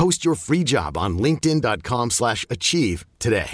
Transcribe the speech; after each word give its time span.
Post 0.00 0.24
your 0.24 0.34
free 0.34 0.64
job 0.64 0.96
on 0.96 1.18
linkedin.com/achieve 1.18 2.10
slash 2.10 2.46
achieve 2.48 3.04
today. 3.18 3.50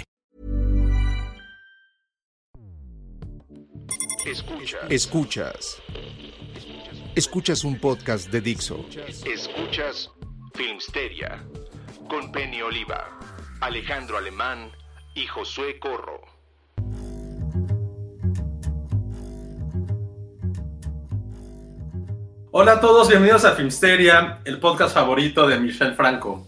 Escuchas. 4.25 4.89
Escuchas. 4.89 5.81
Escuchas 7.17 7.65
un 7.65 7.77
podcast 7.79 8.31
de 8.31 8.39
Dixo. 8.39 8.85
Escuchas 9.25 10.09
Filmsteria 10.55 11.43
con 12.09 12.31
Penny 12.31 12.61
Oliva, 12.61 13.19
Alejandro 13.59 14.17
Alemán 14.17 14.71
y 15.15 15.27
Josué 15.27 15.79
Corro. 15.79 16.36
Hola 22.59 22.71
a 22.71 22.79
todos, 22.79 23.07
bienvenidos 23.07 23.45
a 23.45 23.51
Filmsteria, 23.51 24.39
el 24.43 24.59
podcast 24.59 24.91
favorito 24.95 25.45
de 25.45 25.59
Michelle 25.59 25.93
Franco. 25.93 26.43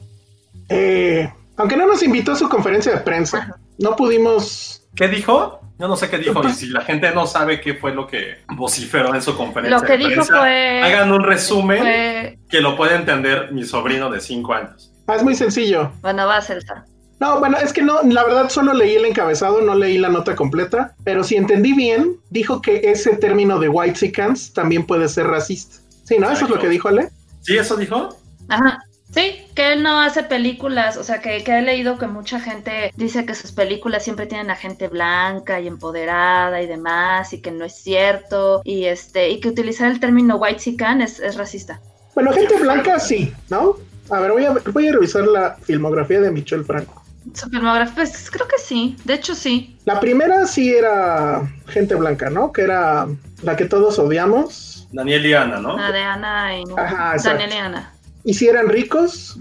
Eh, 0.68 1.32
aunque 1.56 1.78
no 1.78 1.86
nos 1.86 2.02
invitó 2.02 2.32
a 2.32 2.36
su 2.36 2.50
conferencia 2.50 2.92
de 2.92 3.02
prensa, 3.02 3.56
no 3.78 3.96
pudimos. 3.96 4.82
¿Qué 4.96 5.08
dijo? 5.08 5.60
Yo 5.78 5.88
no 5.88 5.96
sé 5.96 6.10
qué 6.10 6.18
dijo, 6.18 6.42
y 6.48 6.52
si 6.54 6.66
la 6.70 6.82
gente 6.82 7.12
no 7.14 7.28
sabe 7.28 7.62
qué 7.62 7.76
fue 7.76 7.94
lo 7.94 8.08
que 8.08 8.40
vociferó 8.56 9.14
en 9.14 9.22
su 9.22 9.38
conferencia 9.38 9.78
Lo 9.78 9.86
que 9.86 9.92
de 9.92 9.98
dijo 10.00 10.14
prensa, 10.14 10.40
fue- 10.40 10.82
hagan 10.82 11.12
un 11.12 11.22
resumen 11.24 11.78
Fue- 11.78 12.40
que 12.50 12.60
lo 12.60 12.76
puede 12.76 12.96
entender 12.96 13.52
mi 13.52 13.64
sobrino 13.64 14.10
de 14.10 14.20
5 14.20 14.52
años. 14.56 14.92
Ah, 15.06 15.16
es 15.16 15.24
muy 15.24 15.36
sencillo. 15.36 15.92
Bueno, 16.02 16.26
va 16.26 16.38
a 16.38 16.42
ser 16.42 16.58
esa. 16.58 16.86
No, 17.20 17.38
bueno, 17.38 17.56
es 17.58 17.72
que 17.72 17.84
no, 17.84 18.02
la 18.02 18.24
verdad 18.24 18.50
solo 18.50 18.74
leí 18.74 18.96
el 18.96 19.06
encabezado, 19.06 19.62
no 19.62 19.76
leí 19.76 20.00
la 20.00 20.10
nota 20.10 20.36
completa, 20.36 20.96
pero 21.04 21.24
si 21.24 21.36
entendí 21.36 21.74
bien, 21.74 22.16
dijo 22.32 22.64
que 22.64 22.82
ese 22.86 23.16
término 23.18 23.60
de 23.60 23.70
white 23.70 24.12
también 24.56 24.88
puede 24.88 25.08
ser 25.08 25.28
racista. 25.28 25.78
Sí, 26.10 26.18
¿no? 26.18 26.32
Eso 26.32 26.46
es 26.46 26.52
lo 26.52 26.58
que 26.58 26.68
dijo 26.68 26.88
Ale. 26.88 27.10
¿Sí, 27.42 27.56
eso 27.56 27.78
dijo? 27.78 28.18
Ajá. 28.48 28.80
Sí, 29.14 29.46
que 29.56 29.74
él 29.74 29.84
no 29.84 30.02
hace 30.02 30.24
películas, 30.24 30.98
o 30.98 31.04
sea, 31.04 31.20
que, 31.20 31.44
que 31.44 31.58
he 31.58 31.62
leído 31.62 31.98
que 31.98 32.08
mucha 32.08 32.40
gente 32.40 32.92
dice 32.96 33.26
que 33.26 33.36
sus 33.36 33.52
películas 33.52 34.04
siempre 34.04 34.26
tienen 34.26 34.50
a 34.50 34.56
gente 34.56 34.88
blanca 34.88 35.60
y 35.60 35.68
empoderada 35.68 36.62
y 36.62 36.68
demás, 36.68 37.34
y 37.34 37.42
que 37.42 37.52
no 37.52 37.66
es 37.66 37.76
cierto, 37.76 38.62
y 38.64 38.86
este, 38.86 39.30
y 39.30 39.40
que 39.40 39.50
utilizar 39.50 39.90
el 39.92 40.00
término 40.00 40.38
white 40.38 40.76
es, 41.04 41.20
es 41.20 41.36
racista. 41.38 41.80
Bueno, 42.16 42.34
gente 42.34 42.56
blanca 42.58 43.00
sí, 43.00 43.32
¿no? 43.50 43.78
A 44.10 44.20
ver, 44.20 44.32
voy 44.32 44.46
a, 44.46 44.52
voy 44.52 44.88
a 44.88 44.92
revisar 44.92 45.28
la 45.28 45.58
filmografía 45.62 46.22
de 46.22 46.32
Michelle 46.32 46.64
Franco. 46.64 47.04
Su 47.34 47.50
filmografía, 47.50 47.96
pues 47.96 48.30
creo 48.32 48.48
que 48.48 48.58
sí, 48.58 48.96
de 49.06 49.14
hecho 49.16 49.36
sí. 49.36 49.78
La 49.86 50.00
primera 50.00 50.48
sí 50.48 50.74
era 50.74 51.52
gente 51.68 51.94
blanca, 51.96 52.30
¿no? 52.30 52.52
Que 52.52 52.62
era 52.64 53.08
la 53.44 53.56
que 53.56 53.66
todos 53.66 53.98
odiamos. 54.00 54.79
Daniel 54.92 55.26
y 55.26 55.34
Ana, 55.34 55.60
¿no? 55.60 55.78
La 55.78 55.92
de 55.92 56.00
Ana 56.02 56.58
y 56.60 56.64
Ajá, 56.78 57.14
exacto. 57.16 57.40
Daniel 57.40 57.52
y 57.54 57.58
Ana. 57.58 57.94
Y 58.24 58.34
sí 58.34 58.48
eran 58.48 58.68
ricos, 58.70 59.38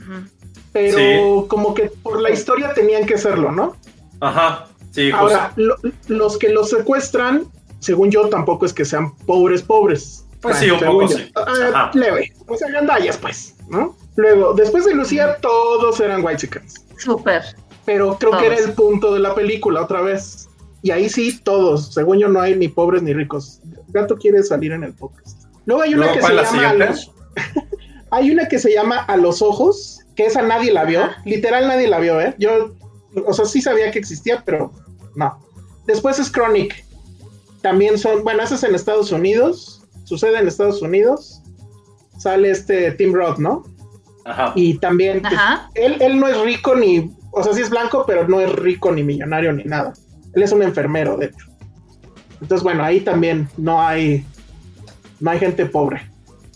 pero 0.73 1.47
como 1.49 1.75
que 1.75 1.91
por 2.03 2.21
la 2.21 2.31
historia 2.31 2.73
tenían 2.75 3.07
que 3.07 3.19
serlo, 3.19 3.51
¿no? 3.53 3.77
Ajá, 4.21 4.67
sí, 4.93 5.11
justo. 5.11 5.17
Ahora, 5.27 5.53
lo- 5.57 5.77
los 6.09 6.39
que 6.39 6.51
los 6.51 6.71
secuestran, 6.71 7.45
según 7.81 8.11
yo, 8.11 8.29
tampoco 8.29 8.67
es 8.67 8.73
que 8.73 8.85
sean 8.85 9.15
pobres, 9.27 9.63
pobres. 9.63 10.25
Pues 10.41 10.59
sí, 10.59 10.71
un 10.71 10.79
poco 10.79 11.03
yo. 11.09 11.17
sí. 11.19 11.33
Ah, 11.75 11.91
leve. 11.95 12.33
O 12.47 12.57
sea, 12.57 12.71
gandallas, 12.71 13.17
pues, 13.17 13.57
¿no? 13.69 13.97
Luego, 14.17 14.53
después 14.55 14.85
de 14.85 14.95
Lucía, 14.95 15.37
todos 15.41 15.99
eran 16.01 16.25
white 16.25 16.39
chickens. 16.39 16.75
Súper. 16.97 17.43
Pero 17.85 18.17
creo 18.19 18.37
que 18.39 18.47
era 18.47 18.57
el 18.57 18.73
punto 18.75 19.15
de 19.15 19.21
la 19.21 19.35
película 19.35 19.83
otra 19.83 20.01
vez. 20.03 20.49
Y 20.83 20.91
ahí 20.93 21.09
sí, 21.09 21.41
todos. 21.43 21.93
Según 21.95 22.19
yo, 22.19 22.29
no 22.29 22.41
hay 22.41 22.55
ni 22.55 22.69
pobres 22.69 23.03
ni 23.03 23.13
ricos. 23.13 23.61
Gato 23.89 24.17
quiere 24.17 24.43
salir 24.43 24.73
en 24.73 24.85
el 24.85 24.93
podcast. 24.93 25.38
Luego 25.69 25.83
hay 25.83 25.93
una 25.93 26.11
que 26.15 26.21
¿cuál 26.21 26.47
se 26.47 26.57
la 26.57 26.63
llama. 26.63 26.85
A 26.85 26.89
los... 26.89 27.13
hay 28.11 28.31
una 28.31 28.49
que 28.49 28.59
se 28.59 28.73
llama 28.73 29.01
A 29.01 29.19
los 29.19 29.43
ojos, 29.43 30.01
que 30.17 30.25
esa 30.25 30.41
nadie 30.41 30.73
la 30.73 30.87
vio. 30.87 31.11
Literal, 31.27 31.69
nadie 31.69 31.89
la 31.89 31.99
vio, 31.99 32.19
¿eh? 32.23 32.35
Yo, 32.39 32.75
o 33.27 33.35
sea, 33.35 33.45
sí 33.45 33.61
sabía 33.61 33.91
que 33.91 33.99
existía, 33.99 34.43
pero 34.47 34.73
no. 35.15 35.39
Después 35.87 36.19
es 36.19 36.33
Chronic. 36.33 36.87
También 37.61 37.99
son, 37.99 38.25
bueno, 38.25 38.43
esa 38.43 38.55
es 38.55 38.63
en 38.63 38.75
Estados 38.75 39.13
Unidos. 39.13 39.83
Sucede 40.05 40.39
en 40.39 40.49
Estados 40.49 40.81
Unidos. 40.81 41.43
Sale 42.17 42.51
este 42.51 42.93
Tim 42.93 43.13
Roth, 43.13 43.37
¿no? 43.37 43.63
Ajá. 44.25 44.53
Y 44.55 44.79
también, 44.79 45.21
pues, 45.21 45.35
Ajá. 45.35 45.69
él, 45.75 45.99
él 46.01 46.19
no 46.19 46.29
es 46.29 46.41
rico 46.41 46.77
ni, 46.77 47.15
o 47.31 47.43
sea, 47.43 47.53
sí 47.53 47.61
es 47.61 47.69
blanco, 47.69 48.05
pero 48.07 48.27
no 48.27 48.41
es 48.41 48.51
rico 48.51 48.91
ni 48.91 49.03
millonario 49.03 49.53
ni 49.53 49.65
nada. 49.65 49.93
Él 50.33 50.43
es 50.43 50.51
un 50.51 50.63
enfermero, 50.63 51.19
de 51.19 51.27
hecho. 51.27 51.47
Entonces, 52.41 52.63
bueno, 52.63 52.83
ahí 52.83 53.01
también 53.01 53.51
no 53.59 53.83
hay, 53.83 54.25
no 55.21 55.31
hay 55.31 55.39
gente 55.39 55.67
pobre. 55.67 56.09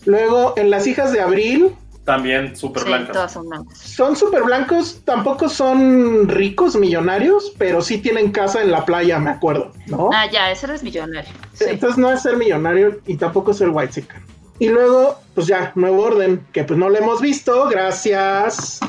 Luego, 0.05 0.53
en 0.57 0.69
Las 0.69 0.85
hijas 0.87 1.11
de 1.11 1.21
Abril, 1.21 1.75
También 2.03 2.55
súper 2.55 2.83
blancas. 2.83 3.31
son 3.31 3.47
blancas. 3.49 3.77
son 3.77 4.15
súper 4.17 4.43
blancos, 4.43 5.01
tampoco 5.05 5.47
son 5.47 6.27
ricos, 6.27 6.75
millonarios, 6.75 7.53
pero 7.57 7.81
sí 7.81 7.97
tienen 7.99 8.31
casa 8.31 8.61
en 8.61 8.71
la 8.71 8.83
playa, 8.85 9.19
me 9.19 9.29
acuerdo, 9.29 9.71
¿no? 9.87 10.09
Ah, 10.13 10.25
ya, 10.29 10.51
ese 10.51 10.65
eres 10.65 10.83
millonario. 10.83 11.31
Sí. 11.53 11.65
Entonces 11.69 11.97
no 11.97 12.11
es 12.11 12.21
ser 12.21 12.35
millonario 12.35 12.99
y 13.07 13.15
tampoco 13.15 13.51
es 13.51 13.57
ser 13.57 13.69
white 13.69 13.93
chicken. 13.93 14.21
Y 14.59 14.67
luego, 14.69 15.17
pues 15.33 15.47
ya, 15.47 15.71
nuevo 15.75 16.03
orden, 16.03 16.45
que 16.51 16.63
pues 16.65 16.77
no 16.77 16.89
lo 16.89 16.97
hemos 16.97 17.21
visto, 17.21 17.67
gracias 17.69 18.79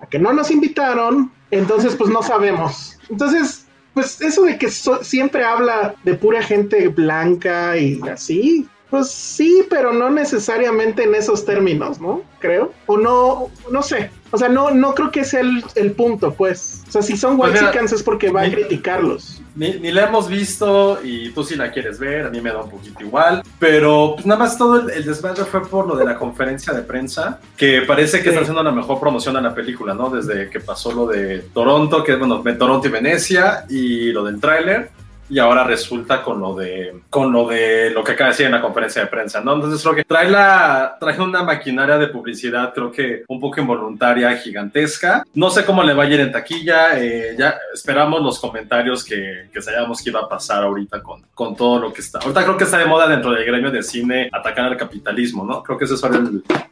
a 0.00 0.06
que 0.06 0.18
no 0.18 0.32
nos 0.32 0.50
invitaron, 0.50 1.30
entonces 1.50 1.94
pues 1.94 2.10
no 2.10 2.22
sabemos. 2.22 2.98
Entonces, 3.08 3.66
pues 3.94 4.20
eso 4.20 4.42
de 4.42 4.58
que 4.58 4.70
so- 4.70 5.02
siempre 5.02 5.44
habla 5.44 5.94
de 6.04 6.14
pura 6.14 6.42
gente 6.42 6.88
blanca 6.88 7.76
y 7.78 8.00
así, 8.12 8.68
pues 8.90 9.10
sí, 9.10 9.64
pero 9.68 9.92
no 9.92 10.10
necesariamente 10.10 11.02
en 11.04 11.14
esos 11.14 11.44
términos, 11.44 12.00
¿no? 12.00 12.22
Creo. 12.38 12.72
O 12.86 12.96
no, 12.96 13.48
no 13.70 13.82
sé. 13.82 14.10
O 14.30 14.38
sea, 14.38 14.48
no, 14.48 14.70
no 14.70 14.94
creo 14.94 15.10
que 15.10 15.24
sea 15.24 15.40
el, 15.40 15.64
el 15.74 15.92
punto, 15.92 16.32
pues. 16.34 16.82
O 16.88 16.92
sea, 16.92 17.02
si 17.02 17.16
son 17.16 17.36
Pues 17.36 17.52
white 17.60 17.94
es 17.94 18.02
porque 18.02 18.30
va 18.30 18.42
a 18.42 18.50
criticarlos. 18.50 19.40
Ni, 19.54 19.72
ni 19.80 19.90
la 19.90 20.04
hemos 20.04 20.28
visto 20.28 21.00
y 21.02 21.30
tú 21.30 21.42
si 21.42 21.56
la 21.56 21.72
quieres 21.72 21.98
ver, 21.98 22.26
a 22.26 22.30
mí 22.30 22.40
me 22.40 22.50
da 22.50 22.62
un 22.62 22.70
poquito 22.70 23.02
igual. 23.02 23.42
Pero 23.58 24.12
pues 24.14 24.26
nada 24.26 24.38
más 24.38 24.58
todo 24.58 24.80
el, 24.80 24.90
el 24.90 25.04
desmadre 25.04 25.44
fue 25.44 25.66
por 25.66 25.86
lo 25.86 25.96
de 25.96 26.04
la 26.04 26.16
conferencia 26.18 26.72
de 26.74 26.82
prensa, 26.82 27.40
que 27.56 27.82
parece 27.82 28.18
que 28.18 28.24
Sí. 28.24 28.28
está 28.30 28.40
haciendo 28.42 28.62
la 28.62 28.72
mejor 28.72 29.00
promoción 29.00 29.36
a 29.36 29.40
la 29.40 29.54
película, 29.54 29.94
¿no? 29.94 30.10
Desde 30.10 30.50
que 30.50 30.60
pasó 30.60 30.92
lo 30.92 31.06
de 31.06 31.38
Toronto, 31.54 32.04
que 32.04 32.12
es 32.12 32.18
bueno, 32.18 32.42
Toronto 32.58 32.86
y 32.86 32.90
Venecia, 32.90 33.64
y 33.68 34.12
lo 34.12 34.24
del 34.24 34.40
tráiler. 34.40 34.90
Y 35.28 35.38
ahora 35.38 35.64
resulta 35.64 36.22
con 36.22 36.40
lo 36.40 36.54
de 36.54 37.00
con 37.10 37.32
lo 37.32 37.48
de 37.48 37.90
lo 37.90 38.04
que 38.04 38.12
acaba 38.12 38.28
de 38.28 38.32
decir 38.32 38.46
en 38.46 38.52
la 38.52 38.60
conferencia 38.60 39.02
de 39.02 39.08
prensa, 39.08 39.40
¿no? 39.40 39.54
Entonces 39.54 39.82
creo 39.82 39.94
que 39.94 40.04
trae 40.04 40.30
la 40.30 40.96
trae 41.00 41.20
una 41.20 41.42
maquinaria 41.42 41.98
de 41.98 42.08
publicidad, 42.08 42.72
creo 42.72 42.92
que 42.92 43.24
un 43.26 43.40
poco 43.40 43.60
involuntaria, 43.60 44.36
gigantesca. 44.36 45.24
No 45.34 45.50
sé 45.50 45.64
cómo 45.64 45.82
le 45.82 45.94
va 45.94 46.04
a 46.04 46.06
ir 46.06 46.20
en 46.20 46.30
taquilla. 46.30 46.98
eh, 46.98 47.34
ya 47.38 47.56
esperamos 47.74 48.22
los 48.22 48.38
comentarios 48.38 49.04
que, 49.04 49.48
que 49.52 49.60
sabíamos 49.60 50.02
que 50.02 50.10
iba 50.10 50.20
a 50.20 50.28
pasar 50.28 50.62
ahorita 50.62 51.02
con, 51.02 51.22
con 51.34 51.56
todo 51.56 51.80
lo 51.80 51.92
que 51.92 52.02
está. 52.02 52.20
Ahorita 52.20 52.44
creo 52.44 52.56
que 52.56 52.64
está 52.64 52.78
de 52.78 52.86
moda 52.86 53.08
dentro 53.08 53.32
del 53.32 53.44
gremio 53.44 53.70
de 53.70 53.82
cine 53.82 54.28
atacar 54.32 54.66
al 54.66 54.76
capitalismo, 54.76 55.44
¿no? 55.44 55.62
Creo 55.62 55.76
que 55.76 55.86
eso 55.86 55.94
es 55.94 56.02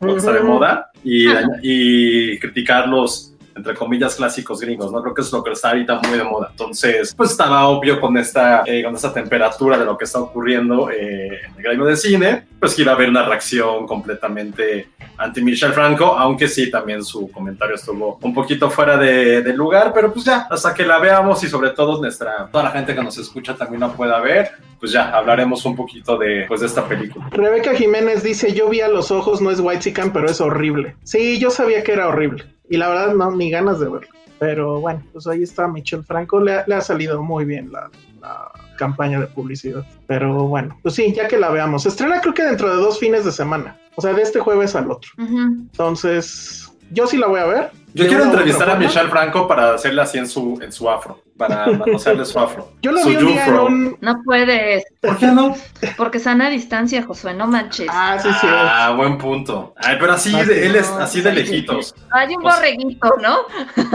lo 0.01 0.13
que 0.13 0.19
está 0.19 0.33
de 0.33 0.41
moda 0.41 0.91
y, 1.03 1.27
y 1.63 2.39
criticar 2.39 2.89
los 2.89 3.34
entre 3.55 3.75
comillas, 3.75 4.17
clásicos 4.17 4.61
gringos, 4.61 4.91
¿no? 4.93 5.03
Creo 5.03 5.15
que 5.15 5.23
es 5.23 5.33
lo 5.33 5.43
que 5.43 5.53
está 5.53 5.71
ahorita 5.71 6.01
muy 6.01 6.19
de 6.19 6.25
moda. 6.25 6.49
Entonces, 6.51 7.15
pues 7.15 7.31
estaba 7.31 7.67
obvio 7.69 8.01
con 8.01 8.17
esta, 8.17 8.63
eh, 8.67 8.83
con 8.83 8.95
esta 8.95 9.13
temperatura 9.13 9.79
de 9.79 9.85
lo 9.85 9.97
que 9.97 10.05
está 10.05 10.21
ocurriendo 10.21 10.91
eh, 10.91 11.41
en 11.47 11.57
el 11.57 11.63
gremio 11.63 11.87
de 11.87 11.97
cine, 11.97 12.47
pues 12.59 12.75
que 12.75 12.83
iba 12.83 12.93
a 12.93 12.95
haber 12.95 13.09
una 13.09 13.25
reacción 13.25 13.87
completamente 13.87 14.89
anti 15.19 15.43
Michel 15.43 15.73
Franco, 15.73 16.17
aunque 16.17 16.49
sí, 16.49 16.71
también 16.71 17.05
su 17.05 17.31
comentario 17.31 17.77
estuvo 17.77 18.19
un 18.21 18.35
poquito 18.35 18.71
fuera 18.71 18.97
de, 18.97 19.43
de, 19.43 19.53
lugar, 19.53 19.93
pero 19.95 20.13
pues 20.13 20.25
ya, 20.25 20.47
hasta 20.51 20.75
que 20.75 20.85
la 20.85 20.99
veamos 20.99 21.43
y 21.45 21.49
sobre 21.49 21.71
todo 21.71 22.01
nuestra, 22.01 22.49
toda 22.51 22.65
la 22.65 22.71
gente 22.71 22.95
que 22.95 23.03
nos 23.03 23.17
escucha 23.19 23.55
también 23.55 23.81
la 23.81 23.93
pueda 23.93 24.21
ver, 24.21 24.51
pues 24.81 24.93
ya 24.93 25.11
hablaremos 25.17 25.65
un 25.65 25.77
poquito 25.77 26.19
de, 26.19 26.45
pues, 26.49 26.61
de 26.61 26.67
esta 26.67 26.87
película. 26.87 27.29
Rebeca 27.31 27.75
Jiménez 27.75 28.23
dice, 28.23 28.53
yo 28.53 28.69
vi 28.69 28.81
a 28.81 28.89
los 28.89 29.11
ojos, 29.11 29.41
no 29.41 29.51
es 29.51 29.61
White 29.61 29.81
Chicken, 29.81 30.13
pero 30.13 30.29
es 30.29 30.41
horrible. 30.41 30.97
Sí, 31.05 31.39
yo 31.39 31.51
sabía 31.51 31.83
que 31.83 31.93
era 31.93 32.09
horrible. 32.09 32.45
Y 32.69 32.77
la 32.77 32.89
verdad, 32.89 33.15
no, 33.15 33.31
ni 33.31 33.51
ganas 33.51 33.81
de 33.81 33.89
verlo. 33.89 34.09
Pero 34.39 34.81
bueno, 34.81 35.03
pues 35.13 35.27
ahí 35.27 35.43
está 35.43 35.69
Michel 35.69 36.05
Franco. 36.05 36.41
Le, 36.41 36.65
le 36.67 36.75
ha 36.75 36.81
salido 36.81 37.23
muy 37.23 37.45
bien 37.45 37.71
la, 37.73 37.91
la, 38.21 38.51
campaña 38.77 39.21
de 39.21 39.27
publicidad. 39.27 39.85
Pero 40.07 40.49
bueno, 40.49 40.79
pues 40.83 40.95
sí, 40.95 41.13
ya 41.15 41.29
que 41.29 41.39
la 41.39 41.51
veamos. 41.51 41.87
Estrena 41.87 42.21
creo 42.21 42.35
que 42.35 42.43
dentro 42.43 42.69
de 42.69 42.77
dos 42.77 42.99
fines 42.99 43.25
de 43.25 43.33
semana. 43.33 43.79
O 43.95 44.03
sea, 44.03 44.13
de 44.13 44.23
este 44.23 44.41
jueves 44.41 44.75
al 44.75 44.91
otro. 44.91 45.11
Uh 45.19 45.23
-huh. 45.23 45.61
Entonces, 45.61 46.73
yo 46.91 47.07
sí 47.07 47.17
la 47.17 47.27
voy 47.27 47.41
a 47.41 47.47
ver. 47.47 47.71
Yo 47.95 48.07
quiero 48.09 48.25
entrevistar 48.25 48.69
a 48.71 48.77
Michelle 48.77 49.09
Franco 49.09 49.47
para 49.47 49.75
hacerle 49.75 50.03
así 50.03 50.19
en 50.19 50.27
su, 50.27 50.59
en 50.61 50.73
su 50.73 50.91
afro, 50.91 51.21
para 51.37 51.67
manosearle 51.67 52.25
su 52.25 52.39
afro. 52.39 52.73
Yo 52.83 52.93
lo 52.93 53.01
su 53.01 53.09
vi 53.09 53.17
un 53.17 53.27
día 53.27 53.47
en 53.47 53.55
un... 53.55 53.99
No 54.01 54.23
puedes. 54.25 54.85
¿Por 55.01 55.19
qué 55.19 55.27
no? 55.27 55.55
Porque 55.97 56.19
sana 56.19 56.51
distancia, 56.51 57.03
Josué, 57.03 57.35
no 57.35 57.47
manches. 57.47 57.89
Ah, 57.91 58.19
sí, 58.21 58.29
sí. 58.41 58.47
Ah, 58.49 58.95
buen 58.97 59.19
punto. 59.19 59.75
Ay, 59.77 59.97
pero 59.99 60.13
así, 60.13 60.33
de, 60.33 60.67
él 60.67 60.77
es 60.77 60.89
así 60.89 61.21
de 61.21 61.33
lejitos. 61.33 61.95
Hay 62.11 62.35
un 62.35 62.43
borreguito, 62.43 63.15
¿no? 63.21 63.39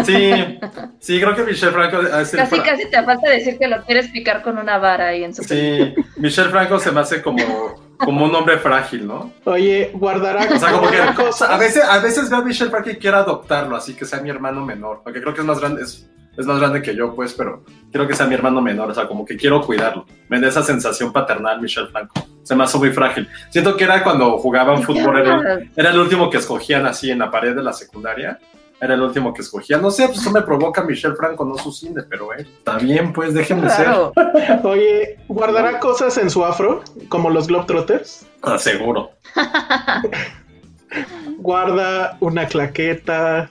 Sí, 0.04 0.60
sí, 1.00 1.20
creo 1.20 1.36
que 1.36 1.44
Michelle 1.44 1.72
Franco... 1.72 1.98
Casi, 2.10 2.38
para... 2.38 2.64
casi 2.64 2.90
te 2.90 3.04
falta 3.04 3.30
decir 3.30 3.58
que 3.58 3.68
lo 3.68 3.84
quieres 3.84 4.10
picar 4.10 4.42
con 4.42 4.58
una 4.58 4.78
vara 4.78 5.08
ahí 5.08 5.24
en 5.24 5.34
su 5.34 5.44
Sí, 5.44 5.94
Michelle 6.18 6.50
Franco 6.50 6.80
se 6.80 6.92
me 6.92 7.02
hace 7.02 7.22
como 7.22 7.90
como 8.00 8.24
un 8.24 8.34
hombre 8.34 8.58
frágil, 8.58 9.06
¿no? 9.06 9.34
Oye, 9.44 9.92
guardará 9.94 10.48
o 10.56 10.58
sea, 10.58 10.72
como 10.72 10.90
que 10.90 10.98
a 10.98 11.58
veces, 11.58 11.84
a 11.84 12.00
veces 12.00 12.30
veo 12.30 12.40
a 12.40 12.44
Michelle 12.44 12.72
Franco 12.72 12.90
y 12.90 12.96
quiero 12.96 13.18
adoptarlo, 13.18 13.76
así 13.76 13.94
que 13.94 14.06
sea 14.06 14.22
mi 14.22 14.30
hermano 14.30 14.66
menor, 14.66 15.02
porque 15.04 15.22
creo 15.22 15.34
que 15.34 15.42
es 15.42 15.46
más 15.46 15.60
grande, 15.60 15.84
es, 15.84 16.10
es, 16.40 16.46
más 16.46 16.60
grande 16.60 16.82
que 16.82 16.96
yo, 16.96 17.14
pues, 17.14 17.34
pero 17.34 17.64
quiero 17.92 18.08
que 18.08 18.16
sea 18.16 18.26
mi 18.26 18.36
hermano 18.36 18.62
menor, 18.62 18.90
o 18.90 18.94
sea, 18.94 19.08
como 19.08 19.26
que 19.26 19.38
quiero 19.38 19.62
cuidarlo. 19.62 20.06
Me 20.30 20.40
da 20.40 20.48
esa 20.48 20.64
sensación 20.64 21.12
paternal, 21.12 21.62
Michelle 21.62 21.88
Franco. 21.88 22.14
Se 22.44 22.56
me 22.56 22.64
hace 22.64 22.78
muy 22.78 22.92
frágil. 22.92 23.28
Siento 23.50 23.78
que 23.78 23.84
era 23.84 24.04
cuando 24.04 24.38
jugaban 24.38 24.82
fútbol, 24.82 25.20
era 25.20 25.54
el, 25.54 25.72
era 25.76 25.92
el 25.92 26.00
último 26.00 26.30
que 26.30 26.38
escogían 26.38 26.86
así 26.86 27.12
en 27.12 27.20
la 27.20 27.30
pared 27.30 27.56
de 27.56 27.64
la 27.64 27.74
secundaria 27.74 28.40
era 28.82 28.94
el 28.94 29.02
último 29.02 29.34
que 29.34 29.42
escogía. 29.42 29.78
No 29.78 29.92
sé, 29.92 30.08
pues 30.08 30.20
eso 30.20 30.32
me 30.32 30.42
provoca 30.42 30.84
Michelle 30.84 31.16
Franco, 31.16 31.46
no 31.46 31.58
su 31.58 31.72
cine, 31.72 32.04
pero 32.10 32.34
eh, 32.34 32.42
está 32.42 32.78
bien, 32.78 33.12
pues 33.12 33.34
déjenme 33.34 33.68
claro. 33.68 34.14
ser. 34.16 34.60
Oye, 34.64 35.20
¿guardará 35.28 35.80
cosas 35.80 36.18
en 36.18 36.30
su 36.30 36.46
afro, 36.46 36.84
como 37.10 37.30
los 37.30 37.48
Globetrotters? 37.48 38.26
Ah, 38.42 38.58
seguro. 38.58 39.12
Guarda 41.38 42.18
una 42.20 42.48
claqueta, 42.48 43.50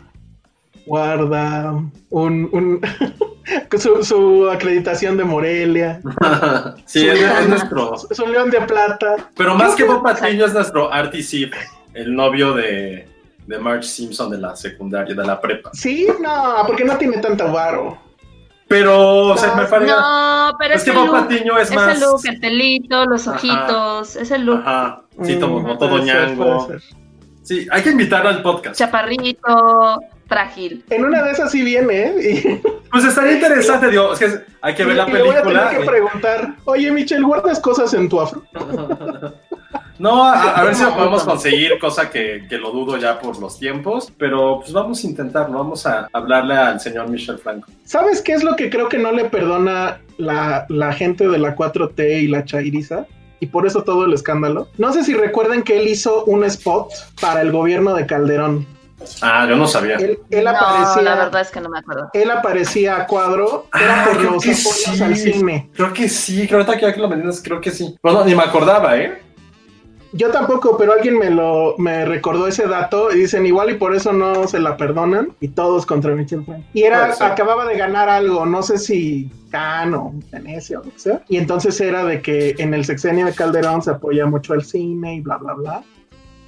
guarda 0.89 1.73
un... 2.11 2.49
un 2.53 2.81
su, 3.79 4.05
su, 4.05 4.51
acreditación 4.51 5.17
de 5.17 5.25
Morelia. 5.25 6.01
sí, 6.85 7.07
es, 7.07 7.21
león, 7.21 7.37
es, 7.41 7.49
nuestro. 7.49 7.95
Es 8.11 8.19
un 8.19 8.33
león 8.33 8.51
de 8.51 8.61
plata. 8.63 9.17
Pero 9.37 9.55
más 9.55 9.75
que 9.75 9.85
Bob 9.85 10.03
Patiño 10.03 10.45
es 10.45 10.53
nuestro 10.53 10.93
Artie 10.93 11.51
el 11.95 12.15
novio 12.15 12.53
de, 12.53 13.09
de 13.47 13.59
Marge 13.59 13.85
Simpson 13.85 14.31
de 14.31 14.39
la 14.39 14.55
secundaria, 14.55 15.15
de 15.15 15.25
la 15.27 15.41
prepa. 15.41 15.71
Sí, 15.73 16.07
no, 16.21 16.57
porque 16.67 16.85
no 16.85 16.97
tiene 16.97 17.19
tanto 17.19 17.51
varo. 17.51 17.99
Pero, 18.69 19.29
o 19.29 19.37
sea, 19.37 19.55
me 19.55 19.65
parece. 19.65 19.93
No, 19.93 20.55
pero 20.59 20.75
es 20.75 20.85
que 20.85 20.91
Bob 20.91 21.11
Patiño 21.11 21.57
es 21.59 21.73
más. 21.73 21.97
Ese 21.97 22.05
look, 22.05 22.21
el 22.25 22.39
pelito, 22.39 23.07
los 23.07 23.27
ojitos, 23.27 24.17
ese 24.17 24.39
look. 24.39 24.61
Ajá, 24.61 25.03
sí, 25.23 25.39
como, 25.39 25.79
todo 25.79 25.99
ñango. 25.99 26.69
Sí, 27.43 27.67
hay 27.71 27.83
que 27.83 27.91
invitarlo 27.91 28.29
al 28.29 28.43
podcast. 28.43 28.79
Chaparrito, 28.79 30.01
frágil. 30.29 30.85
En 30.91 31.05
una 31.05 31.23
de 31.23 31.33
esas 31.33 31.51
sí 31.51 31.63
viene, 31.63 31.95
¿eh? 31.95 32.63
Pues 32.91 33.05
estaría 33.05 33.33
interesante, 33.33 33.91
digo, 33.91 34.15
es 34.15 34.19
que 34.19 34.41
hay 34.63 34.75
que 34.75 34.85
ver 34.85 34.97
la 34.97 35.05
película. 35.05 35.43
Voy 35.43 35.55
a 35.55 35.69
tener 35.69 35.81
que 35.81 35.87
preguntar, 35.87 36.55
oye, 36.65 36.91
Michelle, 36.91 37.23
¿guardas 37.23 37.61
cosas 37.61 37.93
en 37.93 38.09
tu 38.09 38.21
afro? 38.21 38.43
No, 39.99 40.25
a, 40.25 40.53
a, 40.53 40.63
ver 40.63 40.77
si 40.77 40.85
lo 40.85 40.95
podemos 40.95 41.25
conseguir, 41.25 41.77
cosa 41.81 42.09
que, 42.09 42.47
que, 42.49 42.57
lo 42.57 42.71
dudo 42.71 42.97
ya 42.99 43.19
por 43.19 43.37
los 43.41 43.59
tiempos, 43.59 44.13
pero 44.17 44.61
pues 44.61 44.73
vamos 44.73 45.03
a 45.03 45.07
intentarlo, 45.09 45.59
vamos 45.59 45.87
a 45.87 46.09
hablarle 46.13 46.55
al 46.55 46.79
señor 46.79 47.09
Michel 47.09 47.39
Franco. 47.39 47.69
¿Sabes 47.85 48.23
qué 48.23 48.35
es 48.35 48.45
lo 48.45 48.55
que 48.55 48.71
creo 48.71 48.89
que 48.89 48.99
no 48.99 49.11
le 49.11 49.25
perdona 49.25 50.01
la, 50.17 50.67
la 50.69 50.93
gente 50.93 51.27
de 51.27 51.39
la 51.39 51.57
4T 51.57 52.23
y 52.23 52.29
la 52.29 52.45
Chairiza? 52.45 53.07
Y 53.41 53.47
por 53.47 53.67
eso 53.67 53.83
todo 53.83 54.05
el 54.05 54.13
escándalo. 54.13 54.69
No 54.79 54.93
sé 54.93 55.03
si 55.03 55.15
recuerdan 55.15 55.65
que 55.65 55.81
él 55.81 55.89
hizo 55.89 56.25
un 56.27 56.45
spot 56.45 56.91
para 57.21 57.41
el 57.41 57.51
gobierno 57.51 57.95
de 57.95 58.07
Calderón. 58.07 58.67
Ah, 59.23 59.47
yo 59.49 59.57
no 59.57 59.67
sabía. 59.67 59.97
Él, 59.97 60.19
él 60.31 60.45
no, 60.45 60.51
aparecía. 60.51 61.03
La 61.03 61.15
verdad 61.17 61.41
es 61.41 61.51
que 61.51 61.61
no 61.61 61.69
me 61.69 61.79
acuerdo. 61.79 62.11
Él 62.13 62.31
aparecía 62.31 62.97
a 62.97 63.07
cuadro. 63.07 63.67
Era 63.75 64.03
Ah, 64.03 64.07
por 64.07 64.17
creo 64.19 64.31
los 64.33 64.43
que 64.45 64.51
apoyos 64.51 64.75
sí. 64.97 65.03
al 65.03 65.17
cine. 65.17 65.71
Creo 65.75 65.93
que 65.93 66.09
sí, 66.09 66.47
creo 66.49 66.65
que 66.67 66.87
aquí 66.87 67.01
lo 67.01 67.09
mencionas, 67.09 67.41
creo 67.43 67.61
que 67.61 67.71
sí. 67.71 67.97
Bueno, 68.03 68.25
ni 68.25 68.35
me 68.35 68.43
acordaba, 68.43 68.97
¿eh? 68.97 69.23
Yo 70.13 70.31
tampoco, 70.31 70.79
pero 70.79 70.95
alguien 70.95 71.19
me 71.19 71.29
lo 71.29 71.75
me 71.77 72.07
recordó 72.07 72.47
ese 72.49 72.67
dato 72.67 73.13
y 73.13 73.19
dicen 73.19 73.45
igual 73.45 73.69
y 73.71 73.75
por 73.75 73.95
eso 73.95 74.11
no 74.13 74.49
se 74.49 74.59
la 74.59 74.77
perdonan 74.79 75.33
y 75.39 75.49
todos 75.49 75.85
contra 75.85 76.15
Michel 76.15 76.45
Franco. 76.47 76.65
Y 76.73 76.85
era 76.85 77.15
acababa 77.21 77.67
de 77.67 77.77
ganar 77.77 78.09
algo, 78.09 78.47
no 78.47 78.63
sé 78.63 78.79
si 78.79 79.31
Cannes 79.51 80.01
o 80.01 80.15
Venecia 80.33 80.81
o 80.81 80.85
lo 80.85 80.91
que 80.93 80.99
sea. 80.99 81.23
Y 81.29 81.37
entonces 81.37 81.79
era 81.83 82.05
de 82.07 82.23
que 82.23 82.55
en 82.57 82.73
el 82.73 82.87
sexenio 82.87 83.27
de 83.27 83.35
Calderón 83.35 83.83
se 83.83 83.91
apoya 83.91 84.25
mucho 84.25 84.55
al 84.55 84.65
cine 84.65 85.17
y 85.17 85.21
bla 85.21 85.37
bla 85.37 85.53
bla. 85.53 85.83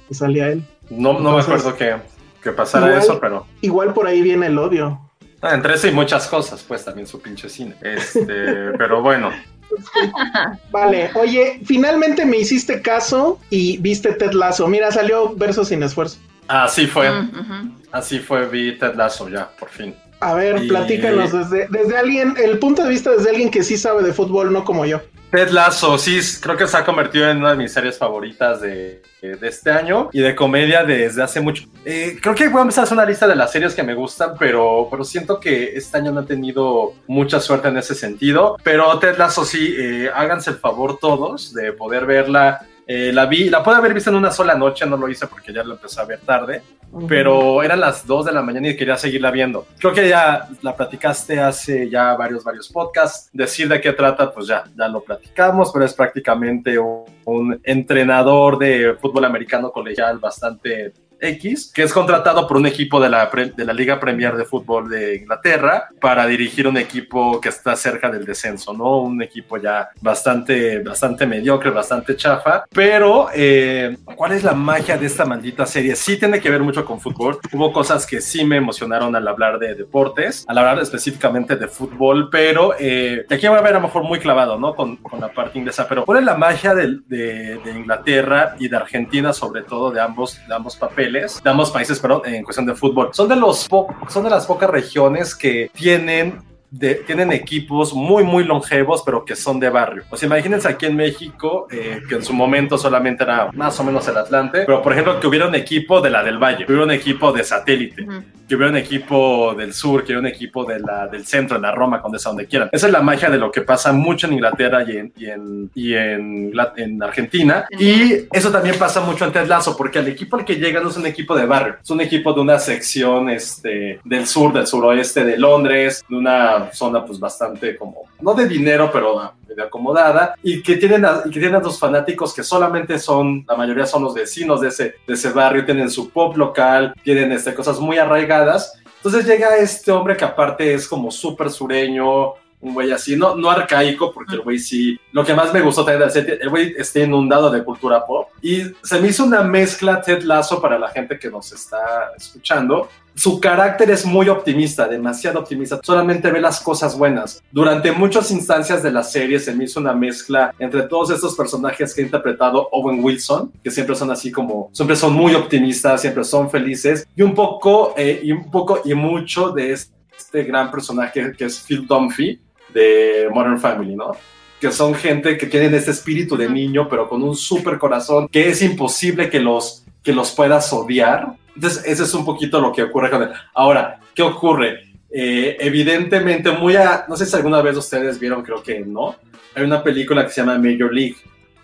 Y 0.09 0.15
salía 0.15 0.47
él. 0.49 0.63
No, 0.89 1.19
no 1.19 1.35
me 1.35 1.41
acuerdo 1.41 1.75
que, 1.77 1.97
que 2.41 2.51
pasara 2.51 2.87
igual- 2.87 3.01
eso, 3.01 3.19
pero... 3.19 3.45
Igual 3.61 3.93
por 3.93 4.07
ahí 4.07 4.21
viene 4.21 4.47
el 4.47 4.57
odio. 4.57 4.99
Ah, 5.41 5.53
entre 5.55 5.73
eso 5.75 5.87
y 5.87 5.91
muchas 5.91 6.27
cosas, 6.27 6.63
pues 6.67 6.85
también 6.85 7.07
su 7.07 7.19
pinche 7.21 7.49
cine. 7.49 7.75
Este, 7.81 8.23
pero 8.77 9.01
bueno. 9.01 9.31
Vale, 10.71 11.11
oye, 11.15 11.61
finalmente 11.65 12.25
me 12.25 12.37
hiciste 12.37 12.81
caso 12.81 13.39
y 13.49 13.77
viste 13.77 14.13
Ted 14.13 14.31
Lasso. 14.33 14.67
Mira, 14.67 14.91
salió 14.91 15.33
verso 15.35 15.63
sin 15.65 15.81
esfuerzo. 15.83 16.17
Así 16.47 16.87
fue. 16.87 17.09
Mm. 17.09 17.75
Así 17.91 18.19
fue, 18.19 18.47
vi 18.47 18.77
Ted 18.77 18.95
Lasso 18.95 19.29
ya, 19.29 19.49
por 19.59 19.69
fin. 19.69 19.95
A 20.19 20.33
ver, 20.35 20.63
Y- 20.63 20.67
platícanos 20.67 21.31
desde, 21.31 21.67
desde 21.69 21.97
alguien, 21.97 22.35
el 22.43 22.59
punto 22.59 22.83
de 22.83 22.89
vista 22.89 23.11
desde 23.11 23.29
alguien 23.29 23.49
que 23.49 23.63
sí 23.63 23.77
sabe 23.77 24.03
de 24.03 24.13
fútbol, 24.13 24.51
no 24.53 24.63
como 24.63 24.85
yo. 24.85 25.01
Ted 25.31 25.49
Lasso, 25.49 25.97
sí, 25.97 26.19
creo 26.41 26.57
que 26.57 26.67
se 26.67 26.75
ha 26.75 26.83
convertido 26.83 27.29
en 27.29 27.37
una 27.37 27.51
de 27.51 27.55
mis 27.55 27.71
series 27.71 27.97
favoritas 27.97 28.59
de, 28.59 29.01
de 29.21 29.47
este 29.47 29.71
año 29.71 30.09
y 30.11 30.19
de 30.19 30.35
comedia 30.35 30.83
desde 30.83 31.23
hace 31.23 31.39
mucho. 31.39 31.63
Eh, 31.85 32.17
creo 32.21 32.35
que 32.35 32.49
voy 32.49 32.59
a 32.59 32.61
empezar 32.63 32.81
a 32.81 32.85
hacer 32.85 32.97
una 32.97 33.05
lista 33.05 33.27
de 33.27 33.35
las 33.35 33.51
series 33.51 33.73
que 33.73 33.81
me 33.81 33.93
gustan, 33.93 34.31
pero, 34.37 34.87
pero 34.91 35.05
siento 35.05 35.39
que 35.39 35.75
este 35.75 35.97
año 35.97 36.11
no 36.11 36.21
he 36.21 36.25
tenido 36.25 36.93
mucha 37.07 37.39
suerte 37.39 37.69
en 37.69 37.77
ese 37.77 37.95
sentido. 37.95 38.57
Pero 38.61 38.99
Ted 38.99 39.17
Lasso, 39.17 39.45
sí, 39.45 39.73
eh, 39.77 40.11
háganse 40.13 40.51
el 40.51 40.57
favor 40.57 40.97
todos 40.99 41.53
de 41.53 41.71
poder 41.71 42.05
verla. 42.05 42.67
Eh, 42.93 43.13
la 43.13 43.25
vi, 43.25 43.49
la 43.49 43.63
pude 43.63 43.75
haber 43.75 43.93
visto 43.93 44.09
en 44.09 44.17
una 44.17 44.31
sola 44.31 44.53
noche, 44.53 44.85
no 44.85 44.97
lo 44.97 45.07
hice 45.07 45.25
porque 45.25 45.53
ya 45.53 45.63
la 45.63 45.75
empecé 45.75 46.01
a 46.01 46.03
ver 46.03 46.19
tarde, 46.19 46.61
pero 47.07 47.63
eran 47.63 47.79
las 47.79 48.05
2 48.05 48.25
de 48.25 48.33
la 48.33 48.41
mañana 48.41 48.67
y 48.67 48.75
quería 48.75 48.97
seguirla 48.97 49.31
viendo. 49.31 49.65
Creo 49.79 49.93
que 49.93 50.09
ya 50.09 50.49
la 50.61 50.75
platicaste 50.75 51.39
hace 51.39 51.89
ya 51.89 52.13
varios, 52.15 52.43
varios 52.43 52.67
podcasts. 52.67 53.29
Decir 53.31 53.69
de 53.69 53.79
qué 53.79 53.93
trata, 53.93 54.29
pues 54.33 54.47
ya, 54.47 54.65
ya 54.75 54.89
lo 54.89 55.01
platicamos, 55.01 55.71
pero 55.71 55.85
es 55.85 55.93
prácticamente 55.93 56.77
un, 56.77 57.05
un 57.23 57.61
entrenador 57.63 58.57
de 58.57 58.97
fútbol 58.99 59.23
americano 59.23 59.71
colegial 59.71 60.19
bastante 60.19 60.91
X, 61.21 61.71
que 61.73 61.83
es 61.83 61.93
contratado 61.93 62.47
por 62.47 62.57
un 62.57 62.65
equipo 62.65 62.99
de 62.99 63.09
la, 63.09 63.29
de 63.55 63.65
la 63.65 63.73
Liga 63.73 63.99
Premier 63.99 64.35
de 64.35 64.45
Fútbol 64.45 64.89
de 64.89 65.17
Inglaterra 65.17 65.89
para 65.99 66.25
dirigir 66.25 66.67
un 66.67 66.77
equipo 66.77 67.39
que 67.39 67.49
está 67.49 67.75
cerca 67.75 68.09
del 68.09 68.25
descenso, 68.25 68.73
¿no? 68.73 69.01
Un 69.01 69.21
equipo 69.21 69.57
ya 69.57 69.89
bastante, 70.01 70.79
bastante 70.79 71.25
mediocre, 71.27 71.69
bastante 71.69 72.15
chafa. 72.15 72.65
Pero, 72.71 73.27
eh, 73.33 73.97
¿cuál 74.15 74.31
es 74.31 74.43
la 74.43 74.53
magia 74.53 74.97
de 74.97 75.05
esta 75.05 75.25
maldita 75.25 75.65
serie? 75.65 75.95
Sí 75.95 76.17
tiene 76.17 76.39
que 76.39 76.49
ver 76.49 76.61
mucho 76.61 76.83
con 76.83 76.99
fútbol. 76.99 77.39
Hubo 77.51 77.71
cosas 77.71 78.05
que 78.05 78.19
sí 78.19 78.43
me 78.43 78.57
emocionaron 78.57 79.15
al 79.15 79.27
hablar 79.27 79.59
de 79.59 79.75
deportes, 79.75 80.43
al 80.47 80.57
hablar 80.57 80.79
específicamente 80.79 81.55
de 81.55 81.67
fútbol, 81.67 82.29
pero 82.31 82.73
eh, 82.79 83.25
aquí 83.29 83.47
voy 83.47 83.57
a 83.57 83.61
ver 83.61 83.75
a 83.75 83.79
lo 83.79 83.87
mejor 83.87 84.03
muy 84.03 84.19
clavado, 84.19 84.57
¿no? 84.57 84.75
Con, 84.75 84.99
la 85.19 85.31
parte 85.31 85.59
inglesa. 85.59 85.87
Pero, 85.87 86.05
¿cuál 86.05 86.19
es 86.19 86.25
la 86.25 86.35
magia 86.35 86.73
de, 86.73 86.97
de 87.07 87.71
Inglaterra 87.75 88.55
y 88.57 88.69
de 88.69 88.75
Argentina, 88.75 89.33
sobre 89.33 89.61
todo, 89.61 89.91
de 89.91 90.01
ambos, 90.01 90.39
de 90.47 90.55
ambos 90.55 90.75
papeles? 90.77 91.10
De 91.11 91.49
ambos 91.49 91.71
países, 91.71 91.99
perdón, 91.99 92.21
en 92.25 92.43
cuestión 92.43 92.65
de 92.65 92.75
fútbol. 92.75 93.09
Son 93.13 93.27
de, 93.27 93.35
los 93.35 93.67
son 94.09 94.23
de 94.23 94.29
las 94.29 94.45
pocas 94.45 94.69
regiones 94.69 95.35
que 95.35 95.69
tienen 95.73 96.50
de, 96.71 96.95
tienen 96.95 97.33
equipos 97.33 97.93
muy, 97.93 98.23
muy 98.23 98.45
longevos, 98.45 99.03
pero 99.05 99.25
que 99.25 99.35
son 99.35 99.59
de 99.59 99.69
barrio. 99.69 100.03
O 100.09 100.17
sea, 100.17 100.27
imagínense 100.27 100.67
aquí 100.69 100.85
en 100.85 100.95
México, 100.95 101.67
eh, 101.69 102.01
que 102.07 102.15
en 102.15 102.23
su 102.23 102.33
momento 102.33 102.77
solamente 102.77 103.23
era 103.23 103.51
más 103.51 103.77
o 103.79 103.83
menos 103.83 104.07
el 104.07 104.17
Atlante, 104.17 104.63
pero 104.65 104.81
por 104.81 104.93
ejemplo, 104.93 105.19
que 105.19 105.27
hubiera 105.27 105.47
un 105.47 105.55
equipo 105.55 105.99
de 105.99 106.09
la 106.09 106.23
del 106.23 106.37
Valle, 106.37 106.65
que 106.65 106.71
hubiera 106.71 106.85
un 106.85 106.91
equipo 106.91 107.33
de 107.33 107.43
satélite, 107.43 108.07
que 108.47 108.55
hubiera 108.55 108.71
un 108.71 108.77
equipo 108.77 109.53
del 109.53 109.73
sur, 109.73 110.01
que 110.01 110.13
hubiera 110.13 110.21
un 110.21 110.27
equipo 110.27 110.63
de 110.63 110.79
la, 110.79 111.07
del 111.07 111.25
centro, 111.25 111.57
de 111.57 111.61
la 111.61 111.71
Roma, 111.73 111.99
donde 111.99 112.19
sea 112.19 112.29
donde 112.31 112.47
quieran. 112.47 112.69
Esa 112.71 112.87
es 112.87 112.93
la 112.93 113.01
magia 113.01 113.29
de 113.29 113.37
lo 113.37 113.51
que 113.51 113.61
pasa 113.61 113.91
mucho 113.91 114.27
en 114.27 114.33
Inglaterra 114.33 114.83
y 114.87 114.97
en, 114.97 115.13
y 115.17 115.25
en, 115.25 115.71
y 115.75 115.93
en, 115.93 116.53
en 116.77 117.03
Argentina. 117.03 117.65
Y 117.77 118.27
eso 118.31 118.49
también 118.49 118.75
pasa 118.79 119.01
mucho 119.01 119.25
en 119.25 119.33
Ted 119.33 119.47
Lasso, 119.47 119.75
porque 119.75 119.99
el 119.99 120.07
equipo 120.07 120.37
al 120.37 120.45
que 120.45 120.55
llega 120.55 120.79
no 120.79 120.89
es 120.89 120.97
un 120.97 121.05
equipo 121.05 121.35
de 121.35 121.45
barrio, 121.45 121.75
es 121.83 121.89
un 121.89 121.99
equipo 121.99 122.33
de 122.33 122.41
una 122.41 122.59
sección 122.59 123.29
este, 123.29 123.99
del 124.05 124.25
sur, 124.25 124.53
del 124.53 124.67
suroeste 124.67 125.25
de 125.25 125.37
Londres, 125.37 126.03
de 126.07 126.15
una 126.15 126.60
zona 126.71 127.05
pues 127.05 127.19
bastante 127.19 127.75
como, 127.75 128.03
no 128.19 128.33
de 128.33 128.47
dinero, 128.47 128.89
pero 128.91 129.33
de 129.47 129.63
acomodada, 129.63 130.35
y 130.43 130.61
que 130.61 130.77
tienen 130.77 131.05
a, 131.05 131.21
y 131.25 131.29
que 131.29 131.39
tienen 131.39 131.55
a 131.55 131.59
los 131.59 131.79
fanáticos 131.79 132.33
que 132.33 132.43
solamente 132.43 132.99
son, 132.99 133.45
la 133.47 133.55
mayoría 133.55 133.85
son 133.85 134.03
los 134.03 134.13
vecinos 134.13 134.61
de 134.61 134.69
ese, 134.69 134.95
de 135.05 135.13
ese 135.13 135.31
barrio, 135.31 135.65
tienen 135.65 135.89
su 135.89 136.09
pop 136.09 136.37
local, 136.37 136.93
tienen 137.03 137.31
este, 137.31 137.53
cosas 137.53 137.79
muy 137.79 137.97
arraigadas. 137.97 138.73
Entonces 138.97 139.25
llega 139.25 139.57
este 139.57 139.91
hombre 139.91 140.15
que 140.15 140.25
aparte 140.25 140.73
es 140.73 140.87
como 140.87 141.09
súper 141.09 141.49
sureño, 141.49 142.35
un 142.61 142.73
güey 142.73 142.91
así, 142.91 143.15
no, 143.15 143.35
no 143.35 143.49
arcaico, 143.49 144.13
porque 144.13 144.35
el 144.35 144.41
güey 144.41 144.59
sí, 144.59 144.99
lo 145.11 145.25
que 145.25 145.33
más 145.33 145.51
me 145.51 145.61
gustó 145.61 145.83
también 145.83 146.11
set, 146.11 146.39
el 146.39 146.49
güey 146.49 146.75
está 146.77 146.99
inundado 146.99 147.49
de 147.49 147.63
cultura 147.63 148.05
pop 148.05 148.29
y 148.41 148.61
se 148.83 148.99
me 148.99 149.07
hizo 149.07 149.23
una 149.23 149.41
mezcla 149.41 150.01
Ted 150.01 150.21
Lasso 150.21 150.61
para 150.61 150.77
la 150.77 150.89
gente 150.89 151.17
que 151.17 151.29
nos 151.29 151.51
está 151.51 152.11
escuchando. 152.15 152.87
Su 153.15 153.39
carácter 153.39 153.91
es 153.91 154.05
muy 154.05 154.29
optimista, 154.29 154.87
demasiado 154.87 155.39
optimista, 155.39 155.79
solamente 155.83 156.31
ve 156.31 156.39
las 156.39 156.61
cosas 156.61 156.97
buenas. 156.97 157.43
Durante 157.51 157.91
muchas 157.91 158.31
instancias 158.31 158.81
de 158.81 158.91
la 158.91 159.03
serie 159.03 159.39
se 159.39 159.53
me 159.53 159.65
hizo 159.65 159.79
una 159.79 159.93
mezcla 159.93 160.53
entre 160.59 160.83
todos 160.83 161.11
estos 161.11 161.35
personajes 161.35 161.93
que 161.93 162.01
ha 162.01 162.05
interpretado 162.05 162.69
Owen 162.71 163.03
Wilson, 163.03 163.51
que 163.63 163.69
siempre 163.69 163.95
son 163.95 164.11
así 164.11 164.31
como, 164.31 164.69
siempre 164.71 164.95
son 164.95 165.13
muy 165.13 165.35
optimistas, 165.35 166.01
siempre 166.01 166.23
son 166.23 166.49
felices, 166.49 167.07
y 167.15 167.21
un 167.21 167.35
poco, 167.35 167.93
eh, 167.97 168.21
y 168.23 168.31
un 168.31 168.49
poco 168.49 168.81
y 168.85 168.93
mucho 168.93 169.51
de 169.51 169.73
este 169.73 170.43
gran 170.43 170.71
personaje 170.71 171.33
que 171.37 171.45
es 171.45 171.59
Phil 171.59 171.85
Dunphy, 171.85 172.39
de 172.73 173.27
Modern 173.33 173.59
Family, 173.59 173.95
¿no? 173.95 174.11
Que 174.59 174.71
son 174.71 174.93
gente 174.93 175.37
que 175.37 175.47
tienen 175.47 175.73
este 175.73 175.91
espíritu 175.91 176.37
de 176.37 176.49
niño, 176.49 176.87
pero 176.89 177.09
con 177.09 177.23
un 177.23 177.35
súper 177.35 177.77
corazón, 177.77 178.27
que 178.27 178.49
es 178.49 178.61
imposible 178.61 179.29
que 179.29 179.39
los, 179.39 179.83
que 180.03 180.13
los 180.13 180.31
puedas 180.31 180.71
odiar. 180.73 181.33
Entonces, 181.55 181.83
ese 181.85 182.03
es 182.03 182.13
un 182.13 182.25
poquito 182.25 182.59
lo 182.59 182.71
que 182.71 182.83
ocurre 182.83 183.09
con 183.09 183.23
él. 183.23 183.29
Ahora, 183.53 183.99
¿qué 184.15 184.21
ocurre? 184.21 184.91
Eh, 185.11 185.57
evidentemente, 185.59 186.51
muy 186.51 186.75
a, 186.75 187.05
no 187.07 187.15
sé 187.15 187.25
si 187.25 187.35
alguna 187.35 187.61
vez 187.61 187.75
ustedes 187.75 188.19
vieron, 188.19 188.43
creo 188.43 188.63
que 188.63 188.79
no. 188.79 189.15
Hay 189.55 189.63
una 189.63 189.83
película 189.83 190.25
que 190.25 190.31
se 190.31 190.41
llama 190.41 190.57
Major 190.57 190.93
League, 190.93 191.17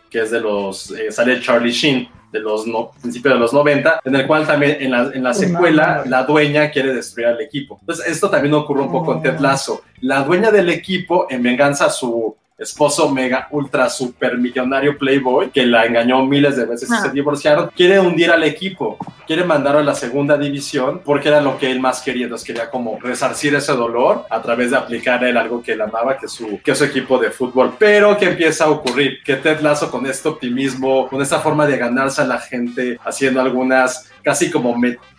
que 0.10 0.20
es 0.20 0.32
de 0.32 0.41
los, 0.41 0.91
eh, 0.91 1.12
sale 1.12 1.39
Charlie 1.39 1.72
Sheen, 1.72 2.10
de 2.32 2.41
los 2.41 2.67
no, 2.67 2.91
principios 3.01 3.36
de 3.36 3.39
los 3.39 3.53
90, 3.53 4.01
en 4.03 4.15
el 4.15 4.27
cual 4.27 4.46
también 4.46 4.77
en 4.82 4.91
la, 4.91 5.12
en 5.13 5.24
la 5.24 5.34
secuela 5.34 6.03
la 6.06 6.24
dueña 6.24 6.70
quiere 6.70 6.94
destruir 6.94 7.27
al 7.27 7.41
equipo. 7.41 7.77
Entonces, 7.79 8.06
esto 8.08 8.29
también 8.29 8.53
ocurre 8.53 8.82
un 8.82 8.91
poco 8.91 9.13
en 9.13 9.22
Ted 9.22 9.39
Lasso. 9.39 9.84
La 10.01 10.24
dueña 10.24 10.51
del 10.51 10.70
equipo, 10.70 11.27
en 11.29 11.41
venganza 11.41 11.86
a 11.86 11.89
su 11.89 12.36
esposo 12.58 13.10
mega 13.12 13.48
ultra 13.52 13.90
super 13.90 14.38
millonario 14.38 14.98
playboy 14.98 15.50
que 15.52 15.66
la 15.66 15.86
engañó 15.86 16.26
miles 16.26 16.56
de 16.58 16.66
veces 16.66 16.90
y 16.90 16.94
Ah. 16.94 17.02
se 17.04 17.10
divorciaron, 17.12 17.70
quiere 17.76 18.00
hundir 18.00 18.32
al 18.32 18.44
equipo, 18.44 18.98
quiere 19.28 19.44
mandarlo 19.44 19.80
a 19.80 19.84
la 19.84 19.94
segunda 19.94 20.38
división 20.38 21.02
porque 21.06 21.28
era 21.30 21.40
lo 21.40 21.58
que 21.60 21.70
él 21.70 21.80
más 21.80 22.02
quería, 22.02 22.24
entonces 22.24 22.48
quería 22.48 22.70
como 22.72 22.98
resarcir 23.00 23.54
ese 23.54 23.74
dolor 23.74 24.26
a 24.30 24.42
través 24.42 24.72
de 24.72 24.78
aplicar 24.78 25.24
a 25.24 25.30
él 25.30 25.38
algo 25.38 25.62
que 25.62 25.74
él 25.74 25.82
amaba, 25.82 26.18
que 26.18 26.28
su, 26.28 26.60
que 26.64 26.74
su 26.74 26.84
equipo 26.86 27.20
de 27.20 27.30
fútbol. 27.30 27.76
Pero 27.78 28.18
¿qué 28.18 28.26
empieza 28.26 28.66
a 28.66 28.70
ocurrir? 28.72 29.20
Que 29.24 29.36
Ted 29.36 29.60
Lasso 29.62 29.92
con 29.92 30.06
este 30.08 30.28
optimismo, 30.28 31.08
con 31.10 31.22
esta 31.22 31.40
forma 31.40 31.68
de 31.68 31.78
ganarse 31.78 32.22
a 32.22 32.26
la 32.26 32.40
gente, 32.40 32.98
haciendo 33.06 33.40
algunas 33.40 34.12
casi 34.24 34.50
como 34.50 34.76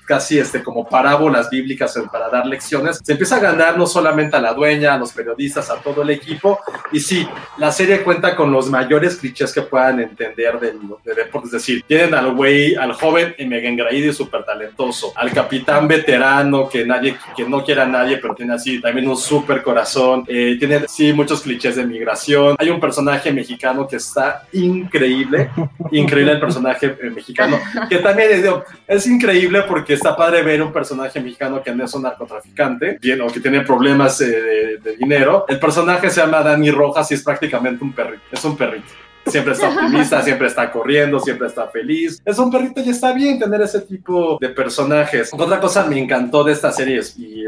casi 0.08 0.38
este, 0.38 0.62
como 0.62 0.88
parábolas 0.88 1.50
bíblicas 1.50 1.94
para 2.10 2.30
dar 2.30 2.46
lecciones, 2.46 2.98
se 3.04 3.12
empieza 3.12 3.36
a 3.36 3.40
ganar 3.40 3.76
no 3.76 3.86
solamente 3.86 4.36
a 4.36 4.40
la 4.40 4.54
dueña, 4.54 4.94
a 4.94 4.98
los 4.98 5.12
periodistas, 5.12 5.68
a 5.68 5.76
todo 5.76 6.00
el 6.00 6.08
equipo. 6.08 6.58
Y 6.90 7.00
sí, 7.00 7.28
la 7.58 7.70
serie 7.70 8.02
cuenta 8.02 8.34
con 8.34 8.50
los 8.50 8.70
mayores 8.70 9.16
clichés 9.16 9.52
que 9.52 9.60
puedan 9.60 10.00
entender 10.00 10.58
del, 10.58 10.78
de 11.04 11.14
deporte. 11.14 11.48
Es 11.48 11.52
decir, 11.52 11.84
tienen 11.86 12.14
al 12.14 12.34
güey, 12.34 12.74
al 12.74 12.94
joven 12.94 13.34
y 13.36 13.44
mega 13.44 13.68
engreído 13.68 14.10
y 14.10 14.14
súper 14.14 14.44
talentoso, 14.44 15.12
al 15.14 15.30
capitán 15.30 15.86
veterano 15.86 16.70
que 16.70 16.86
nadie, 16.86 17.18
que 17.36 17.44
no 17.44 17.62
quiere 17.62 17.82
a 17.82 17.86
nadie, 17.86 18.16
pero 18.16 18.34
tiene 18.34 18.54
así 18.54 18.80
también 18.80 19.06
un 19.08 19.16
súper 19.16 19.62
corazón. 19.62 20.24
Eh, 20.26 20.56
tiene, 20.58 20.88
sí, 20.88 21.12
muchos 21.12 21.42
clichés 21.42 21.76
de 21.76 21.84
migración. 21.84 22.56
Hay 22.58 22.70
un 22.70 22.80
personaje 22.80 23.30
mexicano 23.30 23.86
que 23.86 23.96
está 23.96 24.44
increíble, 24.52 25.50
increíble 25.90 26.32
el 26.32 26.40
personaje 26.40 26.86
eh, 26.86 27.10
mexicano, 27.10 27.58
que 27.90 27.98
también 27.98 28.30
es, 28.32 28.44
es 28.86 29.06
increíble 29.06 29.62
porque 29.68 29.97
está 29.98 30.16
padre 30.16 30.42
ver 30.42 30.62
un 30.62 30.72
personaje 30.72 31.20
mexicano 31.20 31.62
que 31.62 31.74
no 31.74 31.84
es 31.84 31.94
un 31.94 32.02
narcotraficante, 32.02 32.98
bien, 33.00 33.20
o 33.20 33.26
que 33.28 33.40
tiene 33.40 33.60
problemas 33.62 34.20
eh, 34.20 34.26
de, 34.26 34.78
de 34.78 34.96
dinero. 34.96 35.44
El 35.48 35.58
personaje 35.58 36.08
se 36.10 36.20
llama 36.20 36.42
Dani 36.42 36.70
Rojas 36.70 37.10
y 37.10 37.14
es 37.14 37.22
prácticamente 37.22 37.84
un 37.84 37.92
perrito, 37.92 38.22
es 38.32 38.44
un 38.44 38.56
perrito. 38.56 38.86
Siempre 39.26 39.52
está 39.52 39.68
optimista, 39.68 40.22
siempre 40.28 40.46
está 40.46 40.70
corriendo, 40.72 41.20
siempre 41.20 41.48
está 41.48 41.68
feliz. 41.68 42.22
Es 42.24 42.38
un 42.38 42.50
perrito 42.50 42.80
y 42.80 42.88
está 42.90 43.12
bien 43.12 43.38
tener 43.38 43.60
ese 43.60 43.80
tipo 43.82 44.38
de 44.40 44.48
personajes. 44.48 45.30
Otra 45.32 45.60
cosa 45.60 45.84
me 45.84 45.98
encantó 45.98 46.42
de 46.44 46.52
esta 46.52 46.72
serie 46.72 46.98
es- 47.00 47.18
y 47.18 47.42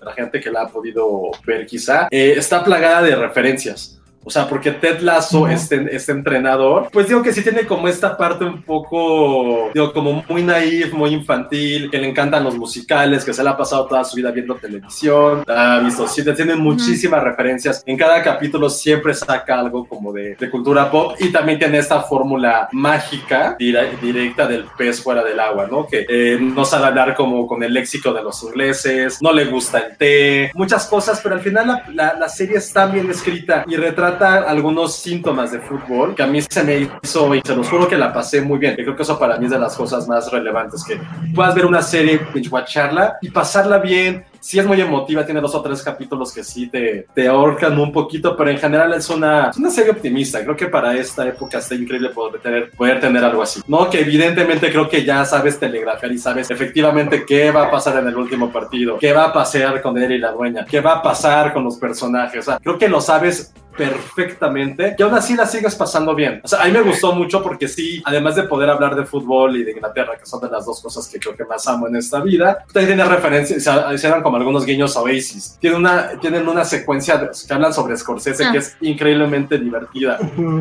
la 0.00 0.12
gente 0.14 0.40
que 0.40 0.50
la 0.50 0.62
ha 0.62 0.68
podido 0.68 1.30
ver 1.46 1.64
quizá, 1.64 2.08
eh, 2.10 2.34
está 2.36 2.64
plagada 2.64 3.02
de 3.02 3.14
referencias. 3.14 4.00
O 4.24 4.30
sea, 4.30 4.48
porque 4.48 4.70
Ted 4.70 5.00
Lasso, 5.00 5.46
este, 5.48 5.94
este 5.94 6.12
entrenador, 6.12 6.88
pues 6.92 7.08
digo 7.08 7.22
que 7.22 7.32
sí 7.32 7.42
tiene 7.42 7.66
como 7.66 7.88
esta 7.88 8.16
parte 8.16 8.44
un 8.44 8.62
poco, 8.62 9.70
digo, 9.74 9.92
como 9.92 10.24
muy 10.28 10.42
naif, 10.42 10.92
muy 10.92 11.10
infantil, 11.10 11.90
que 11.90 11.98
le 11.98 12.08
encantan 12.08 12.44
los 12.44 12.56
musicales, 12.56 13.24
que 13.24 13.32
se 13.34 13.42
le 13.42 13.48
ha 13.50 13.56
pasado 13.56 13.86
toda 13.86 14.04
su 14.04 14.16
vida 14.16 14.30
viendo 14.30 14.54
televisión, 14.54 15.42
ha 15.48 15.80
visto, 15.80 16.06
sí, 16.06 16.22
tiene 16.34 16.54
muchísimas 16.54 17.22
referencias. 17.22 17.82
En 17.86 17.96
cada 17.96 18.22
capítulo 18.22 18.70
siempre 18.70 19.12
saca 19.14 19.58
algo 19.58 19.86
como 19.86 20.12
de, 20.12 20.36
de 20.36 20.50
cultura 20.50 20.90
pop 20.90 21.14
y 21.18 21.30
también 21.32 21.58
tiene 21.58 21.78
esta 21.78 22.00
fórmula 22.02 22.68
mágica 22.72 23.56
dire- 23.58 23.98
directa 24.00 24.46
del 24.46 24.64
pez 24.78 25.02
fuera 25.02 25.22
del 25.24 25.40
agua, 25.40 25.66
¿no? 25.70 25.86
Que 25.86 26.06
eh, 26.08 26.38
no 26.40 26.64
sabe 26.64 26.86
hablar 26.86 27.14
como 27.14 27.46
con 27.46 27.62
el 27.62 27.72
léxico 27.74 28.12
de 28.12 28.22
los 28.22 28.42
ingleses, 28.44 29.20
no 29.20 29.32
le 29.32 29.46
gusta 29.46 29.78
el 29.78 29.96
té, 29.96 30.50
muchas 30.54 30.86
cosas, 30.86 31.20
pero 31.22 31.34
al 31.34 31.40
final 31.40 31.66
la, 31.66 31.84
la- 31.92 32.14
la 32.14 32.28
serie 32.28 32.56
está 32.58 32.86
bien 32.86 33.10
escrita 33.10 33.64
y 33.66 33.76
retrata 33.76 34.11
algunos 34.20 34.96
síntomas 34.96 35.52
de 35.52 35.60
fútbol 35.60 36.14
que 36.14 36.22
a 36.22 36.26
mí 36.26 36.40
se 36.42 36.62
me 36.62 36.78
hizo 36.78 37.34
y 37.34 37.40
se 37.44 37.54
los 37.54 37.68
juro 37.68 37.88
que 37.88 37.96
la 37.96 38.12
pasé 38.12 38.40
muy 38.40 38.58
bien. 38.58 38.74
Creo 38.74 38.96
que 38.96 39.02
eso 39.02 39.18
para 39.18 39.38
mí 39.38 39.46
es 39.46 39.50
de 39.50 39.58
las 39.58 39.76
cosas 39.76 40.08
más 40.08 40.30
relevantes, 40.30 40.84
que 40.84 41.00
puedas 41.34 41.54
ver 41.54 41.66
una 41.66 41.82
serie, 41.82 42.20
binge-watcharla 42.32 43.18
y 43.20 43.30
pasarla 43.30 43.78
bien. 43.78 44.24
Sí 44.40 44.58
es 44.58 44.66
muy 44.66 44.80
emotiva, 44.80 45.24
tiene 45.24 45.40
dos 45.40 45.54
o 45.54 45.62
tres 45.62 45.82
capítulos 45.82 46.32
que 46.32 46.42
sí 46.42 46.66
te, 46.66 47.06
te 47.14 47.28
ahorcan 47.28 47.78
un 47.78 47.92
poquito, 47.92 48.36
pero 48.36 48.50
en 48.50 48.58
general 48.58 48.92
es 48.92 49.08
una, 49.08 49.50
es 49.50 49.56
una 49.56 49.70
serie 49.70 49.92
optimista. 49.92 50.42
Creo 50.42 50.56
que 50.56 50.66
para 50.66 50.96
esta 50.96 51.24
época 51.28 51.58
está 51.58 51.76
increíble 51.76 52.08
poder 52.08 52.40
tener, 52.40 52.70
poder 52.72 52.98
tener 52.98 53.24
algo 53.24 53.42
así. 53.42 53.60
No, 53.68 53.88
que 53.88 54.00
evidentemente 54.00 54.68
creo 54.72 54.88
que 54.88 55.04
ya 55.04 55.24
sabes 55.24 55.60
telegrafiar 55.60 56.10
y 56.10 56.18
sabes 56.18 56.50
efectivamente 56.50 57.24
qué 57.24 57.52
va 57.52 57.66
a 57.66 57.70
pasar 57.70 57.98
en 57.98 58.08
el 58.08 58.16
último 58.16 58.50
partido, 58.50 58.98
qué 58.98 59.12
va 59.12 59.26
a 59.26 59.32
pasar 59.32 59.80
con 59.80 59.96
él 59.96 60.10
y 60.10 60.18
la 60.18 60.32
dueña, 60.32 60.64
qué 60.64 60.80
va 60.80 60.94
a 60.94 61.02
pasar 61.02 61.52
con 61.52 61.62
los 61.62 61.76
personajes. 61.76 62.40
O 62.40 62.42
sea, 62.42 62.58
creo 62.58 62.78
que 62.78 62.88
lo 62.88 63.00
sabes 63.00 63.52
perfectamente 63.76 64.94
y 64.98 65.02
aún 65.02 65.14
así 65.14 65.34
la 65.34 65.46
sigues 65.46 65.74
pasando 65.74 66.14
bien. 66.14 66.40
O 66.44 66.48
sea, 66.48 66.62
a 66.62 66.66
mí 66.66 66.72
me 66.72 66.80
gustó 66.82 67.12
mucho 67.12 67.42
porque 67.42 67.68
sí, 67.68 68.02
además 68.04 68.36
de 68.36 68.44
poder 68.44 68.70
hablar 68.70 68.94
de 68.96 69.04
fútbol 69.04 69.56
y 69.56 69.64
de 69.64 69.72
Inglaterra, 69.72 70.12
que 70.18 70.26
son 70.26 70.40
de 70.40 70.48
las 70.50 70.66
dos 70.66 70.80
cosas 70.80 71.08
que 71.08 71.18
creo 71.18 71.36
que 71.36 71.44
más 71.44 71.66
amo 71.66 71.88
en 71.88 71.96
esta 71.96 72.20
vida, 72.20 72.64
también 72.72 72.96
tiene 72.98 73.04
referencias, 73.04 73.58
o 73.58 73.60
sea, 73.62 73.94
hicieron 73.94 74.22
como 74.22 74.36
algunos 74.36 74.64
guiños 74.66 74.96
a 74.96 75.00
Oasis. 75.02 75.56
Tienen 75.60 75.80
una, 75.80 76.10
tienen 76.20 76.48
una 76.48 76.64
secuencia 76.64 77.16
de- 77.16 77.30
que 77.46 77.54
hablan 77.54 77.72
sobre 77.72 77.96
Scorsese 77.96 78.44
que 78.50 78.58
Ah. 78.58 78.60
es 78.60 78.76
increíblemente 78.80 79.58
divertida. 79.58 80.18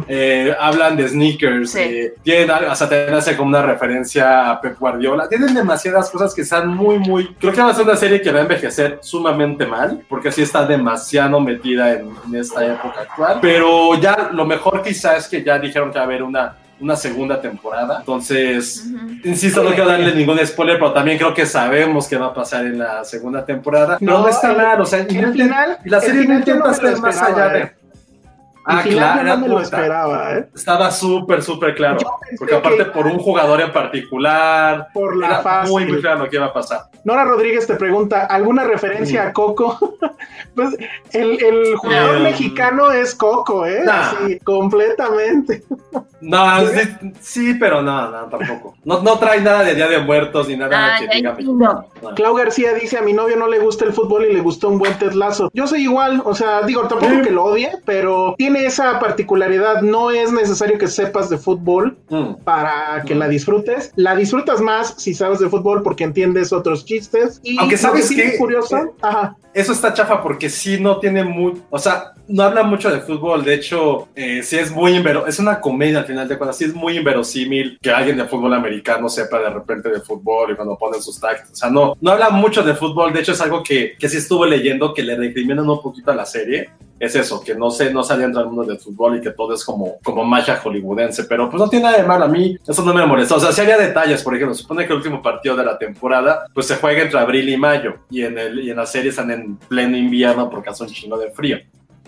Eh, 0.08 0.56
hablan 0.60 0.96
de 0.98 1.08
sneakers, 1.10 1.72
Sí. 1.72 1.80
eh, 1.80 2.13
tienen 2.24 2.50
algo- 2.51 2.72
hasta 2.72 2.88
te 2.89 3.06
hace 3.12 3.36
como 3.36 3.50
una 3.50 3.62
referencia 3.62 4.51
a 4.51 4.62
Pep 4.62 4.77
Guardiola. 4.80 5.27
Tienen 5.27 5.53
demasiadas 5.53 6.10
cosas 6.10 6.34
que 6.34 6.41
están 6.41 6.70
muy, 6.70 7.00
muy. 7.00 7.34
Creo 7.39 7.53
que 7.53 7.62
va 7.62 7.72
a 7.72 7.74
ser 7.74 7.86
una 7.86 7.96
serie 7.96 8.22
que 8.22 8.32
va 8.32 8.39
a 8.39 8.44
envejecer 8.44 9.00
sumamente 9.01 9.65
mal, 9.65 10.03
porque 10.10 10.32
sí 10.32 10.41
está 10.41 10.65
demasiado 10.65 11.39
metida 11.39 11.94
en, 11.94 12.10
en 12.27 12.36
esta 12.36 12.65
época 12.65 13.00
actual. 13.01 13.39
Pero 13.41 13.96
ya 14.00 14.29
lo 14.31 14.46
mejor 14.46 14.81
quizá 14.81 15.15
es 15.17 15.27
que 15.27 15.43
ya 15.43 15.58
dijeron 15.60 15.91
que 15.91 15.98
va 15.98 16.03
a 16.03 16.05
haber 16.08 16.24
una, 16.24 16.55
una 16.79 16.96
segunda 16.96 17.39
temporada. 17.41 17.98
Entonces, 18.00 18.86
insisto, 19.24 19.63
no 19.63 19.70
quiero 19.70 19.88
darle 19.88 20.15
ningún 20.15 20.39
spoiler, 20.46 20.79
pero 20.79 20.93
también 20.93 21.17
creo 21.17 21.34
que 21.34 21.46
sabemos 21.46 22.08
qué 22.08 22.17
va 22.17 22.27
a 22.27 22.34
pasar 22.34 22.65
en 22.65 22.79
la 22.79 23.03
segunda 23.03 23.46
temporada. 23.46 23.98
No, 24.00 24.27
está 24.27 24.51
el- 24.51 24.58
mal, 24.58 24.81
o 24.81 24.86
sea, 24.86 25.00
el 25.00 25.08
intenten- 25.08 25.31
final- 25.34 25.77
la 25.86 25.98
el 25.98 26.03
serie 26.03 26.22
no 26.22 26.22
final 26.22 26.34
no 26.34 26.39
intenta 26.39 26.74
ser 26.74 26.98
más 27.00 27.22
allá 27.22 27.48
de. 27.50 27.72
Ah, 28.65 28.82
final 28.84 29.13
claro, 29.13 29.30
no 29.30 29.38
me 29.38 29.48
lo 29.48 29.56
puta. 29.56 29.63
esperaba, 29.77 30.34
¿eh? 30.38 30.50
Estaba 30.56 30.91
súper, 30.91 31.41
súper 31.41 31.74
claro. 31.75 31.98
Porque 32.38 32.56
aparte 32.56 32.77
que- 32.77 32.86
por 32.86 33.08
un 33.08 33.18
jugador 33.20 33.60
en 33.62 33.72
particular, 33.72 34.88
Por 34.94 35.18
la 35.18 35.27
era 35.27 35.39
fácil. 35.41 35.72
muy, 35.74 35.86
muy 35.86 36.01
claro 36.01 36.20
lo 36.24 36.30
que 36.30 36.36
iba 36.36 36.46
a 36.46 36.53
pasar. 36.53 36.82
Nora 37.03 37.25
Rodríguez 37.25 37.65
te 37.65 37.75
pregunta, 37.75 38.25
¿alguna 38.25 38.63
referencia 38.63 39.24
a 39.27 39.34
Coco? 39.34 39.80
pues 40.56 40.77
el, 41.12 41.44
el 41.44 41.75
jugador 41.77 42.18
Eh, 42.18 42.20
mexicano 42.20 42.91
es 42.91 43.15
Coco, 43.15 43.65
¿eh? 43.65 43.82
nah. 43.84 44.12
Sí, 44.27 44.39
completamente. 44.86 45.63
No, 46.22 46.60
sí, 46.68 47.12
sí, 47.20 47.53
pero 47.56 47.82
no, 47.82 48.10
no, 48.12 48.25
tampoco. 48.30 48.75
No, 48.84 49.01
no 49.01 49.18
trae 49.18 49.41
nada 49.41 49.63
de 49.63 49.74
Día 49.74 49.88
de 49.88 50.00
Muertos 50.00 50.48
ni 50.48 50.56
nada 50.56 50.96
Ay, 50.98 51.08
que 51.08 51.15
diga 51.15 51.36
no. 51.41 51.86
No. 52.01 52.15
Clau 52.15 52.36
García 52.36 52.74
dice, 52.75 52.98
a 52.98 53.01
mi 53.01 53.13
novio 53.13 53.36
no 53.38 53.48
le 53.48 53.58
gusta 53.58 53.86
el 53.86 53.94
fútbol 53.94 54.25
y 54.25 54.34
le 54.34 54.39
gustó 54.41 54.70
un 54.70 54.77
buen 54.77 54.94
Ted 55.00 55.13
Lasso. 55.13 55.50
Yo 55.53 55.65
soy 55.65 55.82
igual, 55.84 56.22
o 56.24 56.36
sea, 56.36 56.62
digo, 56.62 56.84
tampoco 56.88 57.22
que 57.24 57.32
lo 57.32 57.46
odie, 57.46 57.72
pero 57.86 58.36
tiene 58.38 58.50
esa 58.55 59.00
particularidad. 59.00 59.81
No 59.81 60.12
es 60.12 60.31
necesario 60.31 60.77
que 60.77 60.88
sepas 60.88 61.29
de 61.29 61.38
fútbol 61.38 61.98
Mm. 62.10 62.43
para 62.43 63.03
que 63.05 63.15
la 63.15 63.27
disfrutes. 63.27 63.91
La 63.96 64.15
disfrutas 64.15 64.62
más 64.62 64.96
si 64.98 65.13
sabes 65.13 65.39
de 65.39 65.50
fútbol 65.50 65.84
porque 65.84 66.03
entiendes 66.03 66.51
otros 66.53 66.86
chistes. 66.86 67.39
Y 67.43 67.58
Aunque 67.60 67.77
sabes 67.77 68.08
que 68.10 68.15
sí 68.15 68.22
es 68.22 68.31
que- 68.34 68.38
curioso, 68.38 68.77
eh, 68.77 68.91
ajá, 69.01 69.36
Eso 69.53 69.74
está 69.74 69.93
chafa 69.93 70.22
porque 70.24 70.50
sí 70.50 70.79
no 70.79 71.00
tiene 71.00 71.25
muy, 71.25 71.62
o 71.70 71.77
sea, 71.77 72.13
no 72.32 72.44
habla 72.44 72.64
mucho 72.64 72.90
de 72.92 73.02
fútbol. 73.02 73.44
De 73.44 73.54
hecho, 73.54 74.08
eh, 74.16 74.42
sí 74.44 74.58
es 74.58 74.72
muy 74.72 74.96
invero, 74.96 75.28
es 75.28 75.40
una 75.40 75.60
comedia 75.60 76.00
al 76.00 76.06
final 76.06 76.28
de 76.28 76.38
cuentas. 76.38 76.58
Sí 76.58 76.66
es 76.66 76.74
muy 76.74 76.98
inverosímil 76.98 77.78
que 77.82 77.92
alguien 77.92 78.18
de 78.18 78.26
fútbol 78.26 78.54
americano 78.54 79.10
sepa 79.10 79.40
de 79.40 79.50
repente 79.50 79.90
de 79.90 80.02
fútbol 80.02 80.52
y 80.52 80.56
cuando 80.56 80.78
ponen 80.78 81.02
sus 81.02 81.20
tags. 81.20 81.52
O 81.52 81.56
sea, 81.56 81.70
no, 81.70 81.96
no 82.00 82.12
habla 82.12 82.30
mucho 82.30 82.64
de 82.64 82.76
fútbol. 82.76 83.14
De 83.14 83.20
hecho, 83.20 83.34
es 83.34 83.42
algo 83.42 83.64
que, 83.64 83.96
que 84.00 84.10
sí 84.10 84.18
estuve 84.18 84.50
leyendo 84.50 84.94
que 84.94 85.04
le 85.04 85.16
recriminan 85.16 85.70
un 85.70 85.82
poquito 85.82 86.12
a 86.12 86.16
la 86.16 86.26
serie. 86.26 86.70
Es 87.02 87.16
eso, 87.16 87.42
que 87.44 87.56
no 87.56 87.72
sé, 87.72 87.92
no 87.92 88.04
se 88.04 88.14
adentra 88.14 88.44
al 88.44 88.48
mundo 88.48 88.64
del 88.64 88.78
fútbol 88.78 89.18
y 89.18 89.22
que 89.22 89.32
todo 89.32 89.56
es 89.56 89.66
como, 89.66 89.98
como 90.04 90.24
magia 90.24 90.58
hollywoodense. 90.58 91.24
Pero 91.24 91.50
pues 91.50 91.60
no 91.60 91.68
tiene 91.68 91.86
nada 91.86 91.98
de 91.98 92.04
malo. 92.04 92.26
A 92.26 92.28
mí 92.28 92.56
eso 92.68 92.86
no 92.86 92.94
me 92.94 93.04
molesta. 93.08 93.36
O 93.36 93.40
sea, 93.40 93.52
si 93.52 93.60
había 93.60 93.76
detalles, 93.76 94.22
por 94.22 94.36
ejemplo, 94.36 94.54
supone 94.54 94.86
que 94.86 94.94
el 94.94 94.98
último 94.98 95.20
partido 95.20 95.56
de 95.56 95.66
la 95.66 95.80
temporada 95.80 96.46
pues 96.54 96.68
se 96.68 96.76
juega 96.76 97.02
entre 97.02 97.20
abril 97.20 97.50
y 97.50 97.58
mayo. 97.58 97.96
Y 98.12 98.22
en, 98.22 98.38
el, 98.38 98.60
y 98.60 98.70
en 98.70 98.78
la 98.78 98.86
serie 98.86 99.10
están 99.10 99.32
en 99.32 99.58
pleno 99.58 99.98
invierno 99.98 100.48
porque 100.48 100.70
hace 100.70 100.84
un 100.84 100.90
chingo 100.90 101.18
de 101.18 101.32
frío. 101.32 101.58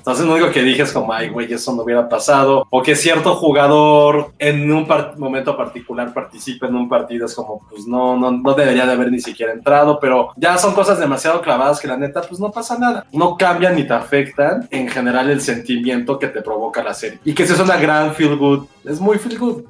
Entonces, 0.03 0.25
lo 0.25 0.33
único 0.33 0.51
que 0.51 0.63
dije 0.63 0.81
es 0.81 0.91
como, 0.91 1.13
ay, 1.13 1.29
güey, 1.29 1.53
eso 1.53 1.73
no 1.73 1.83
hubiera 1.83 2.09
pasado. 2.09 2.67
O 2.69 2.83
que 2.83 2.93
cierto 2.93 3.35
jugador 3.35 4.33
en 4.37 4.69
un 4.69 4.85
momento 5.15 5.55
particular 5.55 6.13
participe 6.13 6.65
en 6.65 6.75
un 6.75 6.89
partido, 6.89 7.25
es 7.25 7.33
como, 7.33 7.65
pues 7.69 7.87
no, 7.87 8.17
no, 8.17 8.29
no 8.29 8.53
debería 8.53 8.85
de 8.85 8.91
haber 8.91 9.09
ni 9.09 9.21
siquiera 9.21 9.53
entrado. 9.53 9.99
Pero 10.01 10.31
ya 10.35 10.57
son 10.57 10.73
cosas 10.73 10.99
demasiado 10.99 11.39
clavadas 11.41 11.79
que 11.79 11.87
la 11.87 11.95
neta, 11.95 12.21
pues 12.21 12.37
no 12.41 12.51
pasa 12.51 12.77
nada. 12.77 13.05
No 13.13 13.37
cambian 13.37 13.77
ni 13.77 13.87
te 13.87 13.93
afectan 13.93 14.67
en 14.71 14.89
general 14.89 15.29
el 15.29 15.39
sentimiento 15.39 16.19
que 16.19 16.27
te 16.27 16.41
provoca 16.41 16.83
la 16.83 16.93
serie. 16.93 17.19
Y 17.23 17.33
que 17.33 17.43
eso 17.43 17.53
es 17.53 17.61
una 17.61 17.77
gran 17.77 18.13
feel 18.13 18.35
good. 18.35 18.65
Es 18.83 18.99
muy 18.99 19.17
feel 19.17 19.39
good. 19.39 19.63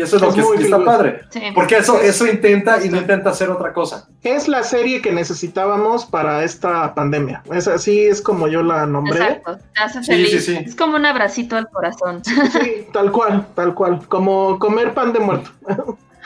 Y 0.00 0.02
eso 0.02 0.16
es 0.16 0.22
lo 0.22 0.28
Es 0.30 0.34
que 0.34 0.40
muy 0.40 0.56
que 0.56 0.62
está 0.64 0.82
padre. 0.82 1.20
Sí. 1.28 1.42
Porque 1.54 1.76
eso, 1.76 2.00
eso 2.00 2.26
intenta 2.26 2.82
y 2.82 2.88
no 2.88 2.96
intenta 2.96 3.28
hacer 3.28 3.50
otra 3.50 3.74
cosa. 3.74 4.08
es 4.22 4.48
la 4.48 4.62
serie 4.62 5.02
que 5.02 5.12
necesitábamos 5.12 6.06
para 6.06 6.42
esta 6.42 6.94
pandemia. 6.94 7.42
Es 7.52 7.68
así, 7.68 8.06
es 8.06 8.22
como 8.22 8.48
yo 8.48 8.62
la 8.62 8.86
nombré. 8.86 9.18
Exacto, 9.20 9.58
te 9.74 9.82
hace 9.82 10.02
Sí, 10.02 10.12
feliz. 10.12 10.30
sí, 10.30 10.40
sí. 10.40 10.56
Es 10.64 10.74
como 10.74 10.96
un 10.96 11.04
abracito 11.04 11.54
al 11.58 11.68
corazón. 11.68 12.22
Sí, 12.24 12.86
tal 12.94 13.12
cual, 13.12 13.46
tal 13.54 13.74
cual. 13.74 14.00
Como 14.08 14.58
comer 14.58 14.94
pan 14.94 15.12
de 15.12 15.18
muerto. 15.20 15.50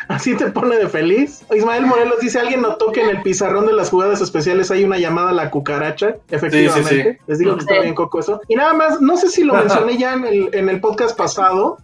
Así 0.09 0.37
te 0.37 0.51
pone 0.51 0.77
de 0.77 0.89
feliz. 0.89 1.45
Ismael 1.55 1.87
Morelos 1.87 2.21
dice, 2.21 2.39
¿alguien 2.39 2.63
notó 2.63 2.93
que 2.93 3.03
en 3.03 3.11
el 3.11 3.23
pizarrón 3.23 3.67
de 3.67 3.73
las 3.73 3.91
jugadas 3.91 4.21
especiales 4.21 4.71
hay 4.71 4.85
una 4.85 4.99
llamada 4.99 5.31
a 5.31 5.33
la 5.33 5.51
cucaracha? 5.51 6.17
Efectivamente. 6.31 6.89
Sí, 6.89 7.03
sí, 7.03 7.03
sí. 7.03 7.19
Les 7.27 7.39
digo 7.39 7.55
que 7.55 7.61
está 7.61 7.81
bien 7.81 7.95
coco 7.95 8.21
eso. 8.21 8.41
Y 8.49 8.57
nada 8.57 8.75
más, 8.75 9.01
no 9.01 9.17
sé 9.17 9.29
si 9.29 9.45
lo 9.45 9.55
mencioné 9.55 9.97
ya 9.97 10.15
en 10.15 10.25
el, 10.25 10.49
en 10.53 10.69
el 10.69 10.81
podcast 10.81 11.17
pasado, 11.17 11.79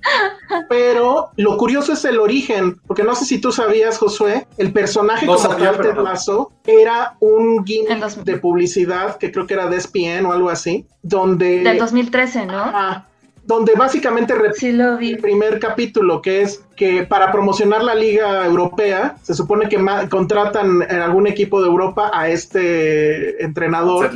pero 0.68 1.30
lo 1.36 1.56
curioso 1.56 1.92
es 1.92 2.04
el 2.04 2.18
origen, 2.18 2.80
porque 2.86 3.02
no 3.02 3.14
sé 3.14 3.24
si 3.24 3.40
tú 3.40 3.52
sabías, 3.52 3.98
Josué, 3.98 4.46
el 4.58 4.72
personaje 4.72 5.26
No 5.26 5.34
como 5.34 5.48
sabía, 5.48 5.72
tal, 5.72 6.46
era 6.66 7.16
un 7.20 7.64
gimmick 7.64 8.14
de 8.24 8.36
publicidad 8.38 9.16
que 9.16 9.32
creo 9.32 9.46
que 9.46 9.54
era 9.54 9.66
de 9.66 9.76
ESPN 9.76 10.26
o 10.26 10.32
algo 10.32 10.50
así, 10.50 10.86
donde... 11.02 11.60
Del 11.60 11.78
2013, 11.78 12.46
¿no? 12.46 12.58
Ajá, 12.58 13.10
donde 13.44 13.73
básicamente 13.75 14.35
repite 14.35 14.59
Sí 14.61 14.73
lo 14.73 14.97
vi. 14.97 15.12
el 15.12 15.18
primer 15.18 15.59
capítulo, 15.59 16.23
que 16.23 16.42
es 16.42 16.64
que 16.76 17.02
para 17.04 17.30
promocionar 17.32 17.82
la 17.82 17.94
Liga 17.94 18.44
Europea, 18.47 19.16
se 19.23 19.35
supone 19.35 19.68
que 19.68 19.76
ma- 19.78 20.09
contratan 20.09 20.82
en 20.88 21.00
algún 21.00 21.26
equipo 21.26 21.61
de 21.61 21.68
Europa 21.68 22.11
a 22.14 22.28
este 22.28 23.42
entrenador. 23.44 24.06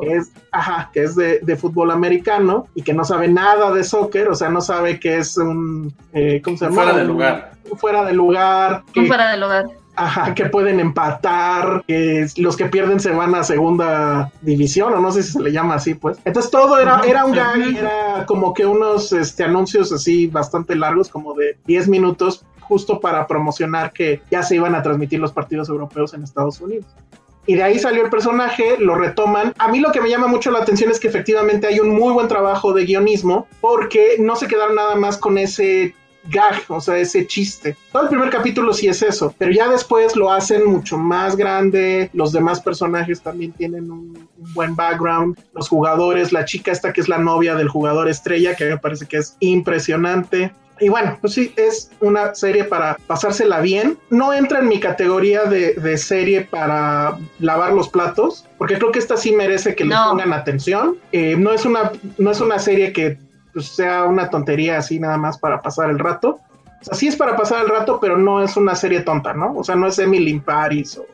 Que 0.00 0.12
es, 0.16 0.30
ajá, 0.50 0.90
que 0.92 1.04
es 1.04 1.16
de, 1.16 1.40
de 1.40 1.56
fútbol 1.56 1.90
americano 1.90 2.66
y 2.74 2.82
que 2.82 2.92
no 2.92 3.04
sabe 3.04 3.28
nada 3.28 3.72
de 3.72 3.82
soccer, 3.84 4.28
o 4.28 4.34
sea, 4.34 4.50
no 4.50 4.60
sabe 4.60 5.00
que 5.00 5.18
es 5.18 5.36
un, 5.36 5.92
eh, 6.12 6.40
¿cómo 6.44 6.56
se 6.56 6.66
llama? 6.66 6.82
Fuera 6.82 6.98
de 6.98 7.04
lugar. 7.04 7.52
Fuera 7.76 8.04
de 8.04 8.12
lugar, 8.12 8.82
que, 8.92 9.06
fuera 9.06 9.30
del 9.30 9.42
hogar. 9.42 9.64
Ajá, 9.96 10.34
que 10.34 10.46
pueden 10.46 10.80
empatar, 10.80 11.84
que 11.86 12.26
los 12.36 12.56
que 12.56 12.66
pierden 12.66 13.00
se 13.00 13.10
van 13.10 13.34
a 13.34 13.44
segunda 13.44 14.32
división, 14.40 14.92
o 14.94 15.00
no 15.00 15.12
sé 15.12 15.22
si 15.22 15.32
se 15.32 15.40
le 15.40 15.52
llama 15.52 15.74
así, 15.74 15.94
pues. 15.94 16.18
Entonces 16.24 16.50
todo 16.50 16.78
era, 16.78 17.00
era 17.06 17.24
un 17.24 17.32
gag, 17.32 17.76
era 17.76 18.26
como 18.26 18.54
que 18.54 18.66
unos 18.66 19.12
este, 19.12 19.44
anuncios 19.44 19.92
así 19.92 20.26
bastante 20.26 20.74
largos, 20.74 21.08
como 21.08 21.34
de 21.34 21.58
10 21.66 21.88
minutos, 21.88 22.44
justo 22.60 23.00
para 23.00 23.26
promocionar 23.26 23.92
que 23.92 24.22
ya 24.30 24.42
se 24.42 24.56
iban 24.56 24.74
a 24.74 24.82
transmitir 24.82 25.20
los 25.20 25.32
partidos 25.32 25.68
europeos 25.68 26.14
en 26.14 26.22
Estados 26.22 26.60
Unidos. 26.60 26.86
Y 27.44 27.56
de 27.56 27.62
ahí 27.64 27.78
salió 27.78 28.04
el 28.04 28.10
personaje, 28.10 28.76
lo 28.78 28.94
retoman. 28.94 29.52
A 29.58 29.66
mí 29.66 29.80
lo 29.80 29.90
que 29.90 30.00
me 30.00 30.08
llama 30.08 30.28
mucho 30.28 30.52
la 30.52 30.60
atención 30.60 30.92
es 30.92 31.00
que 31.00 31.08
efectivamente 31.08 31.66
hay 31.66 31.80
un 31.80 31.90
muy 31.90 32.12
buen 32.12 32.28
trabajo 32.28 32.72
de 32.72 32.84
guionismo, 32.84 33.48
porque 33.60 34.16
no 34.20 34.36
se 34.36 34.46
quedaron 34.46 34.76
nada 34.76 34.94
más 34.94 35.18
con 35.18 35.36
ese 35.38 35.94
gag, 36.24 36.62
o 36.68 36.80
sea, 36.80 36.98
ese 36.98 37.26
chiste. 37.26 37.76
Todo 37.92 38.04
el 38.04 38.08
primer 38.08 38.30
capítulo 38.30 38.72
sí 38.72 38.88
es 38.88 39.02
eso, 39.02 39.34
pero 39.38 39.52
ya 39.52 39.68
después 39.68 40.16
lo 40.16 40.30
hacen 40.30 40.64
mucho 40.64 40.98
más 40.98 41.36
grande, 41.36 42.10
los 42.12 42.32
demás 42.32 42.60
personajes 42.60 43.20
también 43.22 43.52
tienen 43.52 43.90
un, 43.90 44.28
un 44.38 44.54
buen 44.54 44.76
background, 44.76 45.38
los 45.54 45.68
jugadores, 45.68 46.32
la 46.32 46.44
chica 46.44 46.72
esta 46.72 46.92
que 46.92 47.00
es 47.00 47.08
la 47.08 47.18
novia 47.18 47.54
del 47.54 47.68
jugador 47.68 48.08
estrella, 48.08 48.54
que 48.54 48.64
a 48.64 48.66
mí 48.68 48.72
me 48.74 48.78
parece 48.78 49.06
que 49.06 49.18
es 49.18 49.36
impresionante. 49.40 50.52
Y 50.80 50.88
bueno, 50.88 51.16
pues 51.20 51.34
sí, 51.34 51.52
es 51.56 51.92
una 52.00 52.34
serie 52.34 52.64
para 52.64 52.96
pasársela 53.06 53.60
bien. 53.60 53.98
No 54.10 54.32
entra 54.32 54.58
en 54.58 54.68
mi 54.68 54.80
categoría 54.80 55.44
de, 55.44 55.74
de 55.74 55.96
serie 55.96 56.42
para 56.42 57.18
lavar 57.38 57.72
los 57.72 57.88
platos, 57.88 58.46
porque 58.58 58.78
creo 58.78 58.90
que 58.90 58.98
esta 58.98 59.16
sí 59.16 59.30
merece 59.32 59.76
que 59.76 59.84
le 59.84 59.94
pongan 59.94 60.32
atención. 60.32 60.96
Eh, 61.12 61.36
no, 61.38 61.52
es 61.52 61.64
una, 61.64 61.92
no 62.18 62.30
es 62.32 62.40
una 62.40 62.58
serie 62.58 62.92
que 62.92 63.16
pues, 63.52 63.66
sea 63.68 64.04
una 64.04 64.28
tontería 64.30 64.78
así 64.78 64.98
nada 64.98 65.16
más 65.16 65.38
para 65.38 65.60
pasar 65.62 65.90
el 65.90 65.98
rato. 65.98 66.38
O 66.80 66.84
sea, 66.84 66.94
sí 66.94 67.06
es 67.08 67.16
para 67.16 67.36
pasar 67.36 67.62
el 67.62 67.68
rato, 67.68 67.98
pero 68.00 68.16
no 68.16 68.42
es 68.42 68.56
una 68.56 68.74
serie 68.74 69.00
tonta, 69.02 69.34
¿no? 69.34 69.54
O 69.56 69.62
sea, 69.64 69.76
no 69.76 69.86
es 69.86 69.98
Emily 69.98 70.30
in 70.30 70.40
Paris 70.40 70.98
o 70.98 71.06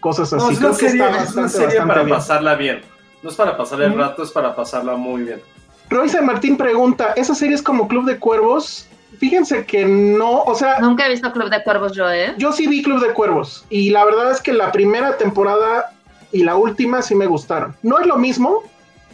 cosas 0.00 0.32
No, 0.32 0.44
así. 0.44 0.54
es 0.54 0.58
una 0.60 0.68
Creo 0.68 0.78
que 0.78 0.88
serie, 0.90 1.04
es 1.04 1.08
una 1.10 1.18
bastante, 1.18 1.48
serie 1.48 1.66
bastante 1.66 1.88
para 1.88 2.02
bien. 2.04 2.16
pasarla 2.16 2.54
bien. 2.56 2.80
No 3.22 3.30
es 3.30 3.36
para 3.36 3.56
pasar 3.56 3.82
el 3.82 3.94
rato, 3.96 4.22
es 4.22 4.30
para 4.30 4.54
pasarla 4.54 4.96
muy 4.96 5.22
bien. 5.22 5.40
Roy 5.90 6.08
San 6.08 6.26
Martín 6.26 6.56
pregunta, 6.58 7.14
¿esa 7.16 7.34
serie 7.34 7.54
es 7.54 7.62
como 7.62 7.88
Club 7.88 8.04
de 8.04 8.18
Cuervos? 8.18 8.86
Fíjense 9.18 9.64
que 9.64 9.86
no, 9.86 10.42
o 10.42 10.54
sea, 10.54 10.78
Nunca 10.80 11.06
he 11.06 11.08
visto 11.08 11.32
Club 11.32 11.48
de 11.48 11.64
Cuervos 11.64 11.92
yo, 11.92 12.08
¿eh? 12.12 12.34
yo 12.36 12.52
sí 12.52 12.66
vi 12.68 12.82
Club 12.82 13.00
de 13.00 13.14
Cuervos 13.14 13.64
y 13.70 13.88
la 13.90 14.04
verdad 14.04 14.30
es 14.30 14.42
que 14.42 14.52
la 14.52 14.70
primera 14.70 15.16
temporada 15.16 15.90
y 16.30 16.44
la 16.44 16.56
última 16.56 17.00
sí 17.00 17.14
me 17.14 17.26
gustaron. 17.26 17.74
No 17.82 17.98
es 17.98 18.06
lo 18.06 18.18
mismo, 18.18 18.62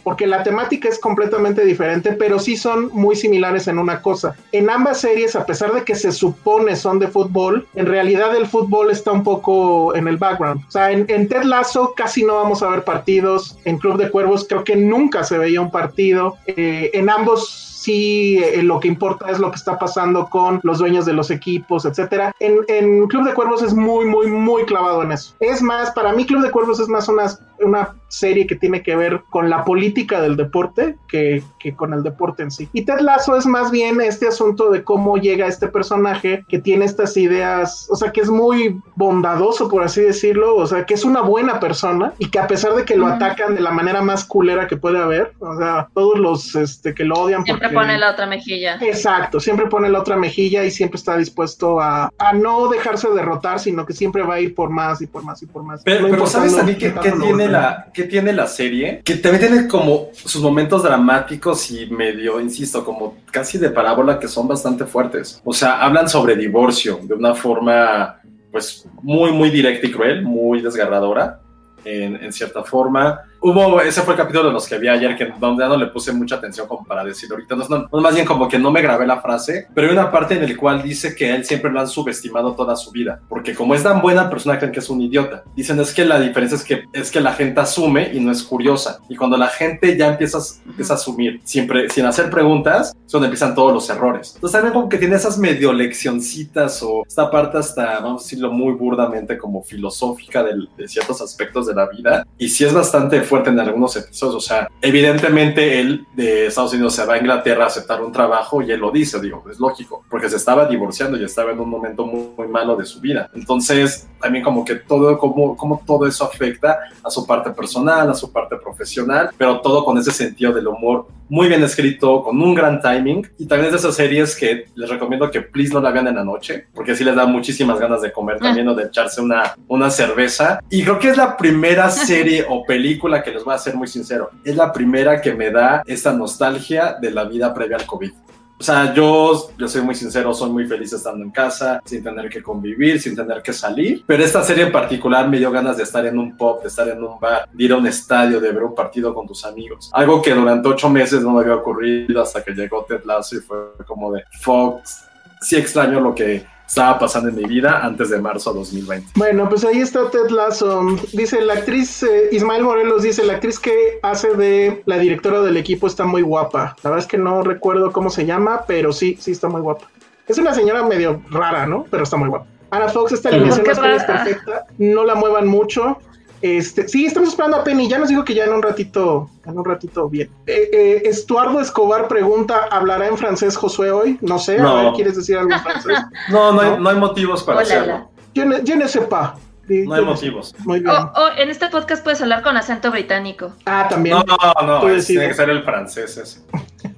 porque 0.05 0.27
la 0.27 0.43
temática 0.43 0.87
es 0.87 0.99
completamente 0.99 1.65
diferente, 1.65 2.13
pero 2.13 2.39
sí 2.39 2.55
son 2.55 2.89
muy 2.93 3.15
similares 3.15 3.67
en 3.67 3.79
una 3.79 4.01
cosa. 4.01 4.35
En 4.51 4.69
ambas 4.69 5.01
series, 5.01 5.35
a 5.35 5.45
pesar 5.45 5.73
de 5.73 5.83
que 5.83 5.95
se 5.95 6.11
supone 6.11 6.75
son 6.75 6.99
de 6.99 7.07
fútbol, 7.07 7.67
en 7.73 7.87
realidad 7.87 8.33
el 8.35 8.45
fútbol 8.45 8.91
está 8.91 9.11
un 9.11 9.23
poco 9.23 9.95
en 9.95 10.07
el 10.07 10.17
background. 10.17 10.61
O 10.67 10.71
sea, 10.71 10.91
en, 10.91 11.05
en 11.09 11.27
Ted 11.27 11.43
Lasso 11.43 11.93
casi 11.97 12.23
no 12.23 12.35
vamos 12.35 12.61
a 12.61 12.69
ver 12.69 12.83
partidos, 12.83 13.57
en 13.65 13.79
Club 13.79 13.97
de 13.97 14.11
Cuervos 14.11 14.45
creo 14.47 14.63
que 14.63 14.75
nunca 14.75 15.23
se 15.23 15.37
veía 15.37 15.59
un 15.59 15.71
partido, 15.71 16.37
Eh, 16.47 16.91
en 16.93 17.09
ambos 17.09 17.65
sí 17.85 18.39
eh, 18.43 18.63
lo 18.63 18.79
que 18.79 18.87
importa 18.87 19.29
es 19.29 19.39
lo 19.39 19.49
que 19.51 19.57
está 19.57 19.77
pasando 19.77 20.27
con 20.29 20.59
los 20.63 20.79
dueños 20.79 21.05
de 21.05 21.13
los 21.13 21.29
equipos, 21.29 21.85
etcétera. 21.85 22.33
En, 22.39 22.57
en 22.67 23.07
Club 23.07 23.25
de 23.25 23.33
Cuervos 23.33 23.61
es 23.61 23.73
muy, 23.73 24.05
muy, 24.05 24.27
muy 24.27 24.63
clavado 24.65 25.03
en 25.03 25.11
eso. 25.11 25.33
Es 25.39 25.61
más, 25.61 25.91
para 25.91 26.13
mí 26.13 26.25
Club 26.25 26.43
de 26.43 26.51
Cuervos 26.51 26.79
es 26.79 26.87
más 26.87 27.07
una, 27.07 27.25
una 27.59 27.95
serie 28.15 28.47
que 28.47 28.55
tiene 28.55 28.81
que 28.81 28.95
ver 28.95 29.21
con 29.29 29.49
la 29.49 29.63
política 29.65 30.21
del 30.21 30.35
deporte 30.35 30.95
que, 31.07 31.43
que 31.59 31.75
con 31.75 31.93
el 31.93 32.03
deporte 32.03 32.43
en 32.43 32.51
sí. 32.51 32.69
Y 32.73 32.83
Ted 32.83 32.99
Lasso 32.99 33.35
es 33.35 33.45
más 33.45 33.71
bien 33.71 34.01
este 34.01 34.27
asunto 34.27 34.69
de 34.69 34.83
cómo 34.83 35.17
llega 35.17 35.47
este 35.47 35.67
personaje 35.67 36.45
que 36.47 36.59
tiene 36.59 36.85
estas 36.85 37.17
ideas, 37.17 37.87
o 37.89 37.95
sea, 37.95 38.11
que 38.11 38.21
es 38.21 38.29
muy 38.29 38.79
bondadoso, 38.95 39.69
por 39.69 39.83
así 39.83 40.01
decirlo, 40.01 40.55
o 40.55 40.67
sea, 40.67 40.85
que 40.85 40.93
es 40.93 41.03
una 41.03 41.21
buena 41.21 41.59
persona 41.59 42.13
y 42.17 42.29
que 42.29 42.39
a 42.39 42.47
pesar 42.47 42.75
de 42.75 42.85
que 42.85 42.95
lo 42.95 43.07
atacan 43.07 43.55
de 43.55 43.61
la 43.61 43.71
manera 43.71 44.01
más 44.01 44.25
culera 44.25 44.67
que 44.67 44.77
puede 44.77 44.99
haber, 44.99 45.33
o 45.39 45.57
sea, 45.57 45.87
todos 45.93 46.19
los 46.19 46.55
este, 46.55 46.93
que 46.93 47.03
lo 47.03 47.15
odian 47.15 47.43
Siempre 47.43 47.69
pone 47.69 47.97
la 47.97 48.11
otra 48.11 48.25
mejilla. 48.25 48.77
Exacto, 48.81 49.39
siempre 49.39 49.67
pone 49.67 49.89
la 49.89 49.99
otra 49.99 50.15
mejilla 50.15 50.63
y 50.63 50.71
siempre 50.71 50.97
está 50.97 51.17
dispuesto 51.17 51.79
a, 51.79 52.11
a 52.17 52.33
no 52.33 52.67
dejarse 52.69 53.09
derrotar, 53.09 53.59
sino 53.59 53.85
que 53.85 53.93
siempre 53.93 54.23
va 54.23 54.35
a 54.35 54.39
ir 54.39 54.55
por 54.55 54.69
más 54.69 55.01
y 55.01 55.07
por 55.07 55.23
más 55.23 55.41
y 55.41 55.45
por 55.45 55.63
más. 55.63 55.81
Pero, 55.83 56.03
No 56.03 56.09
pero 56.09 56.27
¿sabes 56.27 56.55
también 56.55 56.77
qué, 56.77 56.93
qué 56.93 57.11
tiene 57.11 57.47
la, 57.47 57.87
tiene 58.05 58.33
la 58.33 58.47
serie? 58.47 59.01
Que 59.03 59.15
también 59.15 59.51
tiene 59.51 59.67
como 59.67 60.09
sus 60.13 60.41
momentos 60.41 60.83
dramáticos 60.83 61.69
y 61.71 61.87
medio, 61.87 62.39
insisto, 62.39 62.83
como 62.83 63.17
casi 63.31 63.57
de 63.57 63.69
parábola 63.69 64.19
que 64.19 64.27
son 64.27 64.47
bastante 64.47 64.85
fuertes. 64.85 65.41
O 65.43 65.53
sea, 65.53 65.81
hablan 65.81 66.09
sobre 66.09 66.35
divorcio 66.35 66.99
de 67.03 67.13
una 67.13 67.33
forma 67.33 68.21
pues 68.51 68.87
muy, 69.01 69.31
muy 69.31 69.49
directa 69.49 69.85
y 69.85 69.91
cruel, 69.91 70.21
muy 70.21 70.61
desgarradora 70.61 71.41
en, 71.83 72.15
en 72.15 72.31
cierta 72.31 72.63
forma. 72.63 73.21
Hubo, 73.41 73.79
ese 73.81 74.01
fue 74.01 74.13
el 74.13 74.19
capítulo 74.19 74.47
de 74.47 74.53
los 74.53 74.67
que 74.67 74.77
vi 74.77 74.87
ayer, 74.87 75.15
que 75.15 75.31
donde 75.39 75.63
ya 75.63 75.67
no 75.69 75.77
le 75.77 75.87
puse 75.87 76.11
mucha 76.11 76.35
atención 76.35 76.67
como 76.67 76.83
para 76.85 77.03
decir 77.03 77.29
ahorita, 77.31 77.55
no, 77.55 77.87
no, 77.91 78.01
más 78.01 78.13
bien 78.15 78.25
como 78.25 78.47
que 78.47 78.57
no 78.57 78.71
me 78.71 78.81
grabé 78.81 79.05
la 79.05 79.21
frase, 79.21 79.67
pero 79.73 79.87
hay 79.87 79.93
una 79.93 80.11
parte 80.11 80.35
en 80.35 80.49
la 80.49 80.57
cual 80.57 80.81
dice 80.81 81.15
que 81.15 81.31
a 81.31 81.35
él 81.35 81.45
siempre 81.45 81.71
lo 81.71 81.79
han 81.79 81.87
subestimado 81.87 82.53
toda 82.53 82.75
su 82.75 82.91
vida, 82.91 83.19
porque 83.29 83.53
como 83.53 83.75
es 83.75 83.83
tan 83.83 84.01
buena 84.01 84.29
persona 84.29 84.57
creen 84.57 84.71
que 84.71 84.79
es 84.79 84.89
un 84.89 85.01
idiota. 85.01 85.43
Dicen 85.55 85.79
es 85.79 85.93
que 85.93 86.05
la 86.05 86.19
diferencia 86.19 86.55
es 86.55 86.63
que, 86.63 86.85
es 86.93 87.11
que 87.11 87.21
la 87.21 87.33
gente 87.33 87.59
asume 87.59 88.11
y 88.13 88.19
no 88.19 88.31
es 88.31 88.41
curiosa, 88.43 88.99
y 89.09 89.15
cuando 89.15 89.37
la 89.37 89.47
gente 89.47 89.95
ya 89.97 90.07
empieza, 90.07 90.39
empieza 90.65 90.93
a 90.93 90.95
asumir, 90.95 91.39
siempre 91.43 91.89
sin 91.89 92.05
hacer 92.05 92.29
preguntas, 92.29 92.95
es 93.05 93.11
donde 93.11 93.27
empiezan 93.27 93.53
todos 93.53 93.73
los 93.73 93.89
errores. 93.89 94.33
Entonces 94.35 94.53
también 94.53 94.73
como 94.73 94.89
que 94.89 94.97
tiene 94.97 95.15
esas 95.15 95.37
medio 95.37 95.71
leccioncitas 95.71 96.81
o 96.83 97.03
esta 97.07 97.29
parte 97.29 97.57
hasta, 97.57 97.99
vamos 97.99 98.21
a 98.21 98.25
decirlo 98.25 98.51
muy 98.51 98.73
burdamente, 98.73 99.37
como 99.37 99.61
filosófica 99.63 100.43
del- 100.43 100.69
de 100.77 100.87
ciertos 100.87 101.21
aspectos 101.21 101.67
de 101.67 101.75
la 101.75 101.87
vida, 101.87 102.25
y 102.37 102.49
sí 102.49 102.63
es 102.65 102.73
bastante 102.73 103.21
fuerte 103.25 103.49
en 103.49 103.59
algunos 103.59 103.95
episodios, 103.95 104.35
o 104.35 104.39
sea, 104.39 104.69
evidentemente 104.81 105.79
él 105.79 106.05
de 106.13 106.47
Estados 106.47 106.73
Unidos 106.73 106.95
se 106.95 107.05
va 107.05 107.15
a 107.15 107.17
Inglaterra 107.17 107.65
a 107.65 107.67
aceptar 107.67 108.01
un 108.01 108.11
trabajo 108.11 108.61
y 108.61 108.71
él 108.71 108.79
lo 108.79 108.91
dice, 108.91 109.19
digo, 109.19 109.43
es 109.51 109.59
lógico, 109.59 110.03
porque 110.09 110.29
se 110.29 110.37
estaba 110.37 110.65
divorciando 110.65 111.17
y 111.17 111.23
estaba 111.23 111.51
en 111.51 111.59
un 111.59 111.69
momento 111.69 112.05
muy, 112.05 112.47
malo 112.47 112.75
de 112.75 112.85
su 112.85 113.01
vida. 113.01 113.29
Entonces, 113.33 114.07
también 114.21 114.43
como 114.43 114.63
que 114.63 114.75
todo, 114.75 115.17
como, 115.17 115.57
como 115.57 115.81
todo 115.85 116.05
eso 116.05 116.23
afecta 116.23 116.79
a 117.03 117.09
su 117.09 117.25
parte 117.25 117.49
personal, 117.51 118.09
a 118.09 118.13
su 118.13 118.31
parte 118.31 118.55
profesional, 118.57 119.31
pero 119.37 119.59
todo 119.61 119.83
con 119.83 119.97
ese 119.97 120.11
sentido 120.11 120.53
del 120.53 120.67
humor 120.67 121.07
muy 121.29 121.47
bien 121.47 121.63
escrito, 121.63 122.23
con 122.23 122.41
un 122.41 122.53
gran 122.53 122.81
timing, 122.81 123.27
y 123.37 123.45
también 123.45 123.67
es 123.67 123.71
de 123.73 123.77
esas 123.79 123.95
series 123.95 124.35
que 124.35 124.65
les 124.75 124.89
recomiendo 124.89 125.29
que 125.31 125.41
please 125.41 125.73
no 125.73 125.81
la 125.81 125.91
vean 125.91 126.07
en 126.07 126.15
la 126.15 126.23
noche, 126.23 126.67
porque 126.73 126.95
sí 126.95 127.03
les 127.03 127.15
da 127.15 127.25
muchísimas 127.25 127.79
ganas 127.79 128.01
de 128.01 128.11
comer 128.11 128.39
también 128.39 128.67
o 128.67 128.75
de 128.75 128.85
echarse 128.85 129.21
una, 129.21 129.55
una 129.67 129.89
cerveza. 129.89 130.59
Y 130.69 130.83
creo 130.83 130.99
que 130.99 131.09
es 131.09 131.17
la 131.17 131.35
primera 131.37 131.89
serie 131.91 132.45
o 132.47 132.63
película 132.63 133.23
que 133.23 133.31
les 133.31 133.43
voy 133.43 133.55
a 133.55 133.57
ser 133.57 133.75
muy 133.75 133.87
sincero, 133.87 134.29
es 134.43 134.55
la 134.55 134.71
primera 134.71 135.21
que 135.21 135.33
me 135.33 135.51
da 135.51 135.83
esta 135.85 136.13
nostalgia 136.13 136.97
de 136.99 137.11
la 137.11 137.23
vida 137.23 137.53
previa 137.53 137.77
al 137.77 137.85
COVID. 137.85 138.11
O 138.57 138.63
sea, 138.63 138.93
yo, 138.93 139.49
yo 139.57 139.67
soy 139.67 139.81
muy 139.81 139.95
sincero, 139.95 140.33
soy 140.33 140.49
muy 140.49 140.65
feliz 140.65 140.93
estando 140.93 141.23
en 141.23 141.31
casa, 141.31 141.81
sin 141.83 142.01
tener 142.01 142.29
que 142.29 142.41
convivir, 142.41 143.01
sin 143.01 143.15
tener 143.15 143.41
que 143.41 143.51
salir. 143.51 144.03
Pero 144.07 144.23
esta 144.23 144.43
serie 144.43 144.65
en 144.65 144.71
particular 144.71 145.27
me 145.27 145.37
dio 145.37 145.51
ganas 145.51 145.75
de 145.75 145.83
estar 145.83 146.05
en 146.05 146.17
un 146.17 146.37
pub, 146.37 146.61
de 146.61 146.69
estar 146.69 146.87
en 146.87 147.03
un 147.03 147.19
bar, 147.19 147.49
de 147.51 147.63
ir 147.63 147.73
a 147.73 147.77
un 147.77 147.85
estadio, 147.85 148.39
de 148.39 148.51
ver 148.51 148.63
un 148.63 148.73
partido 148.73 149.13
con 149.13 149.27
tus 149.27 149.43
amigos. 149.43 149.89
Algo 149.93 150.21
que 150.21 150.33
durante 150.33 150.69
ocho 150.69 150.89
meses 150.89 151.21
no 151.21 151.31
me 151.31 151.41
había 151.41 151.55
ocurrido 151.55 152.21
hasta 152.21 152.41
que 152.43 152.53
llegó 152.53 152.85
Ted 152.85 153.03
Lasso 153.03 153.35
y 153.35 153.39
fue 153.39 153.57
como 153.85 154.13
de 154.13 154.23
Fox. 154.39 155.03
Sí 155.41 155.57
extraño 155.57 155.99
lo 155.99 156.15
que 156.15 156.45
estaba 156.67 156.99
pasando 156.99 157.29
en 157.29 157.35
mi 157.35 157.43
vida 157.43 157.85
antes 157.85 158.09
de 158.09 158.19
marzo 158.19 158.51
de 158.51 158.59
2020. 158.59 159.11
Bueno, 159.15 159.47
pues 159.49 159.63
ahí 159.63 159.79
está 159.79 160.09
Ted 160.09 160.29
Lasso. 160.29 160.85
Dice 161.13 161.41
la 161.41 161.53
actriz, 161.53 162.03
eh, 162.03 162.29
Ismael 162.31 162.63
Morelos 162.63 163.03
dice, 163.03 163.23
la 163.25 163.33
actriz 163.33 163.59
que 163.59 163.99
hace 164.01 164.33
de 164.35 164.83
la 164.85 164.97
directora 164.97 165.41
del 165.41 165.57
equipo 165.57 165.87
está 165.87 166.05
muy 166.05 166.21
guapa. 166.21 166.75
La 166.83 166.89
verdad 166.89 167.05
es 167.05 167.07
que 167.07 167.17
no 167.17 167.43
recuerdo 167.43 167.91
cómo 167.91 168.09
se 168.09 168.25
llama, 168.25 168.63
pero 168.67 168.91
sí, 168.91 169.17
sí 169.19 169.31
está 169.31 169.47
muy 169.47 169.61
guapa. 169.61 169.87
Es 170.27 170.37
una 170.37 170.53
señora 170.53 170.83
medio 170.83 171.21
rara, 171.29 171.67
¿no? 171.67 171.85
Pero 171.89 172.03
está 172.03 172.17
muy 172.17 172.29
guapa. 172.29 172.47
Ana 172.71 172.89
Fox, 172.89 173.11
esta 173.11 173.29
alineación 173.29 173.69
es 173.69 174.03
perfecta. 174.03 174.65
No 174.77 175.03
la 175.03 175.15
muevan 175.15 175.47
mucho. 175.47 175.99
Este, 176.45 176.87
sí, 176.87 177.07
estamos 177.07 177.29
esperando 177.29 177.57
a 177.57 177.63
Penny. 177.63 177.87
Ya 177.89 177.97
nos 177.97 178.09
dijo 178.09 178.23
que 178.23 178.35
ya 178.35 178.43
en 178.43 178.53
un 178.53 178.61
ratito, 178.61 179.31
en 179.47 179.57
un 179.57 179.65
ratito 179.65 180.07
bien. 180.07 180.29
Eh, 180.45 180.69
eh, 180.71 181.01
Estuardo 181.05 181.59
Escobar 181.59 182.07
pregunta, 182.07 182.67
¿hablará 182.69 183.07
en 183.07 183.17
francés 183.17 183.57
Josué 183.57 183.89
hoy? 183.89 184.19
No 184.21 184.37
sé, 184.37 184.59
No. 184.59 184.77
a 184.77 184.83
ver, 184.83 184.93
¿quieres 184.93 185.15
decir 185.15 185.39
algo 185.39 185.51
en 185.51 185.59
francés? 185.61 185.97
No, 186.29 186.51
no 186.51 186.61
hay, 186.61 186.69
¿No? 186.69 186.77
no 186.81 186.89
hay 186.91 186.95
motivos 186.97 187.41
para 187.43 187.57
Hola, 187.61 187.67
hacerlo. 187.67 188.09
Ne 188.35 188.87
sais 188.87 189.05
pas. 189.07 189.31
Di- 189.67 189.87
No 189.87 189.95
hay 189.95 190.05
motivos. 190.05 190.53
Muy 190.59 190.81
bien. 190.81 190.93
En 191.39 191.49
este 191.49 191.67
podcast 191.69 192.03
puedes 192.03 192.21
hablar 192.21 192.43
con 192.43 192.55
acento 192.57 192.91
británico. 192.91 193.53
Ah, 193.65 193.87
también. 193.89 194.15
No, 194.15 194.67
no, 194.67 194.85
decides. 194.85 195.07
tiene 195.07 195.27
que 195.29 195.33
ser 195.33 195.49
el 195.49 195.63
francés 195.63 196.15
ese. 196.15 196.41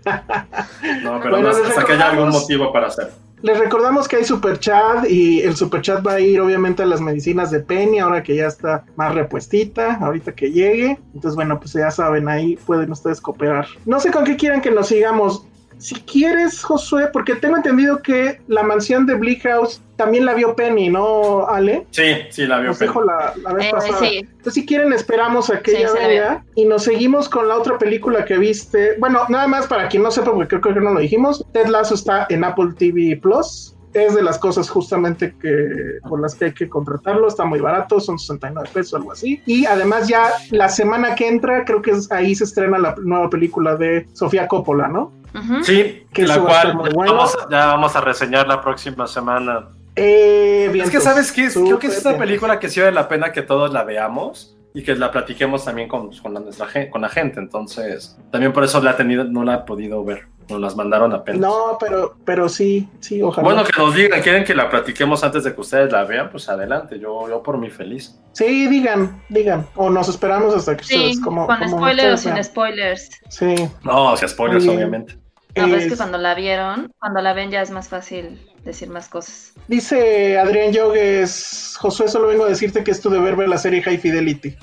No, 1.03 1.19
pero 1.21 1.37
Bueno, 1.37 1.53
no, 1.53 1.65
hasta 1.69 1.85
que 1.85 1.93
haya 1.93 2.09
algún 2.09 2.29
motivo 2.31 2.73
para 2.73 2.87
hacerlo. 2.87 3.13
Les 3.47 3.57
recordamos 3.57 4.09
que 4.09 4.17
hay 4.17 4.25
super 4.25 4.59
chat 4.59 5.09
y 5.09 5.39
el 5.39 5.55
super 5.55 5.81
chat 5.81 6.05
va 6.05 6.15
a 6.15 6.19
ir 6.19 6.41
obviamente 6.41 6.83
a 6.83 6.85
las 6.85 6.99
medicinas 6.99 7.49
de 7.49 7.61
Penny 7.61 7.97
ahora 7.97 8.21
que 8.21 8.35
ya 8.35 8.47
está 8.47 8.83
más 8.97 9.15
repuestita, 9.15 9.93
ahorita 10.01 10.35
que 10.35 10.51
llegue. 10.51 10.99
Entonces, 11.13 11.35
bueno, 11.35 11.57
pues 11.57 11.71
ya 11.71 11.89
saben, 11.89 12.27
ahí 12.27 12.57
pueden 12.65 12.91
ustedes 12.91 13.21
cooperar. 13.21 13.65
No 13.85 14.01
sé 14.01 14.11
con 14.11 14.25
qué 14.25 14.35
quieran 14.35 14.59
que 14.59 14.69
nos 14.69 14.89
sigamos. 14.89 15.45
Si 15.77 15.95
quieres, 15.95 16.63
Josué, 16.63 17.07
porque 17.13 17.35
tengo 17.35 17.55
entendido 17.57 18.01
que 18.01 18.41
la 18.47 18.63
mansión 18.63 19.05
de 19.05 19.13
Bleak 19.15 19.43
House 19.43 19.81
también 19.95 20.25
la 20.25 20.33
vio 20.33 20.55
Penny, 20.55 20.89
¿no, 20.89 21.47
Ale? 21.47 21.85
Sí, 21.91 22.03
sí, 22.29 22.45
la 22.47 22.57
veo. 22.59 22.69
Nos 22.69 22.79
dijo 22.79 23.01
la, 23.03 23.33
la 23.43 23.53
vez 23.53 23.65
Eh, 23.67 23.71
pasada. 23.71 23.99
sí. 23.99 24.17
Entonces, 24.19 24.53
si 24.53 24.65
quieren, 24.65 24.91
esperamos 24.93 25.49
a 25.49 25.59
que 25.61 25.71
Sí, 25.71 25.77
ella 25.77 25.93
venga 25.93 26.45
y 26.55 26.65
nos 26.65 26.83
seguimos 26.83 27.29
con 27.29 27.47
la 27.47 27.57
otra 27.57 27.77
película 27.77 28.25
que 28.25 28.37
viste. 28.37 28.95
Bueno, 28.99 29.21
nada 29.29 29.47
más 29.47 29.67
para 29.67 29.87
quien 29.87 30.03
no 30.03 30.11
sepa, 30.11 30.31
porque 30.31 30.47
creo, 30.47 30.61
creo 30.61 30.73
que 30.75 30.81
no 30.81 30.93
lo 30.93 30.99
dijimos. 30.99 31.45
Ted 31.53 31.67
Lasso 31.67 31.93
está 31.95 32.25
en 32.29 32.43
Apple 32.43 32.73
TV 32.77 33.17
Plus. 33.21 33.73
Es 33.93 34.13
de 34.13 34.21
las 34.21 34.37
cosas 34.37 34.69
justamente 34.69 35.33
que 35.41 35.99
por 36.07 36.21
las 36.21 36.35
que 36.35 36.45
hay 36.45 36.53
que 36.53 36.69
contratarlo. 36.69 37.27
Está 37.27 37.45
muy 37.45 37.59
barato, 37.59 37.99
son 37.99 38.19
69 38.19 38.69
pesos, 38.71 38.93
algo 38.95 39.11
así. 39.13 39.41
Y 39.47 39.65
además, 39.65 40.07
ya 40.07 40.29
la 40.51 40.69
semana 40.69 41.15
que 41.15 41.27
entra, 41.27 41.65
creo 41.65 41.81
que 41.81 41.91
es- 41.91 42.11
ahí 42.11 42.35
se 42.35 42.43
estrena 42.43 42.77
la 42.77 42.93
nueva 43.01 43.29
película 43.29 43.75
de 43.75 44.05
Sofía 44.13 44.47
Coppola, 44.47 44.87
¿no? 44.87 45.11
Sí, 45.63 46.05
Que 46.13 46.25
la 46.25 46.39
cual 46.39 46.67
ya, 46.67 46.89
bueno. 46.93 47.13
vamos, 47.13 47.35
a- 47.35 47.49
ya 47.49 47.65
vamos 47.67 47.95
a 47.95 48.01
reseñar 48.01 48.47
la 48.47 48.61
próxima 48.61 49.07
semana. 49.07 49.67
Eh, 49.95 50.71
es 50.75 50.89
que. 50.89 50.99
¿sabes 50.99 51.31
qué? 51.31 51.49
Creo 51.51 51.79
que 51.79 51.87
es 51.87 52.05
una 52.05 52.17
película 52.17 52.59
que 52.59 52.69
sí 52.69 52.79
vale 52.79 52.91
la 52.91 53.07
pena 53.07 53.31
que 53.31 53.41
todos 53.41 53.71
la 53.73 53.83
veamos 53.83 54.55
y 54.73 54.83
que 54.83 54.95
la 54.95 55.11
platiquemos 55.11 55.65
también 55.65 55.87
con, 55.87 56.11
con, 56.17 56.33
la, 56.33 56.41
con 56.91 57.01
la 57.01 57.09
gente. 57.09 57.39
Entonces, 57.39 58.15
también 58.31 58.53
por 58.53 58.63
eso 58.63 58.81
la 58.81 58.91
ha 58.91 58.95
tenido, 58.97 59.23
no 59.23 59.43
la 59.43 59.53
ha 59.55 59.65
podido 59.65 60.03
ver. 60.03 60.27
Nos 60.49 60.61
las 60.61 60.75
mandaron 60.77 61.13
apenas. 61.13 61.41
No, 61.41 61.77
pero, 61.79 62.15
pero 62.23 62.47
sí, 62.47 62.87
sí, 63.01 63.21
ojalá. 63.21 63.43
Bueno, 63.45 63.63
que 63.65 63.71
nos 63.77 63.93
digan, 63.93 64.21
quieren 64.21 64.43
que 64.45 64.55
la 64.55 64.69
platiquemos 64.69 65.23
antes 65.23 65.43
de 65.43 65.53
que 65.53 65.59
ustedes 65.61 65.91
la 65.91 66.03
vean, 66.05 66.29
pues 66.29 66.47
adelante, 66.47 66.99
yo, 66.99 67.27
yo 67.27 67.43
por 67.43 67.57
mí 67.57 67.69
feliz. 67.69 68.15
Sí, 68.31 68.67
digan, 68.67 69.21
digan. 69.29 69.67
O 69.75 69.89
nos 69.89 70.07
esperamos 70.07 70.55
hasta 70.55 70.77
que 70.77 70.83
Sí, 70.85 70.95
ustedes 70.95 71.19
como. 71.21 71.45
con 71.47 71.57
como 71.59 71.77
spoilers 71.77 72.13
o 72.13 72.17
sin 72.17 72.33
vean. 72.33 72.43
spoilers. 72.45 73.09
Sí. 73.29 73.55
No, 73.83 74.15
si 74.15 74.27
spoilers, 74.27 74.63
bien. 74.63 74.75
obviamente. 74.77 75.13
No, 75.55 75.63
pero 75.65 75.75
es 75.77 75.85
que 75.87 75.93
Es- 75.93 75.97
cuando 75.97 76.17
la 76.19 76.35
vieron, 76.35 76.93
cuando 76.99 77.19
la 77.21 77.33
ven 77.33 77.49
ya 77.51 77.61
es 77.63 77.71
más 77.71 77.89
fácil 77.89 78.39
decir 78.63 78.89
más 78.89 79.09
cosas. 79.09 79.53
Dice 79.67 80.37
Adrián 80.37 80.71
Yogues, 80.71 81.75
Josué, 81.79 82.07
solo 82.07 82.27
vengo 82.27 82.45
a 82.45 82.49
decirte 82.49 82.83
que 82.83 82.91
es 82.91 83.01
tu 83.01 83.09
deber 83.09 83.35
ver 83.35 83.49
la 83.49 83.57
serie 83.57 83.81
High 83.81 83.97
Fidelity. 83.97 84.55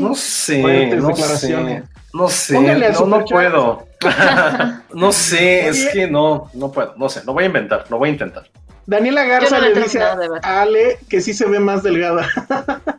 No 0.00 0.14
sé, 0.14 0.60
Fuertes 0.62 1.02
no 1.02 1.08
declaraciones. 1.08 1.84
sé. 1.84 1.93
No 2.14 2.28
sé, 2.28 2.54
Póngale 2.54 2.92
no, 2.92 3.06
no 3.06 3.24
puedo. 3.24 3.88
no 4.94 5.10
sé, 5.10 5.66
es 5.68 5.88
que 5.92 6.06
no, 6.06 6.48
no 6.54 6.70
puedo, 6.70 6.94
no 6.96 7.08
sé, 7.08 7.24
lo 7.24 7.32
voy 7.32 7.42
a 7.42 7.46
inventar, 7.48 7.86
lo 7.90 7.98
voy 7.98 8.10
a 8.10 8.12
intentar. 8.12 8.44
Daniela 8.86 9.24
Garza 9.24 9.58
no 9.58 9.66
le 9.66 9.82
dice 9.82 10.00
a 10.00 10.62
Ale 10.62 10.98
que 11.08 11.20
sí 11.20 11.34
se 11.34 11.46
ve 11.46 11.58
más 11.58 11.82
delgada. 11.82 12.26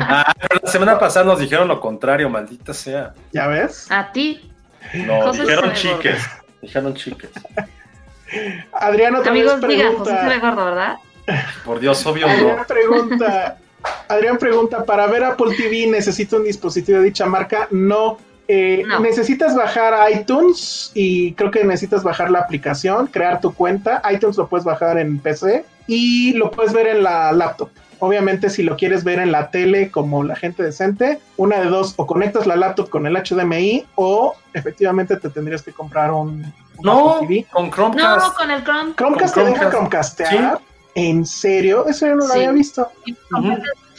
Ah, 0.00 0.34
pero 0.36 0.60
la 0.62 0.70
semana 0.70 0.98
pasada 0.98 1.24
nos 1.24 1.38
dijeron 1.38 1.68
lo 1.68 1.80
contrario, 1.80 2.28
maldita 2.28 2.74
sea. 2.74 3.14
¿Ya 3.32 3.46
ves? 3.46 3.86
A 3.88 4.10
ti, 4.12 4.50
No, 5.06 5.22
José 5.22 5.42
dijeron 5.42 5.72
chiques. 5.72 6.22
Dijeron 6.60 6.94
chiques. 6.94 7.30
Adrián 8.72 9.14
otra 9.14 9.30
amigos, 9.30 9.60
digan, 9.66 9.96
José 9.96 10.18
se 10.20 10.28
ve 10.28 10.38
gordo, 10.40 10.64
¿verdad? 10.66 10.96
Por 11.64 11.78
Dios, 11.78 12.04
obvio 12.04 12.28
Adrián 12.28 12.56
no. 12.56 12.64
pregunta. 12.64 13.58
Adrián 14.08 14.38
pregunta, 14.38 14.84
para 14.84 15.06
ver 15.06 15.24
Apple 15.24 15.54
TV 15.56 15.86
necesito 15.88 16.36
un 16.36 16.44
dispositivo 16.44 16.98
de 16.98 17.04
dicha 17.04 17.26
marca. 17.26 17.68
No. 17.70 18.18
Eh, 18.48 18.82
No. 18.86 19.00
Necesitas 19.00 19.54
bajar 19.56 19.94
iTunes 20.12 20.92
y 20.94 21.32
creo 21.34 21.50
que 21.50 21.64
necesitas 21.64 22.04
bajar 22.04 22.30
la 22.30 22.38
aplicación, 22.40 23.08
crear 23.08 23.40
tu 23.40 23.52
cuenta. 23.54 24.00
iTunes 24.12 24.36
lo 24.36 24.46
puedes 24.48 24.64
bajar 24.64 24.98
en 24.98 25.18
PC 25.18 25.64
y 25.88 26.32
lo 26.34 26.50
puedes 26.52 26.72
ver 26.72 26.86
en 26.86 27.02
la 27.02 27.32
laptop. 27.32 27.70
Obviamente, 27.98 28.50
si 28.50 28.62
lo 28.62 28.76
quieres 28.76 29.04
ver 29.04 29.18
en 29.18 29.32
la 29.32 29.50
tele 29.50 29.90
como 29.90 30.22
la 30.22 30.36
gente 30.36 30.62
decente, 30.62 31.18
una 31.38 31.58
de 31.60 31.66
dos, 31.66 31.94
o 31.96 32.06
conectas 32.06 32.46
la 32.46 32.54
laptop 32.54 32.90
con 32.90 33.06
el 33.06 33.16
HDMI 33.16 33.86
o 33.94 34.34
efectivamente 34.52 35.16
te 35.16 35.30
tendrías 35.30 35.62
que 35.62 35.72
comprar 35.72 36.12
un, 36.12 36.44
un 36.76 36.84
No, 36.84 37.14
Apple 37.14 37.26
TV. 37.26 37.46
con 37.50 37.64
No, 37.66 37.72
Chromecast. 37.72 38.36
con 38.36 38.50
el 38.50 38.62
Chrome. 38.62 38.92
Chromecast 38.96 39.34
con 39.34 39.44
te 39.44 39.50
deja 39.50 39.70
Chromecast. 39.70 40.20
¿En 40.96 41.26
serio? 41.26 41.86
Eso 41.86 42.06
yo 42.06 42.14
no 42.16 42.26
lo 42.26 42.32
Sí. 42.32 42.38
había 42.38 42.52
visto. 42.52 42.88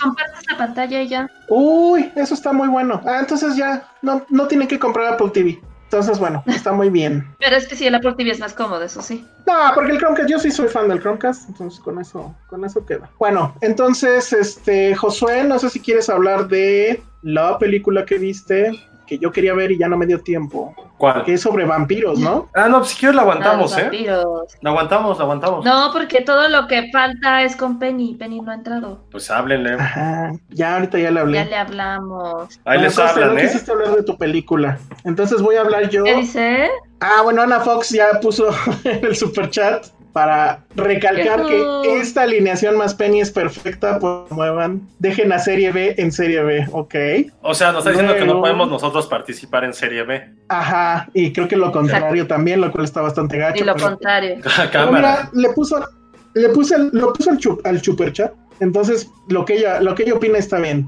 Compartes 0.01 0.45
la 0.51 0.57
pantalla 0.57 1.01
y 1.01 1.07
ya. 1.07 1.29
Uy, 1.47 2.11
eso 2.15 2.33
está 2.33 2.51
muy 2.53 2.67
bueno. 2.67 3.01
Ah, 3.05 3.19
entonces 3.19 3.55
ya 3.55 3.87
no, 4.01 4.25
no 4.29 4.47
tienen 4.47 4.67
que 4.67 4.79
comprar 4.79 5.13
Apple 5.13 5.29
TV. 5.29 5.61
Entonces, 5.83 6.17
bueno, 6.19 6.43
está 6.47 6.73
muy 6.73 6.89
bien. 6.89 7.25
Pero 7.39 7.55
es 7.55 7.67
que 7.67 7.75
sí, 7.75 7.85
el 7.87 7.93
Apple 7.95 8.15
TV 8.17 8.31
es 8.31 8.39
más 8.39 8.53
cómodo, 8.53 8.83
eso 8.83 9.01
sí. 9.03 9.25
No, 9.45 9.53
porque 9.75 9.91
el 9.93 9.99
Chromecast, 9.99 10.27
yo 10.29 10.39
sí 10.39 10.49
soy 10.51 10.67
fan 10.67 10.89
del 10.89 10.99
Chromecast, 10.99 11.47
entonces 11.49 11.79
con 11.79 11.99
eso, 12.01 12.35
con 12.47 12.65
eso 12.65 12.83
queda. 12.85 13.09
Bueno, 13.19 13.55
entonces, 13.61 14.33
este, 14.33 14.95
Josué, 14.95 15.43
no 15.43 15.59
sé 15.59 15.69
si 15.69 15.79
quieres 15.79 16.09
hablar 16.09 16.47
de 16.47 17.01
la 17.21 17.57
película 17.59 18.05
que 18.05 18.17
viste, 18.17 18.71
que 19.07 19.17
yo 19.17 19.31
quería 19.31 19.53
ver 19.55 19.71
y 19.71 19.77
ya 19.79 19.87
no 19.87 19.97
me 19.97 20.05
dio 20.05 20.21
tiempo. 20.21 20.75
¿Cuál? 20.97 21.23
Que 21.23 21.33
es 21.33 21.41
sobre 21.41 21.63
vampiros, 21.65 22.19
¿no? 22.19 22.49
Ah, 22.53 22.67
no, 22.69 22.79
pues 22.79 22.89
si 22.89 22.97
quieres 22.97 23.15
la 23.15 23.21
aguantamos, 23.21 23.71
Ah, 23.73 23.75
los 23.75 23.77
¿eh? 23.77 23.81
vampiros. 23.83 24.57
La 24.61 24.69
aguantamos, 24.71 25.17
la 25.17 25.23
aguantamos. 25.23 25.65
No, 25.65 25.89
porque 25.93 26.21
todo 26.21 26.49
lo 26.49 26.67
que 26.67 26.89
falta 26.91 27.43
es 27.43 27.55
con 27.55 27.79
Penny. 27.79 28.15
Penny 28.15 28.41
no 28.41 28.51
ha 28.51 28.55
entrado. 28.55 28.99
Pues 29.11 29.29
háblenle. 29.31 29.73
Ajá, 29.75 30.31
ya 30.49 30.75
ahorita 30.75 30.99
ya 30.99 31.11
le 31.11 31.19
hablé. 31.21 31.37
Ya 31.37 31.45
le 31.45 31.55
hablamos. 31.55 32.49
Ahí 32.65 32.77
Bueno, 32.77 32.81
les 32.83 32.95
Costa, 32.95 33.11
hablan, 33.11 33.33
no 33.35 33.39
¿eh? 33.39 33.43
quisiste 33.43 33.71
hablar 33.71 33.95
de 33.95 34.03
tu 34.03 34.17
película. 34.17 34.77
Entonces 35.03 35.41
voy 35.41 35.55
a 35.55 35.61
hablar 35.61 35.89
yo. 35.89 36.03
¿Qué 36.03 36.15
dice? 36.15 36.69
Ah, 36.99 37.21
bueno, 37.23 37.43
Ana 37.43 37.59
Fox 37.59 37.89
ya 37.91 38.19
puso 38.21 38.49
en 38.83 39.05
el 39.05 39.15
super 39.15 39.49
chat 39.51 39.85
para 40.17 40.63
recalcar 40.75 41.45
que 41.45 41.63
esta 42.01 42.23
alineación 42.23 42.75
más 42.75 42.95
Penny 42.95 43.21
es 43.21 43.29
perfecta, 43.29 43.99
pues 43.99 44.31
muevan, 44.31 44.81
dejen 44.97 45.31
a 45.31 45.37
Serie 45.37 45.71
B 45.71 45.93
en 45.99 46.11
Serie 46.11 46.41
B, 46.41 46.67
ok. 46.71 46.95
O 47.43 47.53
sea, 47.53 47.71
nos 47.71 47.81
está 47.85 47.91
diciendo 47.91 48.15
que 48.15 48.25
no 48.25 48.39
podemos 48.41 48.67
nosotros 48.67 49.05
participar 49.05 49.63
en 49.63 49.75
Serie 49.75 50.01
B. 50.01 50.27
Ajá, 50.47 51.07
y 51.13 51.31
creo 51.33 51.47
que 51.47 51.55
lo 51.55 51.71
contrario 51.71 52.25
también, 52.25 52.61
lo 52.61 52.71
cual 52.71 52.85
está 52.85 53.01
bastante 53.01 53.37
gacho. 53.37 53.61
Y 53.63 53.67
lo 53.67 53.75
pero- 53.75 53.89
contrario. 53.89 54.37
pero 54.57 54.71
Cámara. 54.71 55.29
mira, 55.33 55.49
le 55.49 55.53
puso, 55.53 55.85
le 56.33 56.49
puse, 56.49 56.73
el- 56.77 56.89
lo 56.93 57.13
puso 57.13 57.29
al, 57.29 57.37
chu- 57.37 57.61
al 57.63 57.79
super 57.79 58.11
chat, 58.11 58.33
entonces 58.59 59.07
lo 59.29 59.45
que 59.45 59.57
ella, 59.57 59.81
lo 59.81 59.93
que 59.93 60.01
ella 60.01 60.15
opina 60.15 60.39
está 60.39 60.57
bien. 60.57 60.87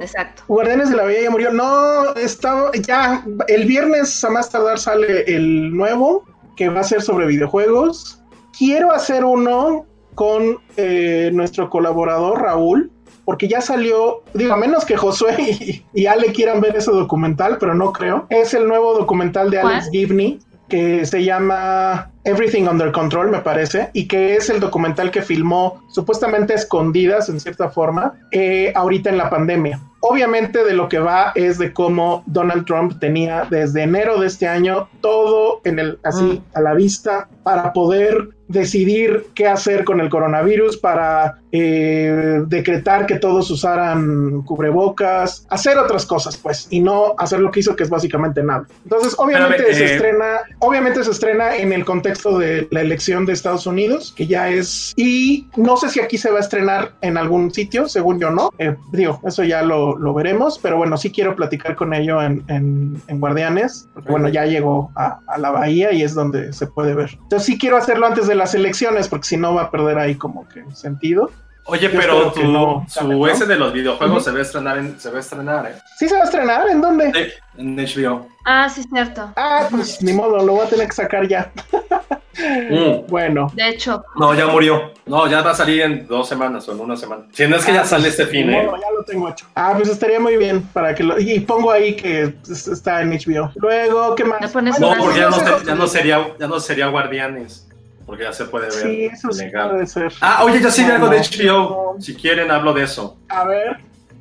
Exacto. 0.00 0.42
Guardianes 0.48 0.90
de 0.90 0.96
la 0.96 1.04
Bahía 1.04 1.22
ya 1.22 1.30
murió. 1.30 1.52
No, 1.52 2.12
está 2.16 2.70
ya. 2.82 3.24
El 3.46 3.66
viernes 3.66 4.24
a 4.24 4.30
más 4.30 4.50
tardar 4.50 4.78
sale 4.80 5.22
el 5.32 5.72
nuevo, 5.76 6.24
que 6.60 6.68
va 6.68 6.80
a 6.80 6.84
ser 6.84 7.00
sobre 7.00 7.26
videojuegos. 7.26 8.20
Quiero 8.58 8.92
hacer 8.92 9.24
uno 9.24 9.86
con 10.14 10.58
eh, 10.76 11.30
nuestro 11.32 11.70
colaborador 11.70 12.42
Raúl, 12.42 12.90
porque 13.24 13.48
ya 13.48 13.62
salió, 13.62 14.22
digo, 14.34 14.52
a 14.52 14.58
menos 14.58 14.84
que 14.84 14.94
Josué 14.94 15.36
y, 15.38 15.86
y 15.94 16.04
Ale 16.04 16.32
quieran 16.32 16.60
ver 16.60 16.76
ese 16.76 16.90
documental, 16.90 17.56
pero 17.58 17.74
no 17.74 17.94
creo. 17.94 18.26
Es 18.28 18.52
el 18.52 18.68
nuevo 18.68 18.92
documental 18.92 19.50
de. 19.50 19.58
Alex 19.58 19.88
Gibney, 19.90 20.38
que 20.68 21.06
se 21.06 21.24
llama 21.24 22.10
Everything 22.24 22.64
Under 22.64 22.92
Control, 22.92 23.30
me 23.30 23.40
parece, 23.40 23.88
y 23.94 24.06
que 24.06 24.36
es 24.36 24.50
el 24.50 24.60
documental 24.60 25.10
que 25.10 25.22
filmó 25.22 25.82
supuestamente 25.88 26.52
escondidas, 26.52 27.30
en 27.30 27.40
cierta 27.40 27.70
forma, 27.70 28.12
eh, 28.32 28.70
ahorita 28.74 29.08
en 29.08 29.16
la 29.16 29.30
pandemia. 29.30 29.80
Obviamente 30.00 30.64
de 30.64 30.74
lo 30.74 30.88
que 30.88 30.98
va 30.98 31.32
es 31.34 31.58
de 31.58 31.72
cómo 31.72 32.22
Donald 32.26 32.66
Trump 32.66 32.98
tenía 33.00 33.46
desde 33.50 33.82
enero 33.82 34.18
de 34.18 34.26
este 34.26 34.48
año 34.48 34.88
todo 35.02 35.49
en 35.64 35.78
el 35.78 35.98
así 36.02 36.42
a 36.54 36.60
la 36.60 36.74
vista 36.74 37.28
para 37.42 37.72
poder 37.72 38.28
decidir 38.50 39.26
qué 39.34 39.46
hacer 39.46 39.84
con 39.84 40.00
el 40.00 40.08
coronavirus, 40.08 40.76
para 40.78 41.36
eh, 41.52 42.42
decretar 42.46 43.06
que 43.06 43.16
todos 43.18 43.50
usaran 43.50 44.42
cubrebocas, 44.42 45.46
hacer 45.50 45.78
otras 45.78 46.04
cosas, 46.06 46.36
pues, 46.36 46.66
y 46.70 46.80
no 46.80 47.14
hacer 47.18 47.40
lo 47.40 47.50
que 47.50 47.60
hizo, 47.60 47.76
que 47.76 47.84
es 47.84 47.90
básicamente 47.90 48.42
nada. 48.42 48.66
Entonces, 48.84 49.14
obviamente 49.18 49.72
se 49.74 49.84
eh, 49.84 49.94
estrena, 49.94 50.26
obviamente 50.58 51.02
se 51.04 51.10
estrena 51.10 51.56
en 51.56 51.72
el 51.72 51.84
contexto 51.84 52.38
de 52.38 52.66
la 52.70 52.80
elección 52.80 53.24
de 53.26 53.32
Estados 53.32 53.66
Unidos, 53.66 54.12
que 54.16 54.26
ya 54.26 54.48
es, 54.50 54.92
y 54.96 55.46
no 55.56 55.76
sé 55.76 55.88
si 55.88 56.00
aquí 56.00 56.18
se 56.18 56.30
va 56.30 56.38
a 56.38 56.40
estrenar 56.40 56.92
en 57.02 57.16
algún 57.16 57.52
sitio, 57.52 57.88
según 57.88 58.18
yo 58.20 58.30
no, 58.30 58.50
Eh, 58.58 58.74
digo, 58.92 59.20
eso 59.24 59.44
ya 59.44 59.62
lo, 59.62 59.96
lo 59.96 60.12
veremos, 60.12 60.58
pero 60.58 60.76
bueno, 60.76 60.96
sí 60.96 61.10
quiero 61.10 61.34
platicar 61.36 61.76
con 61.76 61.94
ello 61.94 62.20
en, 62.22 62.42
en- 62.48 63.00
en 63.06 63.20
Guardianes, 63.20 63.88
porque 63.94 64.10
bueno, 64.10 64.28
ya 64.28 64.44
llegó 64.44 64.90
a, 64.96 65.20
a 65.26 65.38
la 65.38 65.50
bahía 65.50 65.92
y 65.92 66.02
es 66.02 66.14
donde 66.14 66.52
se 66.52 66.66
puede 66.66 66.94
ver. 66.94 67.10
Entonces 67.22 67.46
sí 67.46 67.58
quiero 67.58 67.76
hacerlo 67.76 68.06
antes 68.06 68.26
de 68.26 68.34
las 68.40 68.54
elecciones, 68.54 69.06
porque 69.08 69.28
si 69.28 69.36
no 69.36 69.54
va 69.54 69.62
a 69.62 69.70
perder 69.70 69.98
ahí 69.98 70.16
como 70.16 70.48
que 70.48 70.64
sentido. 70.74 71.30
Oye, 71.66 71.88
Yo 71.92 72.00
pero 72.00 72.32
tu, 72.32 72.42
no 72.44 72.84
su 72.88 73.00
gane, 73.00 73.14
¿no? 73.16 73.26
ese 73.28 73.46
de 73.46 73.56
los 73.56 73.72
videojuegos 73.72 74.24
se 74.24 74.32
va 74.32 74.38
a 74.38 74.42
estrenar 74.42 74.78
en, 74.78 74.98
se 74.98 75.10
va 75.10 75.18
a 75.18 75.20
estrenar, 75.20 75.66
¿eh? 75.66 75.74
¿Sí 75.98 76.08
se 76.08 76.14
va 76.16 76.22
a 76.22 76.24
estrenar? 76.24 76.68
¿En 76.68 76.80
dónde? 76.80 77.12
Sí, 77.12 77.60
en 77.60 77.76
HBO. 77.76 78.26
Ah, 78.44 78.68
sí, 78.68 78.82
cierto. 78.92 79.30
Ah, 79.36 79.68
pues 79.70 80.02
ni 80.02 80.12
modo, 80.12 80.38
lo 80.44 80.54
voy 80.54 80.66
a 80.66 80.68
tener 80.70 80.88
que 80.88 80.94
sacar 80.94 81.28
ya. 81.28 81.52
Mm. 82.38 83.06
Bueno, 83.08 83.50
De 83.54 83.68
hecho, 83.68 84.02
No, 84.16 84.32
ya 84.34 84.46
murió. 84.46 84.92
No, 85.04 85.26
ya 85.26 85.42
va 85.42 85.50
a 85.50 85.54
salir 85.54 85.82
en 85.82 86.06
dos 86.06 86.26
semanas 86.28 86.66
o 86.68 86.72
en 86.72 86.80
una 86.80 86.96
semana. 86.96 87.24
Si 87.32 87.46
no 87.46 87.56
es 87.56 87.64
que 87.66 87.72
ya 87.74 87.82
Ah, 87.82 87.84
sale 87.84 88.04
pues, 88.04 88.18
este 88.18 88.26
fin, 88.32 88.46
ni 88.46 88.54
¿eh? 88.54 88.62
modo, 88.62 88.76
ya 88.80 88.86
lo 88.96 89.04
tengo 89.04 89.28
hecho. 89.28 89.44
Ah, 89.56 89.74
pues 89.76 89.88
estaría 89.90 90.20
muy 90.20 90.36
bien 90.38 90.62
para 90.72 90.94
que 90.94 91.02
lo. 91.02 91.18
Y 91.20 91.40
pongo 91.40 91.70
ahí 91.70 91.96
que 91.96 92.32
es- 92.48 92.68
está 92.68 93.02
en 93.02 93.10
HBO. 93.12 93.50
Luego, 93.56 94.14
¿qué 94.14 94.24
más? 94.24 94.40
No, 94.54 94.94
porque 94.98 95.18
ya 95.18 95.28
no, 95.28 95.62
ya 95.64 95.74
no 95.74 95.86
sería, 95.86 96.28
ya 96.38 96.46
no 96.46 96.60
sería 96.60 96.86
Guardianes. 96.86 97.66
Porque 98.10 98.24
ya 98.24 98.32
se 98.32 98.46
puede 98.46 98.64
ver 98.66 98.72
Sí, 98.74 99.04
eso 99.04 99.30
sí 99.30 99.44
legal. 99.44 99.70
puede 99.70 99.86
ser. 99.86 100.12
Ah, 100.20 100.42
oye, 100.42 100.60
ya 100.60 100.68
sí 100.68 100.82
No, 100.84 100.94
algo 100.94 101.08
de 101.08 101.18
no. 101.18 101.22
HBO. 101.22 101.96
Si 102.00 102.16
quieren, 102.16 102.50
hablo 102.50 102.72
de 102.74 102.82
eso. 102.82 103.16
A 103.28 103.44
ver, 103.44 103.78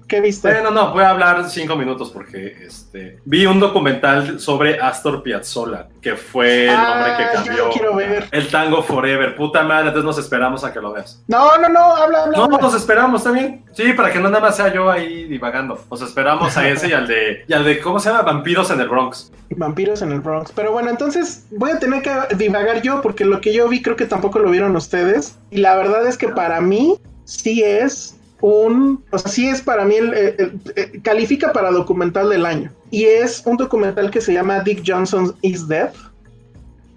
¿qué 0.10 0.19
viste? 0.19 0.52
Bueno, 0.52 0.72
no, 0.72 0.91
voy 0.91 1.04
a 1.04 1.12
hablar 1.12 1.50
cinco 1.50 1.78
minutos 1.78 2.10
porque 2.10 2.58
este, 2.65 3.19
vi 3.24 3.45
un 3.45 3.60
documental 3.62 4.39
sobre 4.41 4.80
Astor 4.82 5.24
Piazzolla, 5.24 5.88
que 6.02 6.15
fue 6.17 6.65
el 6.65 6.69
hombre 6.72 7.15
que 7.17 7.24
Ah, 7.24 7.32
cambió 7.36 7.69
quiero 7.69 7.95
ver. 7.95 8.28
el 8.32 8.48
tango 8.50 8.84
Forever. 8.84 9.36
Puta 9.38 9.63
madre, 9.63 9.88
entonces 9.88 10.04
nos 10.06 10.17
esperamos 10.17 10.63
a 10.65 10.74
que 10.74 10.82
lo 10.82 10.91
veas. 10.91 11.24
No, 11.28 11.58
no, 11.58 11.69
no, 11.69 11.95
habla, 11.95 12.24
habla. 12.24 12.38
No, 12.38 12.43
habla. 12.45 12.58
nos 12.58 12.74
esperamos, 12.76 13.22
¿está 13.22 13.32
bien? 13.32 13.63
Sí, 13.74 13.93
para 13.93 14.12
que 14.12 14.19
no 14.19 14.30
nada 14.30 14.41
más 14.41 14.58
sea 14.58 14.74
yo 14.74 14.89
ahí 14.91 15.26
divagando. 15.26 15.80
Nos 15.89 16.02
esperamos 16.02 16.58
a 16.58 16.67
ese 16.67 16.89
y 16.89 16.93
al 16.93 17.08
de, 17.08 17.45
y 17.48 17.54
al 17.54 17.63
de 17.63 17.80
¿cómo 17.80 18.00
se 18.00 18.10
llama? 18.10 18.24
Vampiros 18.24 18.72
en 18.72 18.82
el 18.82 18.89
Bronx. 18.89 19.32
Vampiros 19.52 20.02
en 20.02 20.12
el 20.12 20.19
Bronx. 20.19 20.52
Pero 20.54 20.72
bueno, 20.72 20.89
entonces 20.89 21.45
voy 21.52 21.72
a 21.72 21.80
tener 21.80 22.02
que 22.02 22.12
divagar 22.36 22.82
yo 22.82 23.02
porque 23.02 23.24
lo 23.26 23.39
que 23.41 23.54
yo 23.54 23.69
vi 23.69 23.82
creo 23.82 23.95
que 23.95 24.06
tampoco 24.06 24.39
lo 24.39 24.50
vieron 24.50 24.76
ustedes. 24.76 25.38
Y 25.52 25.58
la 25.58 25.76
verdad 25.76 26.06
es 26.08 26.17
que 26.17 26.28
para 26.30 26.60
mí 26.62 27.00
sí 27.26 27.63
es 27.63 28.15
un... 28.41 29.04
O 29.12 29.17
sí 29.17 29.49
es 29.49 29.62
para 29.62 29.86
mí 29.86 29.95
el... 29.95 30.13
el- 30.13 31.02
califica 31.02 31.52
para 31.52 31.71
documental 31.71 32.30
del 32.30 32.45
año. 32.45 32.71
Y 32.91 33.06
es 33.06 33.43
un 33.45 33.58
documental 33.58 34.10
que 34.10 34.21
se 34.21 34.34
llama 34.34 34.62
Dick 34.62 34.84
Johnson 34.86 35.36
is 35.41 35.67
Dead, 35.67 35.91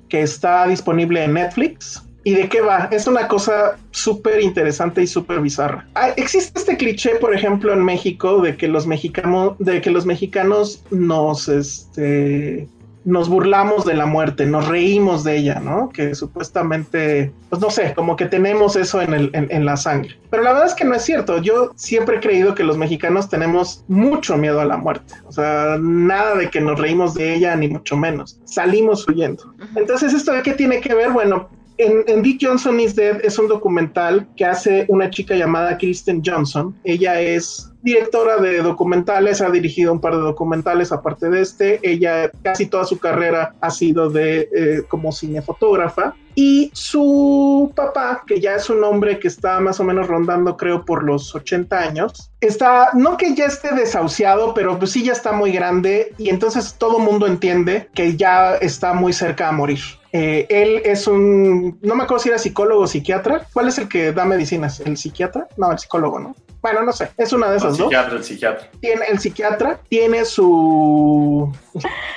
que 0.08 0.22
está 0.22 0.66
disponible 0.66 1.24
en 1.24 1.34
Netflix. 1.34 2.02
¿Y 2.24 2.34
de 2.34 2.48
qué 2.48 2.60
va? 2.60 2.88
Es 2.92 3.08
una 3.08 3.26
cosa 3.26 3.76
súper 3.90 4.40
interesante 4.40 5.02
y 5.02 5.08
súper 5.08 5.40
bizarra. 5.40 5.88
Ah, 5.96 6.10
existe 6.16 6.56
este 6.56 6.76
cliché, 6.76 7.16
por 7.16 7.34
ejemplo, 7.34 7.72
en 7.72 7.84
México 7.84 8.40
de 8.40 8.56
que 8.56 8.68
los 8.68 8.86
mexicanos, 8.86 9.54
de 9.58 9.80
que 9.80 9.90
los 9.90 10.06
mexicanos 10.06 10.84
nos, 10.90 11.48
este, 11.48 12.68
nos 13.04 13.28
burlamos 13.28 13.84
de 13.84 13.94
la 13.94 14.06
muerte, 14.06 14.46
nos 14.46 14.68
reímos 14.68 15.24
de 15.24 15.36
ella, 15.36 15.60
¿no? 15.60 15.88
Que 15.88 16.14
supuestamente, 16.14 17.32
pues 17.50 17.60
no 17.60 17.70
sé, 17.70 17.94
como 17.94 18.16
que 18.16 18.26
tenemos 18.26 18.76
eso 18.76 19.00
en, 19.00 19.14
el, 19.14 19.30
en, 19.32 19.48
en 19.50 19.64
la 19.64 19.76
sangre. 19.76 20.16
Pero 20.30 20.42
la 20.42 20.52
verdad 20.52 20.68
es 20.68 20.74
que 20.74 20.84
no 20.84 20.94
es 20.94 21.02
cierto. 21.02 21.38
Yo 21.38 21.72
siempre 21.74 22.16
he 22.16 22.20
creído 22.20 22.54
que 22.54 22.64
los 22.64 22.78
mexicanos 22.78 23.28
tenemos 23.28 23.84
mucho 23.88 24.36
miedo 24.36 24.60
a 24.60 24.64
la 24.64 24.76
muerte. 24.76 25.14
O 25.26 25.32
sea, 25.32 25.76
nada 25.80 26.36
de 26.36 26.48
que 26.48 26.60
nos 26.60 26.78
reímos 26.78 27.14
de 27.14 27.34
ella, 27.34 27.56
ni 27.56 27.68
mucho 27.68 27.96
menos. 27.96 28.40
Salimos 28.44 29.06
huyendo. 29.08 29.52
Entonces, 29.74 30.14
¿esto 30.14 30.32
de 30.32 30.42
qué 30.42 30.52
tiene 30.54 30.80
que 30.80 30.94
ver? 30.94 31.10
Bueno, 31.10 31.48
en, 31.78 32.22
Dick 32.22 32.38
Johnson 32.40 32.80
is 32.80 32.94
Dead 32.94 33.20
es 33.24 33.38
un 33.38 33.48
documental 33.48 34.26
que 34.36 34.44
hace 34.44 34.84
una 34.88 35.10
chica 35.10 35.34
llamada 35.34 35.78
Kristen 35.78 36.22
Johnson. 36.24 36.76
Ella 36.84 37.20
es 37.20 37.70
directora 37.82 38.36
de 38.36 38.62
documentales, 38.62 39.40
ha 39.40 39.50
dirigido 39.50 39.92
un 39.92 40.00
par 40.00 40.14
de 40.14 40.22
documentales 40.22 40.92
aparte 40.92 41.28
de 41.28 41.40
este. 41.40 41.80
Ella 41.82 42.30
casi 42.42 42.66
toda 42.66 42.84
su 42.84 42.98
carrera 42.98 43.54
ha 43.60 43.70
sido 43.70 44.10
de 44.10 44.48
eh, 44.54 44.82
como 44.88 45.12
cinefotógrafa. 45.12 46.14
Y 46.34 46.70
su 46.72 47.72
papá, 47.74 48.22
que 48.26 48.40
ya 48.40 48.54
es 48.54 48.70
un 48.70 48.82
hombre 48.84 49.18
que 49.18 49.28
está 49.28 49.60
más 49.60 49.80
o 49.80 49.84
menos 49.84 50.06
rondando, 50.06 50.56
creo, 50.56 50.84
por 50.84 51.04
los 51.04 51.34
80 51.34 51.78
años, 51.78 52.30
está, 52.40 52.90
no 52.94 53.18
que 53.18 53.34
ya 53.34 53.44
esté 53.46 53.74
desahuciado, 53.74 54.54
pero 54.54 54.78
pues 54.78 54.92
sí 54.92 55.04
ya 55.04 55.12
está 55.12 55.32
muy 55.32 55.52
grande 55.52 56.14
y 56.16 56.30
entonces 56.30 56.76
todo 56.78 56.98
mundo 56.98 57.26
entiende 57.26 57.90
que 57.94 58.16
ya 58.16 58.54
está 58.56 58.94
muy 58.94 59.12
cerca 59.12 59.48
a 59.48 59.52
morir. 59.52 59.80
Eh, 60.12 60.46
él 60.50 60.82
es 60.84 61.06
un, 61.06 61.78
no 61.80 61.94
me 61.94 62.04
acuerdo 62.04 62.22
si 62.22 62.28
era 62.28 62.38
psicólogo 62.38 62.82
o 62.82 62.86
psiquiatra. 62.86 63.46
¿Cuál 63.52 63.68
es 63.68 63.78
el 63.78 63.88
que 63.88 64.12
da 64.12 64.24
medicinas? 64.24 64.80
¿El 64.80 64.96
psiquiatra? 64.96 65.48
No, 65.56 65.72
el 65.72 65.78
psicólogo, 65.78 66.18
¿no? 66.20 66.36
Bueno, 66.60 66.82
no 66.82 66.92
sé, 66.92 67.10
es 67.16 67.32
una 67.32 67.46
de 67.46 67.52
El 67.52 67.58
esas 67.58 67.78
dos. 67.78 67.86
psiquiatra, 67.88 68.16
el 68.16 68.24
psiquiatra. 68.24 68.68
Tiene, 68.80 69.04
el 69.06 69.18
psiquiatra 69.18 69.80
tiene 69.88 70.24
su... 70.24 71.50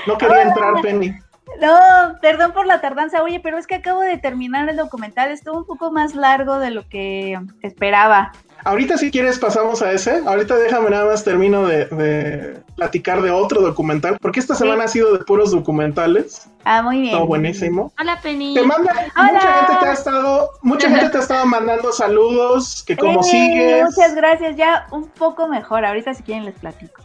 No 0.06 0.18
quería 0.18 0.44
entrar, 0.44 0.74
Penny. 0.82 1.16
No, 1.62 2.18
perdón 2.22 2.52
por 2.52 2.68
la 2.68 2.82
tardanza, 2.82 3.24
oye, 3.24 3.40
pero 3.40 3.58
es 3.58 3.66
que 3.66 3.76
acabo 3.76 4.02
de 4.02 4.18
terminar 4.18 4.68
el 4.68 4.76
documental, 4.76 5.32
estuvo 5.32 5.58
un 5.58 5.66
poco 5.66 5.90
más 5.90 6.14
largo 6.14 6.60
de 6.60 6.72
lo 6.72 6.88
que 6.90 7.40
esperaba. 7.62 8.34
Ahorita 8.66 8.98
si 8.98 9.12
quieres 9.12 9.38
pasamos 9.40 9.82
a 9.84 9.92
ese. 9.92 10.22
Ahorita 10.26 10.56
déjame 10.56 10.90
nada 10.90 11.06
más 11.06 11.24
termino 11.24 11.66
de, 11.68 11.86
de 11.86 12.58
platicar 12.76 13.22
de 13.22 13.30
otro 13.32 13.62
documental, 13.62 14.18
porque 14.20 14.40
esta 14.40 14.56
semana 14.56 14.86
ha 14.86 14.88
sido 14.88 15.14
de 15.16 15.24
puros 15.24 15.52
documentales. 15.52 16.48
Ah, 16.64 16.82
muy 16.82 17.00
bien. 17.02 17.14
Todo 17.14 17.28
buenísimo. 17.28 17.94
hola 18.00 18.20
Penny. 18.22 18.56
Te 18.56 18.64
manda, 18.64 18.92
Hola. 19.16 19.32
mucha 19.34 19.54
gente 19.54 19.74
te 19.82 19.86
ha 19.88 19.94
estado, 19.94 20.50
mucha 20.64 20.90
gente 20.90 21.10
te 21.10 21.18
ha 21.18 21.22
estado 21.22 21.46
mandando 21.46 21.92
saludos, 21.92 22.84
que 22.86 22.98
como 22.98 23.20
Eh, 23.20 23.24
sigues. 23.24 23.84
Muchas 23.86 24.16
gracias, 24.16 24.56
ya 24.58 24.88
un 24.92 25.08
poco 25.10 25.48
mejor, 25.48 25.86
ahorita 25.86 26.14
si 26.16 26.24
quieren 26.24 26.46
les 26.46 26.56
platico. 26.56 27.02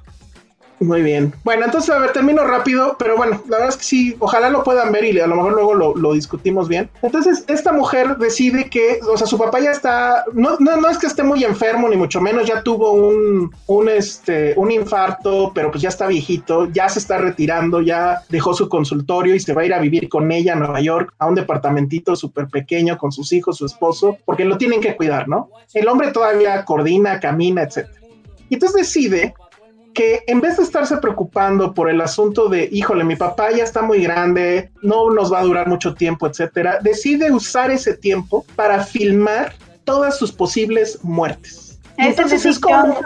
Muy 0.80 1.02
bien. 1.02 1.34
Bueno, 1.44 1.66
entonces, 1.66 1.90
a 1.90 1.98
ver, 1.98 2.12
termino 2.12 2.42
rápido, 2.42 2.96
pero 2.98 3.14
bueno, 3.14 3.42
la 3.50 3.58
verdad 3.58 3.68
es 3.68 3.76
que 3.76 3.84
sí, 3.84 4.16
ojalá 4.18 4.48
lo 4.48 4.64
puedan 4.64 4.90
ver 4.90 5.04
y 5.04 5.20
a 5.20 5.26
lo 5.26 5.36
mejor 5.36 5.52
luego 5.52 5.74
lo, 5.74 5.94
lo 5.94 6.14
discutimos 6.14 6.68
bien. 6.68 6.88
Entonces, 7.02 7.44
esta 7.48 7.70
mujer 7.70 8.16
decide 8.16 8.70
que, 8.70 8.98
o 9.06 9.14
sea, 9.18 9.26
su 9.26 9.36
papá 9.36 9.60
ya 9.60 9.72
está, 9.72 10.24
no, 10.32 10.56
no, 10.58 10.78
no 10.78 10.88
es 10.88 10.96
que 10.96 11.06
esté 11.06 11.22
muy 11.22 11.44
enfermo, 11.44 11.86
ni 11.86 11.96
mucho 11.96 12.22
menos, 12.22 12.48
ya 12.48 12.62
tuvo 12.62 12.92
un, 12.92 13.54
un, 13.66 13.88
este, 13.90 14.54
un 14.56 14.70
infarto, 14.70 15.52
pero 15.54 15.70
pues 15.70 15.82
ya 15.82 15.90
está 15.90 16.06
viejito, 16.06 16.64
ya 16.72 16.88
se 16.88 16.98
está 16.98 17.18
retirando, 17.18 17.82
ya 17.82 18.22
dejó 18.30 18.54
su 18.54 18.70
consultorio 18.70 19.34
y 19.34 19.40
se 19.40 19.52
va 19.52 19.60
a 19.60 19.66
ir 19.66 19.74
a 19.74 19.80
vivir 19.80 20.08
con 20.08 20.32
ella 20.32 20.54
a 20.54 20.56
Nueva 20.56 20.80
York, 20.80 21.12
a 21.18 21.26
un 21.26 21.34
departamentito 21.34 22.16
súper 22.16 22.48
pequeño 22.48 22.96
con 22.96 23.12
sus 23.12 23.34
hijos, 23.34 23.58
su 23.58 23.66
esposo, 23.66 24.16
porque 24.24 24.46
lo 24.46 24.56
tienen 24.56 24.80
que 24.80 24.96
cuidar, 24.96 25.28
¿no? 25.28 25.50
El 25.74 25.86
hombre 25.88 26.10
todavía 26.10 26.64
coordina, 26.64 27.20
camina, 27.20 27.64
etc. 27.64 27.86
Y 28.48 28.54
entonces 28.54 28.78
decide 28.78 29.34
que 29.94 30.22
en 30.26 30.40
vez 30.40 30.56
de 30.56 30.62
estarse 30.62 30.96
preocupando 30.98 31.74
por 31.74 31.90
el 31.90 32.00
asunto 32.00 32.48
de, 32.48 32.68
híjole, 32.70 33.04
mi 33.04 33.16
papá 33.16 33.50
ya 33.50 33.64
está 33.64 33.82
muy 33.82 34.02
grande, 34.02 34.70
no 34.82 35.10
nos 35.10 35.32
va 35.32 35.40
a 35.40 35.44
durar 35.44 35.68
mucho 35.68 35.94
tiempo, 35.94 36.26
etcétera, 36.26 36.78
decide 36.82 37.32
usar 37.32 37.70
ese 37.70 37.94
tiempo 37.94 38.44
para 38.56 38.84
filmar 38.84 39.54
todas 39.84 40.18
sus 40.18 40.32
posibles 40.32 40.98
muertes. 41.02 41.78
Entonces 41.96 42.46
es 42.46 42.58
como... 42.58 42.98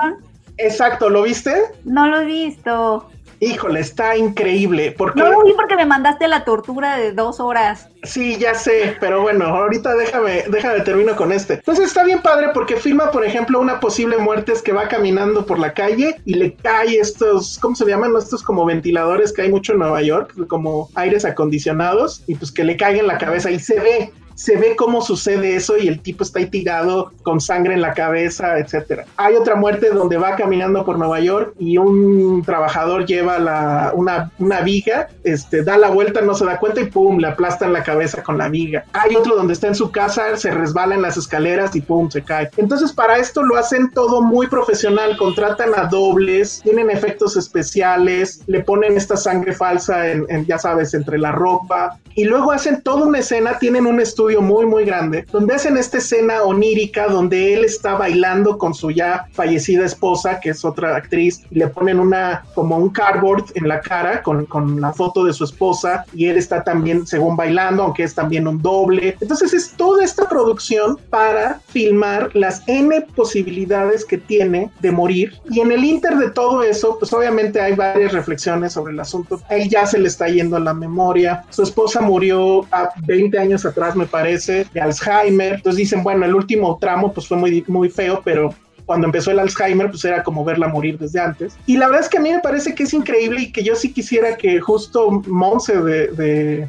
Exacto, 0.56 1.10
¿lo 1.10 1.22
viste? 1.22 1.52
No 1.84 2.06
lo 2.06 2.20
he 2.20 2.24
visto. 2.26 3.10
Híjole, 3.44 3.80
está 3.80 4.16
increíble. 4.16 4.94
Porque... 4.96 5.20
No 5.20 5.44
vi 5.44 5.52
porque 5.52 5.76
me 5.76 5.84
mandaste 5.84 6.28
la 6.28 6.44
tortura 6.44 6.96
de 6.96 7.12
dos 7.12 7.40
horas. 7.40 7.88
Sí, 8.02 8.36
ya 8.38 8.54
sé, 8.54 8.96
pero 9.00 9.22
bueno, 9.22 9.44
ahorita 9.46 9.94
déjame, 9.94 10.44
déjame 10.48 10.80
termino 10.80 11.14
con 11.16 11.32
este. 11.32 11.54
Entonces 11.54 11.86
está 11.86 12.04
bien 12.04 12.20
padre 12.22 12.48
porque 12.54 12.76
filma, 12.76 13.10
por 13.10 13.24
ejemplo, 13.24 13.60
una 13.60 13.80
posible 13.80 14.18
muerte 14.18 14.52
es 14.52 14.62
que 14.62 14.72
va 14.72 14.88
caminando 14.88 15.46
por 15.46 15.58
la 15.58 15.72
calle 15.72 16.16
y 16.24 16.34
le 16.34 16.54
cae 16.54 16.98
estos, 16.98 17.58
¿cómo 17.60 17.74
se 17.74 17.86
llaman? 17.86 18.14
Estos 18.16 18.42
como 18.42 18.64
ventiladores 18.64 19.32
que 19.32 19.42
hay 19.42 19.50
mucho 19.50 19.72
en 19.72 19.78
Nueva 19.78 20.02
York, 20.02 20.34
como 20.48 20.88
aires 20.94 21.24
acondicionados, 21.24 22.22
y 22.26 22.34
pues 22.34 22.52
que 22.52 22.64
le 22.64 22.76
caiga 22.76 23.00
en 23.00 23.06
la 23.06 23.18
cabeza 23.18 23.50
y 23.50 23.58
se 23.58 23.80
ve 23.80 24.12
se 24.34 24.56
ve 24.56 24.76
cómo 24.76 25.02
sucede 25.02 25.56
eso 25.56 25.76
y 25.76 25.88
el 25.88 26.00
tipo 26.00 26.24
está 26.24 26.38
ahí 26.38 26.46
tirado 26.46 27.12
con 27.22 27.40
sangre 27.40 27.74
en 27.74 27.80
la 27.80 27.94
cabeza, 27.94 28.58
etcétera. 28.58 29.04
Hay 29.16 29.34
otra 29.34 29.54
muerte 29.54 29.90
donde 29.90 30.16
va 30.16 30.36
caminando 30.36 30.84
por 30.84 30.98
Nueva 30.98 31.20
York 31.20 31.54
y 31.58 31.78
un 31.78 32.42
trabajador 32.44 33.06
lleva 33.06 33.92
una, 33.94 34.30
una 34.38 34.60
viga, 34.60 35.08
este, 35.22 35.62
da 35.62 35.78
la 35.78 35.90
vuelta, 35.90 36.20
no 36.20 36.34
se 36.34 36.44
da 36.44 36.58
cuenta 36.58 36.80
y 36.80 36.86
pum, 36.86 37.18
le 37.18 37.28
aplasta 37.28 37.66
en 37.66 37.72
la 37.72 37.82
cabeza 37.82 38.22
con 38.22 38.38
la 38.38 38.48
viga. 38.48 38.84
Hay 38.92 39.14
otro 39.14 39.36
donde 39.36 39.52
está 39.52 39.68
en 39.68 39.74
su 39.74 39.90
casa, 39.90 40.36
se 40.36 40.50
resbala 40.50 40.94
en 40.94 41.02
las 41.02 41.16
escaleras 41.16 41.74
y 41.76 41.80
pum, 41.80 42.10
se 42.10 42.22
cae. 42.22 42.50
Entonces 42.56 42.92
para 42.92 43.18
esto 43.18 43.42
lo 43.42 43.56
hacen 43.56 43.90
todo 43.90 44.22
muy 44.22 44.46
profesional, 44.46 45.16
contratan 45.16 45.70
a 45.76 45.84
dobles, 45.84 46.60
tienen 46.62 46.90
efectos 46.90 47.36
especiales, 47.36 48.40
le 48.46 48.62
ponen 48.62 48.96
esta 48.96 49.16
sangre 49.16 49.52
falsa 49.52 50.10
en, 50.10 50.26
en 50.28 50.46
ya 50.46 50.58
sabes, 50.58 50.94
entre 50.94 51.18
la 51.18 51.32
ropa 51.32 51.98
y 52.14 52.24
luego 52.24 52.52
hacen 52.52 52.80
toda 52.82 53.06
una 53.06 53.18
escena, 53.18 53.58
tienen 53.58 53.86
un 53.86 54.00
estudio 54.00 54.23
muy, 54.40 54.66
muy 54.66 54.84
grande, 54.84 55.26
donde 55.30 55.54
hacen 55.54 55.76
esta 55.76 55.98
escena 55.98 56.42
onírica 56.42 57.06
donde 57.06 57.54
él 57.54 57.64
está 57.64 57.94
bailando 57.94 58.58
con 58.58 58.74
su 58.74 58.90
ya 58.90 59.26
fallecida 59.32 59.84
esposa, 59.84 60.40
que 60.40 60.50
es 60.50 60.64
otra 60.64 60.96
actriz, 60.96 61.42
y 61.50 61.58
le 61.58 61.68
ponen 61.68 62.00
una, 62.00 62.44
como 62.54 62.76
un 62.76 62.88
cardboard 62.88 63.44
en 63.54 63.68
la 63.68 63.80
cara 63.80 64.22
con, 64.22 64.46
con 64.46 64.80
la 64.80 64.92
foto 64.92 65.24
de 65.24 65.32
su 65.32 65.44
esposa, 65.44 66.04
y 66.14 66.26
él 66.26 66.36
está 66.36 66.64
también, 66.64 67.06
según 67.06 67.36
bailando, 67.36 67.82
aunque 67.82 68.04
es 68.04 68.14
también 68.14 68.48
un 68.48 68.60
doble. 68.60 69.16
Entonces 69.20 69.52
es 69.52 69.72
toda 69.72 70.02
esta 70.02 70.28
producción 70.28 70.98
para 71.10 71.60
filmar 71.68 72.30
las 72.34 72.62
N 72.66 73.02
posibilidades 73.14 74.04
que 74.04 74.18
tiene 74.18 74.70
de 74.80 74.90
morir. 74.90 75.34
Y 75.50 75.60
en 75.60 75.70
el 75.70 75.84
inter 75.84 76.16
de 76.16 76.30
todo 76.30 76.62
eso, 76.62 76.98
pues 76.98 77.12
obviamente 77.12 77.60
hay 77.60 77.74
varias 77.74 78.12
reflexiones 78.12 78.72
sobre 78.72 78.92
el 78.92 79.00
asunto. 79.00 79.40
A 79.48 79.56
él 79.56 79.68
ya 79.68 79.86
se 79.86 79.98
le 79.98 80.08
está 80.08 80.28
yendo 80.28 80.58
la 80.58 80.74
memoria. 80.74 81.44
Su 81.50 81.62
esposa 81.62 82.00
murió 82.00 82.66
a 82.72 82.90
20 83.06 83.38
años 83.38 83.64
atrás, 83.64 83.96
me 83.96 84.06
parece, 84.14 84.64
de 84.72 84.80
Alzheimer. 84.80 85.54
Entonces 85.54 85.78
dicen, 85.78 86.04
bueno, 86.04 86.24
el 86.24 86.34
último 86.36 86.78
tramo 86.80 87.12
pues 87.12 87.26
fue 87.26 87.36
muy, 87.36 87.64
muy 87.66 87.88
feo, 87.88 88.22
pero 88.24 88.54
cuando 88.86 89.06
empezó 89.06 89.32
el 89.32 89.40
Alzheimer, 89.40 89.90
pues 89.90 90.04
era 90.04 90.22
como 90.22 90.44
verla 90.44 90.68
morir 90.68 90.96
desde 90.98 91.18
antes. 91.18 91.56
Y 91.66 91.76
la 91.76 91.86
verdad 91.86 92.02
es 92.04 92.08
que 92.08 92.18
a 92.18 92.20
mí 92.20 92.30
me 92.30 92.38
parece 92.38 92.76
que 92.76 92.84
es 92.84 92.94
increíble 92.94 93.40
y 93.42 93.50
que 93.50 93.64
yo 93.64 93.74
sí 93.74 93.92
quisiera 93.92 94.36
que 94.36 94.60
justo 94.60 95.10
Monse 95.26 95.82
de, 95.82 96.08
de, 96.08 96.68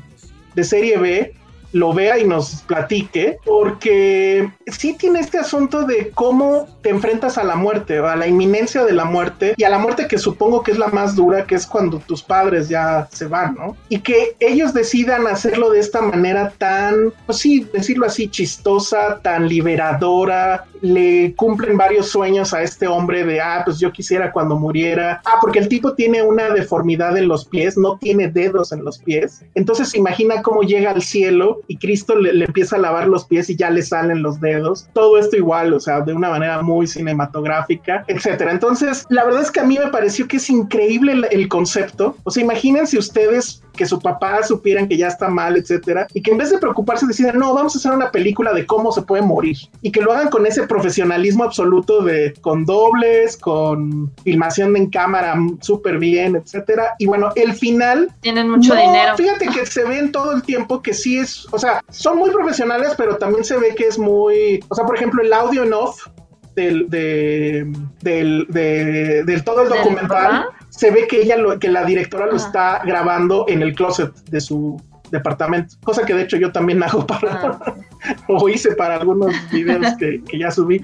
de 0.56 0.64
serie 0.64 0.98
B 0.98 1.34
lo 1.76 1.92
vea 1.94 2.18
y 2.18 2.26
nos 2.26 2.62
platique, 2.62 3.38
porque 3.44 4.50
sí 4.68 4.94
tiene 4.94 5.20
este 5.20 5.38
asunto 5.38 5.84
de 5.84 6.10
cómo 6.12 6.70
te 6.82 6.90
enfrentas 6.90 7.38
a 7.38 7.44
la 7.44 7.58
muerte, 7.58 7.98
a 7.98 8.16
la 8.16 8.28
inminencia 8.28 8.86
de 8.86 8.94
la 8.94 9.04
muerte 9.04 9.54
y 9.58 9.66
a 9.66 9.70
la 9.70 9.78
muerte 9.78 10.08
que 10.08 10.18
supongo 10.18 10.64
que 10.64 10.72
es 10.72 10.78
la 10.78 10.88
más 10.88 11.18
dura, 11.18 11.46
que 11.46 11.56
es 11.56 11.66
cuando 11.66 12.00
tus 12.00 12.24
padres 12.24 12.70
ya 12.70 13.10
se 13.12 13.28
van, 13.28 13.56
¿no? 13.56 13.76
Y 13.90 14.00
que 14.00 14.38
ellos 14.40 14.74
decidan 14.74 15.28
hacerlo 15.28 15.70
de 15.70 15.80
esta 15.80 16.00
manera 16.00 16.54
tan, 16.58 17.12
pues 17.26 17.40
sí, 17.40 17.68
decirlo 17.74 18.06
así, 18.06 18.30
chistosa, 18.30 19.20
tan 19.22 19.50
liberadora, 19.50 20.68
le 20.80 21.34
cumplen 21.36 21.78
varios 21.78 22.08
sueños 22.08 22.54
a 22.54 22.62
este 22.62 22.88
hombre 22.88 23.26
de, 23.26 23.42
ah, 23.42 23.64
pues 23.66 23.80
yo 23.80 23.92
quisiera 23.92 24.32
cuando 24.32 24.56
muriera, 24.56 25.22
ah, 25.26 25.40
porque 25.42 25.60
el 25.60 25.68
tipo 25.68 25.94
tiene 25.94 26.22
una 26.22 26.52
deformidad 26.52 27.18
en 27.18 27.28
los 27.28 27.46
pies, 27.46 27.78
no 27.78 27.98
tiene 27.98 28.30
dedos 28.30 28.72
en 28.72 28.86
los 28.86 29.00
pies, 29.00 29.44
entonces 29.56 29.94
imagina 29.96 30.42
cómo 30.42 30.62
llega 30.62 30.92
al 30.92 31.02
cielo 31.02 31.62
y 31.68 31.78
Cristo 31.78 32.16
le, 32.16 32.34
le, 32.34 32.46
empieza 32.46 32.76
a 32.76 32.80
lavar 32.80 33.08
los 33.08 33.26
pies 33.26 33.50
y 33.50 33.56
ya 33.56 33.70
le 33.70 33.82
salen 33.82 34.22
los 34.22 34.40
dedos. 34.40 34.88
Todo 34.94 35.18
esto 35.18 35.36
igual, 35.36 35.74
o 35.74 35.80
sea, 35.80 36.02
de 36.02 36.14
una 36.14 36.30
manera 36.30 36.62
muy 36.62 36.88
cinematográfica, 36.88 38.04
etcétera. 38.08 38.52
Entonces, 38.52 39.06
la 39.10 39.24
verdad 39.26 39.42
es 39.42 39.52
que 39.52 39.60
a 39.60 39.66
mí 39.66 39.78
me 39.78 39.88
pareció 39.92 40.28
que 40.28 40.38
es 40.38 40.50
increíble 40.50 41.14
el, 41.14 41.28
el 41.32 41.48
concepto. 41.48 42.16
O 42.24 42.32
sea, 42.32 42.44
imagínense 42.44 42.98
ustedes 42.98 43.65
que 43.76 43.86
su 43.86 44.00
papá 44.00 44.44
supieran 44.44 44.88
que 44.88 44.98
ya 44.98 45.08
está 45.08 45.30
mal, 45.30 45.58
etcétera, 45.58 46.08
y 46.14 46.22
que 46.22 46.32
en 46.32 46.38
vez 46.38 46.50
de 46.50 46.58
preocuparse 46.58 47.06
decidan, 47.06 47.38
no, 47.38 47.54
vamos 47.54 47.76
a 47.76 47.80
hacer 47.80 47.92
una 47.92 48.12
película 48.12 48.54
de 48.54 48.66
cómo 48.66 48.92
se 48.92 49.02
puede 49.02 49.22
morir 49.22 49.58
y 49.82 49.92
que 49.92 50.02
lo 50.02 50.12
hagan 50.12 50.30
con 50.30 50.46
ese 50.46 50.68
profesionalismo 50.68 51.44
absoluto 51.44 52.02
de 52.02 52.34
con 52.42 52.66
dobles, 52.66 53.38
con 53.38 54.12
filmación 54.24 54.76
en 54.76 54.90
cámara 54.90 55.36
súper 55.62 55.98
bien, 55.98 56.36
etcétera. 56.36 56.96
Y 57.00 57.06
bueno, 57.06 57.32
el 57.36 57.54
final 57.54 58.10
tienen 58.22 58.50
mucho 58.50 58.74
no, 58.74 58.82
dinero. 58.82 59.16
Fíjate 59.18 59.48
que 59.48 59.66
se 59.66 59.84
ven 59.84 60.12
todo 60.12 60.32
el 60.32 60.42
tiempo 60.44 60.82
que 60.82 60.94
sí 60.94 61.18
es, 61.18 61.48
o 61.52 61.60
sea, 61.60 61.84
son 61.90 62.18
muy 62.18 62.32
profesionales, 62.32 62.94
pero 62.98 63.18
también 63.18 63.44
se 63.44 63.58
ve 63.58 63.76
que 63.76 63.88
es 63.88 63.98
muy, 63.98 64.64
o 64.70 64.76
sea, 64.76 64.86
por 64.86 64.96
ejemplo, 64.96 65.22
el 65.22 65.34
audio 65.34 65.64
en 65.64 65.74
off 65.74 66.08
del, 66.56 66.90
de, 66.90 67.68
del, 68.02 68.48
de, 68.50 69.24
del 69.26 69.44
todo 69.44 69.64
el 69.64 69.70
documental, 69.70 70.46
se 70.76 70.92
ve 70.92 71.08
que 71.08 71.22
ella, 71.22 71.38
lo, 71.38 71.58
que 71.58 71.70
la 71.70 71.86
directora 71.86 72.26
lo 72.26 72.36
está 72.36 72.82
grabando 72.86 73.46
en 73.48 73.62
el 73.62 73.74
closet 73.74 74.14
de 74.30 74.42
su 74.42 74.82
departamento, 75.10 75.76
cosa 75.84 76.06
que 76.06 76.14
de 76.14 76.24
hecho 76.24 76.38
yo 76.38 76.52
también 76.52 76.84
hago 76.84 77.06
para, 77.08 77.32
ah. 77.34 77.76
o 78.28 78.50
hice 78.50 78.76
para 78.76 78.96
algunos 78.96 79.34
videos 79.52 79.96
que, 79.98 80.22
que 80.24 80.40
ya 80.40 80.52
subí. 80.52 80.84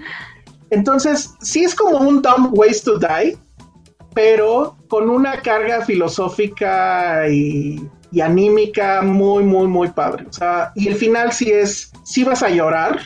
Entonces, 0.69 1.33
sí 1.41 1.63
es 1.63 1.75
como 1.75 1.97
un 1.97 2.21
dumb 2.21 2.57
ways 2.57 2.81
to 2.81 2.97
die, 2.97 3.37
pero 4.13 4.77
con 4.87 5.09
una 5.09 5.41
carga 5.41 5.81
filosófica 5.81 7.27
y, 7.29 7.85
y, 8.11 8.21
anímica 8.21 9.01
muy, 9.01 9.43
muy, 9.43 9.67
muy 9.67 9.89
padre. 9.89 10.25
O 10.29 10.33
sea, 10.33 10.71
y 10.75 10.87
el 10.87 10.95
final 10.95 11.33
sí 11.33 11.51
es, 11.51 11.91
sí 12.03 12.23
vas 12.23 12.41
a 12.41 12.49
llorar. 12.49 12.99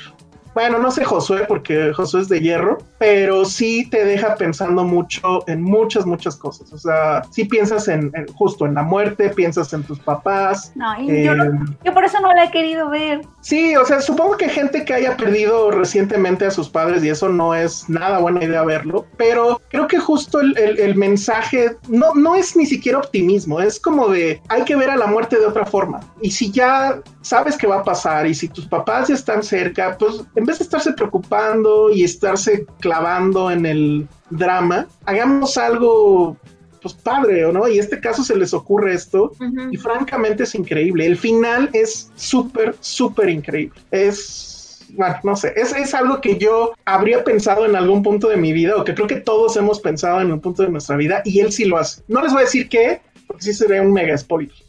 Bueno, 0.56 0.80
no 0.80 0.90
sé 0.90 1.04
Josué, 1.04 1.44
porque 1.48 1.92
Josué 1.94 2.22
es 2.22 2.30
de 2.30 2.40
hierro, 2.40 2.78
pero 2.98 3.44
sí 3.44 3.90
te 3.90 4.06
deja 4.06 4.36
pensando 4.36 4.86
mucho 4.86 5.44
en 5.48 5.62
muchas, 5.62 6.06
muchas 6.06 6.38
cosas. 6.38 6.72
O 6.72 6.78
sea, 6.78 7.24
sí 7.30 7.44
piensas 7.44 7.90
en, 7.90 8.10
en 8.16 8.26
justo 8.34 8.66
en 8.66 8.74
la 8.74 8.82
muerte, 8.82 9.30
piensas 9.32 9.74
en 9.74 9.84
tus 9.84 10.00
papás. 10.00 10.72
No, 10.76 10.96
eh, 10.96 11.26
yo, 11.26 11.36
no, 11.36 11.66
yo 11.84 11.94
por 11.94 12.06
eso 12.06 12.22
no 12.22 12.32
la 12.32 12.46
he 12.46 12.52
querido 12.52 12.90
ver. 12.90 13.22
Sí, 13.42 13.76
o 13.76 13.86
sea, 13.86 14.00
supongo 14.00 14.38
que 14.38 14.48
gente 14.48 14.86
que 14.86 14.94
haya 14.94 15.18
perdido 15.18 15.72
recientemente 15.72 16.46
a 16.46 16.52
sus 16.52 16.70
padres 16.70 17.04
y 17.04 17.10
eso 17.10 17.28
no 17.28 17.54
es 17.54 17.90
nada 17.90 18.20
buena 18.20 18.42
idea 18.42 18.64
verlo, 18.64 19.06
pero 19.18 19.62
creo 19.68 19.88
que 19.88 20.00
justo 20.00 20.40
el, 20.40 20.58
el, 20.58 20.80
el 20.80 20.96
mensaje 20.96 21.76
no, 21.90 22.14
no 22.16 22.34
es 22.34 22.56
ni 22.56 22.66
siquiera 22.66 23.00
optimismo, 23.00 23.60
es 23.60 23.78
como 23.78 24.08
de 24.08 24.42
hay 24.48 24.64
que 24.64 24.78
ver 24.78 24.90
a 24.90 24.96
la 24.96 25.08
muerte 25.08 25.38
de 25.38 25.46
otra 25.46 25.66
forma. 25.66 26.00
Y 26.22 26.32
si 26.32 26.50
ya 26.50 27.02
sabes 27.26 27.58
que 27.58 27.66
va 27.66 27.78
a 27.78 27.84
pasar 27.84 28.28
y 28.28 28.36
si 28.36 28.48
tus 28.48 28.68
papás 28.68 29.08
ya 29.08 29.16
están 29.16 29.42
cerca, 29.42 29.98
pues 29.98 30.22
en 30.36 30.46
vez 30.46 30.60
de 30.60 30.66
estarse 30.66 30.94
preocupando 30.94 31.90
y 31.90 32.04
estarse 32.04 32.68
clavando 32.80 33.50
en 33.50 33.66
el 33.66 34.08
drama, 34.30 34.88
hagamos 35.06 35.58
algo 35.58 36.38
pues 36.84 36.94
padre, 36.94 37.44
¿o 37.46 37.52
no? 37.52 37.68
Y 37.68 37.80
este 37.80 38.00
caso 38.00 38.24
se 38.24 38.36
les 38.36 38.54
ocurre 38.54 38.94
esto 38.94 39.32
uh 39.40 39.44
-huh. 39.44 39.74
y 39.74 39.78
francamente 39.78 40.44
es 40.44 40.54
increíble. 40.54 41.08
El 41.08 41.18
final 41.18 41.72
es 41.74 42.12
súper, 42.16 42.76
súper 42.80 43.30
increíble. 43.30 43.82
Es, 43.90 44.86
bueno, 44.90 45.16
no 45.24 45.36
sé, 45.36 45.52
es, 45.56 45.74
es, 45.74 45.96
algo 45.96 46.22
que 46.22 46.38
yo 46.38 46.74
habría 46.86 47.24
pensado 47.24 47.66
en 47.66 47.76
algún 47.76 48.04
punto 48.04 48.28
de 48.28 48.38
mi 48.38 48.54
vida 48.54 48.76
o 48.76 48.84
que 48.84 48.94
creo 48.94 49.08
que 49.08 49.16
todos 49.16 49.58
hemos 49.58 49.80
pensado 49.80 50.22
en 50.22 50.32
un 50.32 50.40
punto 50.40 50.62
de 50.62 50.70
nuestra 50.70 50.96
vida 50.96 51.24
y 51.26 51.40
él 51.40 51.52
sí 51.52 51.66
lo 51.66 51.80
hace. 51.80 52.04
No 52.08 52.22
les 52.22 52.32
voy 52.34 52.42
a 52.42 52.46
decir 52.46 52.70
qué, 52.70 53.02
porque 53.26 53.46
sí 53.46 53.54
sería 53.54 53.82
un 53.82 53.92
mega 53.92 54.16
spoiler. 54.16 54.65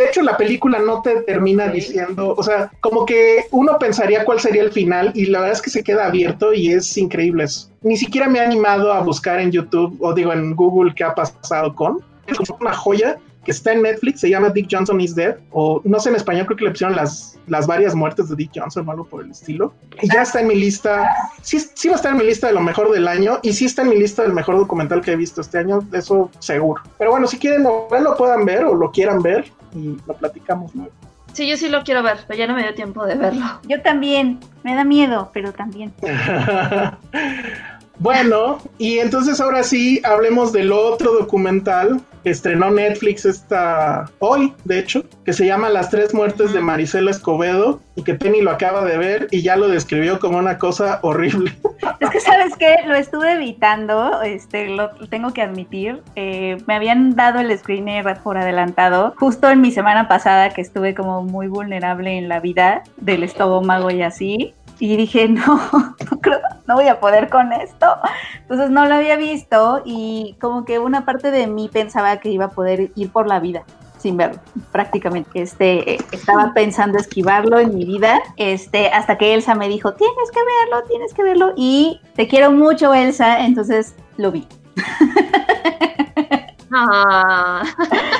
De 0.00 0.06
hecho, 0.06 0.22
la 0.22 0.38
película 0.38 0.78
no 0.78 1.02
te 1.02 1.20
termina 1.24 1.68
diciendo, 1.68 2.34
o 2.34 2.42
sea, 2.42 2.72
como 2.80 3.04
que 3.04 3.44
uno 3.50 3.78
pensaría 3.78 4.24
cuál 4.24 4.40
sería 4.40 4.62
el 4.62 4.72
final 4.72 5.12
y 5.14 5.26
la 5.26 5.40
verdad 5.40 5.56
es 5.56 5.60
que 5.60 5.68
se 5.68 5.84
queda 5.84 6.06
abierto 6.06 6.54
y 6.54 6.72
es 6.72 6.96
increíble 6.96 7.44
eso. 7.44 7.68
Ni 7.82 7.98
siquiera 7.98 8.26
me 8.26 8.38
he 8.38 8.42
animado 8.42 8.94
a 8.94 9.02
buscar 9.02 9.38
en 9.40 9.52
YouTube 9.52 9.94
o 10.00 10.14
digo 10.14 10.32
en 10.32 10.56
Google 10.56 10.94
qué 10.94 11.04
ha 11.04 11.14
pasado 11.14 11.74
con. 11.74 11.98
Es 12.26 12.38
una 12.48 12.72
joya 12.72 13.18
que 13.44 13.50
está 13.50 13.74
en 13.74 13.82
Netflix, 13.82 14.20
se 14.20 14.30
llama 14.30 14.48
Dick 14.48 14.68
Johnson 14.70 15.02
is 15.02 15.14
Dead, 15.14 15.36
o 15.50 15.82
no 15.84 16.00
sé 16.00 16.08
en 16.08 16.16
español, 16.16 16.46
creo 16.46 16.56
que 16.56 16.64
le 16.64 16.70
pusieron 16.70 16.96
las, 16.96 17.38
las 17.46 17.66
varias 17.66 17.94
muertes 17.94 18.30
de 18.30 18.36
Dick 18.36 18.52
Johnson 18.54 18.88
o 18.88 18.92
algo 18.92 19.04
por 19.04 19.22
el 19.22 19.30
estilo. 19.30 19.74
Y 20.00 20.10
ya 20.10 20.22
está 20.22 20.40
en 20.40 20.46
mi 20.46 20.54
lista, 20.54 21.10
sí, 21.42 21.58
sí 21.74 21.88
va 21.88 21.94
a 21.94 21.96
estar 21.96 22.12
en 22.12 22.18
mi 22.18 22.24
lista 22.24 22.46
de 22.46 22.54
lo 22.54 22.60
mejor 22.60 22.90
del 22.90 23.06
año, 23.06 23.38
y 23.42 23.52
sí 23.52 23.66
está 23.66 23.82
en 23.82 23.90
mi 23.90 23.98
lista 23.98 24.22
del 24.22 24.32
mejor 24.32 24.56
documental 24.56 25.02
que 25.02 25.12
he 25.12 25.16
visto 25.16 25.42
este 25.42 25.58
año, 25.58 25.80
eso 25.92 26.30
seguro. 26.38 26.82
Pero 26.98 27.10
bueno, 27.10 27.26
si 27.26 27.38
quieren 27.38 27.64
lo, 27.64 27.88
lo 27.90 28.16
puedan 28.16 28.46
ver 28.46 28.64
o 28.64 28.74
lo 28.74 28.90
quieran 28.90 29.20
ver, 29.22 29.50
y 29.74 29.96
lo 30.06 30.14
platicamos 30.14 30.74
luego. 30.74 30.92
Sí, 31.32 31.48
yo 31.48 31.56
sí 31.56 31.68
lo 31.68 31.84
quiero 31.84 32.02
ver, 32.02 32.18
pero 32.26 32.38
ya 32.38 32.46
no 32.46 32.54
me 32.54 32.62
dio 32.62 32.74
tiempo 32.74 33.06
de 33.06 33.14
verlo. 33.14 33.44
Yo 33.68 33.80
también, 33.82 34.40
me 34.64 34.74
da 34.74 34.84
miedo, 34.84 35.30
pero 35.32 35.52
también. 35.52 35.92
bueno, 38.00 38.58
y 38.78 38.98
entonces 38.98 39.40
ahora 39.40 39.62
sí 39.62 40.00
hablemos 40.04 40.52
del 40.52 40.72
otro 40.72 41.12
documental 41.12 42.02
estrenó 42.24 42.70
Netflix 42.70 43.24
esta 43.24 44.10
hoy, 44.18 44.52
de 44.64 44.78
hecho, 44.78 45.04
que 45.24 45.32
se 45.32 45.46
llama 45.46 45.68
Las 45.68 45.90
tres 45.90 46.14
muertes 46.14 46.52
de 46.52 46.60
Marisela 46.60 47.10
Escobedo 47.10 47.80
y 47.96 48.02
que 48.02 48.14
Penny 48.14 48.40
lo 48.40 48.50
acaba 48.50 48.84
de 48.84 48.98
ver 48.98 49.28
y 49.30 49.42
ya 49.42 49.56
lo 49.56 49.68
describió 49.68 50.18
como 50.18 50.38
una 50.38 50.58
cosa 50.58 51.00
horrible. 51.02 51.52
Es 52.00 52.10
que 52.10 52.20
sabes 52.20 52.56
que 52.56 52.76
lo 52.86 52.94
estuve 52.94 53.32
evitando, 53.32 54.22
este, 54.22 54.68
lo, 54.68 54.90
tengo 55.08 55.32
que 55.32 55.42
admitir. 55.42 56.02
Eh, 56.16 56.58
me 56.66 56.74
habían 56.74 57.14
dado 57.14 57.40
el 57.40 57.56
screener 57.58 58.18
por 58.22 58.38
adelantado 58.38 59.14
justo 59.18 59.50
en 59.50 59.60
mi 59.60 59.70
semana 59.70 60.08
pasada 60.08 60.50
que 60.50 60.60
estuve 60.60 60.94
como 60.94 61.22
muy 61.22 61.48
vulnerable 61.48 62.16
en 62.16 62.28
la 62.28 62.40
vida 62.40 62.82
del 62.96 63.22
estómago 63.22 63.90
y 63.90 64.02
así 64.02 64.54
y 64.80 64.96
dije, 64.96 65.28
no, 65.28 65.60
no 66.10 66.20
creo, 66.20 66.40
no 66.66 66.74
voy 66.74 66.88
a 66.88 66.98
poder 66.98 67.28
con 67.28 67.52
esto. 67.52 67.86
Entonces 68.40 68.70
no 68.70 68.86
lo 68.86 68.96
había 68.96 69.16
visto 69.16 69.82
y 69.84 70.36
como 70.40 70.64
que 70.64 70.78
una 70.78 71.04
parte 71.04 71.30
de 71.30 71.46
mí 71.46 71.68
pensaba 71.72 72.16
que 72.18 72.30
iba 72.30 72.46
a 72.46 72.50
poder 72.50 72.90
ir 72.96 73.12
por 73.12 73.28
la 73.28 73.38
vida 73.38 73.64
sin 73.98 74.16
verlo, 74.16 74.40
prácticamente. 74.72 75.42
Este, 75.42 75.96
estaba 76.10 76.52
pensando 76.54 76.98
esquivarlo 76.98 77.58
en 77.58 77.74
mi 77.74 77.84
vida, 77.84 78.18
este, 78.36 78.88
hasta 78.88 79.18
que 79.18 79.34
Elsa 79.34 79.54
me 79.54 79.68
dijo, 79.68 79.92
tienes 79.92 80.30
que 80.30 80.40
verlo, 80.40 80.88
tienes 80.88 81.12
que 81.12 81.22
verlo, 81.22 81.52
y 81.54 82.00
te 82.16 82.26
quiero 82.26 82.50
mucho, 82.50 82.94
Elsa, 82.94 83.44
entonces 83.44 83.94
lo 84.16 84.32
vi. 84.32 84.48
Ah. 86.72 87.62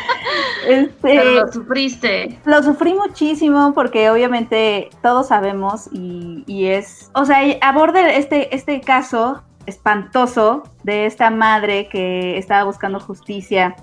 Este, 0.66 1.24
lo 1.34 1.52
sufriste. 1.52 2.38
Lo 2.44 2.62
sufrí 2.62 2.94
muchísimo 2.94 3.72
porque 3.74 4.10
obviamente 4.10 4.90
todos 5.02 5.28
sabemos 5.28 5.88
y, 5.92 6.44
y 6.46 6.66
es, 6.66 7.10
o 7.14 7.24
sea, 7.24 7.38
aborda 7.62 8.10
este, 8.10 8.54
este 8.54 8.80
caso 8.80 9.42
espantoso 9.66 10.64
de 10.82 11.06
esta 11.06 11.30
madre 11.30 11.88
que 11.88 12.38
estaba 12.38 12.64
buscando 12.64 13.00
justicia 13.00 13.76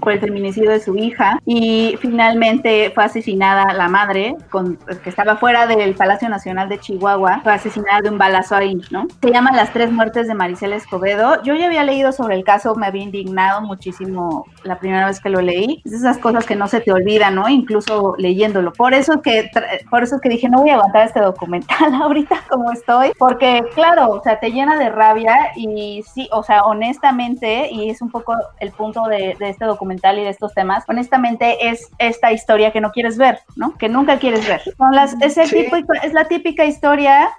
por 0.00 0.12
el 0.12 0.20
feminicidio 0.20 0.70
de 0.70 0.80
su 0.80 0.96
hija 0.96 1.38
y 1.44 1.96
finalmente 2.00 2.90
fue 2.94 3.04
asesinada 3.04 3.72
la 3.72 3.88
madre 3.88 4.36
con, 4.50 4.76
que 5.02 5.10
estaba 5.10 5.36
fuera 5.36 5.66
del 5.66 5.94
Palacio 5.94 6.28
Nacional 6.28 6.68
de 6.68 6.78
Chihuahua, 6.78 7.40
fue 7.42 7.52
asesinada 7.52 8.00
de 8.02 8.10
un 8.10 8.18
balazo 8.18 8.54
ahí, 8.56 8.78
¿no? 8.90 9.06
Se 9.22 9.30
llama 9.30 9.52
Las 9.52 9.72
tres 9.72 9.90
muertes 9.90 10.28
de 10.28 10.34
Maricela 10.34 10.76
Escobedo. 10.76 11.42
Yo 11.42 11.54
ya 11.54 11.66
había 11.66 11.84
leído 11.84 12.12
sobre 12.12 12.36
el 12.36 12.44
caso, 12.44 12.74
me 12.74 12.86
había 12.86 13.02
indignado 13.02 13.62
muchísimo 13.62 14.46
la 14.64 14.78
primera 14.78 15.06
vez 15.06 15.20
que 15.20 15.30
lo 15.30 15.40
leí. 15.40 15.82
Es 15.84 15.92
esas 15.92 16.18
cosas 16.18 16.44
que 16.44 16.56
no 16.56 16.68
se 16.68 16.80
te 16.80 16.92
olvidan, 16.92 17.34
¿no? 17.34 17.48
Incluso 17.48 18.14
leyéndolo. 18.18 18.72
Por 18.72 18.94
eso 18.94 19.22
que 19.22 19.50
por 19.90 20.02
eso 20.02 20.20
que 20.20 20.28
dije, 20.28 20.48
no 20.48 20.60
voy 20.60 20.70
a 20.70 20.74
aguantar 20.74 21.06
este 21.06 21.20
documental 21.20 21.94
ahorita 22.02 22.42
como 22.48 22.70
estoy, 22.72 23.12
porque 23.18 23.64
claro, 23.74 24.10
o 24.10 24.22
sea, 24.22 24.38
te 24.38 24.50
llena 24.50 24.78
de 24.78 24.90
rabia 24.90 25.36
y 25.56 26.02
sí, 26.12 26.28
o 26.32 26.42
sea, 26.42 26.64
honestamente, 26.64 27.68
y 27.70 27.90
es 27.90 28.02
un 28.02 28.10
poco 28.10 28.34
el 28.60 28.70
punto 28.72 29.04
de, 29.04 29.36
de 29.38 29.50
este 29.50 29.64
documental 29.64 29.85
y 29.92 30.22
de 30.24 30.28
estos 30.28 30.54
temas, 30.54 30.84
honestamente 30.88 31.68
es 31.68 31.88
esta 31.98 32.32
historia 32.32 32.72
que 32.72 32.80
no 32.80 32.90
quieres 32.90 33.16
ver, 33.18 33.40
¿no? 33.56 33.76
Que 33.76 33.88
nunca 33.88 34.18
quieres 34.18 34.46
ver. 34.46 34.62
Son 34.76 34.94
las, 34.94 35.14
es, 35.20 35.34
tipo, 35.50 35.76
es 36.02 36.12
la 36.12 36.26
típica 36.26 36.64
historia 36.64 37.30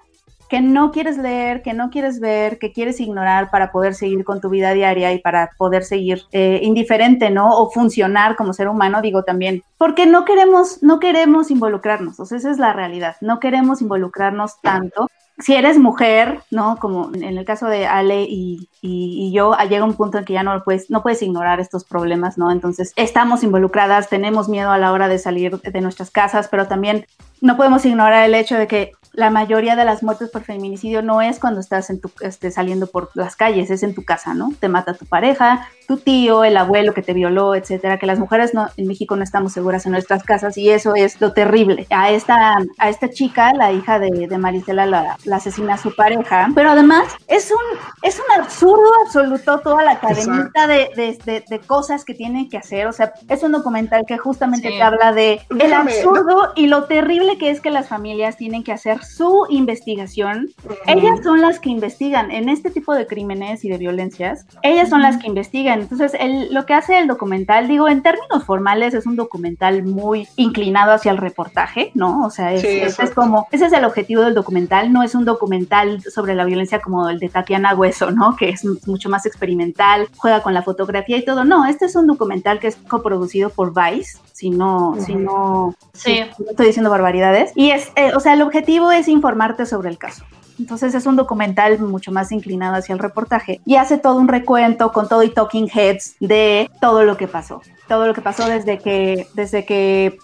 que 0.49 0.61
no 0.61 0.91
quieres 0.91 1.17
leer, 1.17 1.61
que 1.61 1.73
no 1.73 1.89
quieres 1.89 2.19
ver, 2.19 2.57
que 2.57 2.71
quieres 2.71 2.99
ignorar 2.99 3.51
para 3.51 3.71
poder 3.71 3.93
seguir 3.93 4.23
con 4.23 4.39
tu 4.39 4.49
vida 4.49 4.73
diaria 4.73 5.11
y 5.13 5.19
para 5.19 5.49
poder 5.57 5.83
seguir 5.83 6.23
eh, 6.31 6.59
indiferente, 6.63 7.29
¿no? 7.29 7.57
O 7.57 7.69
funcionar 7.69 8.35
como 8.35 8.53
ser 8.53 8.69
humano, 8.69 9.01
digo 9.01 9.23
también, 9.23 9.63
porque 9.77 10.05
no 10.05 10.25
queremos, 10.25 10.81
no 10.81 10.99
queremos 10.99 11.51
involucrarnos, 11.51 12.19
o 12.19 12.25
sea, 12.25 12.37
esa 12.37 12.51
es 12.51 12.59
la 12.59 12.73
realidad, 12.73 13.17
no 13.21 13.39
queremos 13.39 13.81
involucrarnos 13.81 14.61
tanto 14.61 15.09
si 15.39 15.53
eres 15.53 15.77
mujer, 15.77 16.41
¿no? 16.49 16.77
Como 16.77 17.11
en 17.13 17.37
el 17.37 17.45
caso 17.45 17.67
de 17.67 17.85
Ale 17.85 18.23
y, 18.23 18.69
y, 18.81 19.31
yo, 19.31 19.55
llega 19.69 19.85
un 19.85 19.93
punto 19.93 20.17
en 20.17 20.25
que 20.25 20.33
ya 20.33 20.43
no 20.43 20.63
puedes, 20.63 20.89
no 20.89 21.03
puedes 21.03 21.21
ignorar 21.21 21.59
estos 21.59 21.83
problemas, 21.83 22.37
¿no? 22.37 22.51
Entonces, 22.51 22.93
estamos 22.95 23.43
involucradas, 23.43 24.09
tenemos 24.09 24.49
miedo 24.49 24.71
a 24.71 24.79
la 24.79 24.91
hora 24.91 25.07
de 25.07 25.19
salir 25.19 25.59
de 25.61 25.81
nuestras 25.81 26.09
casas, 26.09 26.47
pero 26.49 26.67
también 26.67 27.05
no 27.41 27.57
podemos 27.57 27.85
ignorar 27.85 28.25
el 28.25 28.35
hecho 28.35 28.57
de 28.57 28.67
que 28.67 28.91
la 29.17 29.31
mayoría 29.31 29.75
de 29.75 29.83
las 29.83 30.03
muertes 30.03 30.29
por 30.29 30.43
feminicidio 30.43 31.01
no 31.01 31.23
es 31.23 31.39
cuando 31.39 31.59
estás 31.59 31.89
en 31.89 31.99
tu, 31.99 32.11
este, 32.21 32.51
saliendo 32.51 32.85
por 32.85 33.09
las 33.15 33.35
calles, 33.35 33.71
es 33.71 33.81
en 33.81 33.95
tu 33.95 34.05
casa, 34.05 34.35
¿no? 34.35 34.53
Te 34.59 34.69
mata 34.69 34.93
tu 34.93 35.07
pareja, 35.07 35.67
tu 35.87 35.97
tío, 35.97 36.43
el 36.43 36.55
abuelo 36.55 36.93
que 36.93 37.01
te 37.01 37.13
violó, 37.13 37.55
etcétera, 37.55 37.97
que 37.97 38.05
las 38.05 38.19
mujeres 38.19 38.53
no, 38.53 38.67
en 38.77 38.87
México 38.87 39.15
no 39.15 39.23
estamos 39.23 39.53
seguras 39.53 39.87
en 39.87 39.93
nuestras 39.93 40.23
casas 40.23 40.55
y 40.55 40.69
eso 40.69 40.93
es 40.93 41.19
lo 41.19 41.33
terrible. 41.33 41.87
A 41.89 42.11
esta, 42.11 42.57
a 42.77 42.89
esta 42.89 43.09
chica, 43.09 43.53
la 43.53 43.71
hija 43.71 43.97
de, 43.97 44.27
de 44.27 44.37
Marisela, 44.37 44.85
la, 44.85 45.17
asesina 45.31 45.73
a 45.73 45.77
su 45.77 45.95
pareja, 45.95 46.49
pero 46.53 46.69
además 46.69 47.07
es 47.27 47.49
un, 47.49 47.79
es 48.03 48.19
un 48.19 48.39
absurdo 48.39 48.87
absoluto 49.03 49.59
toda 49.61 49.83
la 49.83 49.99
cadenita 49.99 50.67
de, 50.67 50.91
de, 50.95 51.43
de, 51.47 51.59
cosas 51.59 52.05
que 52.05 52.13
tienen 52.13 52.49
que 52.49 52.57
hacer, 52.57 52.85
o 52.85 52.93
sea, 52.93 53.13
es 53.29 53.41
un 53.41 53.51
documental 53.51 54.03
que 54.05 54.19
justamente 54.19 54.69
te 54.69 54.83
habla 54.83 55.11
de 55.11 55.41
el 55.57 55.73
absurdo 55.73 56.53
y 56.55 56.67
lo 56.67 56.83
terrible 56.83 57.26
que 57.35 57.49
es 57.49 57.59
que 57.59 57.69
las 57.69 57.89
familias 57.89 58.37
tienen 58.37 58.63
que 58.63 58.71
hacer 58.71 59.03
su 59.03 59.45
investigación. 59.49 60.49
Ellas 60.85 61.19
son 61.23 61.41
las 61.41 61.59
que 61.59 61.69
investigan 61.69 62.31
en 62.31 62.47
este 62.47 62.69
tipo 62.71 62.95
de 62.95 63.05
crímenes 63.05 63.65
y 63.65 63.69
de 63.69 63.77
violencias. 63.77 64.45
Ellas 64.63 64.89
son 64.89 65.01
las 65.01 65.17
que 65.17 65.27
investigan. 65.27 65.81
Entonces, 65.81 66.13
lo 66.49 66.65
que 66.65 66.73
hace 66.73 66.99
el 66.99 67.07
documental, 67.07 67.67
digo, 67.67 67.89
en 67.89 68.01
términos 68.01 68.45
formales, 68.45 68.93
es 68.93 69.05
un 69.05 69.15
documental 69.15 69.83
muy 69.83 70.27
inclinado 70.37 70.93
hacia 70.93 71.11
el 71.11 71.17
reportaje, 71.17 71.91
¿no? 71.93 72.25
O 72.25 72.29
sea, 72.29 72.53
es, 72.53 72.95
como, 73.13 73.47
ese 73.51 73.65
es 73.65 73.73
el 73.73 73.83
objetivo 73.83 74.21
del 74.21 74.33
documental. 74.33 74.93
No 74.93 75.03
es 75.03 75.15
un 75.15 75.25
documental 75.25 76.01
sobre 76.03 76.35
la 76.35 76.45
violencia 76.45 76.79
como 76.79 77.09
el 77.09 77.19
de 77.19 77.29
Tatiana 77.29 77.75
Hueso, 77.75 78.11
¿no? 78.11 78.35
Que 78.35 78.49
es 78.49 78.63
mucho 78.87 79.09
más 79.09 79.25
experimental, 79.25 80.07
juega 80.15 80.41
con 80.41 80.53
la 80.53 80.61
fotografía 80.61 81.17
y 81.17 81.25
todo. 81.25 81.43
No, 81.43 81.65
este 81.65 81.85
es 81.85 81.95
un 81.95 82.07
documental 82.07 82.59
que 82.59 82.67
es 82.67 82.75
coproducido 82.75 83.49
por 83.49 83.73
Vice, 83.73 84.19
si 84.37 84.51
no, 84.51 84.95
si 85.03 85.15
no, 85.15 85.73
sí. 85.93 86.19
estoy 86.47 86.67
diciendo 86.67 86.91
barbaridades. 86.91 87.51
Y 87.55 87.71
es, 87.71 87.91
eh, 87.95 88.11
o 88.15 88.19
sea, 88.19 88.33
el 88.33 88.43
objetivo 88.43 88.91
es 88.91 89.07
informarte 89.07 89.65
sobre 89.65 89.89
el 89.89 89.97
caso. 89.97 90.25
Entonces 90.59 90.93
es 90.93 91.07
un 91.07 91.15
documental 91.15 91.79
mucho 91.79 92.11
más 92.11 92.31
inclinado 92.31 92.75
hacia 92.75 92.93
el 92.93 92.99
reportaje 92.99 93.61
y 93.65 93.77
hace 93.77 93.97
todo 93.97 94.17
un 94.17 94.27
recuento 94.27 94.91
con 94.91 95.07
todo 95.09 95.23
y 95.23 95.29
talking 95.29 95.67
heads 95.73 96.17
de 96.19 96.69
todo 96.79 97.03
lo 97.03 97.17
que 97.17 97.27
pasó. 97.27 97.63
Todo 97.87 98.05
lo 98.05 98.13
que 98.13 98.21
pasó 98.21 98.47
desde 98.47 98.77
que, 98.77 99.27
desde 99.33 99.65
que 99.65 100.19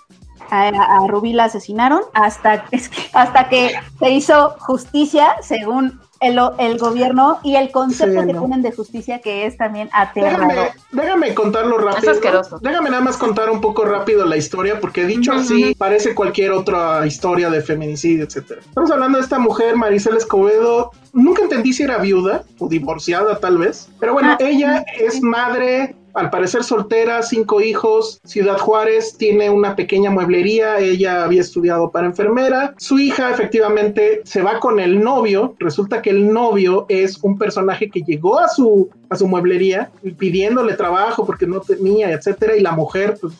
a, 0.52 0.68
a 0.68 1.08
Rubí 1.08 1.34
la 1.34 1.46
asesinaron 1.46 2.02
hasta, 2.14 2.66
hasta 3.14 3.50
que 3.50 3.72
se 3.98 4.12
hizo 4.12 4.56
justicia 4.60 5.38
según 5.42 6.00
el, 6.24 6.78
gobierno 6.78 7.40
y 7.44 7.56
el 7.56 7.72
concepto 7.72 8.26
que 8.26 8.34
ponen 8.34 8.62
de 8.62 8.72
justicia 8.72 9.20
que 9.20 9.46
es 9.46 9.58
también 9.58 9.90
aterrador. 9.92 10.72
Déjame, 10.92 11.34
contarlo 11.34 11.78
rápido. 11.78 12.14
Déjame 12.62 12.90
nada 12.90 13.02
más 13.02 13.18
contar 13.18 13.50
un 13.50 13.62
poco 13.62 13.86
rápido 13.86 14.26
la 14.26 14.38
historia, 14.38 14.80
porque 14.80 15.06
dicho 15.06 15.34
así, 15.34 15.76
parece 15.76 16.16
cualquier 16.16 16.52
otra 16.52 17.06
historia 17.06 17.50
de 17.50 17.62
feminicidio, 17.62 18.26
etcétera. 18.26 18.62
Estamos 18.62 18.92
hablando 18.92 19.18
de 19.18 19.24
esta 19.24 19.40
mujer, 19.40 19.76
Maricela 19.76 20.18
Escobedo. 20.18 20.92
Nunca 21.12 21.44
entendí 21.44 21.74
si 21.74 21.84
era 21.84 21.98
viuda 21.98 22.44
o 22.60 22.68
divorciada, 22.68 23.40
tal 23.40 23.58
vez. 23.58 23.90
Pero 24.00 24.14
bueno, 24.14 24.32
ah, 24.32 24.38
ella 24.40 24.84
es 25.00 25.22
madre 25.22 25.96
al 26.14 26.30
parecer 26.30 26.64
soltera, 26.64 27.22
cinco 27.24 27.62
hijos, 27.62 28.20
Ciudad 28.24 28.58
Juárez, 28.58 29.18
tiene 29.18 29.50
una 29.50 29.76
pequeña 29.76 30.12
mueblería, 30.12 30.80
ella 30.80 31.24
había 31.24 31.42
estudiado 31.42 31.92
para 31.92 32.08
enfermera, 32.08 32.74
su 32.78 33.00
hija 33.00 33.32
efectivamente 33.32 34.22
se 34.24 34.42
va 34.42 34.60
con 34.60 34.80
el 34.80 35.04
novio, 35.04 35.56
resulta 35.60 36.02
que 36.02 36.12
el 36.12 36.32
novio 36.32 36.86
es 36.90 37.18
un 37.24 37.38
personaje 37.38 37.90
que 37.90 38.02
llegó 38.02 38.40
a 38.40 38.48
su, 38.48 38.90
a 39.10 39.16
su 39.16 39.28
mueblería 39.28 39.92
pidiéndole 40.18 40.74
trabajo 40.74 41.26
porque 41.26 41.48
no 41.48 41.62
tenía, 41.62 42.12
etcétera, 42.12 42.56
y 42.56 42.62
la 42.62 42.74
mujer 42.74 43.18
pues 43.20 43.34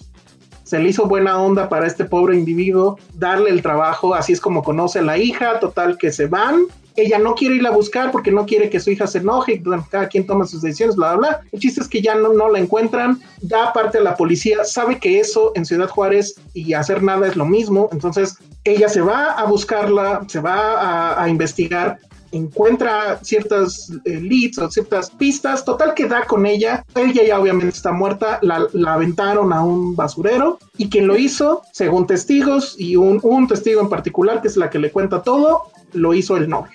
se 0.64 0.80
le 0.80 0.90
hizo 0.90 1.06
buena 1.06 1.40
onda 1.40 1.70
para 1.70 1.86
este 1.86 2.06
pobre 2.06 2.36
individuo 2.36 2.98
darle 3.14 3.52
el 3.52 3.62
trabajo, 3.62 4.16
así 4.16 4.34
es 4.34 4.42
como 4.42 4.64
conoce 4.64 5.00
a 5.00 5.04
la 5.04 5.18
hija, 5.18 5.60
total 5.60 5.98
que 5.98 6.12
se 6.12 6.26
van 6.26 6.64
ella 6.96 7.20
no 7.20 7.36
quiere 7.36 7.56
ir 7.56 7.66
a 7.66 7.72
buscar 7.72 8.12
porque 8.12 8.32
no 8.32 8.46
quiere 8.46 8.70
que 8.70 8.80
su 8.80 8.92
hija 8.92 9.08
se 9.08 9.20
enoje, 9.20 9.62
cada 9.90 10.08
quien 10.08 10.26
toma 10.26 10.46
sus 10.46 10.62
decisiones, 10.62 10.96
bla, 10.96 11.16
bla, 11.16 11.30
bla. 11.30 11.42
El 11.52 11.60
chiste 11.60 11.82
es 11.82 11.88
que 11.88 12.02
ya 12.02 12.16
no, 12.16 12.50
la 12.50 12.60
encuentran, 12.60 13.22
da 13.42 13.74
parte 13.74 13.98
a 13.98 14.02
la 14.02 14.16
policía, 14.16 14.64
sabe 14.64 15.00
que 15.00 15.20
eso 15.20 15.52
en 15.56 15.66
Ciudad 15.66 15.90
Juárez 15.90 16.36
y 16.54 16.74
hacer 16.74 17.02
nada 17.02 17.28
es 17.28 17.36
lo 17.36 17.46
mismo, 17.46 17.90
entonces 17.92 18.38
ella 18.64 18.88
se 18.88 19.02
va 19.02 19.32
a 19.32 19.46
buscarla, 19.46 20.26
se 20.28 20.40
va 20.40 21.22
a, 21.22 21.30
investigar 21.30 22.00
encuentra 22.32 23.20
ciertas 23.22 23.92
eh, 24.06 24.20
leads 24.20 24.58
o 24.58 24.70
ciertas 24.70 25.12
pistas, 25.12 25.64
total 25.64 25.94
que 25.94 26.08
da 26.08 26.26
con 26.26 26.48
ella, 26.48 26.84
ella 26.96 27.24
ya 27.24 27.40
obviamente 27.40 27.76
está 27.76 27.92
muerta, 27.92 28.40
la, 28.42 28.66
la 28.74 28.96
aventaron 28.96 29.54
a 29.54 29.64
un 29.64 29.96
basurero. 29.96 30.58
Y 30.76 30.90
quien 30.90 31.06
lo 31.06 31.16
hizo, 31.16 31.62
según 31.74 32.08
testigos 32.08 32.76
y 32.80 32.96
un, 32.96 33.20
un, 33.22 33.48
testigo 33.48 33.82
en 33.82 33.90
particular, 33.90 34.42
que 34.42 34.48
es 34.48 34.58
la 34.58 34.72
que 34.72 34.80
le 34.80 34.92
cuenta 34.92 35.22
todo, 35.22 35.66
lo 35.94 36.14
hizo 36.14 36.38
el 36.38 36.50
novio. 36.50 36.74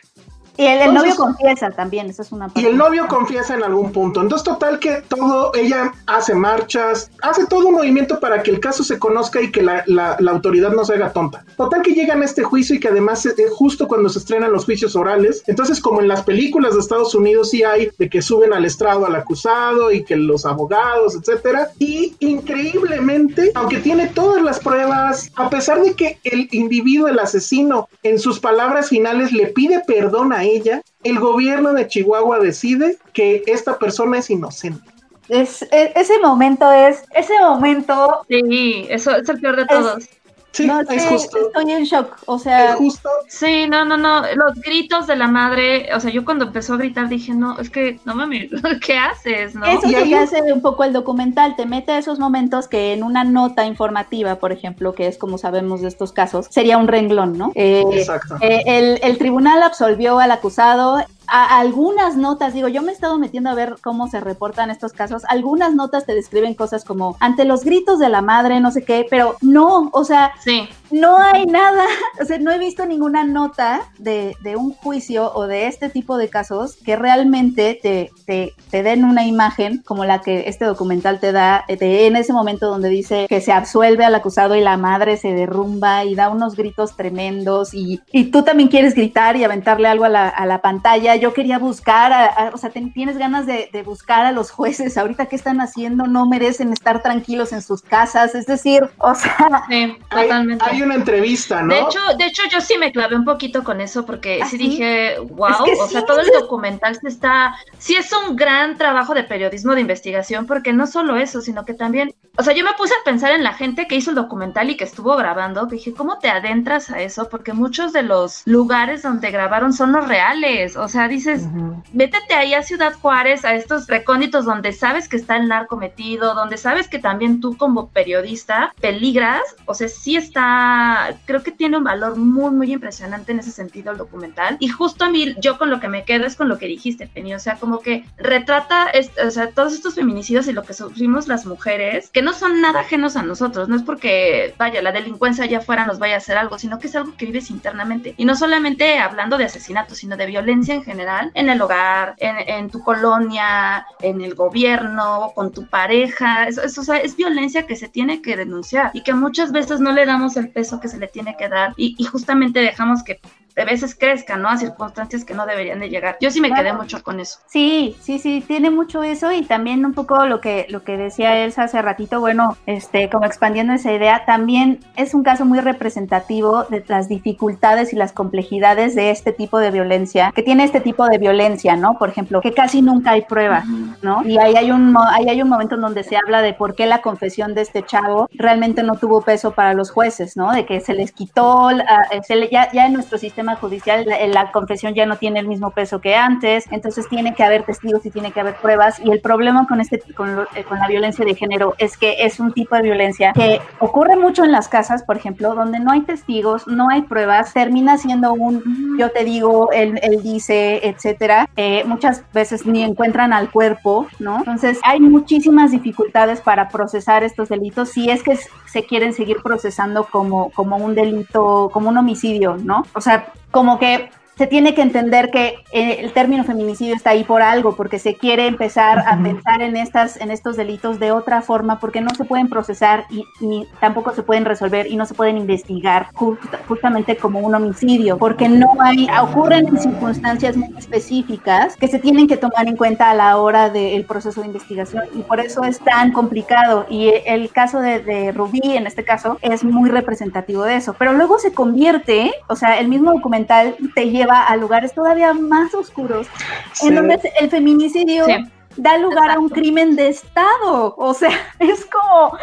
Y 0.59 0.67
el, 0.67 0.81
el 0.81 0.89
Entonces, 0.89 1.17
novio 1.17 1.17
confiesa 1.17 1.71
también, 1.71 2.11
eso 2.11 2.23
es 2.23 2.33
una 2.33 2.47
parte. 2.49 2.61
Y 2.61 2.67
el 2.67 2.77
novio 2.77 3.07
confiesa 3.07 3.55
en 3.55 3.63
algún 3.63 3.93
punto. 3.93 4.21
Entonces, 4.21 4.45
total 4.45 4.79
que 4.81 5.03
todo, 5.09 5.55
ella 5.55 5.93
hace 6.07 6.35
marchas, 6.35 7.11
hace 7.23 7.47
todo 7.47 7.69
un 7.69 7.77
movimiento 7.77 8.19
para 8.19 8.43
que 8.43 8.51
el 8.51 8.59
caso 8.59 8.83
se 8.83 8.99
conozca 8.99 9.41
y 9.41 9.51
que 9.53 9.63
la, 9.63 9.85
la, 9.87 10.17
la 10.19 10.33
autoridad 10.33 10.73
no 10.73 10.85
se 10.85 10.95
haga 10.95 11.13
tonta. 11.13 11.45
Total 11.57 11.81
que 11.83 11.93
llegan 11.93 12.23
a 12.23 12.25
este 12.25 12.43
juicio 12.43 12.75
y 12.75 12.81
que 12.81 12.89
además 12.89 13.25
es 13.25 13.37
justo 13.53 13.87
cuando 13.87 14.09
se 14.09 14.19
estrenan 14.19 14.53
los 14.53 14.65
juicios 14.65 14.97
orales. 14.97 15.43
Entonces, 15.47 15.81
como 15.81 16.01
en 16.01 16.09
las 16.09 16.23
películas 16.25 16.75
de 16.75 16.81
Estados 16.81 17.15
Unidos 17.15 17.51
sí 17.51 17.63
hay 17.63 17.91
de 17.97 18.11
que 18.11 18.21
suben 18.21 18.53
al 18.53 18.65
estrado 18.65 19.07
al 19.07 19.15
acusado 19.15 19.93
y 19.93 20.05
que 20.05 20.17
los 20.17 20.45
abogados, 20.45 21.15
etcétera. 21.15 21.69
Y 21.79 22.17
increíblemente, 22.19 23.53
aunque 23.55 23.79
tiene 23.79 24.09
todas 24.09 24.43
las 24.43 24.59
pruebas, 24.59 25.31
a 25.37 25.49
pesar 25.51 25.83
de 25.83 25.95
que 25.95 26.19
el 26.25 26.49
individuo, 26.51 27.09
el 27.09 27.19
asesino, 27.19 27.89
en 28.03 28.19
sus 28.19 28.41
palabras 28.41 28.89
finales 28.89 29.33
le 29.33 29.47
pide 29.47 29.83
perdón 29.87 30.33
a 30.33 30.48
ella, 30.51 30.83
el 31.03 31.19
gobierno 31.19 31.73
de 31.73 31.87
Chihuahua 31.87 32.39
decide 32.39 32.99
que 33.13 33.43
esta 33.47 33.79
persona 33.79 34.19
es 34.19 34.31
inocente. 34.31 34.83
Es, 35.29 35.63
es, 35.71 35.91
ese 35.95 36.19
momento 36.21 36.71
es, 36.73 37.05
ese 37.15 37.39
momento. 37.41 38.25
Sí, 38.29 38.87
eso 38.89 39.15
es 39.15 39.29
el 39.29 39.41
peor 39.41 39.57
de 39.57 39.67
todos. 39.67 39.99
Es, 39.99 40.18
Sí, 40.59 40.67
no, 40.67 40.81
es 40.81 40.89
sí, 40.89 41.09
justo. 41.09 41.39
Estoy 41.39 41.71
en 41.71 41.85
shock, 41.85 42.17
o 42.27 42.37
sea. 42.37 42.71
Es 42.71 42.75
justo. 42.75 43.09
Sí, 43.29 43.69
no, 43.69 43.85
no, 43.85 43.97
no. 43.97 44.23
Los 44.35 44.61
gritos 44.61 45.07
de 45.07 45.15
la 45.15 45.29
madre, 45.29 45.89
o 45.95 46.01
sea, 46.01 46.11
yo 46.11 46.25
cuando 46.25 46.47
empezó 46.47 46.75
a 46.75 46.79
gritar 46.79 47.09
dije, 47.09 47.33
no, 47.33 47.57
es 47.61 47.71
que, 47.71 48.01
no 48.05 48.17
mames, 48.17 48.51
¿qué 48.85 48.99
haces? 48.99 49.55
No? 49.55 49.65
Eso 49.67 49.87
es 49.87 49.93
lo 49.93 50.03
que 50.03 50.17
hace 50.17 50.53
un 50.53 50.61
poco 50.61 50.83
el 50.83 50.93
documental, 50.93 51.55
te 51.55 51.65
mete 51.65 51.93
a 51.93 51.99
esos 51.99 52.19
momentos 52.19 52.67
que 52.67 52.93
en 52.93 53.05
una 53.05 53.23
nota 53.23 53.67
informativa, 53.67 54.35
por 54.41 54.51
ejemplo, 54.51 54.95
que 54.95 55.07
es 55.07 55.17
como 55.17 55.39
sabemos 55.39 55.81
de 55.81 55.89
estos 55.89 56.11
casos, 56.11 56.49
sería 56.51 56.77
un 56.77 56.89
renglón, 56.89 57.39
¿no? 57.39 57.53
Eh, 57.55 57.85
Exacto. 57.93 58.35
eh, 58.41 58.65
el, 58.67 58.99
el 59.01 59.17
tribunal 59.17 59.63
absolvió 59.63 60.19
al 60.19 60.33
acusado. 60.33 60.99
A 61.31 61.59
algunas 61.59 62.17
notas, 62.17 62.55
digo, 62.55 62.69
yo 62.69 62.83
me 62.83 62.91
he 62.91 62.95
estado 62.95 63.19
metiendo 63.19 63.51
a 63.51 63.55
ver 63.55 63.77
cómo 63.83 64.09
se 64.09 64.21
reportan 64.21 64.71
estos 64.71 64.93
casos. 64.93 65.23
Algunas 65.29 65.75
notas 65.75 66.07
te 66.07 66.15
describen 66.15 66.55
cosas 66.55 66.85
como 66.85 67.17
ante 67.21 67.45
los 67.45 67.65
gritos 67.65 67.99
de 67.99 68.09
la 68.09 68.23
madre, 68.23 68.61
no 68.61 68.71
sé 68.71 68.85
qué, 68.85 69.07
pero 69.09 69.37
no, 69.41 69.91
o 69.93 70.05
sea, 70.05 70.33
Sí, 70.45 70.69
no 70.91 71.19
hay 71.19 71.45
nada, 71.47 71.85
o 72.23 72.25
sea, 72.25 72.39
no 72.39 72.51
he 72.51 72.59
visto 72.59 72.87
ninguna 72.87 73.25
nota 73.25 73.83
de, 73.99 74.37
de 74.41 74.57
un 74.57 74.73
juicio 74.73 75.33
o 75.35 75.47
de 75.47 75.67
este 75.67 75.91
tipo 75.91 76.17
de 76.17 76.29
casos 76.29 76.77
que 76.77 76.97
realmente 76.97 77.79
te, 77.83 78.11
te, 78.25 78.55
te 78.71 78.83
den 78.83 79.05
una 79.05 79.27
imagen 79.27 79.83
como 79.85 80.05
la 80.05 80.21
que 80.21 80.49
este 80.49 80.65
documental 80.65 81.21
te 81.21 81.33
da, 81.33 81.65
de, 81.69 82.07
en 82.07 82.17
ese 82.17 82.33
momento 82.33 82.69
donde 82.69 82.89
dice 82.89 83.27
que 83.29 83.41
se 83.41 83.53
absuelve 83.53 84.05
al 84.05 84.15
acusado 84.15 84.57
y 84.57 84.61
la 84.61 84.77
madre 84.77 85.17
se 85.17 85.33
derrumba 85.33 86.05
y 86.05 86.15
da 86.15 86.31
unos 86.31 86.57
gritos 86.57 86.97
tremendos 86.97 87.75
y, 87.75 88.01
y 88.13 88.25
tú 88.31 88.43
también 88.43 88.69
quieres 88.69 88.95
gritar 88.95 89.37
y 89.37 89.45
aventarle 89.45 89.89
algo 89.89 90.05
a 90.05 90.09
la, 90.09 90.29
a 90.29 90.47
la 90.47 90.61
pantalla. 90.63 91.17
Yo 91.21 91.33
quería 91.35 91.59
buscar, 91.59 92.13
a- 92.13 92.27
a- 92.27 92.51
o 92.55 92.59
sea, 92.59 92.71
ten- 92.71 92.93
tienes 92.93 93.19
ganas 93.19 93.47
de, 93.47 93.69
de 93.73 93.83
buscar 93.83 94.27
a 94.27 94.33
los 94.33 94.51
jueces, 94.51 94.97
ahorita 94.99 95.27
qué 95.27 95.37
están 95.37 95.61
haciendo, 95.61 96.07
no 96.07 96.27
merecen 96.27 96.73
estar 96.73 97.03
tranquilos 97.03 97.53
en 97.53 97.63
sus 97.63 97.83
casas, 97.83 98.35
es 98.35 98.47
decir, 98.47 98.89
o 98.99 99.15
sea... 99.15 99.63
sí, 99.69 99.97
Hay, 100.11 100.29
totalmente. 100.29 100.65
hay 100.65 100.83
una 100.83 100.95
entrevista, 100.95 101.63
¿no? 101.63 101.75
De 101.75 101.81
hecho, 101.81 101.99
de 102.19 102.27
hecho, 102.27 102.43
yo 102.51 102.61
sí 102.61 102.77
me 102.79 102.93
clavé 102.93 103.17
un 103.17 103.25
poquito 103.25 103.65
con 103.65 103.81
eso 103.81 104.05
porque 104.07 104.41
¿Ah, 104.43 104.47
sí, 104.47 104.59
sí? 104.59 104.59
dije, 104.59 105.19
wow, 105.21 105.49
Es 105.51 105.57
que 105.63 105.73
o 105.83 105.87
sí, 105.87 105.93
sea, 105.93 106.05
todo 106.07 106.21
el 106.21 106.31
documental 106.31 106.97
se 106.97 107.09
está, 107.09 107.55
sí 107.79 107.97
es 107.97 108.11
un 108.13 108.37
gran 108.37 108.77
trabajo 108.79 109.15
de 109.15 109.25
periodismo 109.25 109.75
de 109.75 109.81
investigación 109.83 110.47
porque 110.47 110.73
no 110.73 110.87
solo 110.87 111.17
eso, 111.17 111.41
sino 111.41 111.65
que 111.65 111.75
también, 111.75 112.15
o 112.37 112.43
sea, 112.43 112.55
yo 112.55 112.65
me 112.65 112.73
puse 112.75 112.95
a 112.95 113.05
pensar 113.05 113.33
en 113.33 113.43
la 113.45 113.55
gente 113.55 113.87
que 113.87 113.97
hizo 113.97 114.11
el 114.11 114.17
documental 114.17 114.71
y 114.71 114.77
que 114.77 114.85
estuvo 114.85 115.17
grabando, 115.17 115.67
que 115.69 115.77
dije, 115.77 115.95
¿cómo 115.95 116.19
te 116.19 116.31
adentras 116.31 116.91
a 116.91 117.01
eso? 117.01 117.29
Porque 117.29 117.53
muchos 117.53 117.93
de 117.93 118.03
los 118.03 118.43
lugares 118.47 119.03
donde 119.03 119.31
grabaron 119.31 119.73
son 119.73 119.93
los 119.93 120.07
reales, 120.09 120.77
o 120.77 120.89
sea, 120.89 121.08
dices, 121.09 121.47
métete 121.93 122.35
ahí 122.35 122.55
a 122.55 122.63
Ciudad 122.63 122.93
Juárez, 122.95 123.45
a 123.45 123.55
estos 123.55 123.87
recónditos 123.87 124.45
donde 124.45 124.73
sabes 124.73 125.09
que 125.09 125.17
está 125.17 125.37
el 125.37 125.49
narco 125.49 125.77
metido, 125.77 126.35
donde 126.35 126.57
sabes 126.57 126.89
que 126.89 126.99
también 126.99 127.41
tú 127.41 127.57
como 127.57 127.89
periodista 127.89 128.73
peligras, 128.81 129.43
o 129.67 129.75
sea, 129.75 129.89
sí 129.89 130.17
está, 130.17 131.19
creo 131.25 131.43
que 131.43 131.53
tiene 131.53 131.79
un 131.79 131.85
valor 131.85 132.17
muy, 132.17 132.51
muy 132.51 132.73
impresionante 132.73 133.33
en 133.33 133.41
ese 133.41 133.51
sentido 133.51 133.93
el 133.93 133.99
documental. 133.99 134.57
Y 134.61 134.69
justo 134.69 135.05
a 135.05 135.11
mí, 135.11 135.35
yo 135.41 135.59
con 135.59 135.71
lo 135.71 135.81
que 135.81 135.89
me 135.89 136.05
quedo 136.05 136.27
es 136.27 136.37
con 136.37 136.49
lo 136.49 136.59
que 136.59 136.67
dijiste, 136.67 137.07
Penny, 137.07 137.35
o 137.35 137.39
sea, 137.39 137.57
como 137.57 137.81
que 137.81 138.05
retrata, 138.17 138.91
o 139.27 139.31
sea, 139.31 139.51
todos 139.51 139.75
estos 139.75 139.95
feminicidios 139.95 140.47
y 140.49 140.53
lo 140.53 140.63
que 140.63 140.75
sufrimos 140.75 141.29
las 141.29 141.47
mujeres, 141.47 142.11
que 142.11 142.23
no 142.23 142.33
son 142.33 142.61
nada 142.61 142.81
ajenos 142.81 143.17
a 143.17 143.23
nosotros, 143.23 143.69
no 143.69 143.77
es 143.77 143.83
porque, 143.83 144.55
vaya, 144.59 144.83
la 144.83 144.93
delincuencia 144.93 145.45
allá 145.45 145.59
afuera 145.59 145.87
nos 145.87 145.99
vaya 145.99 146.15
a 146.15 146.19
hacer 146.19 146.37
algo, 146.37 146.59
sino 146.59 146.79
que 146.79 146.89
es 146.89 146.97
algo 146.97 147.17
que 147.17 147.27
vives 147.27 147.51
internamente. 147.51 148.15
Y 148.17 148.25
no 148.25 148.37
solamente 148.37 148.99
hablando 148.99 149.39
de 149.39 149.45
asesinatos, 149.45 149.99
sino 149.99 150.17
de 150.17 150.27
violencia 150.27 150.75
en 150.75 150.85
general, 150.85 150.98
en 151.01 151.49
el 151.49 151.61
hogar, 151.61 152.15
en, 152.19 152.71
tu 152.71 152.83
colonia, 152.83 153.87
en 154.01 154.21
el 154.21 154.35
gobierno, 154.35 155.33
con 155.35 155.53
tu 155.53 155.67
pareja. 155.67 156.49
Eso, 156.49 156.81
o 156.81 156.85
sea, 156.85 156.97
es 156.99 157.17
violencia 157.17 157.67
que 157.67 157.77
se 157.77 157.89
tiene 157.89 158.23
que 158.23 158.37
denunciar 158.37 158.91
y 158.95 159.03
que 159.03 159.15
muchas 159.15 159.53
veces 159.53 159.81
no 159.81 159.93
le 159.93 160.07
damos 160.07 160.37
el 160.37 160.51
peso 160.51 160.81
que 160.81 160.89
se 160.89 160.99
le 160.99 161.09
tiene 161.09 161.37
que 161.37 161.49
dar 161.49 161.75
y 161.77 162.03
justamente 162.05 162.61
dejamos 162.61 163.03
que 163.03 163.21
de 163.59 163.65
veces 163.65 163.95
crezca, 163.97 164.37
¿no? 164.37 164.49
A 164.49 164.57
circunstancias 164.57 165.25
que 165.25 165.35
no 165.35 165.45
deberían 165.45 165.81
de 165.81 165.89
llegar. 165.91 166.17
Yo 166.21 166.31
sí 166.31 166.41
me 166.41 166.53
quedé 166.53 166.73
mucho 166.73 167.03
con 167.03 167.19
eso. 167.21 167.41
Sí, 167.47 167.97
sí, 168.01 168.19
sí, 168.21 168.43
tiene 168.47 168.71
mucho 168.71 169.03
eso 169.03 169.33
y 169.33 169.43
también 169.43 169.85
un 169.85 169.95
poco 169.95 170.25
lo 170.27 170.41
que 170.41 170.67
lo 170.69 170.85
que 170.85 170.97
decía 170.97 171.37
Elsa 171.45 171.65
hace 171.65 171.83
ratito, 171.83 172.21
bueno, 172.21 172.57
este, 172.67 173.11
como 173.11 173.27
expandiendo 173.27 173.73
esa 173.73 173.93
idea, 173.93 174.25
también 174.25 174.79
es 174.97 175.13
un 175.13 175.25
caso 175.25 175.45
muy 175.45 175.59
representativo 175.61 176.65
de 176.65 176.85
las 176.87 177.09
dificultades 177.09 177.93
y 177.93 177.97
las 177.97 178.13
complejidades 178.13 178.95
de 178.95 179.11
este 179.11 179.33
tipo 179.33 179.59
de 179.59 179.71
violencia, 179.73 180.31
que 180.35 180.43
tiene 180.43 180.65
este 180.65 180.81
tipo 180.81 181.07
de 181.09 181.19
violencia, 181.19 181.77
¿no? 181.77 181.99
Por 181.99 182.09
ejemplo, 182.11 182.41
que 182.41 182.55
casi 182.55 182.81
nunca 182.83 183.11
hay 183.13 183.23
prueba, 183.23 183.65
¿no? 184.03 184.23
Y 184.25 184.39
ahí 184.39 184.55
hay 184.55 184.71
un 184.71 184.97
ahí 185.11 185.29
hay 185.29 185.43
un 185.43 185.49
momento 185.49 185.75
en 185.75 185.81
donde 185.81 186.05
se 186.05 186.17
habla 186.17 186.43
de 186.43 186.55
por 186.55 186.75
qué 186.75 186.87
la 186.87 187.03
confesión 187.03 187.55
de 187.55 187.63
este 187.63 187.83
chavo 187.83 188.29
realmente 188.33 188.83
no 188.83 188.95
tuvo 188.97 189.23
peso 189.23 189.53
para 189.53 189.75
los 189.75 189.91
jueces, 189.91 190.37
¿no? 190.37 190.53
De 190.53 190.65
que 190.65 190.81
se 190.81 190.95
les 190.95 191.11
quitó, 191.13 191.71
eh, 191.71 191.77
se 192.23 192.37
le- 192.37 192.49
ya, 192.51 192.71
ya 192.73 192.87
en 192.87 192.93
nuestro 192.93 193.19
sistema 193.19 193.48
judicial 193.57 194.07
la, 194.29 194.51
confesión 194.53 194.95
ya 194.95 195.07
no 195.07 195.17
tiene 195.17 195.41
el 195.41 195.49
mismo 195.49 195.71
peso 195.71 196.01
que 196.01 196.15
antes, 196.17 196.65
entonces 196.71 197.09
tiene 197.09 197.35
que 197.35 197.45
haber 197.45 197.65
testigos 197.65 198.05
y 198.07 198.11
tiene 198.11 198.33
que 198.33 198.41
haber 198.41 198.57
pruebas 198.57 198.99
y 199.01 199.11
el 199.11 199.21
problema 199.21 199.67
con 199.67 199.81
este 199.81 200.01
con, 200.15 200.37
lo- 200.37 200.47
eh, 200.55 200.65
con 200.69 200.79
la 200.79 200.89
violencia 200.89 201.25
de 201.25 201.35
género 201.35 201.75
es 201.79 201.97
que 201.97 202.25
es 202.25 202.41
un 202.41 202.53
tipo 202.53 202.77
de 202.77 202.83
violencia 202.83 203.33
que 203.33 203.61
ocurre 203.79 204.17
mucho 204.17 204.45
en 204.45 204.53
las 204.53 204.69
casas, 204.69 205.03
por 205.03 205.17
ejemplo, 205.17 205.55
donde 205.55 205.81
no 205.81 205.93
hay 205.93 206.01
testigos, 206.03 206.67
no 206.67 206.89
hay 206.91 207.03
pruebas, 207.03 207.53
termina 207.53 207.99
siendo 207.99 208.33
un 208.33 208.97
yo 208.99 209.11
te 209.11 209.25
digo, 209.25 209.71
él, 209.73 209.99
él 210.03 210.23
dice, 210.23 210.87
etcétera. 210.89 211.49
Eh, 211.57 211.85
muchas 211.87 212.23
veces 212.33 212.67
ni 212.67 212.83
encuentran 212.83 213.33
al 213.33 213.51
cuerpo, 213.51 214.07
¿no? 214.19 214.39
Entonces 214.39 214.81
hay 214.83 215.01
muchísimas 215.01 215.71
dificultades 215.71 216.41
para 216.41 216.69
procesar 216.69 217.23
estos 217.25 217.49
delitos 217.49 217.91
si 217.91 218.11
es 218.11 218.23
que 218.23 218.39
se 218.67 218.85
quieren 218.85 219.13
seguir 219.13 219.39
procesando 219.43 220.05
como, 220.05 220.51
como 220.51 220.77
un 220.77 220.95
delito, 220.95 221.71
como 221.73 221.89
un 221.89 221.97
homicidio, 221.99 222.57
¿no? 222.57 222.85
O 222.95 223.01
sea, 223.01 223.27
como 223.51 223.79
que 223.79 224.11
se 224.39 224.47
tiene 224.47 224.75
que 224.75 224.83
entender 224.83 225.31
que 225.31 225.57
eh, 225.73 225.99
el 226.01 226.13
término 226.13 226.45
feminicidio 226.45 226.95
está 226.95 227.11
ahí 227.11 227.25
por 227.25 227.43
algo, 227.43 227.75
porque 227.75 227.99
se 227.99 228.15
quiere 228.15 228.47
empezar 228.47 229.01
a 229.01 229.21
pensar 229.21 229.61
en 229.63 229.77
estas, 229.77 230.17
en 230.21 230.31
estos 230.31 230.57
delitos 230.57 231.01
de 231.01 231.11
otra 231.11 231.43
forma, 231.43 231.81
porque 231.81 232.01
no 232.01 232.11
se 232.11 232.25
pueden 232.25 232.49
procesar 232.49 233.05
y 233.11 233.25
ni 233.41 233.67
tampoco 233.81 234.15
se 234.15 234.23
pueden 234.23 234.45
resolver 234.45 234.87
y 234.87 234.97
no 234.97 235.07
se 235.07 235.15
pueden 235.15 235.37
investigar 235.37 236.09
justa- 236.15 236.61
justamente 236.69 237.17
como 237.17 237.41
un 237.41 237.55
homicidio, 237.55 238.17
porque 238.17 238.49
no 238.49 238.71
hay, 238.81 239.09
ocurren 239.21 239.67
en 239.67 239.79
circunstancias 239.79 240.57
muy 240.57 240.73
específicas 240.79 241.77
que 241.77 241.89
se 241.89 241.99
tienen 241.99 242.29
que 242.29 242.37
tomar 242.37 242.69
en 242.69 242.77
cuenta 242.77 243.11
a 243.11 243.15
la 243.15 243.37
hora 243.39 243.71
del 243.71 244.05
proceso 244.05 244.41
de 244.41 244.47
investigación 244.47 245.03
y 245.15 245.23
por 245.23 245.41
eso 245.41 245.65
es 245.65 245.81
tan 245.81 246.13
complicado. 246.13 246.87
Y 246.89 247.13
el 247.27 247.51
caso 247.51 247.81
de, 247.81 247.99
de 248.01 248.31
Rubí, 248.31 248.61
en 248.63 248.87
este 248.87 249.05
caso, 249.05 249.39
es 249.43 249.65
muy 249.65 249.91
representativo 249.91 250.63
de 250.63 250.77
eso. 250.77 250.95
Pero 250.97 251.13
luego 251.13 251.39
se 251.41 251.53
convierte, 251.53 252.31
o 252.47 252.55
sea, 252.55 252.79
el 252.79 252.89
mismo 252.89 253.13
documental 253.13 253.75
te 253.95 254.11
lleva 254.11 254.28
a 254.31 254.57
lugares 254.57 254.95
todavía 254.95 255.33
más 255.35 255.75
oscuros, 255.75 256.27
Sí. 256.73 256.89
en 256.89 256.95
donde 256.97 257.21
el 257.41 257.51
feminicidio 257.51 258.25
Sí. 258.27 258.35
da 258.77 258.97
lugar 258.99 259.31
a 259.31 259.39
un 259.39 259.49
crimen 259.49 259.97
de 259.97 260.09
Estado. 260.09 260.95
O 260.97 261.15
sea, 261.15 261.31
es 261.59 261.85
como... 261.87 262.37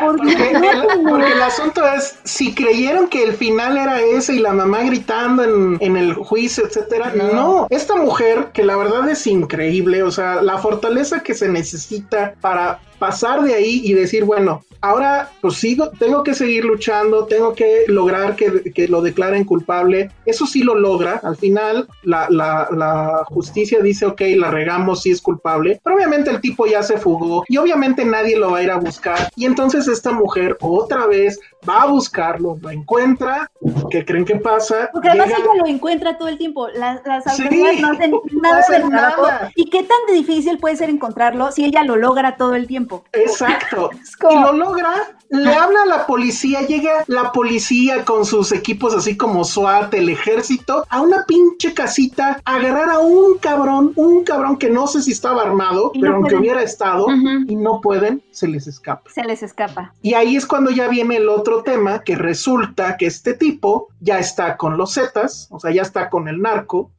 Porque, 0.00 0.32
el, 0.32 1.02
porque 1.08 1.30
el 1.30 1.40
asunto 1.42 1.86
es, 1.86 2.18
si 2.24 2.52
creyeron 2.52 3.06
que 3.06 3.22
el 3.22 3.32
final 3.32 3.78
era 3.78 4.00
ese 4.00 4.34
y 4.34 4.38
la 4.40 4.52
mamá 4.52 4.82
gritando 4.82 5.44
en, 5.44 5.76
en 5.78 5.96
el 5.96 6.14
juicio, 6.14 6.66
etcétera, 6.66 7.12
no. 7.14 7.68
Esta 7.70 7.94
mujer, 7.94 8.48
que 8.52 8.64
la 8.64 8.76
verdad 8.76 9.08
es 9.08 9.24
increíble, 9.28 10.02
o 10.02 10.10
sea, 10.10 10.42
la 10.42 10.58
fortaleza 10.58 11.22
que 11.22 11.32
se 11.32 11.48
necesita 11.48 12.34
para 12.40 12.80
pasar 12.98 13.42
de 13.42 13.54
ahí 13.54 13.82
y 13.84 13.92
decir, 13.92 14.24
bueno, 14.24 14.64
ahora 14.84 15.30
pues 15.40 15.54
sigo, 15.54 15.90
tengo 15.98 16.22
que 16.22 16.34
seguir 16.34 16.64
luchando, 16.64 17.24
tengo 17.24 17.54
que 17.54 17.84
lograr 17.88 18.36
que, 18.36 18.86
lo 18.88 19.00
declaren 19.00 19.44
culpable. 19.44 20.10
Eso 20.26 20.46
sí 20.46 20.62
lo 20.62 20.74
logra. 20.74 21.20
Al 21.22 21.36
final, 21.36 21.88
la, 22.02 23.24
justicia 23.26 23.80
dice, 23.80 24.04
ok, 24.04 24.20
la 24.36 24.50
regamos, 24.50 25.02
sí 25.02 25.10
es 25.10 25.22
culpable. 25.22 25.80
Pero 25.82 25.96
obviamente 25.96 26.30
el 26.30 26.40
tipo 26.40 26.66
ya 26.66 26.82
se 26.82 26.98
fugó 26.98 27.44
y 27.48 27.56
obviamente 27.56 28.04
nadie 28.04 28.36
lo 28.36 28.50
va 28.50 28.58
a 28.58 28.62
ir 28.62 28.70
a 28.70 28.76
buscar. 28.76 29.30
Y 29.36 29.46
entonces 29.46 29.88
esta 29.88 30.12
mujer 30.12 30.58
otra 30.60 31.06
vez 31.06 31.40
va 31.68 31.82
a 31.82 31.86
buscarlo, 31.86 32.58
lo 32.60 32.70
encuentra. 32.70 33.50
¿Qué 33.90 34.04
creen 34.04 34.24
que 34.24 34.36
pasa? 34.36 34.90
Porque 34.92 35.08
además 35.08 35.28
ella 35.28 35.54
lo 35.58 35.66
encuentra 35.66 36.18
todo 36.18 36.28
el 36.28 36.38
tiempo. 36.38 36.68
Las, 36.68 37.00
las 37.06 37.26
autoridades 37.26 37.76
sí, 37.76 37.82
no 37.82 37.92
hacen 37.92 38.10
nada 38.10 38.54
no 38.54 38.58
hacen 38.58 38.90
nada. 38.90 39.52
¿Y 39.54 39.70
qué 39.70 39.82
tan 39.82 40.14
difícil 40.14 40.58
puede 40.58 40.76
ser 40.76 40.90
encontrarlo 40.90 41.50
si 41.52 41.64
ella 41.64 41.82
lo 41.82 41.96
logra 41.96 42.36
todo 42.36 42.54
el 42.54 42.66
tiempo? 42.66 43.04
Exacto. 43.12 43.90
como... 44.20 44.32
Y 44.32 44.42
lo 44.42 44.52
logra, 44.52 44.92
le 45.30 45.54
habla 45.54 45.82
a 45.82 45.86
la 45.86 46.06
policía, 46.06 46.62
llega 46.62 47.04
la 47.06 47.32
policía 47.32 48.04
con 48.04 48.24
sus 48.24 48.52
equipos 48.52 48.94
así 48.94 49.16
como 49.16 49.44
SWAT, 49.44 49.92
el 49.94 50.08
ejército, 50.08 50.84
a 50.88 51.00
una 51.00 51.24
pinche 51.26 51.74
casita, 51.74 52.40
a 52.44 52.56
agarrar 52.56 52.90
a 52.90 52.98
un 52.98 53.38
cabrón, 53.38 53.92
un 53.96 54.24
cabrón 54.24 54.58
que 54.58 54.70
no 54.70 54.86
sé 54.86 55.02
si 55.02 55.12
estaba 55.12 55.42
armado, 55.42 55.90
y 55.94 56.00
pero 56.00 56.12
no 56.12 56.18
aunque 56.18 56.36
hubiera 56.36 56.62
estado, 56.62 57.06
uh 57.06 57.10
-huh. 57.10 57.50
y 57.50 57.56
no 57.56 57.80
pueden, 57.80 58.22
se 58.30 58.48
les 58.48 58.66
escapa. 58.66 59.10
Se 59.10 59.24
les 59.24 59.42
escapa. 59.42 59.92
Y 60.02 60.14
ahí 60.14 60.36
es 60.36 60.46
cuando 60.46 60.70
ya 60.70 60.88
viene 60.88 61.16
el 61.16 61.28
otro 61.28 61.53
tema, 61.62 62.02
que 62.02 62.16
resulta 62.16 62.96
que 62.96 63.06
este 63.06 63.34
tipo 63.34 63.88
ya 64.00 64.18
está 64.18 64.56
con 64.56 64.76
los 64.76 64.94
Zetas, 64.94 65.48
o 65.50 65.60
sea, 65.60 65.70
ya 65.70 65.82
está 65.82 66.10
con 66.10 66.28
el 66.28 66.40
narco, 66.40 66.90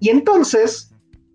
y 0.00 0.10
entonces 0.10 0.92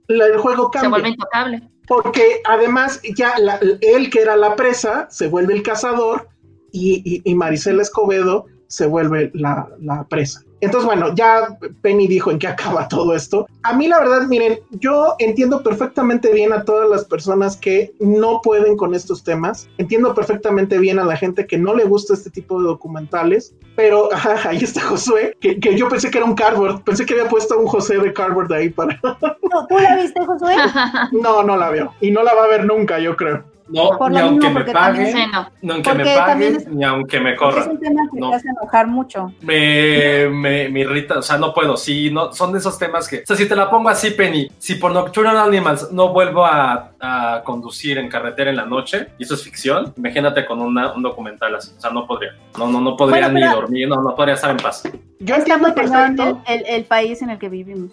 la, 0.08 0.26
el 0.26 0.38
juego 0.38 0.72
cambia. 0.72 0.82
Se 0.82 0.90
vuelve 0.90 1.10
intocable 1.10 1.74
porque 1.88 2.42
además 2.46 3.02
ya 3.16 3.38
la, 3.40 3.60
él 3.82 4.10
que 4.10 4.22
era 4.22 4.36
la 4.36 4.56
presa 4.56 5.08
se 5.10 5.28
vuelve 5.28 5.54
el 5.54 5.64
cazador 5.64 6.30
y, 6.72 7.02
y, 7.06 7.30
y 7.30 7.36
Maricela 7.36 7.82
Escobedo 7.82 8.46
se 8.74 8.88
vuelve 8.88 9.30
la, 9.36 9.68
la, 9.82 10.04
presa. 10.06 10.42
Entonces, 10.60 10.88
bueno, 10.88 11.14
ya 11.14 11.60
Penny 11.84 12.08
dijo 12.08 12.32
en 12.32 12.40
qué 12.40 12.48
acaba 12.48 12.88
todo 12.90 13.14
esto. 13.14 13.46
A 13.62 13.74
mí 13.74 13.88
la 13.88 14.00
verdad, 14.00 14.24
miren, 14.28 14.60
yo 14.72 15.16
entiendo 15.20 15.62
perfectamente 15.62 16.34
bien 16.34 16.54
a 16.54 16.66
todas 16.66 16.90
las 16.90 17.06
personas 17.06 17.56
que 17.56 17.94
no 18.00 18.42
pueden 18.42 18.76
con 18.76 18.96
estos 18.96 19.24
temas. 19.24 19.70
Entiendo 19.78 20.16
perfectamente 20.16 20.80
bien 20.80 20.98
a 20.98 21.04
la 21.04 21.16
gente 21.16 21.46
que 21.46 21.60
no 21.60 21.76
le 21.76 21.84
gusta 21.84 22.16
este 22.16 22.32
tipo 22.32 22.60
de 22.60 22.66
documentales. 22.68 23.54
Pero 23.76 24.10
ajá, 24.14 24.50
ahí 24.50 24.58
está 24.58 24.82
Josué, 24.82 25.38
que, 25.40 25.60
que, 25.60 25.78
yo 25.78 25.88
pensé 25.88 26.10
que 26.10 26.18
era 26.18 26.26
un 26.26 26.36
cardboard. 26.36 26.84
Pensé 26.84 27.06
que 27.06 27.14
había 27.14 27.30
puesto 27.30 27.60
un 27.60 27.68
José 27.68 28.00
de 28.00 28.12
cardboard 28.12 28.52
ahí 28.54 28.70
para... 28.70 29.00
¿No, 29.04 29.68
¿Tú 29.68 29.78
la 29.78 29.98
viste, 29.98 30.26
Josué? 30.26 30.56
no, 31.12 31.44
no 31.44 31.58
la 31.58 31.70
veo. 31.70 31.94
Y 32.02 32.10
no 32.10 32.24
la 32.24 32.34
va 32.34 32.46
a 32.46 32.48
ver 32.48 32.66
nunca, 32.66 32.98
yo 32.98 33.16
creo. 33.16 33.53
No, 33.74 33.98
Por 33.98 34.12
ni 34.12 34.18
lo 34.20 34.24
aunque 34.26 34.46
mismo, 34.48 34.50
me 34.50 34.66
porque 34.66 34.72
paguen, 34.72 35.32
no. 35.32 35.50
ni 35.62 35.72
aunque 35.72 35.90
me 35.94 36.04
Porque 36.04 36.14
también 36.16 36.18
paguen, 36.20 36.56
es- 36.56 36.68
ni 36.68 36.84
aunque 36.84 37.20
me 37.20 37.32
Es 37.34 37.40
corran. 37.40 37.70
un 37.72 37.80
tema 37.80 38.02
que 38.14 38.20
No. 38.20 38.30
te 38.30 38.36
hace 38.36 38.48
enojar 38.50 38.88
mucho. 38.88 39.34
Me, 39.42 40.28
me, 40.30 40.70
me 40.70 40.80
irrita, 40.82 41.20
o 41.20 41.22
sea, 41.22 41.38
no 41.38 41.54
puedo. 41.54 41.76
Sí, 41.76 42.10
no, 42.12 42.32
son 42.34 42.52
de 42.54 42.60
esos 42.60 42.78
temas 42.78 43.08
que. 43.08 43.20
O 43.20 43.26
sea, 43.26 43.36
si 43.36 43.48
te 43.48 43.56
la 43.56 43.70
pongo 43.70 43.90
así, 43.90 44.12
Penny, 44.12 44.50
si 44.60 44.76
por 44.76 44.92
Nocturnal 44.92 45.38
Animals 45.38 45.92
no 45.92 46.10
vuelvo 46.14 46.46
a, 46.46 46.92
a 47.00 47.42
conducir 47.44 47.98
en 47.98 48.10
carretera 48.10 48.50
en 48.52 48.58
la 48.58 48.66
noche, 48.66 49.08
y 49.18 49.24
eso 49.24 49.34
es 49.34 49.44
ficción, 49.44 49.94
imagínate 49.98 50.46
con 50.46 50.62
una- 50.62 50.94
un 50.94 51.02
documental 51.02 51.56
así. 51.56 51.72
O 51.78 51.82
sea, 51.82 51.90
no 51.90 52.06
podría. 52.06 52.34
No, 52.58 52.68
no, 52.68 52.80
no 52.80 52.96
podría 52.96 53.30
Bueno, 53.30 53.48
ni 53.48 53.54
dormir, 53.56 53.88
no, 53.88 54.02
no 54.02 54.16
podría 54.16 54.36
estar 54.36 54.52
en 54.52 54.58
paz. 54.58 54.84
Yo 55.20 55.36
Está 55.36 55.58
muy 55.58 55.70
entiendo 55.70 55.74
perfecto. 56.16 56.42
el, 56.48 56.60
el- 56.60 56.66
el 56.68 56.84
país 56.86 57.22
en 57.22 57.30
el 57.32 57.40
que 57.40 57.50
vivimos. 57.50 57.92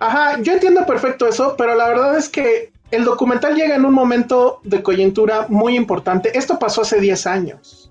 Ajá, 0.00 0.40
yo 0.40 0.52
entiendo 0.52 0.86
perfecto 0.86 1.26
eso, 1.26 1.54
pero 1.58 1.74
la 1.74 1.88
verdad 1.88 2.16
es 2.16 2.28
que 2.28 2.70
el 2.90 3.04
documental 3.04 3.54
llega 3.54 3.74
en 3.74 3.84
un 3.84 3.92
momento 3.94 4.60
de 4.64 4.82
coyuntura 4.82 5.46
muy 5.48 5.76
importante. 5.76 6.36
Esto 6.36 6.58
pasó 6.58 6.82
hace 6.82 7.00
10 7.00 7.26
años. 7.26 7.90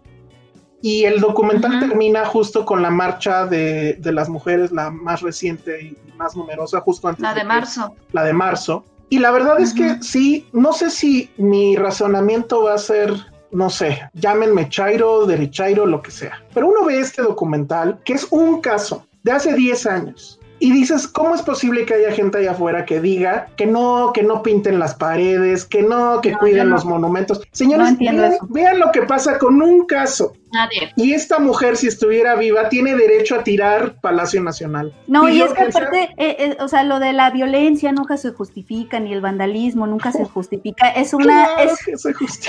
Y 0.82 1.06
el 1.06 1.20
documental 1.20 1.80
termina 1.80 2.26
justo 2.26 2.66
con 2.66 2.82
la 2.82 2.90
marcha 2.92 3.46
de, 3.46 3.94
de 4.00 4.12
las 4.12 4.30
mujeres, 4.30 4.72
la 4.72 4.90
más 4.92 5.22
reciente 5.22 5.82
y 5.82 5.98
más 6.18 6.36
numerosa, 6.36 6.82
justo 6.82 7.08
antes 7.08 7.22
La 7.22 7.34
de 7.34 7.44
marzo. 7.44 7.96
la 8.12 8.24
de 8.24 8.34
marzo. 8.34 8.84
Y 9.10 9.20
la 9.20 9.32
verdad 9.32 9.60
es 9.60 9.74
que 9.74 10.02
sí, 10.04 10.48
no 10.52 10.74
sé 10.74 10.90
si 10.92 11.32
mi 11.38 11.76
razonamiento 11.78 12.64
va 12.64 12.74
a 12.74 12.78
ser, 12.78 13.14
no 13.52 13.70
sé, 13.70 14.02
llámenme 14.14 14.70
Chairo, 14.70 15.26
Derechairo, 15.26 15.86
lo 15.86 16.02
que 16.02 16.12
sea. 16.12 16.44
Pero 16.54 16.68
uno 16.68 16.86
ve 16.86 17.00
este 17.00 17.22
documental, 17.22 18.00
que 18.04 18.14
es 18.14 18.28
un 18.32 18.62
caso 18.62 19.08
de 19.24 19.32
hace 19.32 19.54
10 19.56 19.86
años. 19.88 20.37
Y 20.60 20.72
dices, 20.72 21.08
¿cómo 21.08 21.36
es 21.36 21.42
posible 21.42 21.86
que 21.86 21.94
haya 21.94 22.12
gente 22.12 22.40
allá 22.40 22.52
afuera 22.52 22.86
que 22.86 23.00
diga 23.00 23.48
que 23.58 23.66
no, 23.68 24.12
que 24.14 24.24
no 24.24 24.42
pinten 24.42 24.80
las 24.80 24.96
paredes, 24.96 25.66
que 25.66 25.84
no, 25.84 26.20
que 26.22 26.32
No, 26.32 26.40
cuiden 26.40 26.70
no. 26.70 26.76
los 26.76 26.86
monumentos? 26.86 27.42
Señores, 27.52 27.92
No 28.00 28.48
vean, 28.50 28.80
lo 28.80 28.92
que 28.92 29.04
pasa 29.04 29.38
con 29.38 29.62
un 29.62 29.86
caso. 29.86 30.34
Nadie. 30.52 30.92
Y 30.96 31.14
esta 31.14 31.40
mujer, 31.40 31.76
si 31.76 31.88
estuviera 31.88 32.36
viva, 32.36 32.70
tiene 32.70 32.96
derecho 32.96 33.36
a 33.36 33.44
tirar 33.44 34.00
Palacio 34.02 34.42
Nacional. 34.42 34.94
No, 35.08 35.28
y 35.28 35.42
es 35.42 35.52
que 35.54 35.64
aparte, 35.64 36.04
eh, 36.18 36.36
eh, 36.40 36.58
o 36.60 36.68
sea, 36.68 36.84
lo 36.84 37.00
de 37.00 37.14
la 37.14 37.30
violencia 37.32 37.92
nunca 37.92 38.18
se 38.18 38.32
justifica, 38.32 39.00
ni 39.00 39.14
el 39.14 39.22
vandalismo 39.22 39.86
nunca 39.86 40.12
se 40.12 40.26
justifica. 40.26 40.90
Es 40.90 41.14
una, 41.14 41.48
Claro 41.56 41.74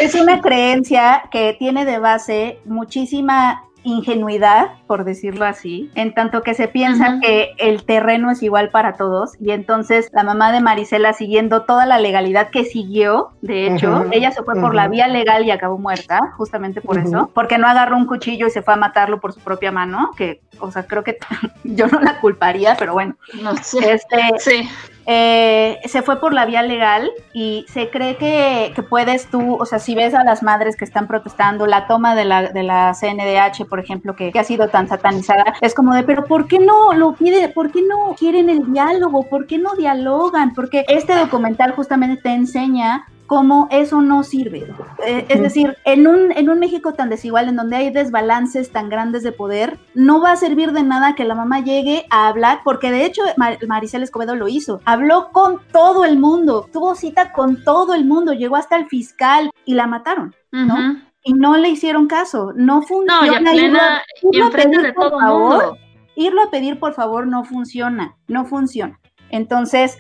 es 0.01 0.15
una 0.15 0.41
creencia 0.41 1.25
que 1.31 1.57
tiene 1.59 1.85
de 1.85 1.99
base 1.99 2.61
muchísima 2.65 3.68
ingenuidad, 3.89 4.69
por 4.87 5.05
decirlo 5.05 5.45
así, 5.45 5.91
en 5.95 6.15
tanto 6.15 6.43
que 6.43 6.55
se 6.55 6.69
piensa 6.69 7.19
que 7.21 7.53
el 7.59 7.85
terreno 7.85 8.31
es 8.31 8.43
igual 8.43 8.71
para 8.71 8.95
todos 8.95 9.33
y 9.41 9.51
entonces 9.51 10.09
la 10.13 10.23
mamá 10.23 10.53
de 10.53 10.61
Marisela 10.61 11.13
siguiendo 11.13 11.63
toda 11.63 11.87
la 11.87 11.99
legalidad 11.99 12.51
que 12.51 12.65
siguió, 12.65 13.31
de 13.43 13.67
hecho, 13.67 14.05
ella 14.13 14.31
se 14.31 14.43
fue 14.43 14.55
por 14.55 14.75
la 14.75 14.89
vía 14.89 15.09
legal 15.09 15.45
y 15.45 15.51
acabó 15.51 15.79
muerta, 15.79 16.33
justamente 16.37 16.81
por 16.81 16.99
eso, 16.99 17.31
porque 17.35 17.59
no 17.59 17.67
agarró 17.67 17.97
un 17.97 18.07
cuchillo 18.07 18.47
y 18.47 18.51
se 18.51 18.63
fue 18.63 18.75
a 18.75 18.77
matarlo 18.77 19.21
por 19.21 19.33
su 19.33 19.41
propia 19.41 19.73
mano, 19.73 20.11
que, 20.17 20.41
o 20.61 20.71
sea, 20.71 20.87
creo 20.87 21.05
que 21.05 21.19
yo 21.65 21.87
no 21.87 22.01
la 22.01 22.21
culparía, 22.21 22.77
pero 22.79 22.93
bueno, 22.93 23.17
No 23.43 23.57
sé. 23.57 23.93
este, 23.93 24.19
Sí. 24.39 24.69
Eh, 25.11 25.81
se 25.87 26.03
fue 26.03 26.21
por 26.21 26.35
la 26.35 26.45
vía 26.45 26.63
legal 26.63 27.11
y 27.33 27.65
se 27.71 27.89
cree 27.89 28.19
que, 28.19 28.73
que 28.75 28.83
puedes 28.83 29.31
tú, 29.31 29.55
o 29.55 29.65
sea, 29.65 29.79
si 29.79 29.95
ves 29.95 30.13
a 30.13 30.23
las 30.23 30.43
madres 30.43 30.77
que 30.77 30.85
están 30.85 31.07
protestando, 31.07 31.67
la 31.67 31.87
toma 31.87 32.15
de 32.15 32.27
la, 32.27 32.53
de 32.53 32.63
la 32.63 32.93
CNDH, 32.93 33.67
por 33.71 33.81
ejemplo, 33.81 34.15
que, 34.15 34.31
que 34.31 34.39
ha 34.39 34.45
sido 34.45 34.69
tan 34.69 34.87
satanizada, 34.87 35.55
es 35.63 35.75
como 35.75 35.95
de, 35.95 36.03
pero 36.03 36.27
¿por 36.27 36.47
qué 36.47 36.59
no 36.59 36.93
lo 36.93 37.15
pide? 37.15 37.49
¿Por 37.49 37.73
qué 37.73 37.81
no 37.81 38.15
quieren 38.19 38.51
el 38.51 38.71
diálogo? 38.71 39.23
¿Por 39.31 39.47
qué 39.47 39.57
no 39.57 39.75
dialogan? 39.77 40.53
Porque 40.53 40.85
este 40.89 41.15
documental 41.15 41.73
justamente 41.73 42.21
te 42.21 42.35
enseña 42.35 43.07
cómo 43.29 43.69
eso 43.71 44.01
no 44.01 44.25
sirve. 44.25 44.67
Eh, 45.07 45.27
es 45.29 45.41
decir, 45.41 45.77
en 45.85 46.09
un, 46.09 46.33
en 46.33 46.51
un 46.51 46.59
México 46.59 46.95
tan 46.95 47.09
desigual, 47.11 47.49
en 47.49 47.55
donde 47.55 47.77
hay 47.77 47.91
desbalances 47.91 48.73
tan 48.73 48.89
grandes 48.89 49.23
de 49.23 49.31
poder, 49.31 49.79
no 49.95 50.21
va 50.21 50.33
a 50.33 50.37
servir 50.37 50.73
de 50.73 50.83
nada 50.83 51.15
que 51.15 51.25
la 51.25 51.37
mamá 51.37 51.61
llegue 51.61 52.07
a 52.11 52.27
hablar, 52.27 52.63
porque 52.65 52.91
de 52.91 53.05
hecho 53.05 53.23
Mar 53.37 53.59
Maricela 53.69 54.03
Escobedo 54.03 54.35
lo 54.35 54.49
hizo. 54.49 54.81
Habló 54.85 55.29
con 55.31 55.61
todo 55.71 56.05
el 56.05 56.19
mundo, 56.19 56.69
tuvo 56.73 56.97
cita 56.97 57.33
con 57.33 57.63
todo 57.63 57.95
el 57.95 58.05
mundo, 58.05 58.33
llegó 58.33 58.57
hasta 58.57 58.75
el 58.77 58.87
fiscal 58.87 59.51
y 59.65 59.75
la 59.75 59.87
mataron. 59.87 60.35
¿no? 60.51 60.97
Y 61.23 61.35
no 61.35 61.57
le 61.59 61.69
hicieron 61.69 62.07
caso, 62.09 62.53
no 62.57 62.77
No, 62.81 62.83
funciona. 62.83 63.27
y 63.27 63.29
a 63.29 63.41
irlo- 63.41 63.53
plena, 63.53 64.03
y 64.23 64.29
irlo 64.33 64.45
a 64.45 64.47
enfrente 64.47 64.77
pedir, 64.79 64.87
de 64.87 64.93
por 64.95 65.11
todo 65.11 65.21
favor, 65.21 65.51
mundo. 65.65 65.79
irlo 66.17 66.43
a 66.43 66.51
pedir, 66.51 66.79
por 66.81 66.95
favor, 66.95 67.27
no 67.27 67.45
funciona, 67.45 68.17
no 68.27 68.47
funciona. 68.47 68.99
Entonces, 69.29 69.99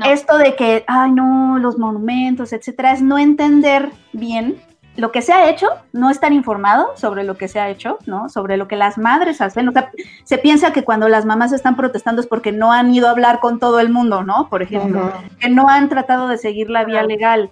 No. 0.00 0.12
esto 0.12 0.38
de 0.38 0.56
que, 0.56 0.84
ay, 0.86 1.12
no, 1.12 1.58
los 1.58 1.78
monumentos, 1.78 2.52
etcétera, 2.52 2.92
es 2.92 3.02
no 3.02 3.18
entender 3.18 3.90
bien 4.12 4.56
lo 4.96 5.12
que 5.12 5.22
se 5.22 5.32
ha 5.32 5.48
hecho, 5.48 5.68
no 5.92 6.10
estar 6.10 6.32
informado 6.32 6.88
sobre 6.96 7.24
lo 7.24 7.36
que 7.36 7.48
se 7.48 7.60
ha 7.60 7.70
hecho, 7.70 7.98
¿no? 8.06 8.28
Sobre 8.28 8.56
lo 8.56 8.68
que 8.68 8.76
las 8.76 8.98
madres 8.98 9.40
hacen. 9.40 9.68
O 9.68 9.72
sea, 9.72 9.90
se 10.24 10.38
piensa 10.38 10.72
que 10.72 10.84
cuando 10.84 11.08
las 11.08 11.24
mamás 11.24 11.52
están 11.52 11.76
protestando 11.76 12.20
es 12.20 12.26
porque 12.26 12.52
no 12.52 12.72
han 12.72 12.92
ido 12.92 13.06
a 13.08 13.12
hablar 13.12 13.40
con 13.40 13.58
todo 13.58 13.80
el 13.80 13.90
mundo, 13.90 14.22
¿no? 14.22 14.48
Por 14.48 14.62
ejemplo, 14.62 15.12
que 15.38 15.48
no 15.48 15.68
han 15.68 15.88
tratado 15.88 16.28
de 16.28 16.38
seguir 16.38 16.70
la 16.70 16.84
vía 16.84 17.02
legal. 17.02 17.50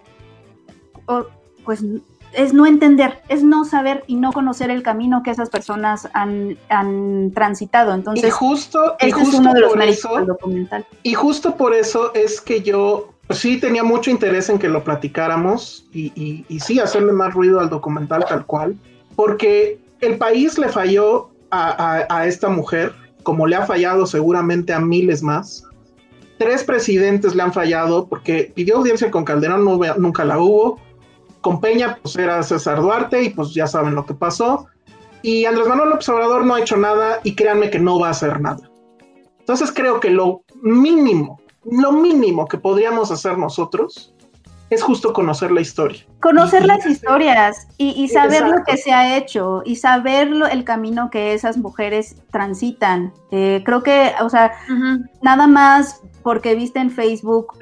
O, 1.07 1.27
pues 1.65 1.85
es 2.33 2.53
no 2.53 2.67
entender, 2.67 3.21
es 3.29 3.43
no 3.43 3.65
saber 3.65 4.05
y 4.07 4.17
no 4.17 4.33
conocer 4.33 4.71
el 4.71 4.83
camino 4.83 5.23
que 5.23 5.31
esas 5.31 5.51
personas 5.51 6.09
han, 6.13 6.57
han 6.69 7.31
transitado. 7.35 7.93
Y 7.93 7.95
Entonces, 7.95 8.33
justo, 8.35 8.97
y 9.01 9.07
ese 9.07 9.09
es 9.09 9.15
justo 9.25 9.39
uno 9.39 9.55
de 9.55 9.61
los 9.61 9.77
méritos 9.77 10.17
del 10.17 10.27
documental. 10.27 10.87
y 11.03 11.15
justo 11.15 11.57
por 11.57 11.75
eso 11.75 12.13
es 12.15 12.41
que 12.41 12.63
yo 12.63 13.13
sí 13.31 13.59
tenía 13.59 13.85
mucho 13.85 14.11
interés 14.11 14.49
en 14.49 14.59
que 14.59 14.69
lo 14.69 14.83
platicáramos 14.85 15.85
y, 15.93 16.13
y, 16.15 16.45
y 16.49 16.61
sí 16.61 16.81
hacerle 16.81 17.13
más 17.13 17.35
ruido 17.35 17.61
al 17.61 17.69
documental 17.71 18.25
tal 18.29 18.45
cual, 18.47 18.77
porque 19.17 19.79
el 20.01 20.17
país 20.19 20.59
le 20.59 20.69
falló 20.69 21.31
a, 21.51 22.05
a- 22.09 22.19
a 22.21 22.27
esta 22.27 22.49
mujer, 22.49 22.93
como 23.23 23.47
le 23.47 23.57
ha 23.57 23.67
fallado 23.67 24.07
seguramente 24.07 24.73
a 24.73 24.81
miles 24.81 25.23
más. 25.23 25.65
Tres 26.39 26.63
presidentes 26.63 27.35
le 27.35 27.43
han 27.43 27.53
fallado 27.53 28.07
porque 28.07 28.53
pidió 28.55 28.77
audiencia 28.77 29.11
con 29.11 29.25
Calderón, 29.25 29.65
no 29.65 29.79
nunca 29.99 30.25
la 30.25 30.39
hubo. 30.39 30.79
Con 31.41 31.61
Peña 31.61 31.99
pues 32.03 32.17
era 32.17 32.43
César 32.43 32.81
Duarte 32.81 33.23
y 33.23 33.31
pues 33.31 33.55
ya 33.55 33.67
saben 33.67 33.95
lo 33.95 34.07
que 34.07 34.15
pasó. 34.15 34.67
Y 35.23 35.45
Andrés 35.45 35.67
Manuel 35.67 35.91
López 35.91 36.09
Obrador 36.09 36.45
no 36.45 36.55
ha 36.55 36.61
hecho 36.61 36.77
nada 36.77 37.21
y 37.25 37.35
créanme 37.35 37.71
que 37.71 37.79
no 37.79 37.99
va 37.99 38.09
a 38.09 38.13
hacer 38.13 38.41
nada. 38.41 38.71
Entonces 39.41 39.73
creo 39.73 39.99
que 40.01 40.11
lo 40.11 40.43
mínimo, 40.63 41.41
lo 41.65 41.93
mínimo 41.93 42.47
que 42.47 42.59
podríamos 42.59 43.11
hacer 43.11 43.39
nosotros 43.39 44.15
es 44.71 44.83
justo 44.83 45.13
conocer 45.13 45.51
la 45.51 45.61
historia. 45.61 46.05
Conocer 46.21 46.67
las 46.67 46.85
historias 46.85 47.67
y, 47.79 48.07
saber 48.09 48.47
lo 48.47 48.63
que 48.65 48.77
se 48.77 48.93
ha 48.93 49.17
hecho 49.17 49.63
y 49.65 49.77
saber 49.77 50.31
el 50.51 50.65
camino 50.65 51.11
que 51.11 51.33
esas 51.33 51.57
mujeres 51.57 52.17
transitan. 52.31 53.13
Eh, 53.31 53.63
creo 53.65 53.83
que, 53.83 54.13
o 54.21 54.29
sea, 54.29 54.53
nada 55.23 55.47
más 55.47 56.03
porque 56.23 56.55
viste 56.55 56.79
en 56.81 56.91
Facebook 56.91 57.55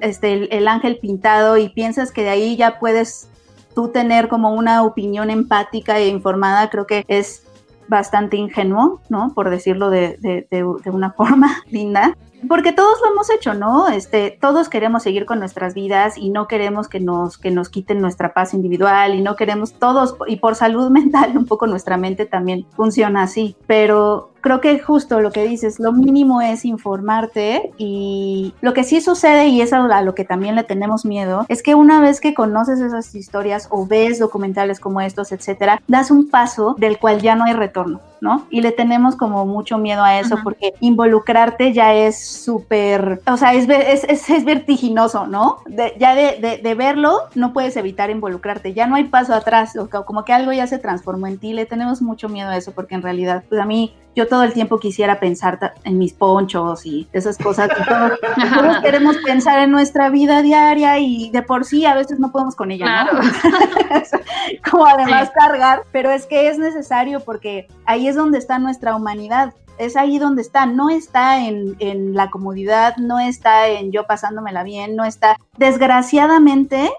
este, 0.00 0.56
el, 0.56 0.68
ángel 0.68 0.98
pintado 0.98 1.56
y 1.56 1.68
piensas 1.68 2.12
que 2.12 2.22
de 2.22 2.30
ahí 2.30 2.56
ya 2.56 2.78
puedes 2.78 3.28
tú 3.74 3.88
tener 3.88 4.28
como 4.28 4.54
una 4.54 4.82
opinión 4.82 5.30
empática 5.30 5.98
e 5.98 6.08
informada, 6.08 6.70
creo 6.70 6.86
que 6.86 7.04
es 7.08 7.44
bastante 7.88 8.36
ingenuo, 8.36 9.00
¿no? 9.08 9.32
Por 9.34 9.50
decirlo 9.50 9.90
de, 9.90 10.16
de 10.50 10.90
una 10.90 11.12
forma 11.16 11.62
linda 11.68 12.16
porque 12.48 12.72
todos 12.72 13.00
lo 13.00 13.12
hemos 13.12 13.30
hecho, 13.30 13.54
¿no? 13.54 13.88
Este, 13.88 14.38
todos 14.40 14.68
queremos 14.68 15.02
seguir 15.02 15.26
con 15.26 15.38
nuestras 15.38 15.74
vidas 15.74 16.16
y 16.16 16.30
no 16.30 16.48
queremos 16.48 16.88
que 16.88 17.00
nos, 17.00 17.38
que 17.38 17.50
nos 17.50 17.68
quiten 17.68 18.00
nuestra 18.00 18.32
paz 18.32 18.54
individual 18.54 19.14
y 19.14 19.20
no 19.20 19.36
queremos 19.36 19.74
todos, 19.74 20.16
y 20.26 20.36
por 20.36 20.54
salud 20.54 20.90
mental, 20.90 21.36
un 21.36 21.46
poco 21.46 21.66
nuestra 21.66 21.96
mente 21.96 22.26
también 22.26 22.66
funciona 22.74 23.22
así, 23.22 23.56
pero 23.66 24.29
creo 24.40 24.60
que 24.60 24.78
justo 24.78 25.20
lo 25.20 25.30
que 25.30 25.44
dices, 25.44 25.78
lo 25.78 25.92
mínimo 25.92 26.40
es 26.40 26.64
informarte 26.64 27.72
y 27.78 28.54
lo 28.60 28.74
que 28.74 28.84
sí 28.84 29.00
sucede 29.00 29.48
y 29.48 29.60
es 29.60 29.72
a 29.72 30.02
lo 30.02 30.14
que 30.14 30.24
también 30.24 30.54
le 30.54 30.64
tenemos 30.64 31.04
miedo, 31.04 31.44
es 31.48 31.62
que 31.62 31.74
una 31.74 32.00
vez 32.00 32.20
que 32.20 32.34
conoces 32.34 32.80
esas 32.80 33.14
historias 33.14 33.68
o 33.70 33.86
ves 33.86 34.18
documentales 34.18 34.80
como 34.80 35.00
estos, 35.00 35.32
etcétera, 35.32 35.82
das 35.88 36.10
un 36.10 36.28
paso 36.28 36.74
del 36.78 36.98
cual 36.98 37.20
ya 37.20 37.34
no 37.34 37.44
hay 37.44 37.52
retorno. 37.52 38.00
¿no? 38.20 38.46
Y 38.50 38.60
le 38.60 38.72
tenemos 38.72 39.16
como 39.16 39.46
mucho 39.46 39.78
miedo 39.78 40.02
a 40.02 40.18
eso 40.18 40.36
porque 40.42 40.74
involucrarte 40.80 41.72
ya 41.72 41.94
es 41.94 42.22
súper, 42.22 43.22
o 43.26 43.36
sea, 43.36 43.54
es, 43.54 43.68
es, 43.68 44.28
es, 44.28 44.44
vertiginoso, 44.44 45.26
¿no? 45.26 45.58
ya 45.98 46.14
de, 46.14 46.60
de, 46.62 46.74
verlo 46.74 47.20
no 47.34 47.52
puedes 47.52 47.76
evitar 47.76 48.10
involucrarte, 48.10 48.74
ya 48.74 48.86
no 48.86 48.96
hay 48.96 49.04
paso 49.04 49.34
atrás, 49.34 49.72
como 50.04 50.24
que 50.24 50.32
algo 50.32 50.52
ya 50.52 50.66
se 50.66 50.78
transformó 50.78 51.26
en 51.26 51.38
ti, 51.38 51.52
le 51.52 51.66
tenemos 51.66 52.02
mucho 52.02 52.28
miedo 52.28 52.50
a 52.50 52.56
eso 52.56 52.72
porque 52.72 52.94
en 52.94 53.02
realidad, 53.02 53.42
pues 53.48 53.60
a 53.60 53.64
mí 53.64 53.94
yo 54.14 54.26
todo 54.26 54.42
el 54.42 54.52
tiempo 54.52 54.78
quisiera 54.78 55.20
pensar 55.20 55.74
en 55.84 55.98
mis 55.98 56.12
ponchos 56.12 56.84
y 56.84 57.08
esas 57.12 57.38
cosas. 57.38 57.68
todos, 57.68 58.78
queremos 58.82 59.16
pensar 59.18 59.60
en 59.60 59.70
nuestra 59.70 60.10
vida 60.10 60.42
diaria 60.42 60.98
y 60.98 61.30
de 61.30 61.42
por 61.42 61.64
sí 61.64 61.86
a 61.86 61.94
veces 61.94 62.18
no 62.18 62.32
podemos 62.32 62.56
con 62.56 62.70
ella, 62.70 63.04
¿no? 63.04 63.20
Como 64.70 64.86
además 64.86 65.30
cargar, 65.30 65.82
pero 65.92 66.10
es 66.10 66.26
que 66.26 66.48
es 66.48 66.58
necesario 66.58 67.20
porque 67.20 67.68
ahí 67.84 68.08
es 68.08 68.16
donde 68.16 68.38
está 68.38 68.58
nuestra 68.58 68.96
humanidad. 68.96 69.54
Es 69.78 69.96
ahí 69.96 70.18
donde 70.18 70.42
está, 70.42 70.66
no 70.66 70.90
está 70.90 71.46
en, 71.46 71.76
en 71.78 72.14
la 72.14 72.30
comodidad, 72.30 72.96
no 72.98 73.18
está 73.18 73.68
en 73.68 73.92
yo 73.92 74.06
pasándomela 74.06 74.62
bien, 74.62 74.94
no 74.94 75.04
está. 75.04 75.36
Desgraciadamente, 75.56 76.90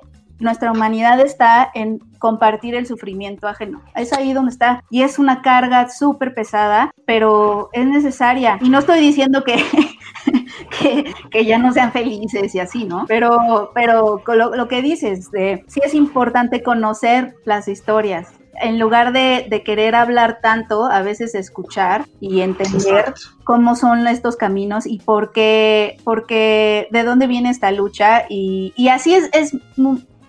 nuestra 0.42 0.72
humanidad 0.72 1.20
está 1.20 1.70
en 1.74 2.00
compartir 2.20 2.76
el 2.76 2.86
sufrimiento 2.86 3.48
ajeno. 3.48 3.82
Es 3.96 4.12
ahí 4.14 4.34
donde 4.34 4.52
está. 4.52 4.84
Y 4.90 5.04
es 5.04 5.18
una 5.20 5.42
carga 5.42 5.90
súper 5.90 6.34
pesada, 6.34 6.92
pero 7.06 7.70
es 7.74 7.86
necesaria. 7.86 8.58
Y 8.62 8.70
no 8.70 8.80
estoy 8.80 9.00
diciendo 9.00 9.44
que, 9.44 9.64
que, 11.32 11.46
ya 11.46 11.58
no 11.58 11.72
sean 11.72 11.92
felices 11.92 12.54
y 12.54 12.60
así, 12.60 12.86
¿no? 12.86 13.06
Pero, 13.08 13.72
pero 13.74 14.22
lo, 14.28 14.68
que 14.68 14.82
dices, 14.82 15.32
de, 15.32 15.64
sí 15.68 15.80
es 15.84 15.94
importante 15.94 16.62
conocer 16.62 17.36
las 17.46 17.68
historias, 17.68 18.34
en 18.62 18.80
lugar 18.80 19.14
de, 19.14 19.64
querer 19.66 19.96
hablar 19.96 20.40
tanto, 20.42 20.86
a 20.86 21.02
veces 21.02 21.36
escuchar 21.36 22.06
y 22.20 22.42
entender 22.42 23.14
cómo 23.44 23.76
son 23.76 24.08
estos 24.08 24.36
caminos 24.36 24.86
y 24.86 25.00
por 25.00 25.32
qué, 25.32 25.98
porque 26.04 26.88
de 26.92 27.04
dónde 27.04 27.28
viene 27.28 27.50
esta 27.50 27.72
lucha. 27.72 28.26
Y, 28.30 28.74
y 28.76 28.90
así 28.90 29.14
es, 29.16 29.30
es 29.34 29.56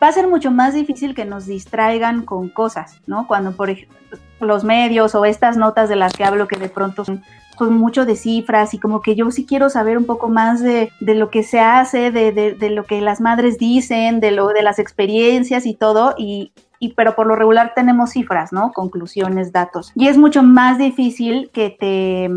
va 0.03 0.09
a 0.09 0.13
ser 0.13 0.27
mucho 0.27 0.51
más 0.51 0.75
difícil 0.75 1.15
que 1.15 1.25
nos 1.25 1.47
distraigan 1.47 2.23
con 2.25 2.49
cosas, 2.49 3.01
¿no? 3.07 3.27
Cuando, 3.27 3.53
por 3.53 3.71
ejemplo, 3.71 3.99
los 4.41 4.65
medios 4.65 5.15
o 5.15 5.25
estas 5.25 5.57
notas 5.57 5.89
de 5.89 5.97
las 5.97 6.13
que 6.13 6.25
hablo 6.25 6.49
que 6.49 6.59
de 6.59 6.69
pronto 6.69 7.05
son 7.05 7.23
mucho 7.71 8.05
de 8.05 8.17
cifras 8.17 8.75
y 8.75 8.79
como 8.79 9.03
que 9.03 9.15
yo 9.15 9.31
sí 9.31 9.47
quiero 9.47 9.71
saber 9.71 9.97
un 9.97 10.05
poco 10.05 10.29
más 10.29 10.61
de, 10.61 10.91
lo 11.01 11.31
que 11.31 11.45
se 11.45 11.61
hace, 11.61 12.11
de, 12.11 12.71
lo 12.71 12.85
que 12.85 13.01
las 13.01 13.21
madres 13.21 13.57
dicen, 13.57 14.19
de 14.19 14.33
lo 14.33 14.49
de 14.49 14.63
las 14.63 14.81
experiencias 14.81 15.65
y 15.65 15.75
todo, 15.75 16.15
y, 16.19 16.51
y, 16.81 16.95
pero 16.95 17.15
por 17.15 17.29
lo 17.29 17.37
regular 17.37 17.73
tenemos 17.77 18.11
cifras, 18.11 18.53
¿no? 18.53 18.73
Conclusiones, 18.73 19.53
datos. 19.53 19.93
Y 19.95 20.09
es 20.09 20.19
mucho 20.19 20.43
más 20.43 20.79
difícil 20.79 21.51
que 21.53 21.71
te 21.71 22.29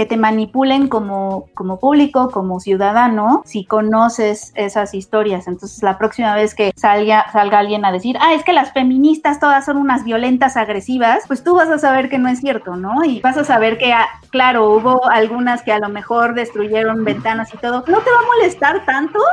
que 0.00 0.06
te 0.06 0.16
manipulen 0.16 0.88
como, 0.88 1.50
como 1.52 1.78
público, 1.78 2.30
como 2.30 2.58
ciudadano, 2.58 3.42
si 3.44 3.66
conoces 3.66 4.50
esas 4.54 4.94
historias. 4.94 5.46
Entonces, 5.46 5.82
la 5.82 5.98
próxima 5.98 6.34
vez 6.34 6.54
que 6.54 6.72
salga, 6.74 7.30
salga 7.32 7.58
alguien 7.58 7.84
a 7.84 7.92
decir, 7.92 8.16
ah, 8.18 8.32
es 8.32 8.42
que 8.42 8.54
las 8.54 8.72
feministas 8.72 9.40
todas 9.40 9.66
son 9.66 9.76
unas 9.76 10.02
violentas 10.02 10.56
agresivas, 10.56 11.24
pues 11.26 11.44
tú 11.44 11.54
vas 11.54 11.68
a 11.68 11.76
saber 11.76 12.08
que 12.08 12.16
no 12.16 12.30
es 12.30 12.40
cierto, 12.40 12.76
¿no? 12.76 13.04
Y 13.04 13.20
vas 13.20 13.36
a 13.36 13.44
saber 13.44 13.76
que, 13.76 13.92
ah, 13.92 14.08
claro, 14.30 14.70
hubo 14.70 15.04
algunas 15.10 15.60
que 15.60 15.72
a 15.72 15.78
lo 15.78 15.90
mejor 15.90 16.32
destruyeron 16.32 17.04
ventanas 17.04 17.52
y 17.52 17.58
todo. 17.58 17.84
¿No 17.86 17.98
te 17.98 18.10
va 18.10 18.20
a 18.20 18.38
molestar 18.38 18.86
tanto? 18.86 19.18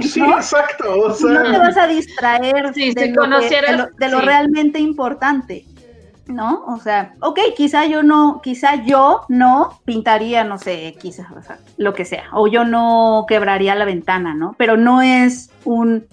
Sí, 0.00 0.20
exacto. 0.20 1.14
no 1.22 1.42
te 1.42 1.58
vas 1.58 1.76
a 1.76 1.86
distraer 1.86 2.72
de 2.72 4.08
lo 4.08 4.20
realmente 4.20 4.78
importante. 4.78 5.66
¿No? 6.30 6.64
O 6.66 6.78
sea, 6.78 7.14
ok, 7.20 7.38
quizá 7.56 7.86
yo 7.86 8.02
no, 8.02 8.40
quizá 8.42 8.76
yo 8.84 9.22
no 9.28 9.80
pintaría, 9.84 10.44
no 10.44 10.58
sé, 10.58 10.96
quizás, 11.00 11.26
lo 11.76 11.94
que 11.94 12.04
sea, 12.04 12.24
o 12.32 12.46
yo 12.48 12.64
no 12.64 13.24
quebraría 13.28 13.74
la 13.74 13.84
ventana, 13.84 14.34
¿no? 14.34 14.54
Pero 14.58 14.76
no 14.76 15.02
es 15.02 15.50
un, 15.64 16.06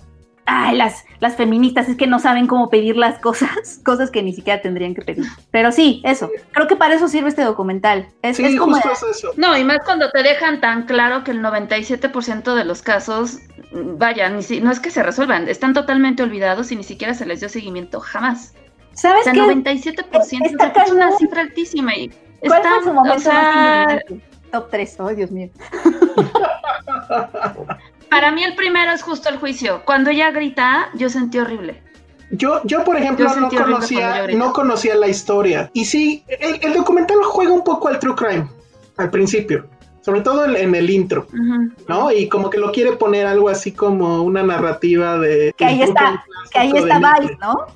ay, 0.47 0.77
las, 0.77 1.05
las 1.19 1.35
feministas 1.35 1.89
es 1.89 1.97
que 1.97 2.07
no 2.07 2.19
saben 2.19 2.47
cómo 2.47 2.69
pedir 2.69 2.97
las 2.97 3.19
cosas, 3.19 3.79
cosas 3.85 4.09
que 4.09 4.23
ni 4.23 4.33
siquiera 4.33 4.61
tendrían 4.61 4.95
que 4.95 5.01
pedir. 5.01 5.25
Pero 5.51 5.71
sí, 5.71 6.01
eso, 6.03 6.31
creo 6.51 6.67
que 6.67 6.75
para 6.75 6.95
eso 6.95 7.07
sirve 7.07 7.29
este 7.29 7.43
documental. 7.43 8.07
Es, 8.21 8.39
es 8.39 8.57
como... 8.57 8.77
eso. 8.77 9.33
No, 9.35 9.55
y 9.57 9.63
más 9.63 9.79
cuando 9.85 10.09
te 10.09 10.23
dejan 10.23 10.59
tan 10.61 10.83
claro 10.83 11.23
que 11.23 11.31
el 11.31 11.41
97% 11.41 12.55
de 12.55 12.65
los 12.65 12.81
casos, 12.81 13.39
vaya, 13.71 14.29
ni 14.29 14.41
si, 14.41 14.61
no 14.61 14.71
es 14.71 14.79
que 14.79 14.89
se 14.89 15.03
resuelvan, 15.03 15.47
están 15.49 15.73
totalmente 15.73 16.23
olvidados 16.23 16.71
y 16.71 16.77
ni 16.77 16.83
siquiera 16.83 17.13
se 17.13 17.25
les 17.25 17.41
dio 17.41 17.49
seguimiento 17.49 17.99
jamás. 17.99 18.53
¿Sabes 18.97 19.27
o 19.27 19.31
sea, 19.31 19.33
97% 19.33 20.83
es 20.85 20.91
una 20.91 21.15
cifra 21.17 21.41
altísima. 21.41 21.95
Y 21.95 22.11
¿Cuál 22.39 22.63
fue 22.63 22.83
su 22.83 22.93
momento 22.93 23.31
más 23.31 24.01
Top 24.51 24.69
3, 24.71 24.95
oh 24.99 25.09
Dios 25.09 25.31
mío. 25.31 25.49
Para 28.09 28.31
mí 28.31 28.43
el 28.43 28.55
primero 28.55 28.91
es 28.91 29.03
justo 29.03 29.29
el 29.29 29.37
juicio. 29.37 29.83
Cuando 29.85 30.09
ella 30.09 30.31
grita, 30.31 30.89
yo 30.95 31.09
sentí 31.09 31.37
horrible. 31.37 31.83
Yo, 32.31 32.61
yo 32.63 32.83
por 32.83 32.97
ejemplo, 32.97 33.29
no 33.35 33.49
conocía, 33.49 34.25
no 34.27 34.51
conocía 34.53 34.95
la 34.95 35.07
historia. 35.07 35.69
Y 35.73 35.85
sí, 35.85 36.23
el, 36.27 36.73
documental 36.73 37.17
juega 37.23 37.53
un 37.53 37.63
poco 37.63 37.89
al 37.89 37.99
true 37.99 38.15
crime 38.15 38.47
al 38.97 39.11
principio. 39.11 39.67
Sobre 40.01 40.21
todo 40.21 40.45
en, 40.45 40.73
el 40.73 40.89
intro, 40.89 41.27
¿no? 41.87 42.11
Y 42.11 42.27
como 42.29 42.49
que 42.49 42.57
lo 42.57 42.71
quiere 42.71 42.93
poner 42.93 43.27
algo 43.27 43.49
así 43.49 43.73
como 43.73 44.23
una 44.23 44.41
narrativa 44.41 45.19
de... 45.19 45.53
Que 45.57 45.65
ahí 45.65 45.81
está, 45.81 46.23
que 46.51 46.59
ahí 46.59 46.71
está 46.73 46.99
Vice, 46.99 47.37
¿no? 47.41 47.67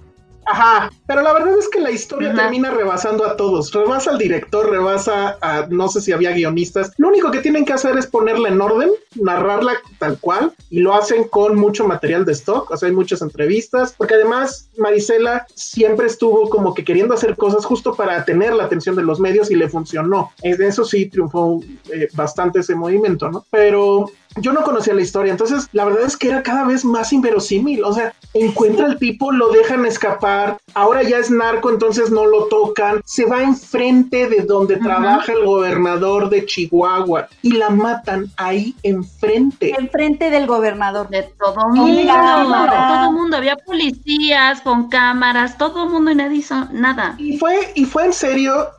Ajá, 0.51 0.91
pero 1.07 1.21
la 1.21 1.31
verdad 1.31 1.57
es 1.57 1.69
que 1.69 1.79
la 1.79 1.91
historia 1.91 2.33
termina 2.33 2.71
rebasando 2.71 3.25
a 3.25 3.37
todos. 3.37 3.71
Rebasa 3.71 4.11
al 4.11 4.17
director, 4.17 4.69
rebasa 4.69 5.37
a 5.41 5.65
no 5.69 5.87
sé 5.87 6.01
si 6.01 6.11
había 6.11 6.31
guionistas. 6.31 6.91
Lo 6.97 7.07
único 7.07 7.31
que 7.31 7.39
tienen 7.39 7.63
que 7.63 7.71
hacer 7.71 7.97
es 7.97 8.05
ponerla 8.05 8.49
en 8.49 8.59
orden, 8.59 8.89
narrarla 9.15 9.75
tal 9.97 10.19
cual, 10.19 10.51
y 10.69 10.81
lo 10.81 10.93
hacen 10.93 11.23
con 11.29 11.57
mucho 11.57 11.87
material 11.87 12.25
de 12.25 12.33
stock. 12.33 12.69
O 12.69 12.75
sea, 12.75 12.89
hay 12.89 12.95
muchas 12.95 13.21
entrevistas, 13.21 13.95
porque 13.97 14.15
además 14.15 14.67
Marisela 14.77 15.45
siempre 15.55 16.07
estuvo 16.07 16.49
como 16.49 16.73
que 16.73 16.83
queriendo 16.83 17.13
hacer 17.13 17.37
cosas 17.37 17.63
justo 17.63 17.95
para 17.95 18.25
tener 18.25 18.53
la 18.53 18.65
atención 18.65 18.97
de 18.97 19.03
los 19.03 19.21
medios 19.21 19.51
y 19.51 19.55
le 19.55 19.69
funcionó. 19.69 20.33
Eso 20.43 20.83
sí 20.83 21.05
triunfó 21.05 21.61
eh, 21.93 22.09
bastante 22.13 22.59
ese 22.59 22.75
movimiento, 22.75 23.31
¿no? 23.31 23.45
Pero 23.49 24.07
yo 24.38 24.53
no 24.53 24.63
conocía 24.63 24.93
la 24.93 25.01
historia, 25.01 25.32
entonces 25.32 25.67
la 25.73 25.86
verdad 25.86 26.03
es 26.03 26.17
que 26.17 26.27
era 26.27 26.43
cada 26.43 26.63
vez 26.63 26.86
más 26.86 27.11
inverosímil. 27.11 27.84
O 27.84 27.93
sea, 27.93 28.13
encuentra 28.34 28.86
al 28.86 28.97
tipo, 28.97 29.32
lo 29.32 29.49
dejan 29.51 29.86
escapar, 29.86 30.57
ahora 30.73 31.03
ya 31.03 31.17
es 31.17 31.29
narco, 31.29 31.69
entonces 31.69 32.11
no 32.11 32.25
lo 32.25 32.45
tocan, 32.45 33.01
se 33.05 33.25
va 33.25 33.43
enfrente 33.43 34.27
de 34.27 34.41
donde 34.41 34.77
trabaja 34.77 35.34
el 35.34 35.45
gobernador 35.45 36.29
de 36.29 36.45
Chihuahua 36.45 37.27
y 37.41 37.53
la 37.53 37.69
matan 37.69 38.32
ahí 38.38 38.75
enfrente. 38.84 39.75
Enfrente 39.77 40.29
del 40.29 40.47
gobernador. 40.47 41.09
De 41.09 41.23
todo 41.23 41.69
mundo. 41.69 42.13
Todo 42.13 43.11
mundo, 43.11 43.38
había 43.38 43.57
policías 43.57 44.61
con 44.61 44.89
cámaras, 44.89 45.57
todo 45.57 45.86
el 45.86 45.89
mundo 45.89 46.11
y 46.11 46.15
nadie 46.15 46.38
hizo 46.38 46.67
nada. 46.71 47.15
Y 47.17 47.38
fue, 47.38 47.71
y 47.75 47.86
fue 47.86 48.05
en 48.05 48.13
serio 48.13 48.69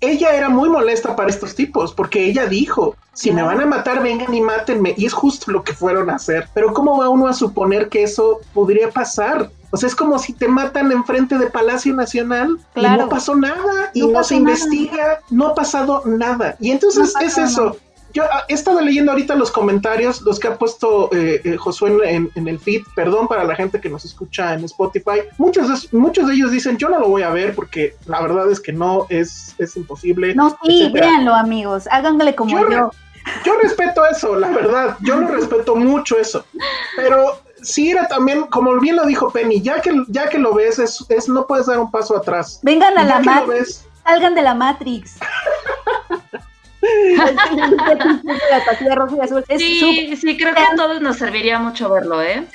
ella 0.00 0.34
era 0.34 0.48
muy 0.48 0.68
molesta 0.68 1.16
para 1.16 1.30
estos 1.30 1.54
tipos, 1.54 1.92
porque 1.92 2.24
ella 2.24 2.46
dijo, 2.46 2.96
si 3.12 3.32
me 3.32 3.42
van 3.42 3.60
a 3.60 3.66
matar, 3.66 4.02
vengan 4.02 4.32
y 4.32 4.40
mátenme. 4.40 4.94
Y 4.96 5.06
es 5.06 5.12
justo 5.12 5.50
lo 5.50 5.64
que 5.64 5.72
fueron 5.72 6.08
a 6.08 6.16
hacer. 6.16 6.48
Pero 6.54 6.72
¿cómo 6.72 6.98
va 6.98 7.08
uno 7.08 7.26
a 7.26 7.32
suponer 7.32 7.88
que 7.88 8.04
eso 8.04 8.40
podría 8.54 8.90
pasar? 8.90 9.50
O 9.70 9.76
sea, 9.76 9.88
es 9.88 9.96
como 9.96 10.18
si 10.18 10.32
te 10.32 10.48
matan 10.48 10.92
enfrente 10.92 11.36
de 11.36 11.48
Palacio 11.48 11.94
Nacional 11.94 12.58
y 12.74 12.82
no 12.82 13.08
pasó 13.08 13.34
nada 13.34 13.90
y 13.92 14.06
no, 14.06 14.22
se 14.24 14.36
investiga, 14.36 15.20
no 15.30 15.48
ha 15.48 15.54
pasado 15.54 16.02
nada. 16.06 16.56
Y 16.60 16.70
entonces 16.70 17.12
es 17.20 17.36
eso. 17.36 17.76
Yo 18.12 18.24
ah, 18.24 18.44
he 18.48 18.54
estado 18.54 18.80
leyendo 18.80 19.12
ahorita 19.12 19.34
los 19.34 19.50
comentarios, 19.50 20.22
los 20.22 20.38
que 20.38 20.48
ha 20.48 20.56
puesto 20.56 21.10
eh, 21.12 21.40
eh, 21.44 21.56
Josué 21.56 22.14
en, 22.14 22.48
el 22.48 22.58
feed, 22.58 22.82
perdón 22.94 23.28
para 23.28 23.44
la 23.44 23.54
gente 23.54 23.80
que 23.80 23.88
nos 23.88 24.04
escucha 24.04 24.54
en 24.54 24.64
Spotify. 24.64 25.20
Muchos 25.36 25.68
de, 25.68 25.98
muchos 25.98 26.26
de 26.26 26.34
ellos 26.34 26.50
dicen, 26.50 26.78
yo 26.78 26.88
no 26.88 26.98
lo 26.98 27.08
voy 27.08 27.22
a 27.22 27.30
ver 27.30 27.54
porque 27.54 27.96
la 28.06 28.20
verdad 28.22 28.50
es 28.50 28.60
que 28.60 28.72
no, 28.72 29.06
es, 29.08 29.54
es 29.58 29.76
imposible. 29.76 30.34
No, 30.34 30.56
sí, 30.64 30.90
véanlo 30.92 31.34
amigos, 31.34 31.86
háganle 31.90 32.34
como 32.34 32.58
yo. 32.58 32.90
Yo 33.44 33.58
respeto 33.62 34.06
eso, 34.06 34.36
la 34.36 34.48
verdad, 34.48 34.96
yo 35.00 35.16
lo 35.16 35.28
respeto 35.28 35.76
mucho 35.76 36.18
eso, 36.18 36.46
pero 36.96 37.38
sí 37.62 37.90
era 37.90 38.08
también, 38.08 38.46
como 38.46 38.78
bien 38.80 38.96
lo 38.96 39.04
dijo 39.04 39.30
Penny, 39.30 39.60
ya 39.60 39.82
que, 39.82 39.92
ya 40.08 40.30
que 40.30 40.38
lo 40.38 40.54
ves, 40.54 40.78
es, 40.78 41.04
es 41.10 41.28
no 41.28 41.46
puedes 41.46 41.66
dar 41.66 41.78
un 41.78 41.90
paso 41.90 42.16
atrás. 42.16 42.60
Vengan 42.62 42.96
a 42.96 43.04
la 43.04 43.20
Matrix, 43.20 43.84
salgan 44.02 44.34
de 44.34 44.42
la 44.42 44.54
Matrix. 44.54 45.18
sí, 49.58 50.16
sí, 50.16 50.36
creo 50.36 50.54
que 50.54 50.62
a 50.62 50.76
todos 50.76 51.00
nos 51.00 51.16
serviría 51.16 51.58
mucho 51.58 51.90
verlo, 51.90 52.22
¿eh? 52.22 52.46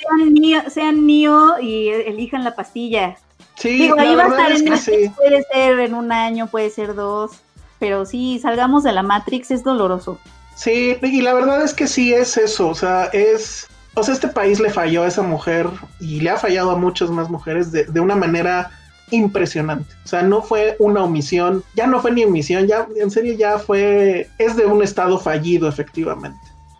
Sean 0.69 1.05
Neo, 1.05 1.59
y 1.59 1.89
elijan 1.89 2.43
la 2.43 2.55
pastilla. 2.55 3.17
Sí, 3.55 3.78
Digo, 3.78 3.99
ahí 3.99 4.15
va 4.15 4.24
a 4.24 4.28
estar 4.28 4.51
en 4.51 5.13
puede 5.13 5.43
ser 5.51 5.80
en 5.80 5.93
un 5.93 6.11
año, 6.11 6.47
puede 6.47 6.69
ser 6.69 6.95
dos, 6.95 7.34
pero 7.80 8.05
sí, 8.05 8.39
salgamos 8.41 8.84
de 8.84 8.93
la 8.93 9.03
Matrix, 9.03 9.51
es 9.51 9.63
doloroso. 9.63 10.19
Sí, 10.55 10.97
y 11.01 11.21
la 11.21 11.34
verdad 11.34 11.63
es 11.63 11.74
que 11.74 11.88
sí 11.88 12.13
es 12.13 12.38
eso, 12.38 12.69
o 12.69 12.76
sea, 12.76 13.09
es, 13.11 13.67
o 13.95 14.03
sea, 14.03 14.13
este 14.13 14.30
país 14.30 14.59
le 14.59 14.69
falló 14.69 15.03
a 15.03 15.07
esa 15.07 15.21
mujer 15.21 15.67
y 15.99 16.21
le 16.21 16.30
ha 16.30 16.38
fallado 16.38 16.71
a 16.71 16.78
muchas 16.78 17.09
más 17.09 17.30
mujeres 17.30 17.71
de, 17.71 17.86
de 17.86 17.99
una 17.99 18.15
manera 18.15 18.71
impresionante. 19.12 19.93
O 20.04 20.08
sea, 20.08 20.22
no 20.22 20.41
fue 20.41 20.76
una 20.80 21.04
omisión, 21.04 21.64
ya 21.76 21.88
no 21.88 22.01
fue 22.01 22.12
ni 22.12 22.24
omisión, 22.24 22.68
ya 22.68 22.88
en 22.95 23.12
serio 23.12 23.34
ya 23.34 23.60
fue, 23.60 24.30
es 24.38 24.56
de 24.56 24.66
un 24.66 24.82
estado 24.84 25.20
fallido 25.20 25.68
efectivamente. 25.68 26.39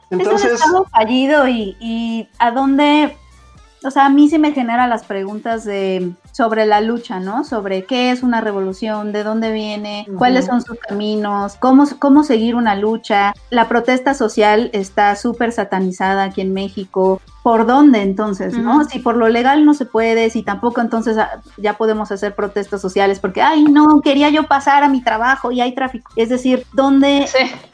Entonces, 0.09 0.53
es 0.53 0.59
un 0.61 0.65
estado 0.67 0.86
fallido 0.91 1.47
y, 1.47 1.76
y 1.80 2.30
a 2.39 2.51
dónde 2.51 3.15
o 3.86 3.91
sea, 3.91 4.05
a 4.05 4.09
mí 4.09 4.29
sí 4.29 4.39
me 4.39 4.53
genera 4.53 4.88
las 4.88 5.03
preguntas 5.03 5.63
de 5.65 6.13
sobre 6.31 6.65
la 6.65 6.81
lucha, 6.81 7.19
¿no? 7.19 7.43
Sobre 7.43 7.86
qué 7.86 8.11
es 8.11 8.23
una 8.23 8.41
revolución, 8.41 9.11
de 9.11 9.23
dónde 9.23 9.51
viene, 9.51 10.07
cuáles 10.17 10.45
son 10.45 10.61
sus 10.61 10.79
caminos, 10.79 11.55
cómo, 11.59 11.86
cómo 11.99 12.23
seguir 12.23 12.55
una 12.55 12.75
lucha. 12.75 13.34
La 13.49 13.67
protesta 13.67 14.13
social 14.13 14.69
está 14.73 15.15
súper 15.15 15.51
satanizada 15.51 16.23
aquí 16.23 16.41
en 16.41 16.53
México. 16.53 17.21
¿Por 17.43 17.65
dónde 17.65 18.01
entonces, 18.01 18.57
no? 18.57 18.86
Si 18.86 18.99
por 18.99 19.17
lo 19.17 19.27
legal 19.27 19.65
no 19.65 19.73
se 19.73 19.86
puede, 19.86 20.29
si 20.29 20.43
tampoco 20.43 20.79
entonces 20.79 21.17
ah, 21.17 21.41
ya 21.57 21.77
podemos 21.77 22.09
hacer 22.11 22.36
protestas 22.36 22.81
sociales 22.81 23.19
porque, 23.19 23.41
ay, 23.41 23.65
no, 23.65 24.01
quería 24.01 24.29
yo 24.29 24.43
pasar 24.43 24.84
a 24.84 24.89
mi 24.89 25.01
trabajo 25.01 25.51
y 25.51 25.59
hay 25.59 25.75
tráfico. 25.75 26.09
Es 26.15 26.29
decir, 26.29 26.65
¿dónde, 26.71 27.27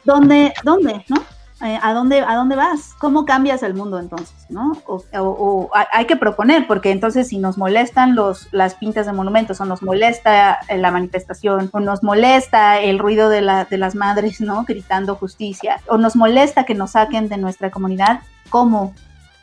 dónde, 0.04 0.52
dónde, 0.64 1.04
no? 1.08 1.22
Eh, 1.62 1.78
¿a, 1.82 1.92
dónde, 1.92 2.20
¿a 2.20 2.36
dónde 2.36 2.56
vas? 2.56 2.94
¿Cómo 2.98 3.26
cambias 3.26 3.62
el 3.62 3.74
mundo 3.74 3.98
entonces? 3.98 4.34
¿no? 4.48 4.72
O, 4.86 5.70
hay 5.92 6.06
que 6.06 6.16
proponer, 6.16 6.66
porque 6.66 6.90
entonces 6.90 7.28
si 7.28 7.38
nos 7.38 7.58
molestan 7.58 8.14
los, 8.14 8.48
las 8.50 8.74
pintas 8.74 9.04
de 9.04 9.12
monumentos, 9.12 9.60
o 9.60 9.66
nos 9.66 9.82
molesta 9.82 10.60
eh, 10.68 10.78
la 10.78 10.90
manifestación, 10.90 11.68
o 11.72 11.80
nos 11.80 12.02
molesta 12.02 12.80
el 12.80 12.98
ruido 12.98 13.28
de, 13.28 13.42
la, 13.42 13.66
de 13.66 13.76
las 13.76 13.94
madres 13.94 14.40
¿no? 14.40 14.64
gritando 14.64 15.16
justicia, 15.16 15.80
o 15.86 15.98
nos 15.98 16.16
molesta 16.16 16.64
que 16.64 16.74
nos 16.74 16.92
saquen 16.92 17.28
de 17.28 17.36
nuestra 17.36 17.70
comunidad, 17.70 18.20
¿cómo? 18.48 18.94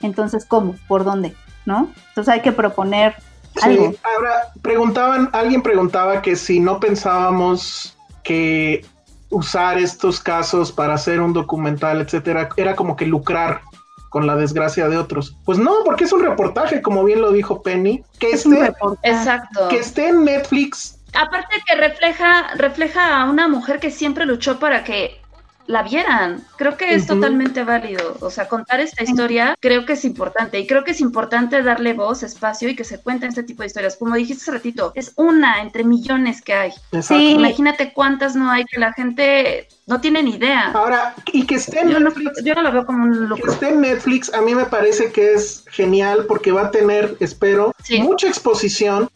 Entonces, 0.01 0.45
¿cómo? 0.45 0.75
¿Por 0.87 1.03
dónde? 1.03 1.35
¿No? 1.65 1.89
Entonces 2.09 2.33
hay 2.33 2.41
que 2.41 2.51
proponer 2.51 3.15
algo. 3.61 3.93
ahora 4.03 4.51
preguntaban, 4.61 5.29
alguien 5.33 5.61
preguntaba 5.61 6.21
que 6.21 6.35
si 6.35 6.59
no 6.59 6.79
pensábamos 6.79 7.97
que 8.23 8.85
usar 9.29 9.77
estos 9.77 10.19
casos 10.19 10.71
para 10.71 10.93
hacer 10.93 11.21
un 11.21 11.33
documental, 11.33 12.01
etcétera, 12.01 12.49
era 12.55 12.75
como 12.75 12.95
que 12.95 13.05
lucrar 13.05 13.61
con 14.09 14.25
la 14.25 14.35
desgracia 14.35 14.87
de 14.87 14.97
otros. 14.97 15.35
Pues 15.45 15.57
no, 15.57 15.83
porque 15.83 16.05
es 16.05 16.13
un 16.13 16.23
reportaje, 16.23 16.81
como 16.81 17.03
bien 17.03 17.21
lo 17.21 17.31
dijo 17.31 17.61
Penny, 17.61 18.03
que 18.19 18.31
esté, 18.31 18.73
Exacto. 19.03 19.67
que 19.69 19.79
esté 19.79 20.09
en 20.09 20.23
Netflix. 20.23 20.99
Aparte 21.13 21.61
que 21.65 21.75
refleja, 21.75 22.53
refleja 22.55 23.21
a 23.21 23.29
una 23.29 23.47
mujer 23.47 23.79
que 23.79 23.91
siempre 23.91 24.25
luchó 24.25 24.59
para 24.59 24.83
que 24.83 25.19
la 25.67 25.83
vieran. 25.83 26.43
Creo 26.57 26.77
que 26.77 26.95
es 26.95 27.05
totalmente 27.05 27.63
válido. 27.63 28.17
O 28.21 28.29
sea, 28.29 28.47
contar 28.47 28.79
esta 28.79 29.03
historia 29.03 29.55
creo 29.59 29.85
que 29.85 29.93
es 29.93 30.05
importante. 30.05 30.59
Y 30.59 30.67
creo 30.67 30.83
que 30.83 30.91
es 30.91 31.01
importante 31.01 31.61
darle 31.61 31.93
voz, 31.93 32.23
espacio 32.23 32.69
y 32.69 32.75
que 32.75 32.83
se 32.83 32.99
cuenten 33.01 33.29
este 33.29 33.43
tipo 33.43 33.61
de 33.61 33.67
historias. 33.67 33.97
Como 33.97 34.15
dijiste 34.15 34.43
hace 34.43 34.51
ratito, 34.51 34.91
es 34.95 35.13
una 35.15 35.61
entre 35.61 35.83
millones 35.83 36.41
que 36.41 36.53
hay. 36.53 36.71
Sí, 37.01 37.31
imagínate 37.31 37.93
cuántas 37.93 38.35
no 38.35 38.49
hay 38.49 38.65
que 38.65 38.79
la 38.79 38.93
gente 38.93 39.67
no 39.87 40.01
tiene 40.01 40.21
ni 40.21 40.35
idea. 40.35 40.71
Ahora, 40.71 41.15
y 41.31 41.45
que 41.45 41.55
esté 41.55 41.79
en 41.79 42.03
Netflix. 42.03 42.43
yo 42.43 42.53
no 42.53 42.61
lo 42.61 42.71
veo 42.71 42.85
como 42.85 43.05
un 43.05 43.29
Que 43.35 43.49
esté 43.49 43.69
en 43.69 43.81
Netflix, 43.81 44.33
a 44.33 44.41
mí 44.41 44.53
me 44.53 44.65
parece 44.65 45.11
que 45.11 45.33
es 45.33 45.63
genial 45.71 46.25
porque 46.27 46.51
va 46.51 46.63
a 46.63 46.71
tener, 46.71 47.15
espero, 47.19 47.73
mucha 48.01 48.27
exposición 48.27 49.09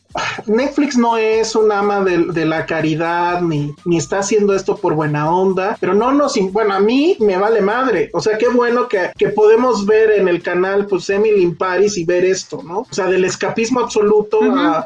Netflix 0.45 0.97
no 0.97 1.17
es 1.17 1.55
un 1.55 1.71
ama 1.71 2.03
de, 2.03 2.45
la 2.45 2.65
caridad 2.65 3.41
ni, 3.41 3.73
ni, 3.85 3.97
está 3.97 4.19
haciendo 4.19 4.53
esto 4.53 4.75
por 4.75 4.93
buena 4.93 5.33
onda, 5.33 5.77
pero 5.79 5.93
no 5.93 6.11
nos, 6.11 6.37
bueno, 6.51 6.73
a 6.73 6.79
mí 6.79 7.15
me 7.19 7.37
vale 7.37 7.61
madre. 7.61 8.09
O 8.13 8.19
sea, 8.19 8.37
qué 8.37 8.47
bueno 8.49 8.87
que, 8.87 9.11
podemos 9.35 9.85
ver 9.85 10.11
en 10.11 10.27
el 10.27 10.41
canal, 10.41 10.85
pues 10.87 11.09
Emily 11.09 11.41
in 11.41 11.55
Paris 11.55 11.97
y 11.97 12.03
ver 12.03 12.25
esto, 12.25 12.61
¿no? 12.63 12.79
O 12.79 12.87
sea, 12.93 13.07
del 13.07 13.23
escapismo 13.23 13.79
absoluto 13.79 14.39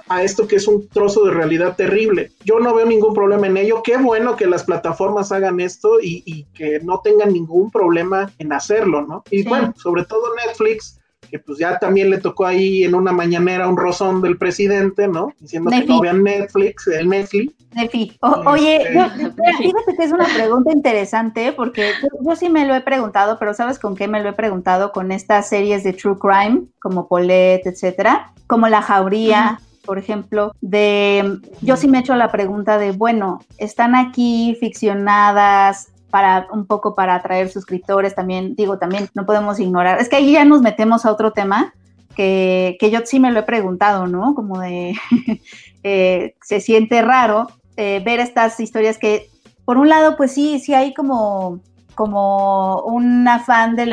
a, 0.08 0.24
esto 0.24 0.48
que 0.48 0.58
es 0.58 0.68
un 0.68 0.88
trozo 0.88 1.26
de 1.26 1.32
realidad 1.32 1.76
terrible. 1.76 2.32
Yo 2.46 2.60
no 2.60 2.74
veo 2.74 2.86
ningún 2.86 3.14
problema 3.14 3.48
en 3.48 3.58
ello. 3.58 3.82
Qué 3.84 3.98
bueno 3.98 4.36
que 4.36 4.48
las 4.48 4.64
plataformas 4.64 5.32
hagan 5.32 5.60
esto 5.60 6.00
y, 6.02 6.46
que 6.54 6.80
no 6.82 7.02
tengan 7.02 7.34
ningún 7.34 7.72
problema 7.72 8.32
en 8.38 8.54
hacerlo, 8.54 9.02
¿no? 9.02 9.24
Y 9.32 9.43
bueno, 9.43 9.74
sobre 9.76 10.06
todo 10.06 10.22
Netflix 10.46 11.00
que 11.30 11.39
pues 11.39 11.58
ya 11.58 11.80
también 11.80 12.10
le 12.10 12.20
tocó 12.20 12.46
ahí 12.46 12.84
en 12.84 12.96
una 12.96 13.12
mañanera 13.12 13.68
un 13.68 13.78
rozón 13.78 14.22
del 14.22 14.38
presidente, 14.38 15.08
¿no? 15.08 15.34
Diciendo 15.39 15.72
que 15.72 15.86
no 15.86 16.00
vean 16.00 16.24
Netflix, 16.24 16.88
el 16.88 17.10
Netflix. 17.10 17.54
Este, 17.76 18.18
oye, 18.22 18.86
fíjate 19.58 19.96
que 19.98 20.04
es 20.04 20.12
una 20.12 20.28
pregunta 20.34 20.72
interesante 20.72 21.52
porque 21.52 21.91
yo, 22.24 22.36
sí 22.36 22.50
me 22.50 22.66
lo 22.66 22.76
he 22.76 22.82
preguntado, 22.82 23.38
pero 23.39 23.54
¿sabes 23.54 23.80
con 23.80 23.96
qué 23.96 24.08
me 24.08 24.22
lo 24.22 24.30
he 24.30 24.34
preguntado? 24.34 24.91
Con 24.91 25.12
estas 25.12 25.50
series 25.50 25.84
de 25.84 25.93
True 25.93 26.18
Crime, 26.20 26.64
como 26.80 27.08
Paulette, 27.08 27.68
etcétera, 27.68 28.34
como 28.48 28.68
La 28.68 28.82
Jauría. 28.82 29.60
Por 29.86 29.98
ejemplo, 29.98 30.54
de 30.62 31.40
yo 31.62 31.78
sí 31.78 31.88
me 31.88 31.98
he 31.98 32.02
hecho 32.02 32.16
la 32.16 32.32
pregunta 32.32 32.78
de, 32.78 32.92
bueno, 32.92 33.40
están 33.58 33.96
aquí 33.96 34.58
ficcionadas, 34.60 35.90
para 36.16 36.48
un 36.54 36.66
poco 36.66 36.96
para 36.96 37.16
atraer 37.16 37.50
suscriptores 37.50 38.16
también, 38.16 38.56
digo, 38.56 38.78
también 38.78 39.10
no 39.16 39.26
podemos 39.26 39.60
ignorar, 39.60 40.00
es 40.00 40.08
que 40.08 40.16
ahí 40.16 40.32
ya 40.32 40.46
nos 40.46 40.62
metemos 40.62 41.06
a 41.06 41.12
otro 41.12 41.34
tema 41.34 41.74
que, 42.16 42.78
que 42.80 42.90
yo 42.90 43.02
sí 43.04 43.20
me 43.20 43.32
lo 43.32 43.42
he 43.42 43.44
preguntado, 43.44 44.08
¿no? 44.08 44.34
Como 44.34 44.60
de, 44.60 44.96
eh, 45.84 46.36
se 46.42 46.62
siente 46.62 47.02
raro 47.02 47.48
eh, 47.76 48.02
ver 48.06 48.22
estas 48.22 48.62
historias 48.62 48.98
que, 48.98 49.30
por 49.66 49.78
un 49.78 49.90
lado, 49.90 50.16
pues 50.16 50.32
sí, 50.32 50.60
sí 50.60 50.74
hay 50.74 50.94
como 50.94 51.60
como 51.96 52.82
un 52.82 53.28
afán 53.28 53.76
de, 53.76 53.86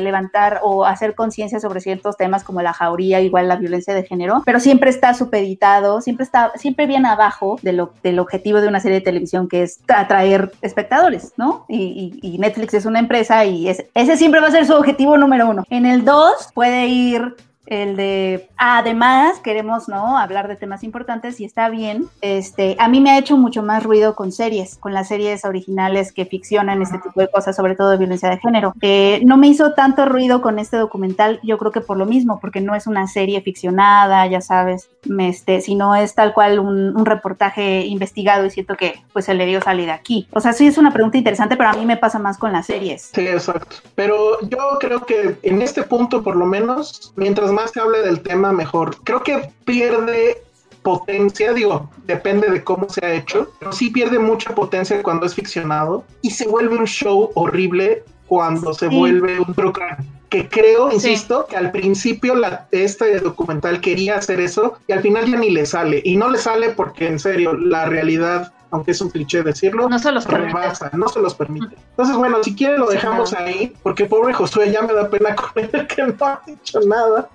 levantar 0.00 0.60
o 0.62 0.84
hacer 0.84 1.14
conciencia 1.14 1.60
sobre 1.60 1.80
ciertos 1.80 2.16
temas 2.16 2.44
como 2.44 2.62
la 2.62 2.72
jauría, 2.72 3.20
igual 3.20 3.48
la 3.48 3.56
violencia 3.56 3.94
de 3.94 4.04
género, 4.04 4.42
pero 4.44 4.60
siempre 4.60 4.90
está 4.90 5.14
supeditado, 5.14 6.00
siempre 6.00 6.24
está, 6.24 6.52
siempre 6.56 6.86
bien 6.86 7.06
abajo 7.06 7.58
de 7.62 7.72
lo, 7.72 7.92
del 8.02 8.18
objetivo 8.18 8.60
de 8.60 8.68
una 8.68 8.80
serie 8.80 8.98
de 8.98 9.04
televisión 9.04 9.48
que 9.48 9.62
es 9.62 9.80
atraer 9.88 10.52
espectadores, 10.62 11.32
¿no? 11.36 11.66
Y, 11.68 12.38
Netflix 12.44 12.74
es 12.74 12.84
una 12.84 12.98
empresa 12.98 13.44
y 13.44 13.68
ese 13.68 14.16
siempre 14.16 14.40
va 14.40 14.48
a 14.48 14.50
ser 14.50 14.66
su 14.66 14.74
objetivo 14.74 15.16
número 15.16 15.48
uno. 15.48 15.64
En 15.70 15.86
el 15.86 16.04
2 16.04 16.50
puede 16.52 16.86
ir 16.86 17.34
el 17.66 17.96
de 17.96 18.48
además 18.56 19.38
queremos 19.40 19.88
no 19.88 20.18
hablar 20.18 20.48
de 20.48 20.56
temas 20.56 20.84
importantes 20.84 21.40
y 21.40 21.44
está 21.44 21.68
bien. 21.70 22.06
Este 22.20 22.76
a 22.78 22.88
mí 22.88 23.00
me 23.00 23.10
ha 23.10 23.18
hecho 23.18 23.36
mucho 23.36 23.62
más 23.62 23.82
ruido 23.82 24.14
con 24.14 24.32
series 24.32 24.76
con 24.76 24.92
las 24.92 25.08
series 25.08 25.44
originales 25.44 26.12
que 26.12 26.26
ficcionan 26.26 26.82
este 26.82 26.98
tipo 26.98 27.20
de 27.20 27.28
cosas 27.28 27.56
sobre 27.56 27.74
todo 27.74 27.90
de 27.90 27.96
violencia 27.96 28.28
de 28.28 28.38
género. 28.38 28.74
Eh, 28.82 29.22
no 29.24 29.36
me 29.36 29.48
hizo 29.48 29.72
tanto 29.72 30.04
ruido 30.04 30.42
con 30.42 30.58
este 30.58 30.76
documental 30.76 31.40
yo 31.42 31.56
creo 31.56 31.72
que 31.72 31.80
por 31.80 31.96
lo 31.96 32.04
mismo 32.04 32.38
porque 32.38 32.60
no 32.60 32.74
es 32.74 32.86
una 32.86 33.06
serie 33.06 33.40
ficcionada 33.40 34.26
ya 34.26 34.40
sabes 34.40 34.90
este 35.18 35.60
sino 35.60 35.94
es 35.94 36.14
tal 36.14 36.34
cual 36.34 36.58
un, 36.58 37.04
reportaje 37.04 37.84
investigado 37.84 38.46
y 38.46 38.50
siento 38.50 38.76
que 38.76 38.94
pues 39.12 39.26
se 39.26 39.34
le 39.34 39.44
dio 39.46 39.60
salida 39.60 39.94
aquí. 39.94 40.26
O 40.32 40.40
sea 40.40 40.52
sí 40.52 40.66
es 40.66 40.78
una 40.78 40.92
pregunta 40.92 41.18
interesante 41.18 41.56
pero 41.56 41.70
a 41.70 41.74
mí 41.74 41.86
me 41.86 41.96
pasa 41.96 42.18
más 42.18 42.36
con 42.36 42.52
las 42.52 42.66
series. 42.66 43.10
Sí 43.14 43.26
exacto. 43.26 43.76
Pero 43.94 44.40
yo 44.48 44.58
creo 44.80 45.04
que 45.06 45.36
en 45.42 45.62
este 45.62 45.82
punto 45.82 46.22
por 46.22 46.36
lo 46.36 46.46
menos 46.46 47.12
mientras 47.16 47.53
más 47.54 47.70
se 47.70 47.80
hable 47.80 48.00
del 48.02 48.20
tema, 48.20 48.52
mejor. 48.52 48.96
Creo 49.04 49.22
que 49.22 49.50
pierde 49.64 50.42
potencia, 50.82 51.52
digo, 51.54 51.90
depende 52.04 52.48
de 52.50 52.62
cómo 52.62 52.88
se 52.90 53.04
ha 53.06 53.14
hecho, 53.14 53.50
pero 53.58 53.72
sí 53.72 53.88
pierde 53.90 54.18
mucha 54.18 54.54
potencia 54.54 55.02
cuando 55.02 55.24
es 55.24 55.34
ficcionado 55.34 56.04
y 56.20 56.30
se 56.30 56.46
vuelve 56.46 56.76
un 56.76 56.86
show 56.86 57.30
horrible 57.34 58.04
cuando 58.26 58.74
se 58.74 58.88
Sí. 58.88 58.94
vuelve 58.96 59.40
un 59.40 59.54
crime. 59.54 59.96
Que 60.28 60.48
creo, 60.48 60.90
insisto, 60.92 61.46
que 61.48 61.56
al 61.56 61.70
principio 61.70 62.34
la, 62.34 62.66
este 62.72 63.20
documental 63.20 63.80
quería 63.80 64.16
hacer 64.16 64.40
eso 64.40 64.74
y 64.88 64.92
al 64.92 65.00
final 65.00 65.30
ya 65.30 65.38
ni 65.38 65.50
le 65.50 65.64
sale. 65.64 66.02
Y 66.04 66.16
no 66.16 66.28
le 66.28 66.38
sale 66.38 66.70
porque, 66.70 67.06
en 67.06 67.18
serio, 67.20 67.54
la 67.54 67.84
realidad, 67.86 68.52
aunque 68.70 68.90
es 68.92 69.00
un 69.00 69.10
cliché 69.10 69.42
decirlo, 69.42 69.88
No 69.88 69.98
se 69.98 70.10
los 70.12 70.24
permite. 70.26 70.52
rebasa, 70.58 70.90
no 70.94 71.08
se 71.08 71.20
los 71.20 71.34
permite. 71.34 71.76
Entonces, 71.90 72.16
bueno, 72.16 72.42
si 72.42 72.54
quiere 72.56 72.76
lo 72.78 72.86
dejamos 72.86 73.32
ahí, 73.34 73.72
porque 73.82 74.06
pobre 74.06 74.32
Josué 74.34 74.70
ya 74.72 74.82
me 74.82 74.92
da 74.92 75.08
pena 75.08 75.34
con 75.36 75.50
él 75.64 75.86
que 75.86 76.02
no 76.02 76.14
ha 76.26 76.40
dicho 76.46 76.80
nada. 76.80 77.28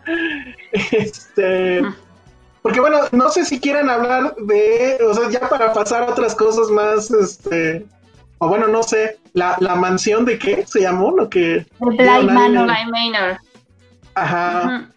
Este. 0.92 1.82
Mm. 1.82 1.96
Porque 2.62 2.82
bueno, 2.82 3.00
no 3.14 3.30
sé 3.30 3.46
si 3.46 3.60
quieren 3.60 3.90
hablar 3.90 4.36
de, 4.36 4.98
o 5.10 5.14
sea, 5.14 5.30
ya 5.30 5.48
para 5.48 5.72
pasar 5.72 6.04
a 6.04 6.12
otras 6.12 6.36
cosas 6.36 6.70
más, 6.70 7.10
este, 7.10 7.86
o 8.38 8.50
bueno, 8.50 8.68
no 8.68 8.84
sé, 8.84 9.18
la, 9.34 9.56
la 9.62 9.76
mansión 9.76 10.26
de 10.26 10.38
qué 10.38 10.66
se 10.68 10.82
llamó, 10.82 11.12
lo 11.12 11.30
que, 11.30 11.66
Digo, 11.80 12.24
Manor. 12.24 12.66
Bly 12.66 12.92
Manor. 12.92 13.38
ajá, 14.14 14.90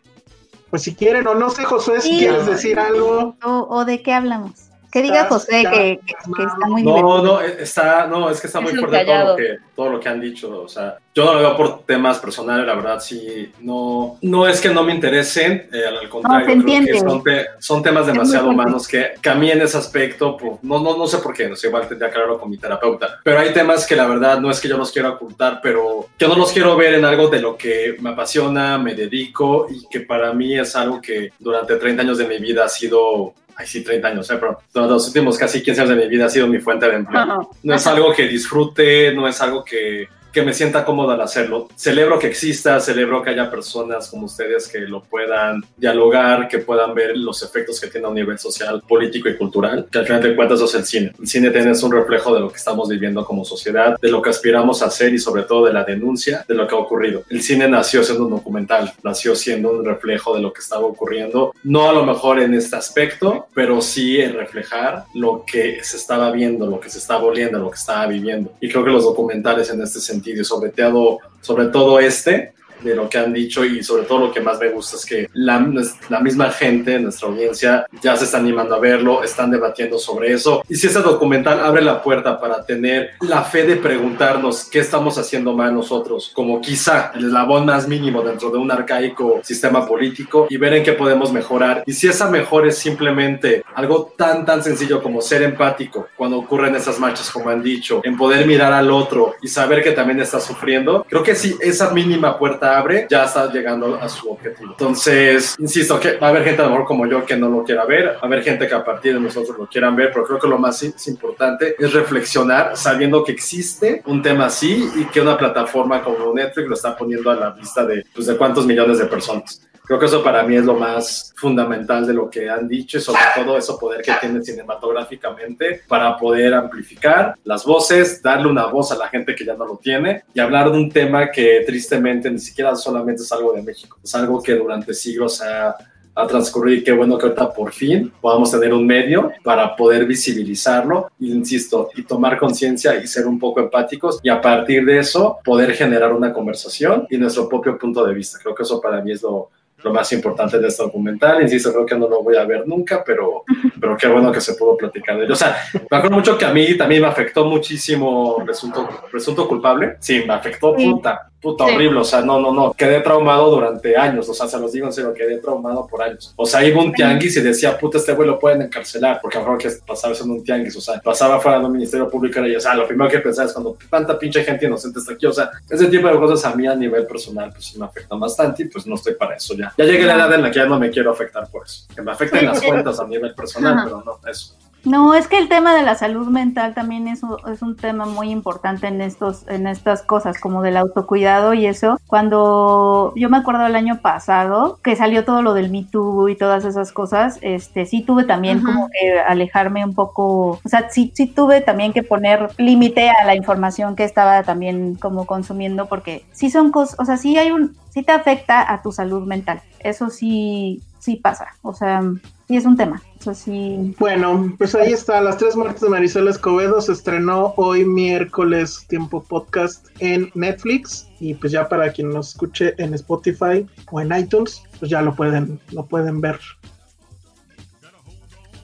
pues 0.70 0.82
si 0.82 0.94
quieren, 0.96 1.24
o 1.28 1.34
no 1.34 1.50
sé, 1.50 1.62
Josué, 1.64 2.00
si 2.00 2.10
Sí. 2.10 2.18
quieres 2.18 2.46
decir 2.46 2.80
algo. 2.80 3.36
¿O, 3.44 3.66
o 3.70 3.84
de 3.84 4.02
qué 4.02 4.12
hablamos? 4.12 4.54
Que 4.92 5.00
diga 5.02 5.24
José 5.24 5.62
que, 5.62 6.00
que- 6.04 6.14
que 6.36 6.42
está 6.42 6.66
muy 6.66 6.82
No, 6.82 6.94
divertido. 6.96 7.22
no, 7.22 7.40
está, 7.40 8.06
no, 8.06 8.28
es 8.30 8.40
que 8.40 8.46
está 8.46 8.58
Es 8.58 8.64
muy 8.64 8.74
fuerte 8.74 9.04
todo 9.06 9.24
lo, 9.28 9.36
que, 9.36 9.58
todo 9.74 9.88
lo 9.90 10.00
que 10.00 10.08
han 10.10 10.20
dicho. 10.20 10.60
O 10.62 10.68
sea, 10.68 10.98
yo 11.14 11.24
no 11.24 11.32
lo 11.34 11.38
veo 11.40 11.56
por 11.56 11.82
temas 11.84 12.18
personales, 12.18 12.66
la 12.66 12.74
verdad, 12.74 13.00
sí. 13.00 13.50
No, 13.60 14.18
no 14.20 14.46
es 14.46 14.60
que 14.60 14.68
no 14.68 14.82
me 14.82 14.94
interesen, 14.94 15.68
eh, 15.72 15.84
al 15.86 16.08
contrario, 16.10 16.46
se 16.46 16.62
creo 16.62 16.84
que 16.84 16.98
son, 17.00 17.22
te- 17.22 17.46
son 17.58 17.82
temas 17.82 18.06
demasiado 18.06 18.50
humanos 18.50 18.86
que, 18.86 19.12
que 19.20 19.30
a 19.30 19.34
mí 19.34 19.50
en 19.50 19.62
ese 19.62 19.78
aspecto, 19.78 20.36
pues, 20.36 20.52
no, 20.62 20.78
no, 20.80 20.96
no 20.96 21.06
sé 21.06 21.18
por 21.18 21.32
qué, 21.34 21.48
no 21.48 21.56
sé, 21.56 21.68
igual 21.68 21.88
tendría 21.88 22.10
que 22.10 22.16
hablarlo 22.16 22.38
con 22.38 22.50
mi 22.50 22.58
terapeuta. 22.58 23.18
Pero 23.24 23.38
hay 23.40 23.50
temas 23.54 23.86
que 23.86 23.96
la 23.96 24.06
verdad 24.06 24.40
no 24.40 24.50
es 24.50 24.60
que 24.60 24.68
yo 24.68 24.76
los 24.76 24.92
quiero 24.92 25.14
ocultar, 25.14 25.60
pero 25.62 26.08
que 26.18 26.28
no 26.28 26.36
los 26.36 26.52
quiero 26.52 26.76
ver 26.76 26.94
en 26.94 27.04
algo 27.06 27.28
de 27.28 27.40
lo 27.40 27.56
que 27.56 27.96
me 28.00 28.10
apasiona, 28.10 28.76
me 28.78 28.94
dedico 28.94 29.66
y 29.70 29.86
que 29.88 30.00
para 30.00 30.34
mí 30.34 30.58
es 30.58 30.76
algo 30.76 31.00
que 31.00 31.30
durante 31.38 31.76
30 31.76 32.02
años 32.02 32.18
de 32.18 32.26
mi 32.28 32.38
vida 32.38 32.64
ha 32.66 32.68
sido. 32.68 33.32
Ay, 33.56 33.66
sí, 33.66 33.82
30 33.84 34.08
años, 34.08 34.30
eh, 34.30 34.36
pero 34.40 34.58
durante 34.72 34.94
los 34.94 35.06
últimos 35.06 35.38
casi 35.38 35.62
15 35.62 35.80
años 35.82 35.96
de 35.96 36.02
mi 36.02 36.08
vida 36.08 36.26
ha 36.26 36.30
sido 36.30 36.46
mi 36.46 36.58
fuente 36.58 36.88
de 36.88 36.96
empleo. 36.96 37.50
No 37.62 37.74
es 37.74 37.86
algo 37.86 38.12
que 38.12 38.26
disfrute, 38.26 39.14
no 39.14 39.28
es 39.28 39.40
algo 39.40 39.64
que, 39.64 40.08
que 40.32 40.42
me 40.42 40.52
sienta 40.52 40.84
cómodo 40.84 41.12
al 41.12 41.20
hacerlo. 41.20 41.68
Celebro 41.76 42.18
que 42.18 42.28
exista, 42.28 42.80
celebro 42.80 43.22
que 43.22 43.30
haya 43.30 43.50
personas 43.50 44.08
como 44.08 44.26
ustedes 44.26 44.68
que 44.68 44.80
lo 44.80 45.02
puedan 45.02 45.64
dialogar, 45.76 46.48
que 46.48 46.58
puedan 46.58 46.94
ver 46.94 47.16
los 47.16 47.42
efectos 47.42 47.80
que 47.80 47.88
tiene 47.88 48.06
a 48.06 48.10
un 48.10 48.14
nivel 48.14 48.38
social, 48.38 48.82
político 48.86 49.28
y 49.28 49.36
cultural, 49.36 49.86
que 49.90 49.98
al 49.98 50.06
final 50.06 50.22
de 50.22 50.36
cuentas 50.36 50.56
eso 50.56 50.66
es 50.66 50.74
el 50.74 50.84
cine. 50.84 51.12
El 51.18 51.26
cine 51.26 51.50
tiene 51.50 51.70
es 51.70 51.82
un 51.82 51.92
reflejo 51.92 52.34
de 52.34 52.40
lo 52.40 52.50
que 52.50 52.56
estamos 52.56 52.88
viviendo 52.88 53.24
como 53.24 53.44
sociedad, 53.44 53.98
de 54.00 54.10
lo 54.10 54.22
que 54.22 54.30
aspiramos 54.30 54.82
a 54.82 54.86
hacer 54.86 55.12
y 55.14 55.18
sobre 55.18 55.42
todo 55.42 55.66
de 55.66 55.72
la 55.72 55.84
denuncia 55.84 56.44
de 56.48 56.54
lo 56.54 56.66
que 56.66 56.74
ha 56.74 56.78
ocurrido. 56.78 57.24
El 57.28 57.42
cine 57.42 57.68
nació 57.68 58.02
siendo 58.02 58.24
un 58.24 58.30
documental, 58.30 58.92
nació 59.02 59.34
siendo 59.34 59.70
un 59.70 59.84
reflejo 59.84 60.34
de 60.34 60.42
lo 60.42 60.52
que 60.52 60.60
estaba 60.60 60.86
ocurriendo, 60.86 61.54
no 61.64 61.88
a 61.88 61.92
lo 61.92 62.04
mejor 62.04 62.40
en 62.40 62.54
este 62.54 62.76
aspecto, 62.76 63.46
pero 63.54 63.80
sí 63.80 64.20
en 64.20 64.34
reflejar 64.34 65.04
lo 65.14 65.44
que 65.46 65.82
se 65.82 65.96
estaba 65.96 66.30
viendo, 66.30 66.66
lo 66.66 66.80
que 66.80 66.90
se 66.90 66.98
estaba 66.98 67.24
oliendo, 67.24 67.58
lo 67.58 67.70
que 67.70 67.78
estaba 67.78 68.06
viviendo. 68.06 68.52
Y 68.60 68.68
creo 68.68 68.84
que 68.84 68.90
los 68.90 69.04
documentales 69.04 69.70
en 69.70 69.82
este 69.82 70.00
sentido, 70.00 70.21
y 70.24 70.44
sobre 70.44 70.70
todo, 70.70 71.18
sobre 71.40 71.66
todo 71.66 72.00
este, 72.00 72.54
de 72.82 72.94
lo 72.94 73.08
que 73.08 73.18
han 73.18 73.32
dicho 73.32 73.64
y 73.64 73.82
sobre 73.82 74.04
todo 74.04 74.26
lo 74.26 74.32
que 74.32 74.40
más 74.40 74.58
me 74.58 74.68
gusta 74.68 74.96
es 74.96 75.06
que 75.06 75.28
la, 75.34 75.64
la 76.08 76.20
misma 76.20 76.50
gente, 76.50 76.98
nuestra 76.98 77.28
audiencia, 77.28 77.86
ya 78.02 78.16
se 78.16 78.24
está 78.24 78.38
animando 78.38 78.74
a 78.74 78.80
verlo, 78.80 79.22
están 79.22 79.50
debatiendo 79.50 79.98
sobre 79.98 80.32
eso. 80.32 80.62
Y 80.68 80.76
si 80.76 80.86
este 80.86 81.00
documental 81.00 81.60
abre 81.60 81.82
la 81.82 82.02
puerta 82.02 82.40
para 82.40 82.64
tener 82.64 83.10
la 83.20 83.42
fe 83.42 83.64
de 83.64 83.76
preguntarnos 83.76 84.64
qué 84.64 84.80
estamos 84.80 85.18
haciendo 85.18 85.52
mal 85.52 85.74
nosotros, 85.74 86.30
como 86.34 86.60
quizá 86.60 87.12
el 87.14 87.26
eslabón 87.26 87.66
más 87.66 87.88
mínimo 87.88 88.22
dentro 88.22 88.50
de 88.50 88.58
un 88.58 88.70
arcaico 88.70 89.40
sistema 89.42 89.86
político 89.86 90.46
y 90.48 90.56
ver 90.56 90.74
en 90.74 90.82
qué 90.82 90.92
podemos 90.92 91.32
mejorar. 91.32 91.82
Y 91.86 91.92
si 91.92 92.08
esa 92.08 92.28
mejora 92.30 92.68
es 92.68 92.78
simplemente 92.78 93.62
algo 93.74 94.12
tan, 94.16 94.44
tan 94.44 94.62
sencillo 94.62 95.02
como 95.02 95.20
ser 95.20 95.42
empático 95.42 96.08
cuando 96.16 96.38
ocurren 96.38 96.74
esas 96.74 96.98
marchas, 96.98 97.30
como 97.30 97.48
han 97.48 97.62
dicho, 97.62 98.00
en 98.04 98.16
poder 98.16 98.46
mirar 98.46 98.72
al 98.72 98.90
otro 98.90 99.34
y 99.42 99.48
saber 99.48 99.82
que 99.82 99.92
también 99.92 100.20
está 100.20 100.40
sufriendo, 100.40 101.06
creo 101.08 101.22
que 101.22 101.34
si 101.34 101.56
esa 101.60 101.90
mínima 101.90 102.38
puerta 102.38 102.71
abre, 102.78 103.06
ya 103.10 103.24
está 103.24 103.50
llegando 103.52 103.96
a 104.00 104.08
su 104.08 104.30
objetivo. 104.30 104.72
Entonces, 104.72 105.56
insisto, 105.58 105.98
que 106.00 106.16
va 106.16 106.28
a 106.28 106.30
haber 106.30 106.44
gente 106.44 106.62
a 106.62 106.64
lo 106.64 106.70
mejor 106.72 106.86
como 106.86 107.06
yo 107.06 107.24
que 107.24 107.36
no 107.36 107.48
lo 107.48 107.64
quiera 107.64 107.84
ver, 107.84 108.08
va 108.16 108.20
a 108.22 108.26
haber 108.26 108.42
gente 108.42 108.66
que 108.66 108.74
a 108.74 108.84
partir 108.84 109.14
de 109.14 109.20
nosotros 109.20 109.56
lo 109.58 109.66
quieran 109.66 109.94
ver, 109.96 110.10
pero 110.12 110.24
creo 110.24 110.38
que 110.38 110.48
lo 110.48 110.58
más 110.58 110.82
es 110.82 111.08
importante 111.08 111.76
es 111.78 111.92
reflexionar 111.92 112.76
sabiendo 112.76 113.24
que 113.24 113.32
existe 113.32 114.02
un 114.06 114.22
tema 114.22 114.46
así 114.46 114.90
y 114.96 115.04
que 115.06 115.20
una 115.20 115.36
plataforma 115.36 116.02
como 116.02 116.32
Netflix 116.34 116.68
lo 116.68 116.74
está 116.74 116.96
poniendo 116.96 117.30
a 117.30 117.36
la 117.36 117.50
vista 117.50 117.84
de, 117.84 118.04
pues, 118.14 118.26
de 118.26 118.36
cuántos 118.36 118.66
millones 118.66 118.98
de 118.98 119.06
personas. 119.06 119.62
Creo 119.84 119.98
que 119.98 120.06
eso 120.06 120.22
para 120.22 120.44
mí 120.44 120.56
es 120.56 120.64
lo 120.64 120.74
más 120.74 121.32
fundamental 121.36 122.06
de 122.06 122.14
lo 122.14 122.30
que 122.30 122.48
han 122.48 122.68
dicho 122.68 122.98
y 122.98 123.00
sobre 123.00 123.20
todo 123.34 123.58
eso 123.58 123.78
poder 123.78 124.02
que 124.02 124.12
tiene 124.20 124.42
cinematográficamente 124.42 125.82
para 125.88 126.16
poder 126.16 126.54
amplificar 126.54 127.34
las 127.44 127.64
voces, 127.64 128.22
darle 128.22 128.48
una 128.48 128.66
voz 128.66 128.92
a 128.92 128.96
la 128.96 129.08
gente 129.08 129.34
que 129.34 129.44
ya 129.44 129.54
no 129.54 129.66
lo 129.66 129.76
tiene 129.76 130.22
y 130.32 130.40
hablar 130.40 130.70
de 130.70 130.78
un 130.78 130.90
tema 130.90 131.30
que 131.30 131.64
tristemente 131.66 132.30
ni 132.30 132.38
siquiera 132.38 132.76
solamente 132.76 133.22
es 133.22 133.32
algo 133.32 133.52
de 133.52 133.62
México, 133.62 133.98
es 134.02 134.14
algo 134.14 134.40
que 134.40 134.54
durante 134.54 134.94
siglos 134.94 135.42
ha, 135.42 135.76
ha 136.14 136.26
transcurrido 136.26 136.78
y 136.78 136.84
qué 136.84 136.92
bueno 136.92 137.18
que 137.18 137.26
ahorita 137.26 137.52
por 137.52 137.72
fin 137.72 138.12
podamos 138.20 138.50
tener 138.50 138.72
un 138.72 138.86
medio 138.86 139.32
para 139.42 139.74
poder 139.74 140.06
visibilizarlo, 140.06 141.10
insisto, 141.20 141.90
y 141.96 142.02
tomar 142.04 142.38
conciencia 142.38 143.02
y 143.02 143.06
ser 143.06 143.26
un 143.26 143.38
poco 143.38 143.60
empáticos 143.60 144.20
y 144.22 144.28
a 144.28 144.40
partir 144.40 144.84
de 144.84 144.98
eso 144.98 145.38
poder 145.44 145.74
generar 145.74 146.12
una 146.12 146.32
conversación 146.32 147.06
y 147.10 147.16
nuestro 147.16 147.48
propio 147.48 147.78
punto 147.78 148.04
de 148.06 148.14
vista. 148.14 148.38
Creo 148.42 148.54
que 148.54 148.62
eso 148.62 148.80
para 148.80 149.00
mí 149.02 149.12
es 149.12 149.22
lo, 149.22 149.50
lo 149.82 149.92
más 149.92 150.12
importante 150.12 150.58
de 150.58 150.68
este 150.68 150.82
documental. 150.82 151.42
Insisto, 151.42 151.72
creo 151.72 151.86
que 151.86 151.96
no 151.96 152.08
lo 152.08 152.22
voy 152.22 152.36
a 152.36 152.44
ver 152.44 152.66
nunca, 152.66 153.02
pero, 153.04 153.44
pero 153.80 153.96
qué 153.96 154.08
bueno 154.08 154.30
que 154.30 154.40
se 154.40 154.54
pudo 154.54 154.76
platicar 154.76 155.16
de 155.18 155.24
ello. 155.24 155.32
O 155.32 155.36
sea, 155.36 155.56
me 155.90 155.96
acuerdo 155.96 156.16
mucho 156.16 156.38
que 156.38 156.44
a 156.44 156.52
mí 156.52 156.76
también 156.76 157.02
me 157.02 157.08
afectó 157.08 157.44
muchísimo 157.44 158.42
Presunto, 158.44 158.88
presunto 159.10 159.48
Culpable. 159.48 159.96
Sí, 160.00 160.22
me 160.26 160.34
afectó 160.34 160.74
Sí. 160.76 160.90
puta, 160.90 161.31
puta 161.42 161.66
Sí. 161.66 161.74
horrible. 161.74 162.00
O 162.00 162.04
sea, 162.04 162.20
no, 162.22 162.40
no, 162.40 162.52
no. 162.52 162.72
Quedé 162.72 163.00
traumado 163.00 163.50
durante 163.50 163.96
años. 163.96 164.28
O 164.28 164.34
sea, 164.34 164.46
se 164.48 164.58
los 164.58 164.72
digo 164.72 164.86
en 164.86 164.92
serio, 164.92 165.12
quedé 165.12 165.38
traumado 165.38 165.86
por 165.86 166.02
años. 166.02 166.32
O 166.36 166.46
sea, 166.46 166.64
iba 166.64 166.80
un 166.82 166.92
tianguis 166.92 167.36
y 167.36 167.40
decía, 167.40 167.76
puta, 167.76 167.98
este 167.98 168.12
güey 168.12 168.28
lo 168.28 168.38
pueden 168.38 168.62
encarcelar, 168.62 169.18
porque 169.20 169.36
a 169.36 169.40
lo 169.40 169.46
mejor 169.48 169.60
que 169.62 169.70
pasaba 169.86 170.14
eso 170.14 170.24
en 170.24 170.30
un 170.30 170.44
tianguis. 170.44 170.76
O 170.76 170.80
sea, 170.80 171.00
pasaba 171.00 171.40
fuera 171.40 171.58
de 171.58 171.66
un 171.66 171.72
ministerio 171.72 172.08
público 172.08 172.40
y, 172.46 172.54
o 172.56 172.60
sea, 172.60 172.74
lo 172.74 172.86
primero 172.86 173.10
que 173.10 173.18
pensaba 173.18 173.48
es 173.48 173.52
cuando 173.52 173.76
tanta 173.90 174.18
pinche 174.18 174.44
gente 174.44 174.66
inocente 174.66 175.00
está 175.00 175.12
aquí. 175.14 175.26
O 175.26 175.32
sea, 175.32 175.50
ese 175.68 175.86
tipo 175.88 176.06
de 176.08 176.14
cosas 176.16 176.44
a 176.50 176.54
mí 176.54 176.66
a 176.66 176.74
nivel 176.74 177.06
personal, 177.06 177.50
pues 177.52 177.66
sí 177.66 177.78
me 177.78 177.84
afectan 177.86 178.20
bastante 178.20 178.62
y 178.62 178.66
pues 178.68 178.86
no 178.86 178.94
estoy 178.94 179.14
para 179.14 179.34
eso 179.36 179.54
ya. 179.54 179.72
Ya 179.76 179.84
llegué 179.84 180.04
a 180.04 180.16
la 180.16 180.26
edad 180.26 180.34
en 180.34 180.42
la 180.42 180.50
que 180.50 180.58
ya 180.60 180.66
no 180.66 180.78
me 180.78 180.90
quiero 180.90 181.10
afectar 181.10 181.48
por 181.50 181.66
eso. 181.66 181.84
Que 181.94 182.02
me 182.02 182.12
afecten 182.12 182.46
las 182.46 182.62
cuentas 182.62 183.00
a 183.00 183.06
nivel 183.06 183.34
personal, 183.34 183.74
Ajá. 183.74 183.84
pero 183.84 184.02
no, 184.04 184.18
eso. 184.30 184.54
No, 184.84 185.14
es 185.14 185.28
que 185.28 185.38
el 185.38 185.48
tema 185.48 185.74
de 185.76 185.82
la 185.82 185.94
salud 185.94 186.26
mental 186.28 186.74
también 186.74 187.06
es 187.06 187.22
un, 187.22 187.36
es 187.52 187.62
un 187.62 187.76
tema 187.76 188.04
muy 188.04 188.30
importante 188.30 188.88
en 188.88 189.00
estos, 189.00 189.46
en 189.48 189.66
estas 189.66 190.02
cosas, 190.02 190.40
como 190.40 190.60
del 190.62 190.76
autocuidado 190.76 191.54
y 191.54 191.66
eso. 191.66 192.00
Cuando 192.08 193.12
yo 193.14 193.30
me 193.30 193.38
acuerdo 193.38 193.64
el 193.66 193.76
año 193.76 194.00
pasado 194.00 194.78
que 194.82 194.96
salió 194.96 195.24
todo 195.24 195.42
lo 195.42 195.54
del 195.54 195.70
Me 195.70 195.84
Too 195.84 196.28
y 196.28 196.36
todas 196.36 196.64
esas 196.64 196.92
cosas, 196.92 197.38
este 197.42 197.86
sí 197.86 198.02
tuve 198.02 198.24
también 198.24 198.60
como 198.60 198.88
que 198.88 199.20
alejarme 199.20 199.84
un 199.84 199.94
poco, 199.94 200.60
o 200.64 200.68
sea, 200.68 200.90
sí, 200.90 201.12
sí 201.14 201.26
tuve 201.26 201.60
también 201.60 201.92
que 201.92 202.02
poner 202.02 202.50
límite 202.58 203.10
a 203.10 203.24
la 203.24 203.36
información 203.36 203.94
que 203.94 204.04
estaba 204.04 204.42
también 204.42 204.96
como 204.96 205.26
consumiendo, 205.26 205.86
porque 205.86 206.24
sí 206.32 206.50
son 206.50 206.72
cosas, 206.72 206.98
o 206.98 207.04
sea, 207.04 207.16
sí 207.16 207.36
hay 207.38 207.52
un, 207.52 207.76
sí 207.90 208.02
te 208.02 208.12
afecta 208.12 208.72
a 208.72 208.82
tu 208.82 208.90
salud 208.90 209.26
mental. 209.26 209.60
Eso 209.78 210.10
sí, 210.10 210.82
sí 211.02 211.16
pasa. 211.16 211.48
O 211.62 211.74
sea, 211.74 212.00
sí 212.46 212.56
es 212.56 212.64
un 212.64 212.76
tema. 212.76 213.02
Eso 213.18 213.34
sí. 213.34 213.94
Bueno, 213.98 214.54
pues 214.56 214.74
ahí 214.74 214.92
está, 214.92 215.20
Las 215.20 215.36
tres 215.36 215.56
muertes 215.56 215.80
de 215.80 215.88
Marisela 215.88 216.30
Escobedo 216.30 216.80
se 216.80 216.92
estrenó 216.92 217.54
hoy 217.56 217.84
miércoles 217.84 218.86
tiempo 218.88 219.22
podcast 219.22 219.88
en 219.98 220.30
Netflix 220.34 221.08
y 221.18 221.34
pues 221.34 221.52
ya 221.52 221.68
para 221.68 221.92
quien 221.92 222.10
nos 222.10 222.30
escuche 222.30 222.74
en 222.78 222.94
Spotify 222.94 223.66
o 223.90 224.00
en 224.00 224.16
iTunes, 224.16 224.62
pues 224.78 224.90
ya 224.90 225.02
lo 225.02 225.14
pueden, 225.14 225.60
lo 225.72 225.86
pueden 225.86 226.20
ver. 226.20 226.38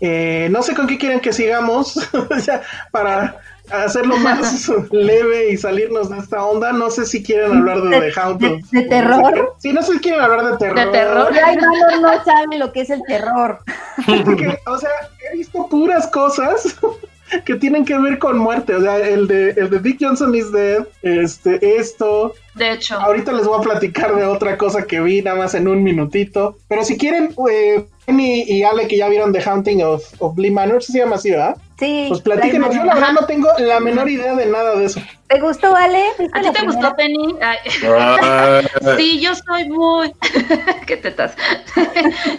Eh, 0.01 0.49
no 0.53 0.63
sé 0.63 0.77
con 0.77 0.87
qué 0.87 0.97
quieren 0.97 1.19
que 1.19 1.33
sigamos 1.33 1.99
para 2.93 3.41
hacerlo 3.71 4.17
más 4.19 4.71
leve 4.91 5.51
y 5.51 5.57
salirnos 5.57 6.11
de 6.11 6.19
esta 6.19 6.45
onda. 6.45 6.73
No 6.73 6.91
sé 6.91 7.07
si 7.07 7.23
quieren 7.23 7.59
hablar 7.59 7.83
de, 7.83 7.89
De- 8.01 8.13
The 8.13 8.21
Hound 8.21 8.41
de- 8.71 8.83
terror. 8.89 9.55
Sí, 9.59 9.73
no 9.73 9.83
sé 9.83 9.95
si 9.95 9.99
quieren 10.01 10.21
hablar 10.21 10.45
de 10.53 10.57
terror. 10.59 10.79
¿De 10.79 10.87
terror? 10.87 11.33
Ay, 11.45 11.57
no, 11.57 12.01
no 12.01 12.25
sabe 12.25 12.59
lo 12.59 12.73
que 12.73 12.81
es 12.83 12.91
el 12.91 13.03
terror. 13.07 13.59
Porque, 14.25 14.59
o 14.67 14.79
sea, 14.79 14.91
he 15.33 15.37
visto 15.37 15.67
puras 15.69 16.07
cosas 16.09 16.77
que 17.45 17.55
tienen 17.57 17.85
que 17.85 17.99
ver 17.99 18.19
con 18.19 18.39
muerte. 18.39 18.75
O 18.75 18.81
sea, 18.81 18.99
el 18.99 19.27
de, 19.27 19.51
el 19.51 19.71
de 19.71 19.79
Dick 19.81 19.99
Johnson 20.01 20.35
is 20.35 20.51
Dead, 20.53 20.87
este, 21.03 21.77
esto, 21.79 22.35
De 22.59 22.73
hecho. 22.73 22.99
Ahorita 23.01 23.33
les 23.33 23.47
voy 23.47 23.59
a 23.59 23.63
platicar 23.63 24.15
de 24.17 24.25
otra 24.27 24.59
cosa 24.59 24.85
que 24.87 25.01
vi 25.01 25.23
nada 25.23 25.37
más 25.39 25.55
en 25.55 25.69
un 25.69 25.83
minutito. 25.83 26.57
Pero 26.69 26.85
si 26.85 26.99
quieren, 26.99 27.35
eh, 27.51 27.85
Penny 28.07 28.43
y 28.47 28.63
Ale 28.63 28.89
que 28.89 28.97
ya 28.97 29.09
vieron 29.09 29.33
The 29.33 29.43
Haunting 29.43 29.83
of, 29.85 30.03
of 30.19 30.35
Bly 30.35 30.51
Manor, 30.51 30.83
¿sí 30.83 30.93
se 30.93 30.99
llama 30.99 31.17
así, 31.17 31.31
¿verdad? 31.31 31.57
Sí. 31.79 32.07
Pues 32.09 32.21
platíquenos, 32.23 32.75
yo 32.75 32.83
la 32.85 32.95
verdad 32.95 33.13
no 33.13 33.27
tengo 33.27 33.49
la 33.59 33.79
menor 33.79 34.09
idea 34.09 34.35
de 34.35 34.47
nada 34.47 34.75
de 34.77 34.87
eso. 34.87 35.01
¿Te 35.29 35.39
gustó, 35.41 35.77
Ale? 35.77 36.03
¿Viste 36.19 36.37
¿A 36.39 36.43
ti 36.43 36.47
te 36.49 36.53
primera? 36.55 36.73
gustó, 36.81 36.97
Penny? 36.97 37.37
Sí, 38.97 39.21
yo 39.21 39.33
soy 39.35 39.69
muy. 39.69 40.13
¿Qué 40.87 40.97
tetas? 40.97 41.35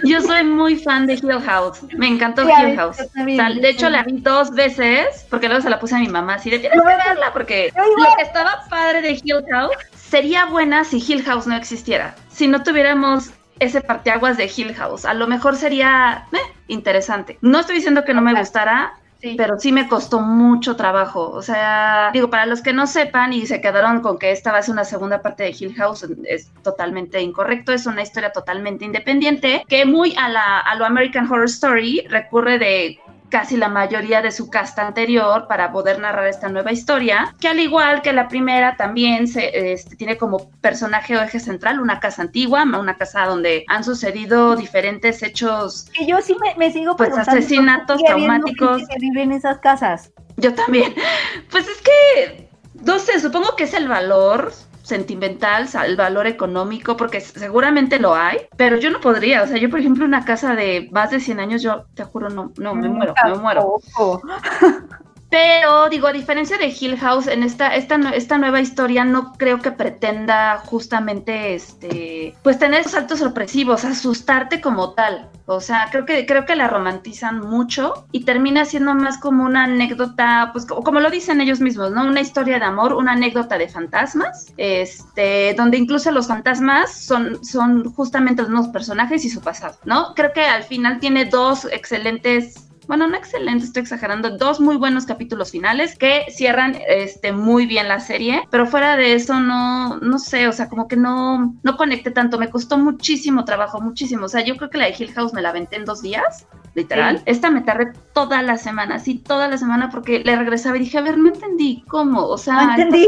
yo 0.04 0.22
soy 0.22 0.44
muy 0.44 0.76
fan 0.76 1.06
de 1.06 1.14
Hill 1.14 1.40
House. 1.46 1.80
Me 1.98 2.08
encantó 2.08 2.44
Sí, 2.46 2.52
Hill 2.52 2.76
House. 2.76 2.98
O 3.00 3.36
sea, 3.36 3.50
de 3.52 3.70
hecho, 3.70 3.88
sí. 3.88 3.92
la 3.92 4.04
vi 4.04 4.20
dos 4.20 4.52
veces, 4.52 5.26
porque 5.30 5.48
luego 5.48 5.62
se 5.62 5.70
la 5.70 5.80
puse 5.80 5.96
a 5.96 6.00
mi 6.00 6.08
mamá 6.08 6.36
así 6.36 6.50
de 6.50 6.60
tienes 6.60 6.78
No, 6.78 6.84
que 6.84 6.96
verla, 6.96 7.32
porque 7.32 7.72
lo 7.76 8.16
que 8.18 8.24
estaba 8.24 8.64
padre 8.70 9.02
de 9.02 9.12
Hill 9.12 9.46
House 9.52 9.76
sería 10.10 10.46
buena 10.46 10.84
si 10.84 10.98
Hill 10.98 11.24
House 11.24 11.48
no 11.48 11.56
existiera. 11.56 12.16
Si 12.30 12.48
no 12.48 12.64
tuviéramos 12.64 13.32
ese 13.60 13.82
parteaguas 13.82 14.38
de 14.38 14.50
Hill 14.56 14.74
House. 14.76 15.06
A 15.06 15.14
lo 15.14 15.28
mejor 15.28 15.56
sería 15.56 16.26
eh, 16.32 16.38
interesante. 16.68 17.38
No 17.42 17.60
estoy 17.60 17.76
diciendo 17.76 18.06
que 18.06 18.14
no 18.14 18.22
me 18.22 18.34
gustara, 18.34 18.94
Sí. 19.22 19.36
pero 19.38 19.60
sí 19.60 19.74
me 19.74 19.90
costó 19.90 20.22
mucho 20.22 20.78
trabajo. 20.78 21.30
O 21.32 21.42
sea, 21.42 22.10
digo, 22.14 22.30
para 22.30 22.46
los 22.46 22.62
que 22.62 22.72
no 22.72 22.88
sepan 22.88 23.34
y 23.34 23.46
se 23.48 23.60
quedaron 23.60 24.00
con 24.00 24.18
que 24.18 24.32
esta 24.32 24.54
va 24.54 24.60
a 24.60 24.62
ser 24.62 24.72
una 24.72 24.86
segunda 24.86 25.22
parte 25.22 25.44
de 25.44 25.50
Hill 25.50 25.76
House, 25.76 26.06
es 26.24 26.50
totalmente 26.64 27.20
incorrecto. 27.20 27.74
Es 27.74 27.86
una 27.86 28.02
historia 28.02 28.32
totalmente 28.32 28.86
independiente 28.86 29.66
que 29.68 29.86
muy 29.86 30.16
a, 30.18 30.30
la, 30.30 30.60
a 30.60 30.74
lo 30.76 30.86
American 30.86 31.30
Horror 31.30 31.48
Story 31.48 32.06
recurre 32.10 32.60
de 32.60 32.98
casi 33.30 33.58
la 33.58 33.70
mayoría 33.70 34.22
de 34.22 34.32
su 34.32 34.50
casta 34.50 34.86
anterior 34.88 35.48
para 35.48 35.72
poder 35.72 36.00
narrar 36.00 36.28
esta 36.28 36.50
nueva 36.50 36.72
historia, 36.72 37.34
que 37.40 37.48
al 37.48 37.60
igual 37.60 38.02
que 38.02 38.14
la 38.14 38.28
primera 38.28 38.76
también 38.76 39.28
se, 39.28 39.72
este, 39.74 39.96
tiene 39.96 40.18
como 40.18 40.50
personaje 40.62 41.16
o 41.18 41.22
eje 41.22 41.40
central 41.40 41.80
una 41.80 42.00
casa 42.00 42.22
antigua, 42.24 42.64
una 42.64 42.98
casa 42.98 43.26
donde 43.26 43.64
han 43.68 43.84
sucedido 43.84 44.56
diferentes 44.56 45.22
hechos 45.24 45.86
Que 45.94 46.06
yo 46.06 46.22
sí 46.22 46.36
me, 46.42 46.56
me 46.56 46.72
sigo 46.72 46.96
Pues, 46.96 47.18
asesinatos 47.18 48.02
traumáticos. 48.04 48.82
que 48.88 48.96
vive 49.00 49.24
en 49.24 49.32
esas 49.32 49.60
casas. 49.60 50.12
Yo 50.38 50.54
también. 50.54 50.94
Pues 51.52 51.68
es 51.68 51.82
que, 51.82 52.50
no 52.86 53.00
sé, 53.00 53.20
supongo 53.20 53.56
que 53.56 53.64
es 53.64 53.74
el 53.74 53.88
valor 53.88 54.52
sentimental, 54.90 55.68
el 55.86 55.96
valor 55.96 56.28
económico, 56.28 56.98
porque 56.98 57.22
seguramente 57.22 58.00
lo 58.00 58.16
hay, 58.16 58.40
pero 58.58 58.78
yo 58.78 58.90
no 58.90 59.00
podría, 59.00 59.44
o 59.44 59.48
sea, 59.48 59.58
yo 59.58 59.70
por 59.70 59.80
ejemplo 59.80 60.04
una 60.04 60.26
casa 60.26 60.56
de 60.56 60.90
más 60.92 61.12
de 61.12 61.20
100 61.20 61.40
años, 61.40 61.62
yo 61.62 61.86
te 61.94 62.04
juro, 62.04 62.30
no, 62.30 62.52
no, 62.58 62.76
me 62.76 62.90
muero, 62.90 63.14
me 63.26 63.36
muero. 63.36 63.76
Pero 65.30 65.90
digo, 65.90 66.08
a 66.08 66.14
diferencia 66.14 66.58
de 66.58 66.68
Hill 66.68 66.98
House, 66.98 67.28
en 67.28 67.44
esta, 67.44 67.76
esta, 67.76 67.98
esta 68.16 68.38
nueva 68.40 68.62
historia 68.62 69.06
no 69.06 69.34
creo 69.34 69.60
que 69.60 69.72
pretenda 69.72 70.58
justamente 70.66 71.54
este 71.54 72.36
pues 72.42 72.58
tener 72.58 72.84
saltos 72.86 73.20
sorpresivos, 73.20 73.86
asustarte 73.86 74.60
como 74.60 74.94
tal. 74.94 75.30
O 75.46 75.62
sea, 75.62 75.88
creo 75.92 76.06
que, 76.06 76.26
creo 76.26 76.46
que 76.46 76.56
la 76.56 76.68
romantizan 76.68 77.42
mucho 77.42 78.06
y 78.12 78.24
termina 78.24 78.66
siendo 78.66 78.94
más 78.94 79.18
como 79.18 79.44
una 79.44 79.66
anécdota, 79.66 80.50
pues 80.52 80.66
como, 80.66 81.00
lo 81.00 81.10
dicen 81.10 81.42
ellos 81.42 81.60
mismos, 81.60 81.92
¿no? 81.92 82.06
Una 82.06 82.22
historia 82.22 82.60
de 82.60 82.66
amor, 82.66 82.94
una 82.94 83.14
anécdota 83.14 83.58
de 83.58 83.68
fantasmas, 83.68 84.54
este, 84.58 85.56
donde 85.56 85.78
incluso 85.78 86.12
los 86.12 86.28
fantasmas 86.28 86.92
son, 86.92 87.44
son 87.44 87.92
justamente 87.94 88.44
los 88.44 88.68
personajes 88.68 89.26
y 89.26 89.30
su 89.30 89.42
pasado, 89.42 89.78
¿no? 89.86 90.14
Creo 90.16 90.34
que 90.34 90.42
al 90.42 90.64
final 90.64 91.00
tiene 91.00 91.26
dos 91.26 91.66
excelentes 91.66 92.69
bueno, 92.90 93.08
no 93.08 93.16
excelente, 93.16 93.66
estoy 93.66 93.84
exagerando, 93.84 94.36
dos 94.36 94.60
muy 94.60 94.76
buenos 94.76 95.06
capítulos 95.06 95.52
finales 95.52 95.96
que 95.96 96.26
cierran 96.32 96.76
este, 96.88 97.32
muy 97.32 97.68
bien 97.68 97.88
la 97.88 98.00
serie, 98.00 98.42
pero 98.50 98.66
fuera 98.66 98.98
de 98.98 99.14
eso 99.14 99.40
no, 99.40 99.98
no 99.98 100.18
sé, 100.18 100.48
o 100.48 100.52
sea, 100.52 100.70
como 100.70 100.88
que 100.88 100.96
no, 100.96 101.54
no 101.62 101.78
conecté 101.78 102.10
tanto, 102.10 102.40
me 102.40 102.50
costó 102.50 102.80
muchísimo 102.80 103.46
trabajo, 103.46 103.80
muchísimo, 103.80 104.26
o 104.26 104.28
sea, 104.28 104.44
yo 104.44 104.58
creo 104.58 104.72
que 104.72 104.80
la 104.80 104.86
de 104.86 104.96
Hill 104.98 105.14
House 105.14 105.34
me 105.34 105.44
la 105.44 105.50
aventé 105.50 105.76
en 105.76 105.86
dos 105.86 106.02
días, 106.02 106.48
literal, 106.80 107.18
Sí. 107.18 107.24
esta 107.28 107.50
me 107.52 107.62
tardé 107.62 107.92
toda 108.14 108.42
la 108.42 108.58
semana, 108.58 109.00
sí, 109.00 109.16
toda 109.16 109.48
la 109.48 109.58
semana 109.58 109.90
porque 109.90 110.20
le 110.20 110.36
regresaba 110.36 110.76
y 110.78 110.80
dije, 110.82 110.98
a 110.98 111.02
ver, 111.02 111.18
no 111.18 111.30
entendí 111.30 111.84
cómo, 111.88 112.26
o 112.26 112.38
sea, 112.38 112.54
No 112.56 112.72
entendí. 112.74 113.06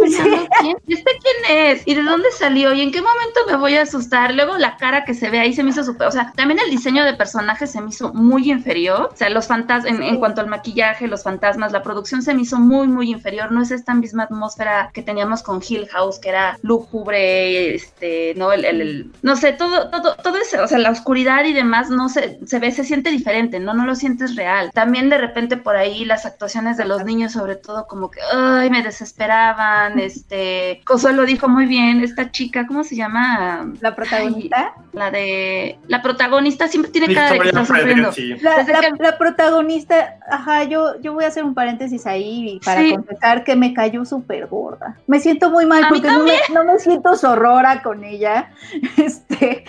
¿Y 0.88 0.93
este 0.93 1.11
quién 1.22 1.57
es? 1.57 1.84
¿Y 1.88 1.95
de 1.95 2.03
dónde 2.03 2.28
salió? 2.38 2.74
¿Y 2.74 2.82
en 2.82 2.91
qué 2.91 3.01
momento 3.01 3.39
me 3.47 3.55
voy 3.57 3.76
a 3.76 3.82
asustar? 3.84 4.34
Luego 4.34 4.57
la 4.57 4.78
cara 4.78 5.03
que 5.05 5.13
se 5.13 5.30
ve 5.30 5.39
ahí 5.39 5.53
se 5.53 5.63
me 5.63 5.72
hizo 5.72 5.84
súper, 5.84 6.07
o 6.07 6.11
sea, 6.11 6.32
también 6.36 6.59
el 6.63 6.69
diseño 6.72 7.03
de 7.03 7.13
personajes 7.13 7.72
se 7.72 7.82
me 7.82 7.89
hizo 7.89 8.13
muy 8.13 8.51
inferior, 8.51 9.09
o 9.13 9.15
sea, 9.15 9.30
los 9.30 9.47
fantasmas, 9.47 9.91
en, 9.91 10.03
en 10.03 10.17
cuanto 10.19 10.41
al 10.41 10.47
maquillaje, 10.47 11.07
los 11.07 11.24
fantasmas, 11.24 11.72
la 11.72 11.82
producción 11.84 12.22
se 12.22 12.34
me 12.34 12.41
hizo 12.43 12.59
muy, 12.59 12.88
muy 12.88 13.09
inferior, 13.11 13.51
no 13.51 13.61
es 13.61 13.72
esta 13.72 13.93
misma 13.93 14.24
atmósfera 14.24 14.91
que 14.93 15.01
teníamos 15.01 15.43
con 15.43 15.61
Hill 15.67 15.88
House, 15.91 16.19
que 16.19 16.30
era 16.30 16.57
lúgubre, 16.61 17.74
este, 17.76 18.34
no, 18.36 18.51
el, 18.51 18.65
el- 18.65 18.82
el- 18.82 19.11
no 19.22 19.36
sé, 19.36 19.53
todo, 19.53 19.89
todo, 19.89 20.15
todo 20.24 20.38
eso, 20.38 20.63
o 20.63 20.67
sea, 20.67 20.78
la 20.80 20.91
oscuridad 20.91 21.45
y 21.45 21.53
demás, 21.53 21.89
no 21.89 22.09
se, 22.09 22.39
se 22.45 22.59
ve, 22.59 22.72
se 22.72 22.84
siente 22.84 23.09
diferente, 23.11 23.59
no, 23.64 23.74
no 23.74 23.86
lo 23.86 23.95
sientes 23.95 24.36
real. 24.36 24.72
También 24.74 25.09
de 25.09 25.18
repente 25.18 25.57
por 25.57 25.76
ahí 25.76 26.05
las 26.05 26.26
actuaciones 26.26 26.78
de 26.78 26.86
los 26.86 27.03
niños, 27.05 27.32
sobre 27.34 27.55
todo, 27.55 27.88
como 27.88 28.09
que, 28.12 28.20
ay, 28.34 28.70
me 28.70 28.84
desesperaban, 28.84 29.99
este, 29.99 30.82
Consuelo 30.86 31.26
dijo 31.26 31.47
muy 31.47 31.66
bien, 31.66 32.01
esta 32.03 32.32
chica, 32.32 32.68
¿cómo 32.68 32.84
se 32.84 32.95
llama? 32.95 33.72
La 33.82 33.95
protagonista. 33.95 34.74
La 34.93 35.12
de, 35.12 35.80
la 35.88 36.01
protagonista 36.01 36.68
siempre 36.68 36.91
tiene 36.91 37.14
cara 37.14 37.32
de 37.32 37.38
que 37.38 37.43
Victoria 37.43 37.62
está 37.62 37.76
sufriendo. 37.76 38.12
Frederick, 38.12 38.39
sí. 38.39 38.43
La, 38.43 38.57
la- 38.57 38.82
que- 38.97 39.03
la 39.03 39.18
protagonista, 39.18 40.16
ajá, 40.30 40.64
yo, 40.66 40.99
yo 41.01 41.14
voy 41.14 41.24
a 41.24 41.28
hacer 41.28 41.43
un 41.43 41.53
paréntesis 41.53 42.05
ahí 42.05 42.59
para 42.66 42.82
Sí. 42.82 42.91
confesar 42.95 43.43
que 43.43 43.55
me 43.55 43.74
cayó 43.74 44.03
súper 44.05 44.47
gorda. 44.47 44.97
Me 45.07 45.20
siento 45.20 45.49
muy 45.51 45.66
mal 45.66 45.84
A 45.86 45.89
porque 45.89 46.07
no 46.07 46.24
me, 46.24 46.34
no 46.53 46.64
me 46.66 46.80
siento 46.80 47.16
zorrora 47.16 47.82
con 47.82 48.03
ella, 48.03 48.49
este, 48.97 49.64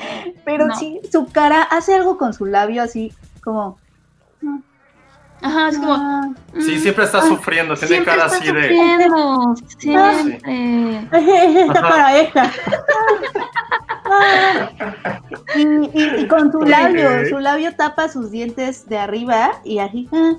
pero 0.45 0.67
No. 0.67 0.77
sí, 0.77 1.01
su 1.11 1.27
cara 1.31 1.63
hace 1.63 1.95
algo 1.95 2.19
con 2.19 2.33
su 2.35 2.47
labio 2.47 2.83
así 2.83 3.13
como... 3.43 3.79
Ajá, 5.45 5.69
es 5.71 5.79
como, 5.79 5.95
"Ah, 5.95 6.29
Sí, 6.61 6.79
siempre 6.79 7.05
está 7.05 7.21
sufriendo, 7.23 7.75
tiene 7.75 7.89
siempre 7.89 8.13
cara 8.15 8.27
está 8.27 8.37
así 8.39 8.53
de. 8.53 8.63
sufriendo, 8.69 9.55
siempre. 9.79 10.99
es 11.13 11.57
esta 11.57 11.79
Ajá. 11.81 11.89
para 11.89 12.19
esta. 12.21 12.53
Ah. 14.05 14.69
y, 15.57 15.63
y- 15.63 16.21
y 16.21 16.29
con 16.29 16.53
su 16.53 16.61
labio, 16.63 17.29
su 17.29 17.39
labio 17.39 17.75
tapa 17.75 18.09
sus 18.09 18.31
dientes 18.31 18.89
de 18.89 18.99
arriba 18.99 19.53
y 19.65 19.79
así. 19.81 20.09
ah. 20.13 20.35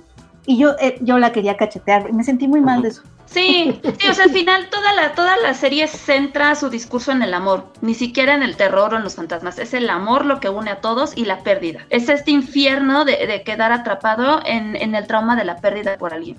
Y 0.45 0.57
yo, 0.57 0.71
eh, 0.79 0.97
yo 1.01 1.19
la 1.19 1.31
quería 1.31 1.55
cachetear, 1.55 2.11
me 2.11 2.23
sentí 2.23 2.47
muy 2.49 2.59
mal 2.61 2.81
de 2.81 2.89
eso. 2.89 3.01
Sí, 3.33 3.79
sí, 3.99 4.07
o 4.09 4.13
sea, 4.13 4.25
al 4.25 4.31
final 4.31 4.69
toda 4.69 4.93
la, 4.93 5.13
toda 5.15 5.35
la 5.37 5.55
serie 5.55 5.87
centra 5.87 6.53
su 6.55 6.69
discurso 6.69 7.11
en 7.11 7.23
el 7.23 7.33
amor, 7.33 7.73
ni 7.81 7.95
siquiera 7.95 8.35
en 8.35 8.43
el 8.43 8.55
terror 8.55 8.93
o 8.93 8.97
en 8.97 9.03
los 9.03 9.15
fantasmas, 9.15 9.57
es 9.57 9.73
el 9.73 9.89
amor 9.89 10.25
lo 10.25 10.39
que 10.39 10.49
une 10.49 10.69
a 10.69 10.81
todos 10.81 11.17
y 11.17 11.25
la 11.25 11.41
pérdida. 11.41 11.85
Es 11.89 12.09
este 12.09 12.29
infierno 12.31 13.05
de, 13.05 13.25
de 13.25 13.43
quedar 13.43 13.71
atrapado 13.71 14.41
en, 14.45 14.75
en 14.75 14.93
el 14.93 15.07
trauma 15.07 15.35
de 15.35 15.45
la 15.45 15.57
pérdida 15.57 15.97
por 15.97 16.13
alguien. 16.13 16.37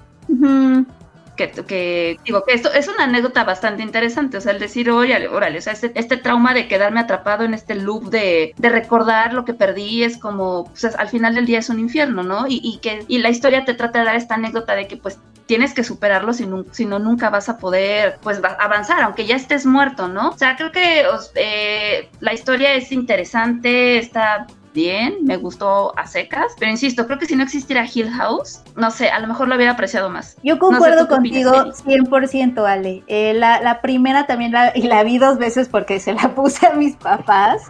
Que, 1.36 1.51
que 1.51 2.16
digo 2.24 2.45
que 2.47 2.55
esto 2.55 2.72
es 2.72 2.86
una 2.86 3.05
anécdota 3.05 3.42
bastante 3.42 3.82
interesante, 3.82 4.36
o 4.36 4.40
sea, 4.40 4.53
el 4.53 4.61
decir, 4.61 4.88
órale, 4.88 5.26
órale, 5.26 5.59
o 5.59 5.62
sea, 5.62 5.72
este, 5.72 5.90
este 5.99 6.16
trauma 6.16 6.55
de 6.55 6.68
quedarme 6.68 7.01
atrapado 7.01 7.42
en 7.45 7.55
este 7.55 7.74
loop 7.74 8.05
de, 8.09 8.55
de 8.57 8.68
recordar 8.68 9.32
lo 9.34 9.45
que 9.45 9.53
perdí 9.53 10.05
es 10.05 10.16
como, 10.16 10.66
pues 10.66 10.84
al 10.84 11.09
final 11.09 11.34
del 11.34 11.47
día 11.47 11.59
es 11.59 11.70
un 11.70 11.80
infierno, 11.80 12.22
¿no? 12.22 12.47
Y, 12.47 12.61
y 12.62 12.78
que 12.78 13.05
y 13.09 13.18
la 13.18 13.30
historia 13.30 13.64
te 13.64 13.74
trata 13.74 13.99
de 13.99 14.05
dar 14.05 14.14
esta 14.14 14.36
anécdota 14.36 14.76
de 14.76 14.86
que 14.86 14.97
pues 14.97 15.18
tienes 15.47 15.74
que 15.74 15.84
superarlo, 15.84 16.32
si 16.32 16.47
no, 16.47 16.64
si 16.70 16.86
no 16.86 16.99
nunca 16.99 17.28
vas 17.30 17.49
a 17.49 17.59
poder 17.59 18.18
pues 18.22 18.42
va- 18.42 18.57
avanzar, 18.61 19.03
aunque 19.03 19.26
ya 19.26 19.36
estés 19.36 19.66
muerto, 19.66 20.09
¿no? 20.09 20.30
O 20.30 20.38
sea, 20.38 20.57
creo 20.57 20.72
que 20.72 21.07
os- 21.07 21.32
eh, 21.34 22.09
la 22.20 22.32
historia 22.32 22.74
es 22.74 22.90
interesante, 22.92 23.99
está 23.99 24.47
bien, 24.72 25.18
me 25.22 25.36
gustó 25.36 25.97
a 25.97 26.07
secas, 26.07 26.47
pero 26.59 26.70
insisto, 26.70 27.07
creo 27.07 27.18
que 27.18 27.26
si 27.26 27.36
no 27.36 27.45
existiera 27.45 27.86
Hill 27.92 28.11
House, 28.11 28.61
no 28.74 28.90
sé, 28.90 29.09
a 29.09 29.20
lo 29.20 29.28
mejor 29.28 29.47
lo 29.49 29.55
hubiera 29.55 29.72
apreciado 29.72 30.11
más. 30.11 30.36
Yo 30.42 30.57
No 30.57 30.61
sé, 30.62 30.72
concuerdo 30.72 31.03
¿tú 31.03 31.09
qué 31.09 31.14
opinas, 31.14 31.45
contigo 31.53 31.72
Kelly? 31.86 31.99
100%, 32.01 32.66
Ale. 32.66 33.05
Eh, 33.07 33.34
la, 33.34 33.61
la 33.61 33.80
primera 33.82 34.26
también 34.26 34.51
la, 34.51 34.72
y 34.74 34.82
la 34.82 35.05
vi 35.05 35.18
dos 35.18 35.38
veces 35.38 35.68
porque 35.68 36.01
se 36.01 36.12
la 36.14 36.34
puse 36.34 36.66
a 36.66 36.72
mis 36.72 36.97
papás. 36.97 37.62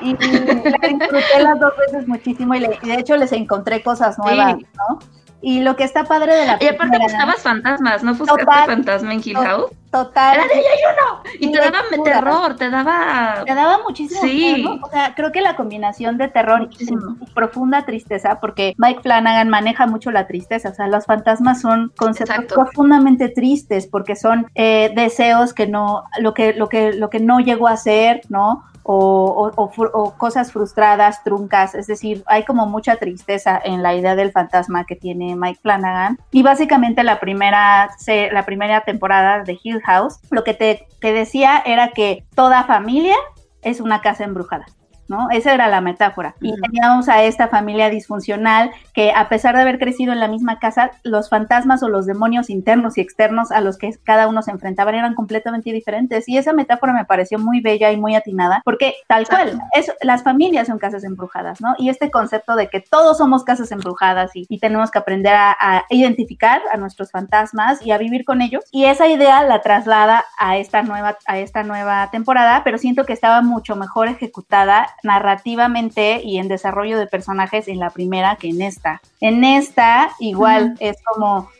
Y 0.00 0.12
la 0.12 0.88
disfruté 0.88 1.40
las 1.42 1.58
dos 1.60 1.72
veces 1.76 2.06
muchísimo 2.08 2.54
y, 2.54 2.60
le- 2.60 2.78
y 2.82 2.88
de 2.88 2.94
hecho 2.94 3.16
les 3.16 3.32
encontré 3.32 3.82
cosas 3.82 4.16
nuevas, 4.18 4.54
Sí. 4.58 4.66
¿no? 4.88 4.98
Y 5.40 5.60
lo 5.60 5.76
que 5.76 5.84
está 5.84 6.02
padre 6.04 6.34
de 6.34 6.46
la 6.46 6.58
Y 6.60 6.66
aparte 6.66 6.98
buscabas 6.98 7.40
fantasmas, 7.42 8.02
¿no 8.02 8.12
buscaste 8.14 8.44
Total. 8.44 8.66
fantasma 8.66 9.12
en 9.14 9.20
Hill 9.24 9.36
House? 9.36 9.70
total, 9.90 10.34
Era 10.36 10.44
de 10.48 10.54
y 10.56 10.58
uno. 10.58 11.22
Y 11.40 11.44
Sí, 11.46 11.52
te 11.52 11.58
daba 11.60 11.78
lectura. 11.90 12.12
terror, 12.16 12.56
te 12.56 12.68
daba... 12.70 13.42
te 13.46 13.54
daba 13.54 13.78
muchísimo 13.78 14.20
Sí. 14.20 14.54
miedo, 14.56 14.74
¿no? 14.74 14.86
O 14.86 14.90
sea, 14.90 15.14
creo 15.14 15.32
que 15.32 15.40
la 15.40 15.56
combinación 15.56 16.18
de 16.18 16.28
terror 16.28 16.60
y, 16.60 16.64
Muchísimo. 16.66 17.16
y 17.20 17.30
profunda 17.30 17.86
tristeza, 17.86 18.38
porque 18.40 18.74
Mike 18.76 19.00
Flanagan 19.02 19.48
maneja 19.48 19.86
mucho 19.86 20.10
la 20.10 20.26
tristeza, 20.26 20.68
o 20.70 20.74
sea, 20.74 20.88
los 20.88 21.06
fantasmas 21.06 21.60
son 21.62 21.90
conceptos 21.96 22.34
Exacto. 22.36 22.54
profundamente 22.56 23.28
tristes 23.30 23.86
porque 23.86 24.14
son 24.16 24.46
eh, 24.56 24.92
deseos 24.94 25.54
que 25.54 25.66
no, 25.66 26.04
lo 26.18 26.34
que, 26.34 26.52
lo 26.52 26.68
que, 26.68 26.92
lo 26.92 27.08
que 27.08 27.20
no 27.20 27.40
llegó 27.40 27.66
a 27.68 27.76
ser, 27.78 28.20
¿no? 28.28 28.64
O, 28.90 30.14
cosas 30.16 30.52
frustradas, 30.52 31.22
truncas, 31.22 31.74
es 31.74 31.86
decir, 31.86 32.22
hay 32.26 32.44
como 32.44 32.66
mucha 32.66 32.96
tristeza 32.96 33.60
en 33.62 33.82
la 33.82 33.94
idea 33.94 34.16
del 34.16 34.32
fantasma 34.32 34.84
que 34.84 34.96
tiene 34.96 35.36
Mike 35.36 35.60
Flanagan. 35.62 36.18
Y 36.30 36.42
básicamente 36.42 37.02
la 37.02 37.20
primera, 37.20 37.90
la 38.32 38.46
primera 38.46 38.80
temporada 38.82 39.42
de 39.42 39.58
Hill 39.62 39.82
House, 39.82 40.18
lo 40.30 40.42
que 40.42 40.54
te 40.54 41.12
decía 41.12 41.62
era 41.64 41.90
que 41.90 42.24
toda 42.34 42.64
familia 42.64 43.16
es 43.62 43.80
una 43.80 44.00
casa 44.00 44.24
embrujada. 44.24 44.66
¿No? 45.08 45.28
Esa 45.30 45.54
era 45.54 45.68
la 45.68 45.80
metáfora. 45.80 46.34
Y 46.40 46.54
teníamos 46.60 47.08
a 47.08 47.22
esta 47.22 47.48
familia 47.48 47.90
disfuncional 47.90 48.70
que 48.94 49.12
a 49.12 49.28
pesar 49.28 49.54
de 49.54 49.62
haber 49.62 49.78
crecido 49.78 50.12
en 50.12 50.20
la 50.20 50.28
misma 50.28 50.58
casa, 50.58 50.90
los 51.02 51.28
fantasmas 51.28 51.82
o 51.82 51.88
los 51.88 52.06
demonios 52.06 52.50
internos 52.50 52.98
y 52.98 53.00
externos 53.00 53.50
a 53.50 53.60
los 53.60 53.78
que 53.78 53.92
cada 54.04 54.28
uno 54.28 54.42
se 54.42 54.50
enfrentaban 54.50 54.94
eran 54.94 55.14
completamente 55.14 55.72
diferentes. 55.72 56.28
Y 56.28 56.36
esa 56.36 56.52
metáfora 56.52 56.92
me 56.92 57.04
pareció 57.04 57.38
muy 57.38 57.60
bella 57.60 57.90
y 57.92 57.96
muy 57.96 58.14
atinada, 58.14 58.62
porque 58.64 58.94
tal 59.06 59.26
cual, 59.26 59.60
es, 59.74 59.92
las 60.02 60.22
familias 60.22 60.68
son 60.68 60.78
casas 60.78 61.04
embrujadas, 61.04 61.60
¿no? 61.60 61.74
Y 61.78 61.88
este 61.88 62.10
concepto 62.10 62.56
de 62.56 62.68
que 62.68 62.80
todos 62.80 63.18
somos 63.18 63.44
casas 63.44 63.70
embrujadas 63.72 64.34
y, 64.34 64.46
y 64.48 64.58
tenemos 64.58 64.90
que 64.90 64.98
aprender 64.98 65.34
a, 65.34 65.56
a 65.58 65.84
identificar 65.90 66.62
a 66.72 66.76
nuestros 66.76 67.10
fantasmas 67.10 67.84
y 67.84 67.90
a 67.90 67.98
vivir 67.98 68.24
con 68.24 68.42
ellos. 68.42 68.64
Y 68.70 68.84
esa 68.84 69.08
idea 69.08 69.42
la 69.42 69.60
traslada 69.60 70.24
a 70.38 70.56
esta 70.56 70.82
nueva, 70.82 71.18
a 71.26 71.38
esta 71.38 71.62
nueva 71.62 72.10
temporada, 72.10 72.62
pero 72.64 72.78
siento 72.78 73.04
que 73.04 73.12
estaba 73.12 73.42
mucho 73.42 73.76
mejor 73.76 74.08
ejecutada 74.08 74.88
narrativamente 75.02 76.22
y 76.22 76.38
en 76.38 76.48
desarrollo 76.48 76.98
de 76.98 77.06
personajes 77.06 77.68
en 77.68 77.78
la 77.78 77.90
primera 77.90 78.36
que 78.36 78.48
en 78.48 78.62
esta. 78.62 79.00
En 79.20 79.44
esta, 79.44 80.10
igual, 80.20 80.74
es 80.80 80.96
como, 81.02 81.50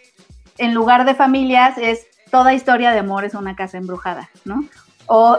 en 0.58 0.74
lugar 0.74 1.04
de 1.04 1.14
familias, 1.14 1.78
es 1.78 2.06
toda 2.30 2.54
historia 2.54 2.90
de 2.90 2.98
amor 2.98 3.24
es 3.24 3.34
una 3.34 3.56
casa 3.56 3.78
embrujada, 3.78 4.28
¿no? 4.44 4.64
O 5.06 5.38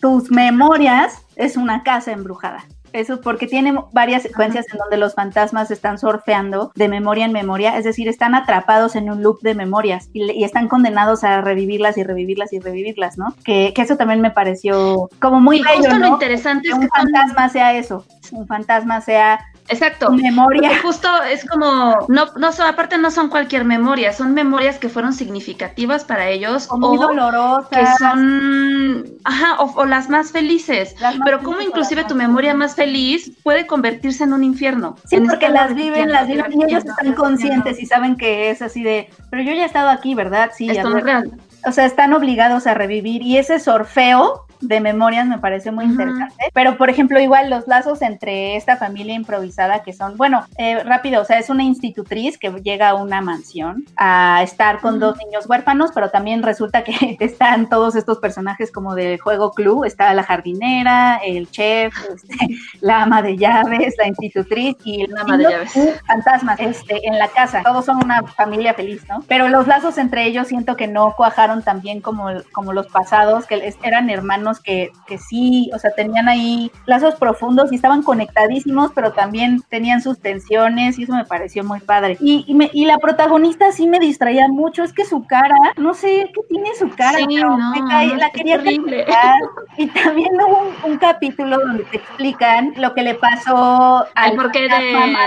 tus 0.00 0.30
memorias 0.30 1.22
es 1.36 1.56
una 1.56 1.82
casa 1.82 2.12
embrujada. 2.12 2.64
Eso 2.94 3.20
porque 3.20 3.46
tiene 3.46 3.74
varias 3.92 4.22
secuencias 4.22 4.66
en 4.72 4.78
donde 4.78 4.96
los 4.96 5.14
fantasmas 5.14 5.70
están 5.70 5.98
surfeando 5.98 6.72
de 6.76 6.88
memoria 6.88 7.24
en 7.26 7.32
memoria, 7.32 7.76
es 7.76 7.84
decir, 7.84 8.08
están 8.08 8.34
atrapados 8.34 8.94
en 8.96 9.10
un 9.10 9.22
loop 9.22 9.40
de 9.42 9.54
memorias 9.54 10.08
y, 10.12 10.30
y 10.30 10.44
están 10.44 10.68
condenados 10.68 11.24
a 11.24 11.40
revivirlas 11.40 11.98
y 11.98 12.04
revivirlas 12.04 12.52
y 12.52 12.60
revivirlas, 12.60 13.18
¿no? 13.18 13.34
Que, 13.44 13.72
que 13.74 13.82
eso 13.82 13.96
también 13.96 14.20
me 14.20 14.30
pareció 14.30 15.10
como 15.20 15.40
muy 15.40 15.58
Y 15.58 15.62
bello, 15.62 15.76
justo 15.90 15.98
lo 15.98 16.06
interesante 16.06 16.68
es 16.68 16.74
un 16.74 16.80
que 16.82 16.88
son- 16.88 17.10
fantasma 17.10 17.48
sea 17.48 17.74
eso, 17.76 18.04
un 18.32 18.46
fantasma 18.46 19.00
sea 19.00 19.40
Exacto. 19.68 20.10
memoria. 20.12 20.68
Porque 20.68 20.82
justo 20.82 21.08
es 21.22 21.44
como, 21.48 21.96
no, 22.08 22.26
no 22.36 22.52
son, 22.52 22.66
aparte 22.66 22.98
no 22.98 23.10
son 23.10 23.28
cualquier 23.30 23.64
memoria, 23.64 24.12
son 24.12 24.34
memorias 24.34 24.78
que 24.78 24.88
fueron 24.88 25.12
significativas 25.14 26.04
para 26.04 26.28
ellos 26.28 26.66
o 26.70 26.78
muy 26.78 26.98
o 26.98 27.00
dolorosas. 27.00 27.68
que 27.70 27.86
son, 27.98 29.04
ajá, 29.24 29.62
o, 29.62 29.72
o 29.74 29.84
las 29.86 30.08
más 30.10 30.32
felices. 30.32 30.94
Las 31.00 31.16
más 31.16 31.24
Pero 31.24 31.42
como 31.42 31.60
inclusive 31.62 32.04
tu 32.04 32.14
memoria 32.14 32.54
más 32.54 32.74
feliz 32.74 33.30
puede 33.42 33.66
convertirse 33.66 34.24
en 34.24 34.32
un 34.34 34.44
infierno. 34.44 34.96
Sí, 35.06 35.16
En 35.16 35.26
porque 35.26 35.48
las 35.48 35.74
viven, 35.74 36.12
las 36.12 36.26
viven 36.28 36.52
y 36.52 36.64
ellos 36.64 36.84
están 36.84 37.14
conscientes 37.14 37.80
y 37.80 37.86
saben 37.86 38.16
que 38.16 38.50
es 38.50 38.60
así 38.62 38.82
de, 38.82 39.08
pero 39.30 39.42
yo 39.42 39.52
ya 39.52 39.62
he 39.62 39.66
estado 39.66 39.88
aquí, 39.88 40.14
¿verdad? 40.14 40.50
Sí, 40.54 40.68
Esto 40.70 40.88
a 40.88 40.90
no 40.90 40.98
es 40.98 41.04
real. 41.04 41.32
o 41.66 41.72
sea, 41.72 41.86
están 41.86 42.12
obligados 42.12 42.66
a 42.66 42.74
revivir 42.74 43.22
y 43.22 43.38
ese 43.38 43.58
sorfeo 43.58 44.46
de 44.68 44.80
memorias 44.80 45.26
me 45.26 45.38
parece 45.38 45.70
muy 45.70 45.84
interesante. 45.84 46.34
Pero, 46.52 46.76
por 46.76 46.90
ejemplo, 46.90 47.20
igual 47.20 47.50
los 47.50 47.66
lazos 47.66 48.02
entre 48.02 48.56
esta 48.56 48.76
familia 48.76 49.14
improvisada 49.14 49.82
que 49.82 49.92
son, 49.92 50.16
bueno, 50.16 50.44
eh, 50.58 50.82
rápido, 50.82 51.22
o 51.22 51.24
sea, 51.24 51.38
es 51.38 51.50
una 51.50 51.62
institutriz 51.62 52.38
que 52.38 52.50
llega 52.62 52.90
a 52.90 52.94
una 52.94 53.20
mansión 53.20 53.84
a 53.96 54.42
estar 54.42 54.80
con 54.80 54.98
dos 54.98 55.16
niños 55.18 55.46
huérfanos, 55.48 55.90
pero 55.94 56.10
también 56.10 56.42
resulta 56.42 56.84
que 56.84 57.16
están 57.20 57.68
todos 57.68 57.96
estos 57.96 58.18
personajes 58.18 58.72
como 58.72 58.94
del 58.94 59.20
juego 59.20 59.52
club, 59.52 59.84
está 59.84 60.12
la 60.14 60.22
jardinera, 60.22 61.20
el 61.24 61.50
chef, 61.50 61.94
este, 62.14 62.56
la 62.80 63.02
ama 63.02 63.22
de 63.22 63.36
llaves, 63.36 63.94
la 63.98 64.08
institutriz 64.08 64.76
y 64.84 65.06
La 65.06 65.22
ama 65.22 65.36
de 65.36 65.44
llaves. 65.44 65.72
fantasmas 66.06 66.60
este, 66.60 67.06
en 67.06 67.18
la 67.18 67.28
casa. 67.28 67.62
Todos 67.62 67.84
son 67.84 68.02
una 68.02 68.22
familia 68.22 68.74
feliz, 68.74 69.02
¿no? 69.08 69.22
Pero 69.28 69.48
los 69.48 69.66
lazos 69.66 69.98
entre 69.98 70.26
ellos 70.26 70.48
siento 70.48 70.76
que 70.76 70.86
no 70.86 71.14
cuajaron 71.16 71.62
tan 71.62 71.80
bien 71.80 72.00
como, 72.00 72.28
como 72.52 72.72
los 72.72 72.86
pasados, 72.86 73.46
que 73.46 73.74
eran 73.82 74.10
hermanos 74.10 74.53
que, 74.60 74.90
que 75.06 75.18
sí, 75.18 75.70
o 75.74 75.78
sea, 75.78 75.90
tenían 75.92 76.28
ahí 76.28 76.70
lazos 76.86 77.14
profundos 77.16 77.72
y 77.72 77.76
estaban 77.76 78.02
conectadísimos, 78.02 78.90
pero 78.94 79.12
también 79.12 79.60
tenían 79.68 80.02
sus 80.02 80.18
tensiones 80.20 80.98
y 80.98 81.04
eso 81.04 81.14
me 81.14 81.24
pareció 81.24 81.64
muy 81.64 81.80
padre. 81.80 82.16
Y, 82.20 82.44
y, 82.46 82.54
me- 82.54 82.70
y 82.72 82.84
la 82.86 82.98
protagonista 82.98 83.70
sí 83.72 83.86
me 83.86 83.98
distraía 83.98 84.48
mucho, 84.48 84.82
es 84.82 84.92
que 84.92 85.04
su 85.04 85.26
cara, 85.26 85.56
no 85.76 85.94
sé 85.94 86.30
qué 86.34 86.40
tiene 86.48 86.70
su 86.78 86.88
cara, 86.90 87.18
Sí, 87.18 87.26
pero 87.34 87.56
no, 87.56 87.70
me 87.70 87.80
cae- 87.88 88.06
no, 88.08 88.14
la 88.16 88.30
quería 88.30 88.58
criticar. 88.60 89.34
Y 89.76 89.86
también 89.88 90.30
hubo 90.40 90.62
un, 90.84 90.92
un 90.92 90.98
capítulo 90.98 91.58
donde 91.58 91.84
te 91.84 91.96
explican 91.96 92.72
lo 92.76 92.94
que 92.94 93.02
le 93.02 93.14
pasó 93.14 94.06
al 94.14 94.36
porqué 94.36 94.60
de- 94.62 94.68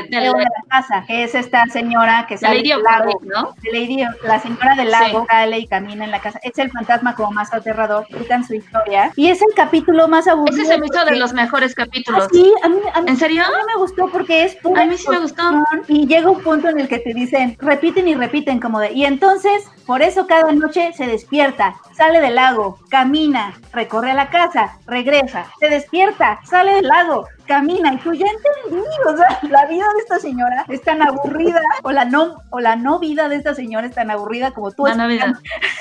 de 0.10 0.20
de, 0.20 0.44
la- 0.44 0.50
casa, 0.70 1.04
que 1.08 1.24
es 1.24 1.36
esta 1.36 1.66
señora 1.68 2.26
que 2.28 2.38
sale 2.38 2.56
del 2.76 2.84
lago. 2.84 3.20
Lady 3.74 4.04
la 4.24 4.40
señora 4.40 4.76
del 4.76 4.92
lago 4.92 5.26
sale 5.30 5.60
y 5.60 5.68
camina 5.68 6.06
en 6.06 6.12
la 6.12 6.20
casa. 6.20 6.40
Es 6.44 6.58
el 6.60 6.72
fantasma 6.72 7.16
como 7.16 7.32
más 7.32 7.54
aterrador, 7.54 8.06
explican 8.10 8.44
su 8.46 8.54
historia. 8.54 9.07
Y 9.16 9.28
es 9.30 9.42
el 9.42 9.54
capítulo 9.56 10.08
más 10.08 10.28
aburrido. 10.28 10.62
Ese 10.62 10.74
se 10.74 10.80
me 10.80 10.88
hizo 10.88 11.06
de 11.06 11.16
los 11.16 11.34
mejores 11.34 11.74
capítulos. 11.76 12.24
Ah, 12.26 12.30
sí, 12.32 12.54
a 12.64 12.70
mí, 12.70 12.78
a 12.94 13.02
mí- 13.02 13.10
¿En 13.10 13.18
serio? 13.18 13.44
a 13.44 13.50
mí 13.50 13.56
me 13.74 13.80
gustó 13.80 14.08
porque 14.10 14.44
es 14.44 14.56
pura 14.56 14.82
A 14.84 14.86
mí 14.86 14.98
sí 14.98 15.08
me 15.10 15.20
gustó. 15.20 15.44
Y 15.88 16.08
llega 16.08 16.30
un 16.30 16.42
punto 16.42 16.70
en 16.70 16.80
el 16.80 16.88
que 16.88 17.00
te 17.00 17.14
dicen, 17.14 17.56
repiten 17.60 18.08
y 18.08 18.16
repiten, 18.16 18.60
como 18.60 18.80
de, 18.80 18.92
y 18.94 19.06
entonces, 19.06 19.64
por 19.86 20.02
eso 20.02 20.28
cada 20.28 20.52
noche 20.52 20.92
se 20.94 21.08
despierta, 21.08 21.76
sale 21.96 22.20
del 22.20 22.36
lago, 22.36 22.80
camina, 22.90 23.54
recorre 23.74 24.12
a 24.12 24.16
la 24.16 24.30
casa, 24.30 24.78
regresa, 24.86 25.46
se 25.60 25.70
despierta, 25.70 26.40
sale 26.50 26.74
del 26.74 26.88
lago, 26.88 27.28
camina, 27.48 27.94
y 27.94 27.98
tú 27.98 28.14
ya 28.14 28.26
entendí, 28.28 28.86
o 29.08 29.18
sea, 29.18 29.40
la 29.50 29.66
vida 29.66 29.86
de 29.94 30.00
esta 30.00 30.20
señora 30.20 30.66
es 30.70 30.82
tan 30.84 31.02
aburrida, 31.02 31.62
o 31.84 31.92
la 31.92 32.06
no, 32.06 32.44
o 32.52 32.60
la 32.60 32.76
no 32.76 33.00
vida 33.00 33.30
de 33.30 33.38
esta 33.38 33.56
señora 33.56 33.88
es 33.88 33.96
tan 33.96 34.12
aburrida 34.12 34.52
como 34.52 34.72
tú 34.72 34.86
La 34.86 34.96
Navidad. 34.96 35.34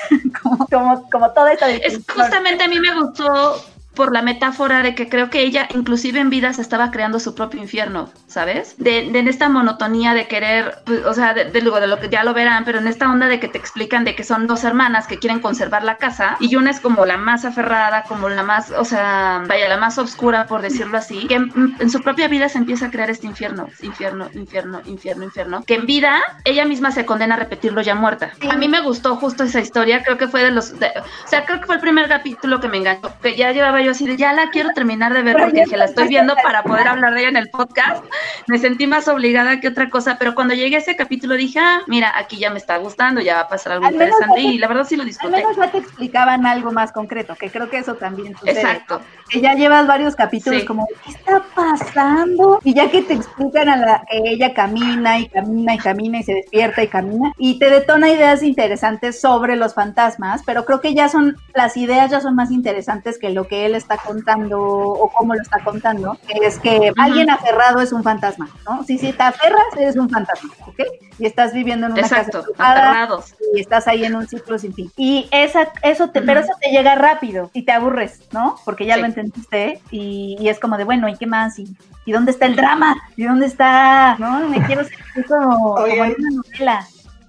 como, 0.41 0.65
como, 0.67 1.09
como 1.09 1.31
toda 1.33 1.53
esta 1.53 1.69
Es 1.69 2.01
justamente 2.07 2.63
a 2.63 2.67
mí 2.67 2.79
me 2.79 2.99
gustó 2.99 3.61
por 3.97 4.13
la 4.13 4.21
metáfora 4.21 4.83
de 4.83 4.93
que 4.93 5.09
creo 5.09 5.31
que 5.31 5.41
ella 5.41 5.67
inclusive 5.73 6.19
en 6.19 6.29
vida 6.29 6.53
se 6.53 6.61
estaba 6.61 6.91
creando 6.91 7.19
su 7.19 7.33
propio 7.33 7.59
infierno, 7.59 8.11
¿sabes? 8.27 8.75
De, 8.77 9.09
de 9.11 9.19
en 9.19 9.27
esta 9.27 9.49
monotonía 9.49 10.13
de 10.13 10.27
querer, 10.27 10.75
pues, 10.85 11.03
o 11.03 11.13
sea, 11.15 11.33
de, 11.33 11.45
de, 11.45 11.61
de 11.61 11.87
lo 11.87 11.99
que 11.99 12.07
ya 12.07 12.23
lo 12.23 12.35
verán, 12.35 12.63
pero 12.63 12.77
en 12.77 12.87
esta 12.87 13.11
onda 13.11 13.27
de 13.27 13.39
que 13.39 13.47
te 13.47 13.57
explican 13.57 14.05
de 14.05 14.15
que 14.15 14.23
son 14.23 14.45
dos 14.45 14.63
hermanas 14.63 15.07
que 15.07 15.17
quieren 15.17 15.39
conservar 15.39 15.83
la 15.83 15.97
casa 15.97 16.37
y 16.39 16.55
una 16.55 16.69
es 16.69 16.79
como 16.79 17.07
la 17.07 17.17
más 17.17 17.43
aferrada, 17.43 18.03
como 18.03 18.29
la 18.29 18.43
más, 18.43 18.69
o 18.69 18.85
sea, 18.85 19.43
vaya, 19.47 19.67
la 19.67 19.77
más 19.77 19.97
oscura 19.97 20.45
por 20.45 20.61
decirlo 20.61 20.99
así, 20.99 21.25
que 21.27 21.33
en, 21.33 21.75
en 21.79 21.89
su 21.89 21.99
propia 22.01 22.27
vida 22.27 22.49
se 22.49 22.59
empieza 22.59 22.85
a 22.85 22.91
crear 22.91 23.09
este 23.09 23.25
infierno, 23.25 23.67
infierno, 23.81 24.29
infierno, 24.33 24.81
infierno, 24.85 25.23
infierno, 25.23 25.63
que 25.65 25.73
en 25.73 25.87
vida 25.87 26.21
ella 26.45 26.65
misma 26.65 26.91
se 26.91 27.03
condena 27.03 27.33
a 27.33 27.39
repetirlo 27.39 27.81
ya 27.81 27.95
muerta. 27.95 28.31
A 28.47 28.57
mí 28.57 28.67
me 28.67 28.81
gustó 28.81 29.15
justo 29.15 29.43
esa 29.43 29.59
historia, 29.59 30.03
creo 30.03 30.19
que 30.19 30.27
fue 30.27 30.43
de 30.43 30.51
los, 30.51 30.73
o 30.73 31.27
sea, 31.27 31.45
creo 31.45 31.59
que 31.59 31.65
fue 31.65 31.75
el 31.75 31.81
primer 31.81 32.07
capítulo 32.07 32.59
que 32.59 32.67
me 32.67 32.77
enganchó, 32.77 33.11
que 33.23 33.35
ya 33.35 33.51
llevaba 33.51 33.81
yo 33.81 33.86
así 33.91 34.05
de, 34.05 34.17
ya 34.17 34.33
la 34.33 34.49
quiero 34.49 34.69
terminar 34.75 35.13
de 35.13 35.21
ver 35.23 35.37
porque 35.37 35.63
dije, 35.63 35.77
la 35.77 35.85
estoy 35.85 36.07
viendo 36.07 36.35
para 36.43 36.63
poder 36.63 36.87
hablar 36.87 37.13
de 37.13 37.21
ella 37.21 37.29
en 37.29 37.37
el 37.37 37.49
podcast, 37.49 38.03
me 38.47 38.57
sentí 38.57 38.87
más 38.87 39.07
obligada 39.07 39.59
que 39.59 39.67
otra 39.67 39.89
cosa, 39.89 40.17
pero 40.19 40.35
cuando 40.35 40.53
llegué 40.53 40.75
a 40.75 40.79
ese 40.79 40.95
capítulo 40.95 41.35
dije, 41.35 41.59
ah, 41.59 41.81
mira, 41.87 42.11
aquí 42.15 42.37
ya 42.37 42.49
me 42.49 42.57
está 42.57 42.77
gustando, 42.77 43.21
ya 43.21 43.35
va 43.35 43.41
a 43.41 43.47
pasar 43.49 43.73
algo 43.73 43.85
Al 43.85 43.93
interesante 43.93 44.35
te- 44.35 44.41
y 44.41 44.57
la 44.57 44.67
verdad 44.67 44.85
sí 44.87 44.95
lo 44.95 45.03
Al 45.03 45.07
disfruté. 45.09 45.37
menos 45.37 45.55
ya 45.57 45.71
te 45.71 45.77
explicaban 45.79 46.45
algo 46.45 46.71
más 46.71 46.91
concreto, 46.91 47.35
que 47.35 47.49
creo 47.49 47.69
que 47.69 47.77
eso 47.79 47.95
también 47.95 48.35
sucede. 48.37 48.59
Exacto. 48.59 49.01
que 49.29 49.41
ya 49.41 49.55
llevas 49.55 49.85
varios 49.87 50.15
capítulos 50.15 50.61
Sí. 50.61 50.65
como, 50.65 50.87
¿qué 51.03 51.11
está 51.11 51.43
pasando? 51.53 52.59
Y 52.63 52.73
ya 52.73 52.89
que 52.89 53.01
te 53.01 53.13
explican 53.13 53.69
a 53.69 53.75
la 53.75 54.03
que 54.09 54.17
ella 54.23 54.53
camina 54.53 55.19
y 55.19 55.27
camina 55.27 55.75
y 55.75 55.77
camina 55.77 56.19
y 56.19 56.23
se 56.23 56.33
despierta 56.33 56.83
y 56.83 56.87
camina 56.87 57.33
y 57.37 57.59
te 57.59 57.69
detona 57.69 58.09
ideas 58.09 58.41
interesantes 58.43 59.19
sobre 59.19 59.55
los 59.55 59.73
fantasmas, 59.73 60.43
pero 60.45 60.65
creo 60.65 60.81
que 60.81 60.93
ya 60.93 61.09
son, 61.09 61.35
las 61.53 61.77
ideas 61.77 62.11
ya 62.11 62.21
son 62.21 62.35
más 62.35 62.51
interesantes 62.51 63.17
que 63.19 63.29
lo 63.29 63.47
que 63.47 63.65
él 63.65 63.75
está 63.77 63.97
contando 63.97 64.59
o 64.61 65.09
cómo 65.15 65.33
lo 65.35 65.41
está 65.41 65.59
contando, 65.63 66.17
que 66.27 66.45
es 66.45 66.59
que 66.59 66.91
alguien 66.97 67.29
aferrado 67.29 67.79
es 67.81 67.91
un 67.91 68.03
fantasma, 68.03 68.49
¿no? 68.67 68.83
Si, 68.83 68.97
si 68.97 69.13
te 69.13 69.23
aferras, 69.23 69.63
eres 69.77 69.95
un 69.95 70.09
fantasma, 70.09 70.53
¿ok? 70.65 70.79
Y 71.19 71.25
estás 71.25 71.53
viviendo 71.53 71.87
en 71.87 71.93
una 71.93 72.01
Exacto, 72.01 72.43
casa 72.55 72.71
aferrados. 72.71 73.33
y 73.55 73.59
estás 73.61 73.87
ahí 73.87 74.05
en 74.05 74.15
un 74.15 74.27
ciclo 74.27 74.57
sin 74.59 74.73
fin. 74.73 74.91
Y 74.97 75.27
esa, 75.31 75.69
eso 75.83 76.09
te, 76.09 76.21
pero 76.21 76.39
eso 76.41 76.53
te 76.61 76.69
llega 76.69 76.95
rápido 76.95 77.49
y 77.53 77.63
te 77.63 77.71
aburres, 77.71 78.19
¿no? 78.31 78.55
Porque 78.65 78.85
ya 78.85 78.95
Sí. 78.95 78.99
lo 79.01 79.05
entendiste 79.07 79.81
y, 79.91 80.35
y 80.39 80.49
es 80.49 80.59
como 80.59 80.77
de, 80.77 80.83
bueno, 80.83 81.07
¿y 81.07 81.15
qué 81.15 81.25
más? 81.27 81.57
¿Y, 81.59 81.67
y 82.05 82.11
dónde 82.11 82.31
está 82.31 82.45
el 82.45 82.55
drama? 82.55 82.95
¿Y 83.15 83.23
dónde 83.25 83.45
está? 83.47 84.15
No, 84.17 84.39
me 84.47 84.63
quiero 84.65 84.83
sentir 84.83 85.25
como, 85.27 85.75
como 85.75 85.85
en 85.87 86.15
una 86.19 86.29
novela. 86.31 86.87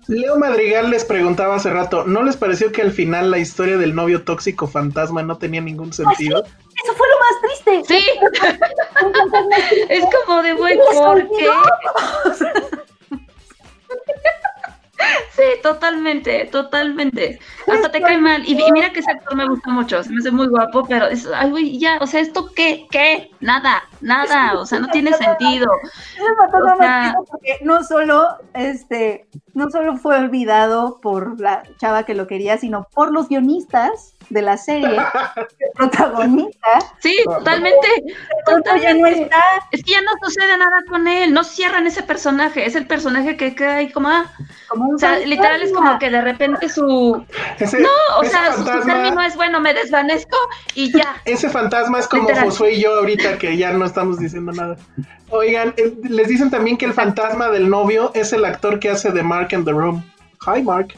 Leo 0.09 0.39
Madrigal 0.39 0.91
les 0.91 1.05
preguntaba 1.05 1.57
hace 1.57 1.71
rato, 1.71 2.05
¿no 2.05 2.23
les 2.23 2.37
pareció 2.37 2.73
que 2.73 2.81
al 2.83 2.93
final 2.93 3.31
la 3.31 3.39
historia 3.39 3.77
del 3.77 3.95
novio 3.95 4.25
tóxico 4.25 4.67
fantasma 4.67 5.23
no 5.23 5.37
tenía 5.37 5.61
ningún 5.61 5.93
sentido? 5.93 6.43
Eso 6.45 6.95
fue 6.95 7.07
lo 7.09 7.19
más 7.21 7.63
triste. 7.63 7.95
Sí, 7.95 8.07
es 9.91 10.05
como 10.27 10.43
de, 10.43 10.55
güey, 10.55 10.77
Les 10.77 10.87
¿por 10.87 11.09
olvidó. 11.09 11.29
qué? 11.39 12.79
Sí, 15.37 15.45
totalmente, 15.63 16.47
totalmente. 16.47 17.39
hasta 17.73 17.91
te 17.93 18.01
cae 18.01 18.19
mal. 18.19 18.43
Y, 18.45 18.61
y 18.61 18.73
mira 18.73 18.93
que 18.93 18.99
ese 18.99 19.13
actor 19.13 19.37
me 19.37 19.47
gusta 19.49 19.71
mucho, 19.71 20.03
se 20.03 20.11
me 20.11 20.19
hace 20.19 20.33
muy 20.33 20.49
guapo, 20.49 20.85
pero 20.89 21.07
es, 21.07 21.29
ay, 21.33 21.51
güey, 21.51 21.79
ya, 21.79 21.99
o 22.01 22.07
sea, 22.09 22.21
¿esto 22.21 22.51
qué? 22.57 22.87
¿Qué? 22.91 23.31
Nada, 23.41 23.85
nada, 24.01 24.59
o 24.59 24.67
sea, 24.67 24.81
no 24.81 24.89
tiene 24.89 25.13
sentido. 25.13 25.71
O 25.71 26.77
sea- 26.79 27.15
porque 27.31 27.59
no 27.63 27.85
solo, 27.85 28.27
este, 28.55 29.29
no 29.59 29.69
solo 29.71 29.97
fue 29.97 30.17
olvidado 30.17 31.01
por 31.01 31.39
la 31.41 31.63
chava 31.79 32.05
que 32.05 32.15
lo 32.15 32.27
quería, 32.27 32.57
sino 32.59 32.87
por 32.95 33.13
los 33.13 33.29
guionistas 33.29 34.15
de 34.31 34.43
la 34.43 34.57
serie, 34.59 34.97
el 35.37 35.71
protagonista, 35.75 36.69
Sí, 37.01 37.17
totalmente, 37.25 37.89
pronto 38.45 38.71
ya 38.77 38.95
no 38.95 38.99
totalmente. 39.01 39.23
está. 39.23 39.43
Es 39.73 39.83
que 39.83 39.93
ya 39.93 40.01
no 40.03 40.11
sucede 40.23 40.57
nada 40.59 40.83
con 40.89 41.09
él, 41.09 41.33
no 41.33 41.45
cierran 41.45 41.87
ese 41.87 42.03
personaje, 42.03 42.67
es 42.67 42.75
el 42.77 42.87
personaje 42.87 43.37
que 43.37 43.55
queda 43.55 43.77
ahí 43.77 43.91
como, 43.91 44.09
ah, 44.09 44.31
Como 44.69 44.89
un 44.91 44.95
o 44.97 44.99
sea, 44.99 45.11
fantasma. 45.11 45.35
literal 45.35 45.63
es 45.63 45.73
como 45.73 45.99
que 45.99 46.11
de 46.11 46.21
repente 46.21 46.69
su, 46.69 47.25
Ese, 47.59 47.81
no, 47.81 47.89
o 48.19 48.25
sea, 48.25 48.53
su, 48.53 48.59
su 48.59 48.65
fantasma, 48.67 48.85
término 48.85 49.23
es, 49.23 49.35
bueno, 49.37 49.61
me 49.61 49.73
desvanezco 49.75 50.37
y 50.75 50.93
ya. 50.93 51.17
ese 51.25 51.49
fantasma 51.49 51.99
es 51.99 52.07
como 52.09 52.29
Literal. 52.29 52.45
Josué 52.51 52.75
y 52.75 52.83
yo 52.83 52.95
ahorita 52.99 53.39
que 53.39 53.57
ya 53.57 53.73
no 53.73 53.85
estamos 53.87 54.19
diciendo 54.19 54.53
nada. 54.53 54.77
Oigan, 55.31 55.75
eh, 55.77 55.93
les 56.09 56.29
dicen 56.29 56.51
también 56.51 56.77
que 56.77 56.87
el 56.87 56.95
fantasma 56.95 57.49
del 57.51 57.69
novio 57.69 58.11
es 58.15 58.33
el 58.33 58.45
actor 58.45 58.79
que 58.81 58.91
hace 58.91 59.11
de 59.13 59.23
Mark 59.23 59.49
in 59.53 59.65
the 59.65 59.73
Room. 59.73 60.03
Hi, 60.47 60.63
Mark. 60.63 60.95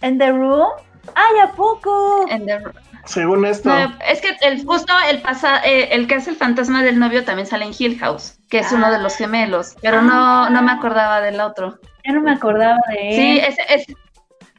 En 0.00 0.18
The 0.18 0.32
Room. 0.32 0.68
¡Ay, 1.14 1.38
a 1.42 1.52
poco! 1.52 2.26
En 2.28 2.46
the- 2.46 2.60
Según 3.04 3.44
esto. 3.44 3.68
No, 3.68 3.92
es 4.08 4.20
que 4.20 4.28
el 4.42 4.64
justo 4.64 4.92
el 5.10 5.20
pasa, 5.22 5.58
eh, 5.64 5.88
el 5.92 6.06
que 6.06 6.14
hace 6.16 6.30
el 6.30 6.36
fantasma 6.36 6.84
del 6.84 6.98
novio 7.00 7.24
también 7.24 7.48
sale 7.48 7.64
en 7.64 7.72
Hill 7.76 7.98
House, 7.98 8.38
que 8.48 8.60
es 8.60 8.70
uno 8.70 8.92
de 8.92 9.00
los 9.00 9.16
gemelos, 9.16 9.74
pero 9.82 10.02
no, 10.02 10.48
no 10.50 10.62
me 10.62 10.70
acordaba 10.70 11.20
del 11.20 11.40
otro. 11.40 11.78
Ya 12.06 12.12
no 12.12 12.20
me 12.20 12.30
acordaba 12.32 12.78
de 12.90 13.08
él. 13.08 13.14
Sí, 13.14 13.40
es, 13.44 13.56
es- 13.88 13.96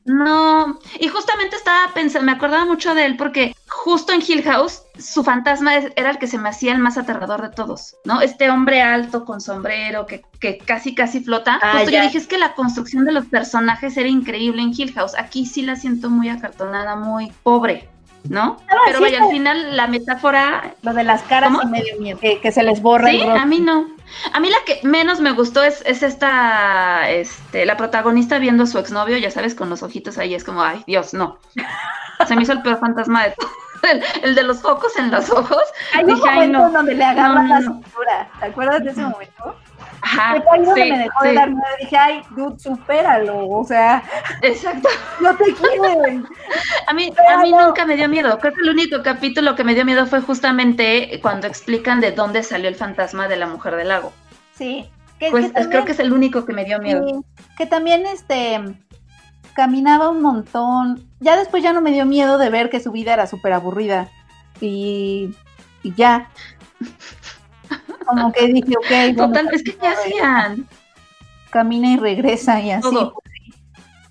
no, 0.06 0.80
y 1.00 1.08
justamente 1.08 1.56
estaba 1.56 1.94
pensando, 1.94 2.26
me 2.26 2.34
acordaba 2.34 2.66
mucho 2.66 2.94
de 2.94 3.06
él 3.06 3.16
porque 3.16 3.56
justo 3.68 4.12
en 4.12 4.22
Hill 4.26 4.44
House 4.44 4.82
su 5.00 5.24
fantasma 5.24 5.76
era 5.76 6.10
el 6.12 6.18
que 6.18 6.28
se 6.28 6.38
me 6.38 6.50
hacía 6.50 6.74
el 6.74 6.80
más 6.80 6.98
aterrador 6.98 7.42
de 7.42 7.50
todos, 7.50 7.96
¿no? 8.04 8.20
Este 8.22 8.50
hombre 8.50 8.82
alto 8.82 9.24
con 9.24 9.40
sombrero 9.40 10.06
que, 10.06 10.24
que 10.40 10.58
casi 10.58 10.94
casi 10.94 11.22
flota. 11.22 11.58
Ah, 11.62 11.76
justo 11.76 11.90
ya. 11.92 12.00
yo 12.00 12.06
dije 12.08 12.18
es 12.18 12.28
que 12.28 12.38
la 12.38 12.54
construcción 12.54 13.06
de 13.06 13.14
los 13.14 13.26
personajes 13.28 13.96
era 13.96 14.10
increíble 14.10 14.62
en 14.62 14.74
Hill 14.76 14.94
House. 14.94 15.14
Aquí 15.18 15.46
sí 15.46 15.62
la 15.62 15.78
siento 15.78 16.10
muy 16.10 16.28
acartonada, 16.28 16.98
muy 16.98 17.32
pobre, 17.42 17.88
¿no? 18.30 18.58
Pero 18.86 18.98
sí, 18.98 19.04
vaya, 19.06 19.24
al 19.24 19.32
final 19.32 19.78
la 19.78 19.88
metáfora 19.88 20.76
Lo 20.82 20.94
de 20.94 21.06
las 21.06 21.24
caras 21.24 21.52
¿Cómo? 21.52 21.64
y 21.64 21.72
medio 21.72 22.00
miedo, 22.02 22.20
que, 22.20 22.42
que 22.42 22.52
se 22.52 22.64
les 22.64 22.82
borra 22.82 23.10
Sí, 23.10 23.16
el 23.22 23.22
rostro. 23.24 23.42
a 23.42 23.46
mí 23.46 23.60
no. 23.62 23.88
A 24.34 24.40
mí 24.40 24.50
la 24.50 24.58
que 24.66 24.80
menos 24.84 25.20
me 25.20 25.32
gustó 25.32 25.64
es, 25.64 25.82
es 25.86 26.04
esta, 26.04 27.10
este, 27.10 27.66
la 27.66 27.78
protagonista 27.78 28.40
viendo 28.40 28.64
a 28.64 28.68
su 28.68 28.80
exnovio, 28.80 29.18
ya 29.18 29.32
sabes, 29.32 29.56
con 29.56 29.70
los 29.70 29.84
ojitos 29.84 30.18
ahí, 30.18 30.34
es 30.34 30.44
como, 30.44 30.64
ay, 30.64 30.84
Dios, 30.88 31.14
no. 31.14 31.40
Se 32.28 32.36
me 32.36 32.44
hizo 32.44 32.54
el 32.54 32.62
peor 32.62 32.80
fantasma 32.80 33.24
de 33.26 33.32
todo. 33.32 33.50
El, 33.84 34.02
el 34.24 34.34
de 34.36 34.44
los 34.44 34.62
focos 34.62 34.96
en 34.96 35.12
los 35.12 35.30
ojos. 35.30 35.62
Hay 35.94 36.06
un 36.06 36.16
Dije, 36.16 36.26
momento 36.26 36.58
no. 36.60 36.72
donde 36.72 36.96
le 36.96 37.04
agarran 37.04 37.50
No, 37.50 37.56
no, 37.56 37.60
la 37.60 37.62
cintura. 37.62 38.32
¿Te 38.40 38.46
acuerdas 38.46 38.82
de 38.86 38.92
ese 38.92 39.02
momento? 39.02 39.58
Ajá, 40.04 40.36
fue 40.42 40.66
sí, 40.76 40.92
me 40.92 40.98
dejó 41.00 41.24
de 41.24 41.30
sí, 41.30 41.36
dar 41.36 41.50
miedo. 41.50 41.64
Dije, 41.80 41.98
ay, 41.98 42.22
dude, 42.32 42.60
supéralo. 42.60 43.48
O 43.50 43.64
sea, 43.64 44.04
exacto. 44.42 44.90
no 45.22 45.36
te 45.36 45.54
quieren. 45.54 46.26
A 46.88 46.94
mí, 46.94 47.12
Pero 47.16 47.40
a 47.40 47.42
mí 47.42 47.52
nunca 47.52 47.86
me 47.86 47.96
dio 47.96 48.10
miedo. 48.10 48.38
Creo 48.40 48.54
que 48.54 48.62
el 48.62 48.70
único 48.70 49.02
capítulo 49.02 49.56
que 49.56 49.64
me 49.64 49.74
dio 49.74 49.86
miedo 49.86 50.06
fue 50.06 50.22
justamente 50.22 51.20
cuando 51.22 51.48
explican 51.48 52.02
de 52.02 52.12
dónde 52.12 52.44
salió 52.44 52.68
el 52.68 52.76
fantasma 52.76 53.28
de 53.30 53.38
la 53.38 53.48
mujer 53.48 53.76
del 53.78 53.88
lago. 53.88 54.12
Sí. 54.56 54.90
Que, 55.20 55.32
Pues 55.32 55.46
que 55.46 55.52
también, 55.54 55.70
creo 55.72 55.86
que 55.86 55.92
es 55.94 56.00
el 56.00 56.12
único 56.12 56.46
que 56.46 56.54
me 56.54 56.66
dio 56.66 56.80
miedo. 56.80 57.08
sí, 57.08 57.16
que 57.58 57.66
también 57.66 58.06
este 58.06 58.60
caminaba 59.56 60.10
un 60.10 60.22
montón. 60.22 61.08
Ya 61.22 61.38
después 61.38 61.64
ya 61.64 61.72
no 61.72 61.82
me 61.82 61.92
dio 61.92 62.06
miedo 62.06 62.38
de 62.38 62.50
ver 62.50 62.70
que 62.70 62.82
su 62.82 62.92
vida 62.92 63.14
era 63.14 63.26
súper 63.26 63.54
aburrida. 63.54 64.10
Y, 64.60 65.34
y 65.82 65.94
ya. 65.94 66.30
Como 68.06 68.32
que 68.32 68.48
dije, 68.48 68.74
ok, 68.78 69.18
Total, 69.18 69.50
es 69.52 69.64
que 69.64 69.76
¿qué 69.76 69.88
hacían? 69.88 70.68
camina 71.50 71.92
y 71.94 71.98
regresa 71.98 72.60
y 72.62 72.72
así. 72.72 72.82
Todo. 72.82 73.14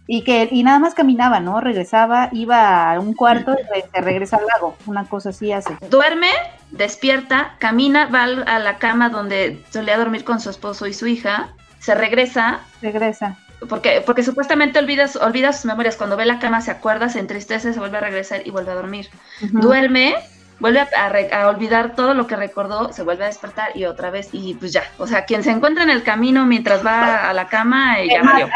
Y 0.06 0.22
que 0.24 0.48
y 0.50 0.62
nada 0.62 0.78
más 0.78 0.94
caminaba, 0.94 1.40
¿no? 1.40 1.60
Regresaba, 1.60 2.28
iba 2.32 2.92
a 2.92 3.00
un 3.00 3.14
cuarto 3.14 3.54
y 3.76 3.80
se 3.94 4.00
regresa 4.00 4.36
al 4.36 4.46
lago. 4.46 4.76
Una 4.86 5.04
cosa 5.04 5.30
así 5.30 5.52
hace. 5.52 5.76
duerme, 5.90 6.28
despierta, 6.70 7.54
camina, 7.58 8.06
va 8.06 8.24
a 8.24 8.58
la 8.58 8.76
cama 8.78 9.08
donde 9.10 9.62
solía 9.70 9.96
dormir 9.96 10.24
con 10.24 10.40
su 10.40 10.50
esposo 10.50 10.86
y 10.86 10.92
su 10.94 11.06
hija, 11.06 11.50
se 11.78 11.94
regresa, 11.94 12.60
Regresa. 12.80 13.36
porque, 13.68 14.02
porque 14.04 14.22
supuestamente 14.22 14.78
olvida, 14.78 15.06
olvida 15.20 15.52
sus 15.52 15.64
memorias, 15.66 15.96
cuando 15.96 16.16
ve 16.16 16.26
la 16.26 16.38
cama 16.40 16.60
se 16.60 16.70
acuerda, 16.72 17.08
se 17.08 17.20
entristece, 17.20 17.72
se 17.72 17.78
vuelve 17.78 17.98
a 17.98 18.02
regresar 18.02 18.42
y 18.46 18.50
vuelve 18.50 18.72
a 18.72 18.74
dormir. 18.76 19.08
Duerme, 19.52 20.14
vuelve 20.62 20.80
a, 20.80 21.42
a 21.42 21.48
olvidar 21.48 21.96
todo 21.96 22.14
lo 22.14 22.26
que 22.28 22.36
recordó, 22.36 22.92
se 22.92 23.02
vuelve 23.02 23.24
a 23.24 23.26
despertar 23.26 23.76
y 23.76 23.84
otra 23.84 24.10
vez, 24.10 24.28
y 24.32 24.54
pues 24.54 24.72
ya, 24.72 24.84
o 24.96 25.08
sea, 25.08 25.24
quien 25.24 25.42
se 25.42 25.50
encuentra 25.50 25.82
en 25.82 25.90
el 25.90 26.04
camino 26.04 26.46
mientras 26.46 26.86
va 26.86 27.28
a 27.28 27.32
la 27.34 27.48
cama, 27.48 28.00
eh, 28.00 28.08
ya 28.08 28.22
valió. 28.22 28.48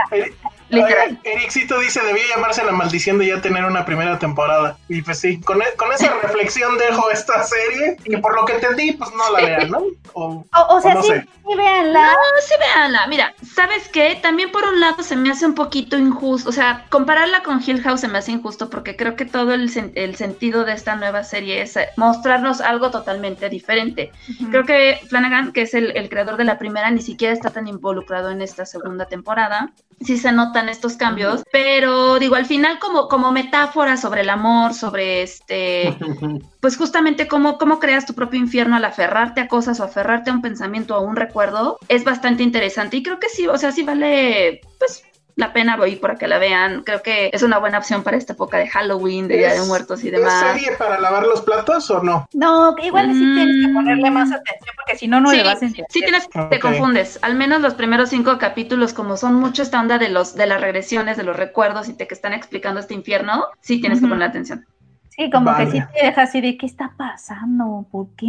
Literal. 0.68 1.18
Ericito 1.24 1.78
dice, 1.78 2.00
debía 2.02 2.22
llamarse 2.34 2.64
La 2.64 2.72
Maldición 2.72 3.18
de 3.18 3.28
ya 3.28 3.40
tener 3.40 3.64
una 3.64 3.84
primera 3.84 4.18
temporada. 4.18 4.76
Y 4.88 5.02
pues 5.02 5.20
sí, 5.20 5.40
con, 5.40 5.62
e- 5.62 5.74
con 5.76 5.92
esa 5.92 6.12
reflexión 6.22 6.76
dejo 6.78 7.10
esta 7.10 7.42
serie, 7.44 7.96
que 8.04 8.18
por 8.18 8.34
lo 8.34 8.44
que 8.44 8.54
entendí, 8.54 8.92
pues 8.92 9.10
no 9.12 9.32
la 9.32 9.40
vean, 9.46 9.70
¿no? 9.70 9.82
O, 10.12 10.44
O, 10.54 10.76
o 10.76 10.80
sea, 10.80 10.94
no 10.94 11.02
sí, 11.02 11.08
sé. 11.08 11.20
sí, 11.46 11.54
véanla. 11.56 12.02
No, 12.12 12.18
sí, 12.42 12.54
véanla. 12.58 13.06
Mira, 13.06 13.34
¿sabes 13.54 13.88
qué? 13.88 14.18
También 14.20 14.50
por 14.50 14.64
un 14.64 14.80
lado 14.80 15.02
se 15.02 15.14
me 15.16 15.30
hace 15.30 15.46
un 15.46 15.54
poquito 15.54 15.96
injusto. 15.98 16.48
O 16.48 16.52
sea, 16.52 16.84
compararla 16.90 17.42
con 17.42 17.62
Hill 17.64 17.82
House 17.82 18.00
se 18.00 18.08
me 18.08 18.18
hace 18.18 18.32
injusto 18.32 18.68
porque 18.70 18.96
creo 18.96 19.14
que 19.16 19.24
todo 19.24 19.54
el, 19.54 19.70
sen- 19.72 19.92
el 19.94 20.16
sentido 20.16 20.64
de 20.64 20.72
esta 20.72 20.96
nueva 20.96 21.22
serie 21.24 21.62
es 21.62 21.76
eh, 21.76 21.88
mostrarnos 21.96 22.60
algo 22.60 22.90
totalmente 22.90 23.48
diferente. 23.48 24.10
Creo 24.50 24.64
que 24.64 24.98
Flanagan, 25.08 25.52
que 25.52 25.62
es 25.62 25.74
el, 25.74 25.96
el 25.96 26.08
creador 26.08 26.36
de 26.36 26.44
la 26.44 26.58
primera, 26.58 26.90
ni 26.90 27.02
siquiera 27.02 27.32
está 27.32 27.50
tan 27.50 27.68
involucrado 27.68 28.30
en 28.30 28.42
esta 28.42 28.66
segunda 28.66 29.06
temporada. 29.06 29.70
Sí 30.04 30.18
se 30.18 30.30
notan 30.56 30.68
estos 30.70 30.96
cambios, 30.96 31.42
pero 31.52 32.18
digo, 32.18 32.34
al 32.34 32.46
final 32.46 32.78
como, 32.78 33.08
como 33.08 33.30
metáfora 33.30 33.98
sobre 33.98 34.22
el 34.22 34.30
amor, 34.30 34.72
sobre 34.72 35.22
este, 35.22 35.94
pues 36.60 36.78
justamente 36.78 37.28
cómo, 37.28 37.58
cómo 37.58 37.78
creas 37.78 38.06
tu 38.06 38.14
propio 38.14 38.40
infierno 38.40 38.76
al 38.76 38.84
aferrarte 38.86 39.42
a 39.42 39.48
cosas 39.48 39.80
o 39.80 39.84
aferrarte 39.84 40.30
a 40.30 40.32
un 40.32 40.40
pensamiento 40.40 40.94
o 40.94 40.98
a 40.98 41.02
un 41.02 41.16
recuerdo, 41.16 41.78
es 41.88 42.04
bastante 42.04 42.42
interesante. 42.42 42.96
Y 42.96 43.02
creo 43.02 43.20
que 43.20 43.28
sí, 43.28 43.46
o 43.46 43.58
sea, 43.58 43.70
sí 43.70 43.82
vale, 43.82 44.62
pues 44.78 45.04
la 45.36 45.52
pena 45.52 45.76
voy 45.76 45.96
para 45.96 46.16
que 46.16 46.26
la 46.26 46.38
vean. 46.38 46.82
Creo 46.82 47.02
que 47.02 47.30
es 47.32 47.42
una 47.42 47.58
buena 47.58 47.76
opción 47.78 48.02
para 48.02 48.16
esta 48.16 48.32
época 48.32 48.56
de 48.56 48.66
Halloween, 48.68 49.28
de 49.28 49.36
Día 49.36 49.50
de 49.52 49.58
¿Es- 49.58 49.66
Muertos 49.68 50.02
y 50.02 50.08
¿Es 50.08 50.14
demás. 50.14 50.40
serie 50.56 50.72
para 50.78 50.98
lavar 50.98 51.24
los 51.26 51.42
platos 51.42 51.90
o 51.90 52.02
no? 52.02 52.26
No, 52.32 52.74
que 52.74 52.86
igual 52.86 53.12
sí 53.12 53.18
tienes 53.20 53.66
que 53.66 53.72
ponerle 53.72 54.10
más 54.10 54.30
Mm. 54.30 54.32
atención 54.32 54.74
porque 54.76 54.96
si 54.98 55.06
no, 55.08 55.20
no 55.20 55.30
sí, 55.30 55.36
le 55.36 55.44
vas 55.44 55.60
a 55.62 55.66
entender. 55.66 55.86
sí 55.90 56.00
tienes, 56.00 56.24
Ok. 56.34 56.48
te 56.50 56.58
confundes. 56.58 57.18
Al 57.22 57.34
menos 57.34 57.60
los 57.60 57.74
primeros 57.74 58.08
cinco 58.08 58.38
capítulos, 58.38 58.94
como 58.94 59.18
son 59.18 59.34
mucho 59.34 59.62
esta 59.62 59.78
onda 59.78 59.98
de 59.98 60.08
los, 60.08 60.34
de 60.34 60.46
las 60.46 60.60
regresiones, 60.60 61.18
de 61.18 61.22
los 61.22 61.36
recuerdos 61.36 61.88
y 61.90 61.92
te 61.92 62.06
que 62.08 62.14
están 62.14 62.32
explicando 62.32 62.80
este 62.80 62.94
infierno, 62.94 63.44
sí 63.60 63.78
tienes 63.80 64.00
que 64.00 64.06
poner 64.06 64.28
atención. 64.28 64.64
Sí, 65.10 65.30
como 65.30 65.46
Vale. 65.46 65.64
que 65.66 65.70
sí 65.72 65.82
te 65.98 66.06
deja 66.06 66.22
así 66.22 66.40
de 66.42 66.56
qué 66.58 66.66
está 66.66 66.92
pasando, 66.96 67.86
¿por 67.90 68.06
qué? 68.16 68.26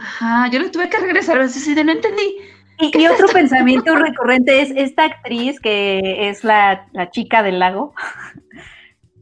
Ajá, 0.00 0.48
yo 0.50 0.58
le 0.58 0.70
tuve 0.70 0.88
que 0.88 0.98
regresar, 0.98 1.38
así 1.40 1.74
de 1.74 1.84
no 1.84 1.92
entendí. 1.92 2.36
Y, 2.80 2.96
y 2.96 3.06
otro 3.08 3.26
pensamiento 3.28 3.94
recurrente 3.96 4.60
es 4.62 4.70
esta 4.76 5.04
actriz 5.04 5.60
que 5.60 6.28
es 6.28 6.44
la, 6.44 6.86
la 6.92 7.10
chica 7.10 7.42
del 7.42 7.58
lago. 7.58 7.94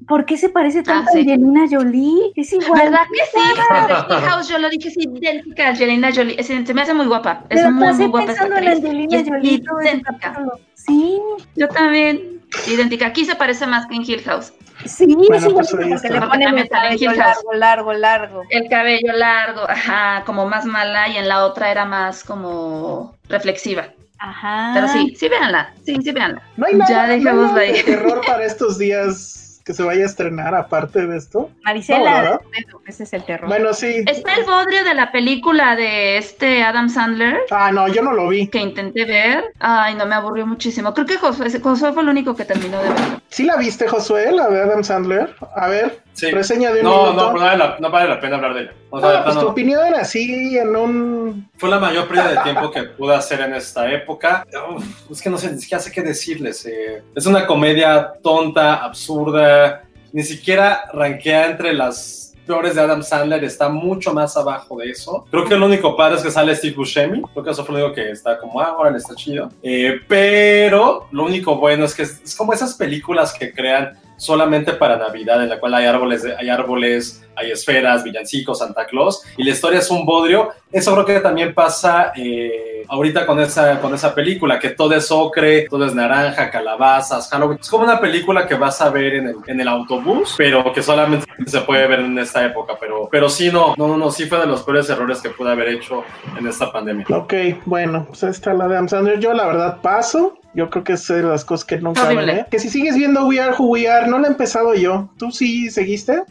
¿Por 0.06 0.24
qué 0.24 0.36
se 0.36 0.48
parece 0.48 0.84
tanto 0.84 1.08
Ah, 1.08 1.12
sí. 1.12 1.18
a 1.18 1.20
Angelina 1.22 1.66
Jolie? 1.68 2.32
Es 2.36 2.52
igual. 2.52 2.80
¿Verdad 2.84 3.00
que 3.12 3.26
sí? 3.26 4.24
House 4.28 4.48
yo 4.48 4.58
lo 4.58 4.68
dije, 4.68 4.88
es 4.88 4.96
idéntica 4.96 5.66
a 5.66 5.68
Angelina 5.70 6.10
Jolie. 6.14 6.40
Se 6.44 6.74
me 6.74 6.82
hace 6.82 6.94
muy 6.94 7.06
guapa. 7.06 7.44
Es 7.48 7.56
Pero 7.60 7.72
muy, 7.72 7.92
muy 7.92 8.06
guapa 8.06 8.26
pensando 8.26 8.56
en 8.56 8.68
actriz. 8.68 8.84
Angelina 8.84 9.16
es 9.16 9.28
Jolie 9.28 9.62
idéntica. 9.82 10.44
Sí, 10.86 11.18
Yo 11.54 11.68
también. 11.68 12.40
Idéntica. 12.66 13.06
Aquí 13.08 13.24
se 13.24 13.34
parece 13.34 13.66
más 13.66 13.86
que 13.86 13.96
en 13.96 14.02
Hill 14.02 14.22
House. 14.24 14.52
sí, 14.84 15.06
Bueno, 15.14 15.34
es 15.36 15.42
igual 15.44 15.54
pues 15.54 15.70
porque 15.70 15.92
está. 15.94 16.08
le 16.08 16.20
ponen 16.26 16.58
el 16.58 16.68
cabello 16.68 17.10
Hill 17.12 17.20
House. 17.20 17.36
largo, 17.44 17.52
largo, 17.54 17.92
largo. 17.92 18.42
El 18.50 18.68
cabello 18.68 19.12
largo, 19.14 19.68
ajá, 19.68 20.22
como 20.24 20.46
más 20.48 20.64
mala 20.64 21.08
y 21.08 21.16
en 21.16 21.28
la 21.28 21.44
otra 21.44 21.70
era 21.70 21.84
más 21.84 22.22
como 22.24 23.16
reflexiva. 23.28 23.88
Ajá. 24.18 24.70
Pero 24.74 24.88
sí, 24.88 25.14
sí 25.18 25.28
véanla, 25.28 25.74
sí, 25.84 25.96
sí 26.02 26.10
véanla. 26.12 26.40
No 26.56 26.66
hay 26.66 26.74
nada, 26.74 26.88
Ya 26.90 27.06
no 27.06 27.12
hay 27.12 27.18
dejémosla 27.20 27.48
nada 27.48 27.60
de 27.60 27.66
ahí. 27.66 27.82
terror 27.82 28.20
para 28.26 28.44
estos 28.44 28.78
días 28.78 29.45
que 29.66 29.74
se 29.74 29.82
vaya 29.82 30.04
a 30.04 30.06
estrenar 30.06 30.54
aparte 30.54 31.08
de 31.08 31.16
esto. 31.16 31.40
No, 31.40 31.60
Marisela, 31.64 32.22
¿verdad? 32.22 32.40
ese 32.86 33.02
es 33.02 33.12
el 33.12 33.24
terror. 33.24 33.48
Bueno, 33.48 33.74
sí. 33.74 34.04
Está 34.06 34.34
el 34.36 34.44
bodrio 34.44 34.84
de 34.84 34.94
la 34.94 35.10
película 35.10 35.74
de 35.74 36.18
este 36.18 36.62
Adam 36.62 36.88
Sandler 36.88 37.40
Ah, 37.50 37.72
no, 37.72 37.88
yo 37.88 38.00
no 38.00 38.12
lo 38.12 38.28
vi. 38.28 38.46
que 38.46 38.60
intenté 38.60 39.04
ver. 39.04 39.42
Ay, 39.58 39.96
no, 39.96 40.06
me 40.06 40.14
aburrió 40.14 40.46
muchísimo. 40.46 40.94
Creo 40.94 41.04
que 41.06 41.16
Josué, 41.16 41.50
Josué 41.60 41.92
fue 41.92 42.04
el 42.04 42.08
único 42.10 42.36
que 42.36 42.44
terminó 42.44 42.80
de 42.80 42.90
ver. 42.90 42.98
¿Sí 43.28 43.42
la 43.42 43.56
viste, 43.56 43.88
Josué, 43.88 44.30
la 44.30 44.48
de 44.48 44.62
Adam 44.62 44.84
Sandler? 44.84 45.34
A 45.56 45.66
ver, 45.66 46.00
Sí. 46.16 46.30
reseña 46.30 46.72
de 46.72 46.80
un 46.80 46.86
No, 46.86 47.02
minuto. 47.12 47.12
no, 47.26 47.32
no 47.34 47.40
vale, 47.40 47.58
la, 47.58 47.76
no 47.78 47.90
vale 47.90 48.08
la 48.08 48.20
pena 48.20 48.36
hablar 48.36 48.54
de 48.54 48.60
ella. 48.62 48.72
O 48.90 48.98
sea, 49.00 49.08
Ah, 49.10 49.12
pues 49.22 49.34
tu 49.34 49.40
plano, 49.40 49.50
opinión 49.50 49.94
así 49.94 50.56
en 50.58 50.74
un... 50.74 51.48
fue 51.58 51.68
la 51.68 51.78
mayor 51.78 52.08
pérdida 52.08 52.30
de 52.30 52.38
tiempo 52.38 52.70
que 52.70 52.82
pude 52.84 53.14
hacer 53.14 53.40
en 53.42 53.52
esta 53.54 53.92
época. 53.92 54.46
Uf, 54.74 55.10
es 55.12 55.20
que 55.20 55.28
no 55.30 55.36
sé, 55.38 55.52
ni 55.52 55.60
siquiera 55.60 55.82
sé 55.82 55.92
qué 55.92 56.02
decirles. 56.02 56.64
eh. 56.66 57.02
Es 57.14 57.26
una 57.26 57.46
comedia 57.46 58.12
tonta, 58.22 58.76
absurda, 58.76 59.82
ni 60.12 60.22
siquiera 60.22 60.84
rankea 60.92 61.46
entre 61.46 61.74
las 61.74 62.22
peores 62.46 62.76
de 62.76 62.80
Adam 62.80 63.02
Sandler, 63.02 63.42
está 63.42 63.68
mucho 63.68 64.14
más 64.14 64.36
abajo 64.36 64.76
de 64.78 64.90
eso. 64.90 65.26
Creo 65.32 65.44
que 65.44 65.54
el 65.54 65.62
único 65.64 65.96
padre 65.96 66.16
es 66.16 66.22
que 66.22 66.30
sale 66.30 66.54
Steve 66.54 66.76
Buscemi, 66.76 67.20
creo 67.32 67.42
que 67.44 67.50
eso 67.50 67.64
fue 67.64 67.74
lo 67.76 67.86
único 67.86 67.94
que 67.96 68.10
está 68.12 68.38
como, 68.38 68.60
ah, 68.60 68.76
órale, 68.78 68.98
está 68.98 69.16
chido. 69.16 69.50
Eh, 69.64 69.98
pero 70.06 71.08
lo 71.10 71.24
único 71.24 71.56
bueno 71.56 71.84
es 71.84 71.94
que 71.94 72.02
es, 72.04 72.20
es 72.22 72.36
como 72.36 72.52
esas 72.52 72.74
películas 72.74 73.34
que 73.34 73.52
crean 73.52 73.98
solamente 74.16 74.72
para 74.72 74.96
Navidad, 74.96 75.42
en 75.42 75.48
la 75.48 75.60
cual 75.60 75.74
hay 75.74 75.86
árboles, 75.86 76.24
hay 76.38 76.48
árboles, 76.48 77.24
hay 77.34 77.50
esferas, 77.50 78.02
villancicos, 78.02 78.58
Santa 78.58 78.86
Claus, 78.86 79.22
y 79.36 79.44
la 79.44 79.50
historia 79.50 79.78
es 79.80 79.90
un 79.90 80.04
bodrio. 80.04 80.50
Eso 80.72 80.92
creo 80.92 81.04
que 81.04 81.20
también 81.20 81.54
pasa 81.54 82.12
eh, 82.16 82.84
ahorita 82.88 83.26
con 83.26 83.40
esa, 83.40 83.80
con 83.80 83.94
esa 83.94 84.14
película, 84.14 84.58
que 84.58 84.70
todo 84.70 84.94
es 84.94 85.10
ocre, 85.10 85.68
todo 85.68 85.84
es 85.86 85.94
naranja, 85.94 86.50
calabazas, 86.50 87.28
Halloween. 87.30 87.58
Es 87.60 87.68
como 87.68 87.84
una 87.84 88.00
película 88.00 88.46
que 88.46 88.54
vas 88.54 88.80
a 88.80 88.90
ver 88.90 89.14
en 89.14 89.28
el, 89.28 89.36
en 89.46 89.60
el 89.60 89.68
autobús, 89.68 90.34
pero 90.36 90.72
que 90.72 90.82
solamente 90.82 91.26
se 91.46 91.60
puede 91.60 91.86
ver 91.86 92.00
en 92.00 92.18
esta 92.18 92.44
época. 92.44 92.74
Pero, 92.80 93.08
pero 93.10 93.28
sí, 93.28 93.50
no, 93.52 93.74
no, 93.76 93.96
no, 93.96 94.10
sí 94.10 94.26
fue 94.26 94.38
de 94.40 94.46
los 94.46 94.62
peores 94.62 94.88
errores 94.90 95.20
que 95.20 95.30
pude 95.30 95.50
haber 95.50 95.68
hecho 95.68 96.04
en 96.38 96.46
esta 96.46 96.72
pandemia. 96.72 97.06
Ok, 97.10 97.34
bueno, 97.64 98.06
pues 98.08 98.22
está 98.24 98.54
la 98.54 98.68
de 98.68 98.74
Adam 98.74 98.88
Sandler. 98.88 99.20
Yo 99.20 99.32
la 99.32 99.46
verdad 99.46 99.80
paso. 99.80 100.38
Yo 100.56 100.70
creo 100.70 100.82
que 100.82 100.94
es 100.94 101.06
de 101.06 101.22
las 101.22 101.44
cosas 101.44 101.64
que 101.66 101.76
nunca 101.78 102.08
veré. 102.08 102.46
Que 102.50 102.58
si 102.58 102.68
sigues 102.70 102.96
viendo 102.96 103.26
We 103.26 103.38
Are 103.40 103.54
Who 103.56 103.66
We 103.68 103.88
Are, 103.88 104.08
no 104.08 104.18
lo 104.18 104.24
he 104.24 104.30
empezado 104.30 104.74
yo. 104.74 105.10
¿Tú 105.18 105.30
sí 105.30 105.70
seguiste? 105.70 106.22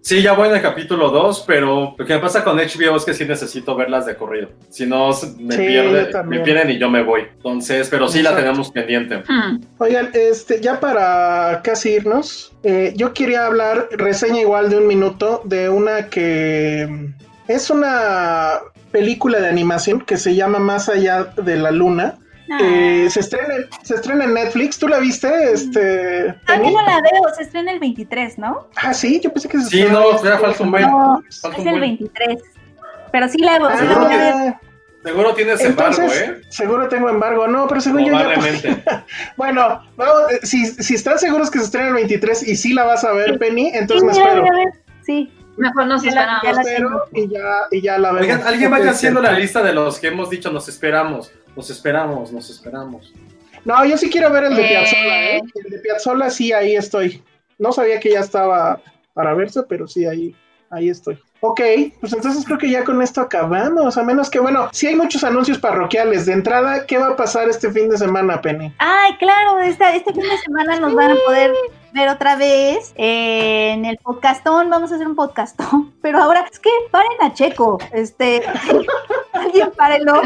Sí, 0.00 0.20
ya 0.20 0.34
voy 0.34 0.48
en 0.50 0.56
el 0.56 0.60
capítulo 0.60 1.08
2, 1.10 1.44
pero 1.46 1.94
lo 1.96 2.04
que 2.04 2.12
me 2.14 2.18
pasa 2.20 2.44
con 2.44 2.58
HBO 2.58 2.96
es 2.96 3.04
que 3.06 3.14
sí 3.14 3.24
necesito 3.24 3.74
verlas 3.74 4.04
de 4.04 4.16
corrido. 4.16 4.50
Si 4.68 4.84
no, 4.84 5.08
me, 5.38 5.54
Sí, 5.56 5.62
pierde- 5.62 6.24
me 6.24 6.40
pierden 6.40 6.70
y 6.70 6.78
yo 6.78 6.90
me 6.90 7.02
voy. 7.02 7.22
Entonces, 7.36 7.88
pero 7.90 8.06
sí 8.08 8.20
la 8.22 8.36
tenemos 8.36 8.70
pendiente. 8.70 9.22
Hmm. 9.26 9.60
Oigan, 9.78 10.10
este, 10.12 10.60
ya 10.60 10.78
para 10.78 11.62
casi 11.64 11.92
irnos, 11.92 12.52
eh, 12.64 12.92
yo 12.96 13.14
quería 13.14 13.46
hablar, 13.46 13.88
reseña 13.92 14.40
igual 14.42 14.68
de 14.68 14.76
un 14.76 14.86
minuto, 14.86 15.40
de 15.46 15.70
una 15.70 16.10
que 16.10 16.86
mm, 16.86 17.50
es 17.50 17.70
una 17.70 18.58
película 18.92 19.40
de 19.40 19.48
animación 19.48 20.02
que 20.02 20.18
se 20.18 20.34
llama 20.34 20.58
Más 20.58 20.90
allá 20.90 21.32
de 21.42 21.56
la 21.56 21.70
luna. 21.70 22.18
Ah. 22.50 22.58
Eh, 22.60 23.08
se, 23.10 23.20
estrena, 23.20 23.54
se 23.82 23.94
estrena 23.94 24.24
en 24.24 24.34
Netflix. 24.34 24.78
¿Tú 24.78 24.86
la 24.88 24.98
viste? 24.98 25.52
Este, 25.52 26.28
Ah, 26.46 26.56
yo 26.56 26.62
Penny? 26.62 26.74
no 26.74 26.82
la 26.82 27.00
veo, 27.00 27.34
se 27.36 27.42
estrena 27.44 27.72
el 27.72 27.80
23, 27.80 28.38
¿no? 28.38 28.68
Ah, 28.76 28.92
sí, 28.92 29.20
yo 29.20 29.32
pensé 29.32 29.48
que 29.48 29.58
se 29.58 29.68
Sí, 29.70 29.78
estrenaba 29.80 30.04
no, 30.04 30.16
este- 30.16 30.28
ya 30.28 30.38
falta 30.38 30.62
un 30.62 30.70
buen. 30.70 30.82
No, 30.90 31.22
falta 31.40 31.58
es 31.58 31.66
el 31.66 31.70
buen. 31.78 31.80
23. 31.80 32.42
Pero 33.12 33.28
sí 33.28 33.38
la, 33.38 33.54
sí 33.56 33.60
la 33.60 33.68
Ah, 33.94 34.04
a 34.04 34.08
ver. 34.08 34.34
Ah, 34.54 34.60
Seguro 35.04 35.34
tienes 35.34 35.60
embargo, 35.60 35.96
entonces, 36.00 36.28
¿eh? 36.28 36.40
seguro 36.48 36.88
tengo 36.88 37.10
embargo. 37.10 37.46
No, 37.46 37.66
pero 37.68 37.80
según 37.82 38.04
yo 38.06 38.12
ya... 38.14 39.04
Bueno, 39.36 39.82
vamos, 39.96 40.32
eh, 40.32 40.40
si, 40.44 40.64
si 40.66 40.94
están 40.94 41.18
seguros 41.18 41.50
que 41.50 41.58
se 41.58 41.66
estrena 41.66 41.88
el 41.88 41.94
23 41.94 42.48
y 42.48 42.56
sí 42.56 42.72
la 42.72 42.84
vas 42.84 43.04
a 43.04 43.12
ver, 43.12 43.38
Penny, 43.38 43.70
Sí, 43.70 43.76
entonces 43.76 44.02
me 44.06 44.14
sí 44.14 44.20
la 44.20 44.26
espero. 44.28 44.44
a. 44.46 45.04
Sí. 45.04 45.30
Mejor 45.58 45.86
nos 45.86 46.02
Ya 46.02 46.10
la- 46.12 46.20
esperamos. 46.38 46.42
ya 46.42 46.52
la- 46.52 46.62
Me 46.62 46.70
espero 46.70 47.04
y 47.12 47.28
ya, 47.28 47.40
y 47.70 47.80
ya 47.82 47.98
la 47.98 48.08
vemos. 48.12 48.22
Oigan, 48.22 48.46
alguien 48.48 48.70
vaya 48.70 48.90
haciendo 48.90 49.20
la 49.20 49.32
lista 49.32 49.62
de 49.62 49.74
los 49.74 49.98
que 49.98 50.06
hemos 50.08 50.30
dicho, 50.30 50.50
nos 50.50 50.68
esperamos, 50.68 51.30
nos 51.56 51.70
esperamos, 51.70 52.32
nos 52.32 52.50
esperamos. 52.50 53.12
No, 53.64 53.84
yo 53.84 53.96
sí 53.96 54.10
quiero 54.10 54.30
ver 54.30 54.44
el 54.44 54.56
de 54.56 54.62
Eh. 54.64 54.68
Piazzolla, 54.68 55.30
¿eh? 55.30 55.42
El 55.64 55.70
de 55.70 55.78
Piazzolla 55.78 56.30
sí, 56.30 56.52
ahí 56.52 56.76
estoy. 56.76 57.22
No 57.58 57.72
sabía 57.72 58.00
que 58.00 58.10
ya 58.10 58.20
estaba 58.20 58.80
para 59.14 59.34
verse, 59.34 59.62
pero 59.62 59.86
sí, 59.86 60.04
ahí, 60.04 60.34
ahí 60.70 60.90
estoy. 60.90 61.18
Ok, 61.40 61.60
pues 62.00 62.12
entonces 62.14 62.44
creo 62.44 62.56
que 62.56 62.70
ya 62.70 62.84
con 62.84 63.02
esto 63.02 63.20
acabamos, 63.20 63.98
a 63.98 64.02
menos 64.02 64.30
que, 64.30 64.40
bueno, 64.40 64.70
sí 64.72 64.86
hay 64.86 64.96
muchos 64.96 65.24
anuncios 65.24 65.58
parroquiales. 65.58 66.24
De 66.24 66.32
entrada, 66.32 66.86
¿qué 66.86 66.96
va 66.96 67.08
a 67.08 67.16
pasar 67.16 67.48
este 67.50 67.70
fin 67.70 67.90
de 67.90 67.98
semana, 67.98 68.40
Penny? 68.40 68.72
Ay, 68.78 69.14
claro, 69.18 69.58
esta, 69.60 69.94
este 69.94 70.12
fin 70.14 70.22
de 70.22 70.38
semana 70.38 70.80
nos 70.80 70.94
van 70.94 71.12
a 71.12 71.16
poder 71.26 71.52
ver 71.92 72.08
otra 72.08 72.36
vez 72.36 72.92
eh, 72.96 73.72
en 73.72 73.84
el 73.84 73.98
podcastón. 73.98 74.70
Vamos 74.70 74.90
a 74.90 74.94
hacer 74.94 75.06
un 75.06 75.14
podcastón. 75.14 75.92
Pero 76.02 76.18
ahora, 76.18 76.46
es 76.50 76.58
que 76.58 76.70
paren 76.90 77.12
a 77.20 77.34
Checo. 77.34 77.78
Este, 77.92 78.42
alguien 79.44 79.70
párenlo. 79.76 80.22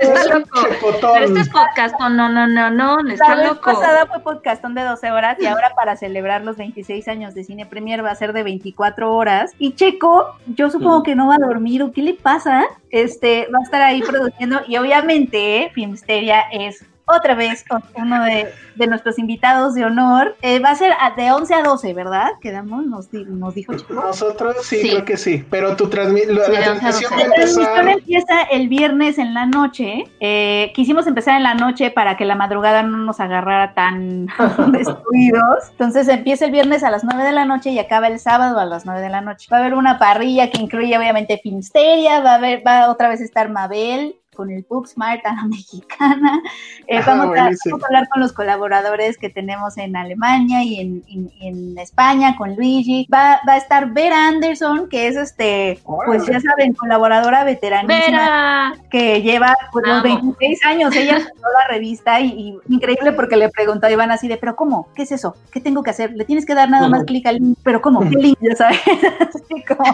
Está 0.00 0.38
loco. 0.38 0.60
Pero 1.00 1.24
este 1.24 1.40
es 1.40 1.48
podcast, 1.48 1.98
no, 1.98 2.08
no, 2.08 2.28
no, 2.28 2.46
no, 2.46 2.70
no, 2.70 3.02
La 3.02 3.14
está 3.14 3.34
vez 3.36 3.46
loco. 3.48 3.62
pasada 3.62 4.06
fue 4.06 4.20
podcastón 4.20 4.74
de 4.74 4.82
12 4.82 5.10
horas 5.10 5.36
y 5.40 5.46
ahora 5.46 5.74
para 5.74 5.96
celebrar 5.96 6.42
los 6.42 6.56
26 6.56 7.08
años 7.08 7.34
de 7.34 7.44
Cine 7.44 7.66
Premier 7.66 8.04
va 8.04 8.10
a 8.10 8.14
ser 8.14 8.32
de 8.32 8.42
24 8.42 9.12
horas. 9.14 9.52
Y 9.58 9.74
Checo, 9.74 10.36
yo 10.46 10.70
supongo 10.70 11.02
que 11.02 11.14
no 11.14 11.28
va 11.28 11.36
a 11.36 11.46
dormir 11.46 11.82
o 11.82 11.92
qué 11.92 12.02
le 12.02 12.14
pasa. 12.14 12.64
Este, 12.90 13.48
va 13.54 13.58
a 13.60 13.62
estar 13.62 13.82
ahí 13.82 14.02
produciendo 14.02 14.60
y 14.66 14.76
obviamente 14.76 15.70
Filmsteria 15.74 16.40
es 16.52 16.84
otra 17.16 17.34
vez 17.34 17.64
o- 17.70 17.78
uno 18.00 18.24
de, 18.24 18.52
de 18.76 18.86
nuestros 18.86 19.18
invitados 19.18 19.74
de 19.74 19.84
honor. 19.84 20.36
Eh, 20.42 20.58
va 20.60 20.70
a 20.70 20.74
ser 20.74 20.92
a- 20.98 21.10
de 21.16 21.30
11 21.32 21.54
a 21.54 21.62
12, 21.62 21.92
¿verdad? 21.94 22.28
Quedamos, 22.40 22.86
nos, 22.86 23.10
di- 23.10 23.24
nos 23.26 23.54
dijo 23.54 23.74
Checo. 23.74 23.94
Nosotros 23.94 24.56
sí, 24.62 24.76
Sí. 24.82 24.90
creo 24.90 25.04
que 25.04 25.16
sí, 25.16 25.44
pero 25.50 25.76
tu 25.76 25.88
transmi- 25.90 26.26
la, 26.26 26.44
Sí, 26.46 26.52
la 26.52 26.58
de 26.58 26.64
transmisión 26.64 27.12
va 27.12 27.16
a 27.16 27.26
La 27.28 27.34
transmisión 27.34 27.88
empieza 27.88 28.40
el 28.50 28.68
viernes 28.68 29.18
en 29.18 29.34
la 29.34 29.46
noche. 29.46 30.04
Eh, 30.20 30.72
quisimos 30.74 31.06
empezar 31.06 31.36
en 31.36 31.42
la 31.42 31.54
noche 31.54 31.90
para 31.90 32.16
que 32.16 32.24
la 32.24 32.34
madrugada 32.34 32.82
no 32.82 32.96
nos 32.98 33.20
agarrara 33.20 33.74
tan 33.74 34.26
destruidos. 34.72 35.70
Entonces 35.70 36.08
empieza 36.08 36.44
el 36.44 36.50
viernes 36.52 36.82
a 36.84 36.90
las 36.90 37.04
9 37.04 37.22
de 37.24 37.32
la 37.32 37.44
noche 37.44 37.70
y 37.70 37.78
acaba 37.78 38.08
el 38.08 38.18
sábado 38.18 38.58
a 38.58 38.64
las 38.64 38.84
9 38.86 39.00
de 39.00 39.08
la 39.10 39.20
noche. 39.20 39.48
Va 39.52 39.58
a 39.58 39.60
haber 39.60 39.74
una 39.74 39.98
parrilla 39.98 40.50
que 40.50 40.60
incluye 40.60 40.96
obviamente 40.96 41.38
Finsteria, 41.42 42.20
va 42.20 42.32
a 42.32 42.34
haber, 42.36 42.66
va 42.66 42.84
a 42.84 42.90
otra 42.90 43.08
vez 43.08 43.20
estar 43.20 43.48
Mabel 43.48 44.16
con 44.40 44.50
el 44.50 44.64
Booksmart 44.66 45.24
a 45.26 45.34
la 45.34 45.44
mexicana. 45.48 46.40
Eh, 46.86 46.96
Ah, 46.96 47.02
vamos, 47.06 47.24
a, 47.26 47.28
buenísimo. 47.42 47.72
vamos 47.76 47.84
a 47.84 47.86
hablar 47.88 48.08
con 48.08 48.22
los 48.22 48.32
colaboradores 48.32 49.18
que 49.18 49.28
tenemos 49.28 49.76
en 49.76 49.96
Alemania 49.96 50.62
y 50.64 50.80
en, 50.80 51.02
en- 51.08 51.30
en 51.42 51.78
España, 51.78 52.36
con 52.38 52.56
Luigi. 52.56 53.06
Va, 53.12 53.40
va 53.46 53.52
a 53.52 53.56
estar 53.58 53.92
Vera 53.92 54.28
Anderson, 54.28 54.88
que 54.88 55.08
es 55.08 55.16
este, 55.16 55.78
pues 56.06 56.24
ya 56.26 56.40
saben, 56.40 56.72
colaboradora 56.72 57.44
veteranísima 57.44 58.06
Vera. 58.06 58.72
que 58.90 59.20
lleva 59.20 59.54
pues, 59.72 59.86
los 59.86 59.98
Amo. 60.04 60.34
26 60.38 60.64
años. 60.64 60.96
Ella 60.96 61.16
fundó 61.20 61.48
la 61.62 61.68
revista 61.74 62.18
y, 62.20 62.28
y 62.68 62.74
increíble 62.74 63.12
porque 63.12 63.36
le 63.36 63.50
preguntó 63.50 63.86
a 63.86 63.90
Iván 63.90 64.10
así 64.10 64.26
de, 64.26 64.38
pero 64.38 64.56
¿cómo? 64.56 64.88
¿Qué 64.94 65.02
es 65.02 65.12
eso? 65.12 65.34
¿Qué 65.52 65.60
tengo 65.60 65.82
que 65.82 65.90
hacer? 65.90 66.12
Le 66.14 66.24
tienes 66.24 66.46
que 66.46 66.54
dar 66.54 66.70
nada 66.70 66.88
más 66.88 67.04
clic 67.04 67.26
al 67.26 67.36
link, 67.36 67.58
pero 67.62 67.82
¿cómo? 67.82 68.00
¿Qué 68.00 68.16
link? 68.16 68.38
Ya 68.40 68.56
sabes. 68.56 68.80
Así 69.20 69.62
como, 69.64 69.84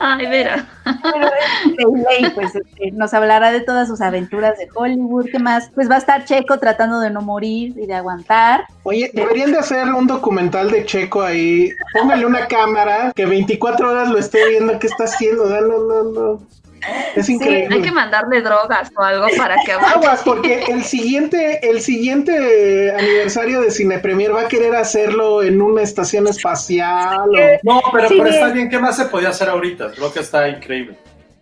Ay, 0.00 0.26
Vera. 0.26 0.66
pero 1.02 1.26
es 1.26 1.66
increíble 1.66 2.08
y 2.20 2.30
pues 2.30 2.54
este, 2.56 2.87
nos 2.92 3.14
hablará 3.14 3.50
de 3.52 3.60
todas 3.60 3.88
sus 3.88 4.00
aventuras 4.00 4.56
de 4.58 4.68
Hollywood. 4.74 5.26
¿Qué 5.30 5.38
más? 5.38 5.70
Pues 5.74 5.90
va 5.90 5.96
a 5.96 5.98
estar 5.98 6.24
Checo 6.24 6.58
tratando 6.58 7.00
de 7.00 7.10
no 7.10 7.20
morir 7.22 7.74
y 7.76 7.86
de 7.86 7.94
aguantar. 7.94 8.64
Oye, 8.82 9.10
deberían 9.14 9.52
de 9.52 9.58
hacer 9.58 9.86
un 9.92 10.06
documental 10.06 10.70
de 10.70 10.84
Checo 10.84 11.22
ahí. 11.22 11.70
Póngale 11.92 12.26
una 12.26 12.46
cámara 12.46 13.12
que 13.14 13.26
24 13.26 13.90
horas 13.90 14.08
lo 14.08 14.18
esté 14.18 14.48
viendo 14.48 14.78
qué 14.78 14.86
está 14.86 15.04
haciendo. 15.04 15.46
No, 15.46 15.60
no, 15.60 15.78
no, 15.84 16.02
no. 16.12 16.42
Es 17.16 17.28
increíble. 17.28 17.74
Hay 17.74 17.82
que 17.82 17.90
mandarle 17.90 18.40
drogas 18.40 18.88
o 18.96 19.02
algo 19.02 19.26
para 19.36 19.56
que 19.66 19.72
aguante. 19.72 19.98
Aguas, 19.98 20.22
porque 20.24 20.62
el 20.68 20.84
siguiente, 20.84 21.68
el 21.68 21.80
siguiente 21.80 22.92
aniversario 22.96 23.60
de 23.60 23.72
Cine 23.72 23.98
Premier 23.98 24.32
va 24.32 24.42
a 24.42 24.48
querer 24.48 24.76
hacerlo 24.76 25.42
en 25.42 25.60
una 25.60 25.82
estación 25.82 26.28
espacial. 26.28 27.18
o- 27.30 27.58
No, 27.64 27.80
pero, 27.92 28.08
Sí, 28.08 28.14
pero 28.18 28.30
está 28.30 28.44
bien. 28.46 28.54
bien, 28.54 28.70
¿qué 28.70 28.78
más 28.78 28.96
se 28.96 29.06
podía 29.06 29.30
hacer 29.30 29.48
ahorita? 29.48 29.90
Creo 29.90 30.12
que 30.12 30.20
está 30.20 30.48
increíble. 30.48 30.96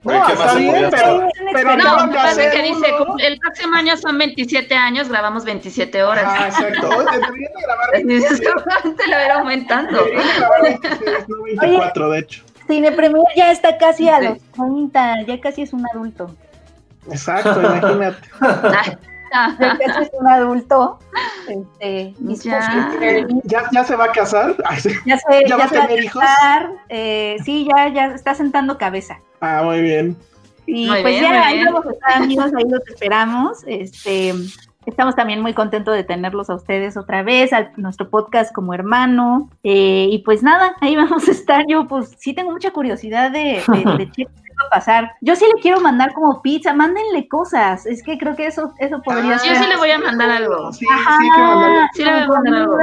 Oye, 0.05 0.18
No, 0.18 0.27
¿qué 0.27 0.32
está 0.35 0.55
bien, 0.55 0.89
pero- 0.90 1.28
pero 1.52 1.77
No, 1.77 2.06
de 2.06 2.18
hacer 2.18 2.52
que 2.52 2.62
dice, 2.62 2.93
uno. 3.01 3.16
el 3.18 3.39
próximo 3.39 3.77
año 3.77 3.97
son 3.97 4.18
27 4.18 4.74
años, 4.77 5.09
grabamos 5.09 5.44
27 5.44 6.02
horas. 6.05 6.24
Ah, 6.27 6.47
exacto. 6.48 6.89
Oye, 6.90 7.18
deberían 7.18 7.52
de 7.52 7.62
grabar 7.62 7.90
Dices, 8.05 8.31
26, 8.31 8.39
seguramente 8.39 9.02
lo 9.09 9.24
ir 9.24 9.31
aumentando. 9.32 9.98
deberían 10.05 10.27
de 10.28 10.35
grabar 10.35 10.62
26, 10.62 11.28
no 11.28 11.43
24, 11.43 12.10
de 12.10 12.18
hecho. 12.20 12.44
Cine 12.68 12.93
Premier 12.93 13.23
ya 13.36 13.51
está 13.52 13.78
casi 13.78 14.09
a 14.09 14.20
los 14.20 14.39
30, 14.52 15.23
ya 15.23 15.40
casi 15.40 15.62
es 15.62 15.73
un 15.73 15.85
adulto. 15.93 16.35
Exacto, 17.10 17.60
imagínate. 17.60 18.28
Ya 19.60 19.78
casi 19.78 20.02
es 20.04 20.10
un 20.18 20.26
adulto. 20.28 20.98
Este, 21.48 22.14
mis 22.18 22.42
Ya. 22.42 22.90
¿Ya, 23.44 23.62
ya 23.72 23.84
se 23.84 23.96
va 23.96 24.04
a 24.04 24.12
casar? 24.12 24.56
Ay, 24.64 24.80
sí. 24.80 24.90
Ya 25.04 25.16
se, 25.18 25.40
¿Ya 25.42 25.48
ya 25.48 25.56
va 25.56 25.64
a 25.64 25.68
se 25.68 25.78
va 25.78 25.84
a 25.84 25.86
tener 25.88 26.04
hijos? 26.04 26.22
eh, 26.88 27.36
sí, 27.44 27.66
ya, 27.68 27.88
ya 27.88 28.06
está 28.14 28.34
sentando 28.34 28.78
cabeza. 28.78 29.18
Ah, 29.40 29.62
muy 29.64 29.82
bien. 29.82 30.16
Y 30.66 30.88
Muy 30.88 31.00
pues 31.02 31.20
bien, 31.20 31.32
ya 31.32 31.46
ahí 31.46 31.58
bien. 31.58 31.66
vamos 31.72 31.86
a 31.86 31.90
estar, 31.92 32.12
amigos, 32.22 32.50
ahí 32.56 32.64
los 32.68 32.80
esperamos. 32.88 33.58
Este, 33.68 34.34
estamos 34.84 35.14
también 35.14 35.40
muy 35.40 35.54
contentos 35.54 35.94
de 35.94 36.02
tenerlos 36.02 36.50
a 36.50 36.56
ustedes 36.56 36.96
otra 36.96 37.22
vez, 37.22 37.52
a 37.52 37.70
nuestro 37.76 38.10
podcast 38.10 38.52
como 38.52 38.74
hermano. 38.74 39.48
Eh, 39.62 40.08
y 40.10 40.18
pues 40.24 40.42
nada, 40.42 40.74
ahí 40.80 40.96
vamos 40.96 41.28
a 41.28 41.30
estar. 41.30 41.64
Yo 41.68 41.86
pues 41.86 42.16
sí 42.18 42.34
tengo 42.34 42.50
mucha 42.50 42.72
curiosidad 42.72 43.30
de, 43.30 43.62
de, 43.68 44.06
de 44.06 44.10
va 44.60 44.66
a 44.66 44.70
pasar. 44.70 45.12
Yo 45.20 45.36
sí 45.36 45.44
le 45.54 45.60
quiero 45.60 45.80
mandar 45.80 46.12
como 46.12 46.42
pizza, 46.42 46.72
mándenle 46.72 47.28
cosas. 47.28 47.86
Es 47.86 48.02
que 48.02 48.16
creo 48.18 48.34
que 48.36 48.46
eso, 48.46 48.72
eso 48.78 49.00
podría 49.02 49.36
Ah, 49.36 49.38
ser. 49.38 49.54
Yo 49.54 49.62
sí 49.62 49.68
le 49.68 49.76
voy 49.76 49.90
a 49.90 49.98
mandar 49.98 50.30
algo. 50.30 50.72
Sí, 50.72 50.86
Ajá, 50.90 51.18
sí, 51.18 51.24
hay 51.24 51.30
que 51.36 51.42
mandarle. 51.42 51.88
Sí 51.94 52.04
le 52.04 52.12
voy 52.12 52.22
a 52.22 52.26
mandar 52.28 52.54
algo. 52.62 52.78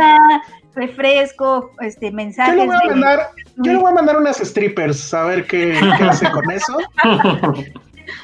refresco, 0.76 1.72
este, 1.82 2.10
Yo 2.10 2.16
mensajes. 2.16 2.56
le 2.56 2.66
voy 2.66 2.76
a 2.76 2.80
de- 2.80 2.90
mandar, 2.90 3.30
yo 3.58 3.72
le 3.74 3.78
voy 3.78 3.92
a 3.92 3.96
mandar 3.96 4.18
unas 4.18 4.38
strippers 4.38 5.14
a 5.14 5.24
ver 5.26 5.46
qué, 5.46 5.80
qué 5.98 6.04
hace 6.04 6.30
con 6.32 6.50
eso. 6.52 6.78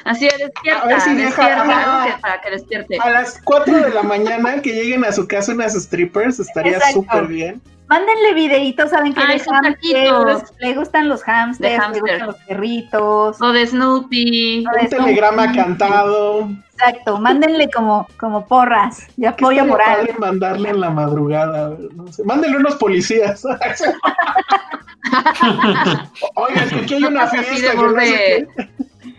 Así 0.04 0.26
es, 0.26 0.36
despierta, 0.38 0.82
A 0.82 0.86
ver 0.86 1.00
si 1.00 1.14
deja- 1.14 1.26
despierta, 1.46 1.64
ah. 1.68 2.02
algo 2.02 2.14
que- 2.16 2.20
para 2.20 2.40
que 2.40 2.50
despierte. 2.50 2.98
A 3.00 3.10
las 3.10 3.40
4 3.42 3.76
de 3.76 3.90
la 3.90 4.02
mañana 4.02 4.60
que 4.62 4.72
lleguen 4.72 5.04
a 5.04 5.12
su 5.12 5.26
casa 5.26 5.52
unas 5.52 5.74
strippers 5.74 6.38
estaría 6.40 6.78
súper 6.92 7.26
bien. 7.26 7.60
Mándenle 7.90 8.32
videitos, 8.34 8.88
saben 8.90 9.12
que 9.12 9.20
Ay, 9.20 9.38
de 9.38 9.44
sus 9.44 9.52
hamsters, 9.52 10.54
le 10.60 10.74
gustan 10.74 11.08
los 11.08 11.22
hamsters, 11.24 11.86
De 11.88 11.92
le 11.94 12.00
gustan 12.00 12.26
los 12.28 12.36
perritos. 12.46 13.42
O 13.42 13.52
de 13.52 13.66
Snoopy. 13.66 14.64
o 14.66 14.72
de 14.78 14.82
Un 14.84 14.88
telegrama 14.88 15.52
cantado. 15.52 16.48
Exacto, 16.72 17.18
mándenle 17.18 17.68
como, 17.70 18.06
como 18.18 18.46
porras 18.46 19.06
de 19.16 19.22
¿Qué 19.22 19.26
apoyo 19.28 19.64
moral. 19.66 20.08
mandarle 20.18 20.70
en 20.70 20.80
la 20.80 20.90
madrugada. 20.90 21.74
No 21.94 22.06
sé. 22.12 22.22
Mándenle 22.24 22.56
unos 22.58 22.76
policías. 22.76 23.44
Oiga, 26.36 26.62
es 26.64 26.70
que 26.72 26.80
aquí 26.80 26.94
hay 26.94 27.04
una 27.04 27.22
Así 27.24 27.36
de 27.38 27.42
fiesta. 27.44 27.74
no 27.74 27.90
sé 27.90 27.96
de- 28.00 28.48
qué. 28.56 28.68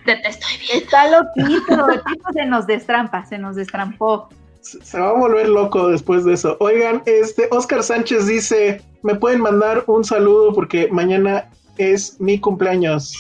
de 0.06 0.16
te 0.16 0.28
estoy 0.30 0.52
viendo. 0.60 0.86
Está 0.86 1.08
loquito, 1.10 1.90
el 1.90 2.04
tipo 2.04 2.32
se 2.34 2.46
nos 2.46 2.66
destrampa, 2.68 3.26
se 3.26 3.38
nos 3.38 3.56
destrampó. 3.56 4.30
Se 4.62 5.00
va 5.00 5.10
a 5.10 5.14
volver 5.14 5.50
loco 5.50 5.88
después 5.88 6.24
de 6.26 6.34
eso. 6.34 6.58
Oigan, 6.60 7.02
este 7.06 7.48
Oscar 7.52 7.84
Sánchez 7.84 8.28
dice: 8.28 8.82
Me 9.04 9.16
pueden 9.16 9.42
mandar 9.42 9.84
un 9.88 10.04
saludo 10.04 10.54
porque 10.54 10.88
mañana 10.92 11.50
es 11.78 12.20
mi 12.22 12.40
cumpleaños. 12.40 13.16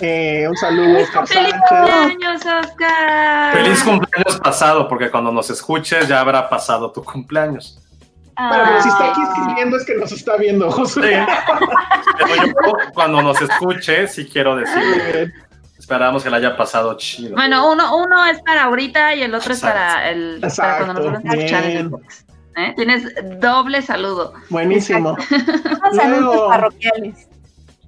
Eh, 0.00 0.46
un 0.48 0.56
saludo, 0.56 0.98
Oscar 1.02 1.26
¡Feliz 1.26 1.50
Sánchez. 1.50 1.94
cumpleaños, 2.14 2.42
Oscar! 2.64 3.52
Feliz 3.56 3.82
cumpleaños 3.84 4.40
pasado, 4.40 4.88
porque 4.88 5.10
cuando 5.10 5.30
nos 5.32 5.50
escuches 5.50 6.08
ya 6.08 6.20
habrá 6.20 6.48
pasado 6.48 6.90
tu 6.92 7.04
cumpleaños. 7.04 7.78
Bueno, 8.38 8.64
pero 8.66 8.82
si 8.82 8.88
está 8.90 9.10
aquí 9.12 9.20
Ah. 9.22 9.32
escribiendo 9.34 9.76
es 9.78 9.84
que 9.86 9.94
nos 9.96 10.12
está 10.12 10.36
viendo, 10.36 10.70
Sí. 10.70 10.76
José. 10.78 11.26
Pero 12.18 12.46
yo, 12.46 12.52
cuando 12.94 13.22
nos 13.22 13.40
escuche, 13.40 14.06
sí 14.08 14.26
quiero 14.26 14.56
decirle, 14.56 15.32
esperamos 15.86 16.24
que 16.24 16.30
la 16.30 16.38
haya 16.38 16.56
pasado 16.56 16.96
chido. 16.96 17.36
Bueno, 17.36 17.70
uno, 17.70 17.96
uno 17.96 18.26
es 18.26 18.40
para 18.42 18.64
ahorita 18.64 19.14
y 19.14 19.22
el 19.22 19.32
otro 19.34 19.52
es 19.52 19.60
para, 19.60 20.10
el, 20.10 20.40
para 20.56 20.78
cuando 20.78 20.94
nos 20.94 21.04
Exacto, 21.04 21.20
vuelvan 21.22 21.26
a 21.28 21.34
escuchar 21.34 21.64
en 21.64 21.70
el 21.70 21.76
bien. 21.76 21.90
podcast. 21.90 22.28
¿eh? 22.56 22.72
Tienes 22.76 23.40
doble 23.40 23.82
saludo. 23.82 24.34
Buenísimo. 24.50 25.16
Parroquiales. 26.48 27.28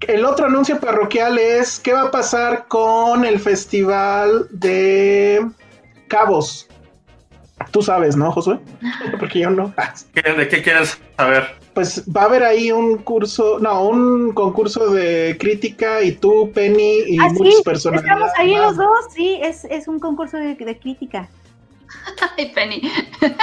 El 0.06 0.24
otro 0.24 0.46
anuncio 0.46 0.78
parroquial 0.78 1.38
es 1.38 1.80
qué 1.80 1.92
va 1.92 2.02
a 2.02 2.10
pasar 2.12 2.66
con 2.68 3.24
el 3.24 3.40
festival 3.40 4.46
de 4.50 5.44
Cabos. 6.06 6.68
Tú 7.72 7.82
sabes, 7.82 8.14
¿no, 8.16 8.30
Josué? 8.30 8.60
Porque 9.18 9.40
yo 9.40 9.50
no. 9.50 9.74
¿Qué- 10.14 10.22
¿De 10.32 10.46
qué 10.46 10.62
quieres 10.62 11.00
saber? 11.16 11.56
Pues 11.78 12.02
va 12.12 12.22
a 12.22 12.24
haber 12.24 12.42
ahí 12.42 12.72
un 12.72 12.98
curso, 12.98 13.60
no, 13.60 13.86
un 13.86 14.32
concurso 14.32 14.90
de 14.90 15.36
crítica 15.38 16.02
y 16.02 16.10
tú, 16.10 16.50
Penny 16.52 17.04
y 17.06 17.18
Ah, 17.20 17.28
muchas 17.32 17.58
sí, 17.58 17.62
personas. 17.62 18.00
estamos 18.02 18.32
ahí 18.36 18.56
los 18.56 18.76
dos, 18.76 18.88
sí, 19.14 19.38
es, 19.40 19.64
es 19.66 19.86
un 19.86 20.00
concurso 20.00 20.38
de, 20.38 20.56
de 20.56 20.76
crítica. 20.76 21.28
Ay, 22.36 22.52
Penny. 22.54 22.80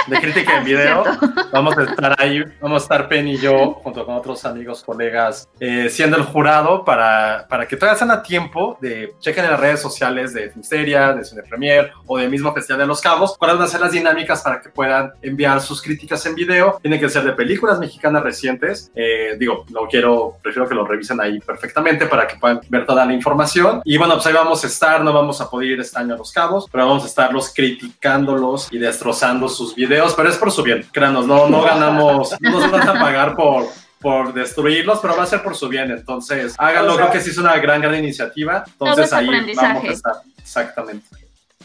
De 0.06 0.20
crítica 0.20 0.58
en 0.58 0.64
video. 0.64 1.04
Vamos 1.52 1.76
a 1.78 1.84
estar 1.84 2.14
ahí, 2.18 2.42
vamos 2.60 2.82
a 2.82 2.84
estar 2.84 3.08
Penny 3.08 3.34
y 3.34 3.38
yo, 3.38 3.74
junto 3.82 4.04
con 4.04 4.14
otros 4.14 4.44
amigos, 4.44 4.82
colegas, 4.84 5.48
eh, 5.58 5.88
siendo 5.88 6.16
el 6.16 6.24
jurado 6.24 6.84
para, 6.84 7.46
para 7.48 7.66
que 7.66 7.76
todavía 7.76 7.94
estén 7.94 8.10
a 8.10 8.22
tiempo 8.22 8.76
de 8.80 9.14
chequen 9.20 9.44
en 9.44 9.52
las 9.52 9.60
redes 9.60 9.80
sociales 9.80 10.34
de 10.34 10.50
Filmsteria, 10.50 11.12
de 11.12 11.24
Cine 11.24 11.42
Premier 11.42 11.92
o 12.06 12.18
del 12.18 12.30
mismo 12.30 12.52
Festival 12.52 12.80
de 12.80 12.86
los 12.86 13.00
Cabos, 13.00 13.36
cuáles 13.38 13.56
van 13.56 13.66
a 13.66 13.68
ser 13.68 13.80
las 13.80 13.92
dinámicas 13.92 14.42
para 14.42 14.60
que 14.60 14.68
puedan 14.68 15.12
enviar 15.22 15.60
sus 15.60 15.80
críticas 15.80 16.24
en 16.26 16.34
video. 16.34 16.78
Tienen 16.82 17.00
que 17.00 17.08
ser 17.08 17.24
de 17.24 17.32
películas 17.32 17.78
mexicanas 17.78 18.22
recientes. 18.22 18.90
Eh, 18.94 19.36
digo, 19.38 19.64
no 19.70 19.86
quiero, 19.88 20.36
prefiero 20.42 20.68
que 20.68 20.74
lo 20.74 20.86
revisen 20.86 21.20
ahí 21.20 21.38
perfectamente 21.40 22.06
para 22.06 22.26
que 22.26 22.36
puedan 22.36 22.60
ver 22.68 22.84
toda 22.84 23.06
la 23.06 23.12
información. 23.12 23.80
Y 23.84 23.96
bueno, 23.96 24.14
pues 24.14 24.26
ahí 24.26 24.34
vamos 24.34 24.62
a 24.64 24.66
estar, 24.66 25.02
no 25.02 25.12
vamos 25.12 25.40
a 25.40 25.48
poder 25.48 25.70
ir 25.70 25.80
este 25.80 25.98
año 25.98 26.14
a 26.14 26.18
los 26.18 26.32
Cabos, 26.32 26.66
pero 26.70 26.86
vamos 26.86 27.04
a 27.04 27.06
estarlos 27.06 27.52
criticándolos 27.54 28.55
y 28.70 28.78
destrozando 28.78 29.48
sus 29.48 29.74
videos, 29.74 30.14
pero 30.14 30.28
es 30.28 30.36
por 30.36 30.50
su 30.50 30.62
bien, 30.62 30.86
créanos, 30.92 31.26
no, 31.26 31.48
no 31.48 31.62
ganamos, 31.62 32.34
no 32.40 32.50
nos 32.50 32.70
van 32.70 32.88
a 32.88 32.92
pagar 33.00 33.34
por, 33.36 33.66
por 34.00 34.32
destruirlos, 34.34 34.98
pero 35.00 35.16
va 35.16 35.24
a 35.24 35.26
ser 35.26 35.42
por 35.42 35.56
su 35.56 35.68
bien, 35.68 35.90
entonces 35.90 36.54
háganlo, 36.58 36.92
O 36.92 36.96
sea- 36.96 37.04
creo 37.06 37.12
que 37.12 37.20
sí 37.24 37.30
es 37.30 37.38
una 37.38 37.56
gran, 37.58 37.80
gran 37.80 37.94
iniciativa, 37.96 38.64
entonces 38.66 39.06
es 39.06 39.12
ahí 39.12 39.26
vamos 39.54 39.84
a 39.84 39.88
estar, 39.92 40.14
exactamente. 40.38 41.06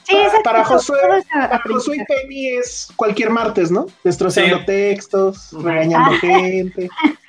Sí, 0.04 0.18
Para- 0.44 0.66
Josué- 0.66 0.98
Para 1.32 1.60
Josué 1.60 1.98
y. 1.98 2.06
Penny 2.06 2.48
es 2.58 2.88
cualquier 2.96 3.30
martes, 3.30 3.70
¿no? 3.70 3.86
Destrozando 4.04 4.58
Sí. 4.60 4.66
textos, 4.66 5.50
regañando 5.54 6.12
Ah. 6.14 6.18
gente. 6.20 6.90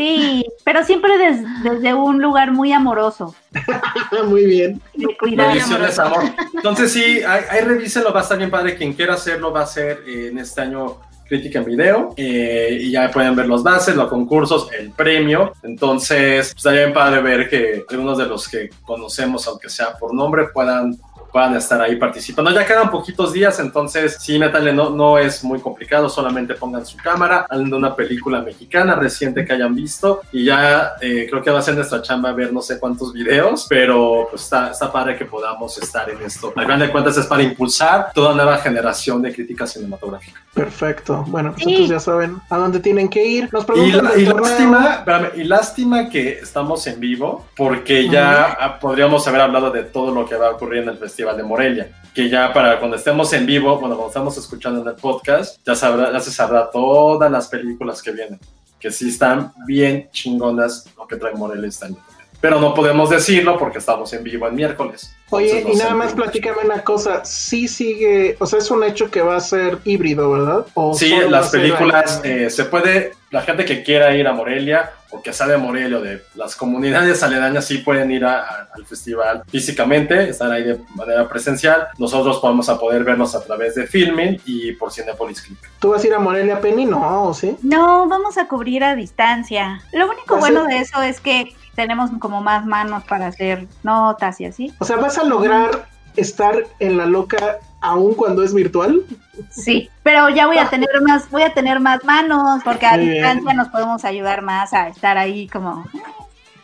Sí, 0.00 0.46
pero 0.64 0.82
siempre 0.82 1.18
des- 1.18 1.44
desde 1.62 1.92
un 1.92 2.22
lugar 2.22 2.52
muy 2.52 2.72
amoroso, 2.72 3.34
Muy 4.26 4.46
bien. 4.46 4.80
de 4.94 6.02
amor. 6.02 6.24
Entonces 6.54 6.90
sí, 6.90 7.22
ahí, 7.22 7.42
ahí 7.50 7.60
revísenlo, 7.60 8.10
va 8.10 8.20
a 8.20 8.22
estar 8.22 8.38
bien 8.38 8.50
padre. 8.50 8.76
Quien 8.76 8.94
quiera 8.94 9.12
hacerlo 9.14 9.52
va 9.52 9.60
a 9.60 9.64
hacer 9.64 10.02
eh, 10.06 10.28
en 10.32 10.38
este 10.38 10.62
año 10.62 10.96
crítica 11.28 11.58
en 11.60 11.64
video 11.66 12.14
eh, 12.16 12.78
y 12.80 12.90
ya 12.90 13.08
pueden 13.10 13.36
ver 13.36 13.46
los 13.46 13.62
bases, 13.62 13.94
los 13.94 14.08
concursos, 14.08 14.68
el 14.72 14.90
premio. 14.90 15.52
Entonces, 15.62 16.48
pues, 16.48 16.56
estaría 16.56 16.80
bien 16.86 16.94
padre 16.94 17.20
ver 17.20 17.48
que 17.50 17.84
algunos 17.90 18.16
de 18.16 18.26
los 18.26 18.48
que 18.48 18.70
conocemos, 18.86 19.46
aunque 19.46 19.68
sea 19.68 19.98
por 19.98 20.14
nombre, 20.14 20.46
puedan 20.52 20.96
puedan 21.32 21.54
estar 21.56 21.80
ahí 21.80 21.96
participando. 21.96 22.50
Ya 22.50 22.66
quedan 22.66 22.90
poquitos 22.90 23.32
días, 23.32 23.58
entonces 23.60 24.16
sí, 24.20 24.38
métanle, 24.38 24.72
no, 24.72 24.90
no 24.90 25.18
es 25.18 25.42
muy 25.44 25.60
complicado, 25.60 26.08
solamente 26.08 26.54
pongan 26.54 26.84
su 26.86 26.96
cámara, 26.96 27.46
hablen 27.48 27.70
de 27.70 27.76
una 27.76 27.94
película 27.94 28.40
mexicana 28.42 28.94
reciente 28.94 29.44
que 29.44 29.52
hayan 29.52 29.74
visto 29.74 30.20
y 30.32 30.44
ya 30.44 30.92
eh, 31.00 31.26
creo 31.30 31.42
que 31.42 31.50
va 31.50 31.58
a 31.58 31.62
ser 31.62 31.74
nuestra 31.74 32.02
chamba 32.02 32.32
ver 32.32 32.52
no 32.52 32.60
sé 32.62 32.78
cuántos 32.78 33.12
videos, 33.12 33.66
pero 33.68 34.26
pues 34.30 34.42
está, 34.42 34.70
está 34.70 34.90
padre 34.90 35.16
que 35.16 35.24
podamos 35.24 35.76
estar 35.78 36.08
en 36.10 36.20
esto. 36.22 36.52
Al 36.56 36.64
final 36.64 36.80
de 36.80 36.90
cuentas 36.90 37.16
es 37.16 37.26
para 37.26 37.42
impulsar 37.42 38.10
toda 38.14 38.34
nueva 38.34 38.58
generación 38.58 39.22
de 39.22 39.32
crítica 39.32 39.66
cinematográfica. 39.66 40.40
Perfecto. 40.54 41.24
Bueno, 41.28 41.52
pues 41.52 41.64
Sí. 41.64 41.70
entonces 41.70 41.90
ya 41.90 42.00
saben 42.00 42.36
a 42.50 42.56
dónde 42.56 42.80
tienen 42.80 43.08
que 43.08 43.24
ir. 43.24 43.48
Nos 43.52 43.64
Y, 43.76 43.92
la- 43.92 44.16
y 44.16 44.24
lástima, 44.26 44.94
espérame, 44.96 45.30
y 45.36 45.44
lástima 45.44 46.08
que 46.08 46.38
estamos 46.38 46.86
en 46.86 46.98
vivo, 46.98 47.46
porque 47.56 48.08
ya 48.08 48.56
ah, 48.60 48.78
podríamos 48.80 49.26
haber 49.28 49.42
hablado 49.42 49.70
de 49.70 49.84
todo 49.84 50.12
lo 50.14 50.26
que 50.28 50.34
va 50.36 50.48
a 50.48 50.50
ocurrir 50.50 50.82
en 50.82 50.88
el 50.90 50.98
Festival 50.98 51.19
de 51.24 51.42
Morelia. 51.42 51.90
Que 52.14 52.28
ya 52.28 52.52
para 52.52 52.78
cuando 52.78 52.96
estemos 52.96 53.32
en 53.32 53.46
vivo, 53.46 53.78
cuando 53.78 54.06
estamos 54.06 54.36
escuchando 54.36 54.82
en 54.82 54.88
el 54.88 54.94
podcast, 54.94 55.58
ya, 55.64 55.74
sabrá, 55.74 56.12
ya 56.12 56.20
se 56.20 56.30
sabrá 56.32 56.70
todas 56.70 57.30
las 57.30 57.48
películas 57.48 58.02
que 58.02 58.10
vienen. 58.10 58.40
Que 58.78 58.90
sí 58.90 59.10
están 59.10 59.52
bien 59.66 60.08
chingonas 60.10 60.86
lo 60.96 61.06
que 61.06 61.16
trae 61.16 61.34
Morelia 61.34 61.68
este 61.68 61.86
año. 61.86 61.96
Pero 62.40 62.58
no 62.58 62.72
podemos 62.74 63.10
decirlo 63.10 63.58
porque 63.58 63.78
estamos 63.78 64.12
en 64.14 64.24
vivo 64.24 64.46
el 64.46 64.54
miércoles. 64.54 65.14
Oye, 65.28 65.58
Entonces, 65.58 65.66
no 65.66 65.72
y 65.74 65.76
nada 65.76 65.94
más 65.94 66.14
platícame 66.14 66.58
una 66.64 66.82
cosa. 66.82 67.22
Sí 67.24 67.68
sigue, 67.68 68.36
o 68.40 68.46
sea, 68.46 68.58
es 68.60 68.70
un 68.70 68.82
hecho 68.82 69.10
que 69.10 69.20
va 69.20 69.36
a 69.36 69.40
ser 69.40 69.78
híbrido, 69.84 70.30
¿verdad? 70.30 70.66
¿O 70.74 70.94
Sí, 70.94 71.14
las 71.28 71.50
películas, 71.50 72.20
eh, 72.24 72.48
se 72.50 72.64
puede, 72.64 73.12
la 73.30 73.42
gente 73.42 73.64
que 73.64 73.82
quiera 73.82 74.14
ir 74.16 74.26
a 74.26 74.32
Morelia 74.32 74.90
o 75.12 75.20
que 75.22 75.32
sea 75.32 75.48
de 75.48 75.56
Morelia 75.58 75.98
o 75.98 76.00
de 76.00 76.22
las 76.34 76.56
comunidades 76.56 77.22
aledañas 77.22 77.66
sí 77.66 77.78
pueden 77.78 78.10
ir 78.12 78.24
a- 78.24 78.40
a- 78.40 78.68
al 78.74 78.86
festival 78.86 79.42
físicamente, 79.48 80.30
estar 80.30 80.50
ahí 80.50 80.62
de 80.64 80.78
manera 80.94 81.28
presencial. 81.28 81.88
Nosotros 81.98 82.38
podemos 82.38 82.68
a 82.68 82.78
poder 82.78 83.04
vernos 83.04 83.34
a 83.34 83.44
través 83.44 83.74
de 83.74 83.86
Filming 83.86 84.40
y 84.46 84.72
por 84.72 84.92
Cinepolis 84.92 85.42
Click. 85.42 85.58
¿Tú 85.78 85.90
vas 85.90 86.02
a 86.02 86.06
ir 86.06 86.14
a 86.14 86.18
Morelia, 86.18 86.60
Penny? 86.60 86.86
No, 86.86 87.34
¿sí? 87.34 87.56
No, 87.62 88.08
vamos 88.08 88.38
a 88.38 88.48
cubrir 88.48 88.82
a 88.84 88.94
distancia. 88.96 89.82
Lo 89.92 90.06
único 90.08 90.36
¿Ah, 90.36 90.38
bueno 90.38 90.64
de 90.64 90.78
eso 90.78 91.02
es 91.02 91.20
que 91.20 91.54
tenemos 91.74 92.10
como 92.18 92.40
más 92.42 92.66
manos 92.66 93.04
para 93.04 93.28
hacer 93.28 93.66
notas 93.82 94.40
y 94.40 94.46
así. 94.46 94.72
O 94.78 94.84
sea, 94.84 94.96
¿vas 94.96 95.18
a 95.18 95.24
lograr 95.24 95.86
estar 96.16 96.66
en 96.78 96.96
la 96.96 97.06
loca 97.06 97.58
aún 97.80 98.14
cuando 98.14 98.42
es 98.42 98.52
virtual? 98.52 99.02
Sí, 99.50 99.88
pero 100.02 100.28
ya 100.28 100.46
voy 100.46 100.58
a 100.58 100.68
tener 100.68 100.88
más, 101.06 101.30
voy 101.30 101.42
a 101.42 101.54
tener 101.54 101.80
más 101.80 102.04
manos, 102.04 102.62
porque 102.64 102.86
a 102.86 102.96
distancia 102.96 103.54
nos 103.54 103.68
podemos 103.68 104.04
ayudar 104.04 104.42
más 104.42 104.72
a 104.72 104.88
estar 104.88 105.16
ahí 105.18 105.48
como 105.48 105.84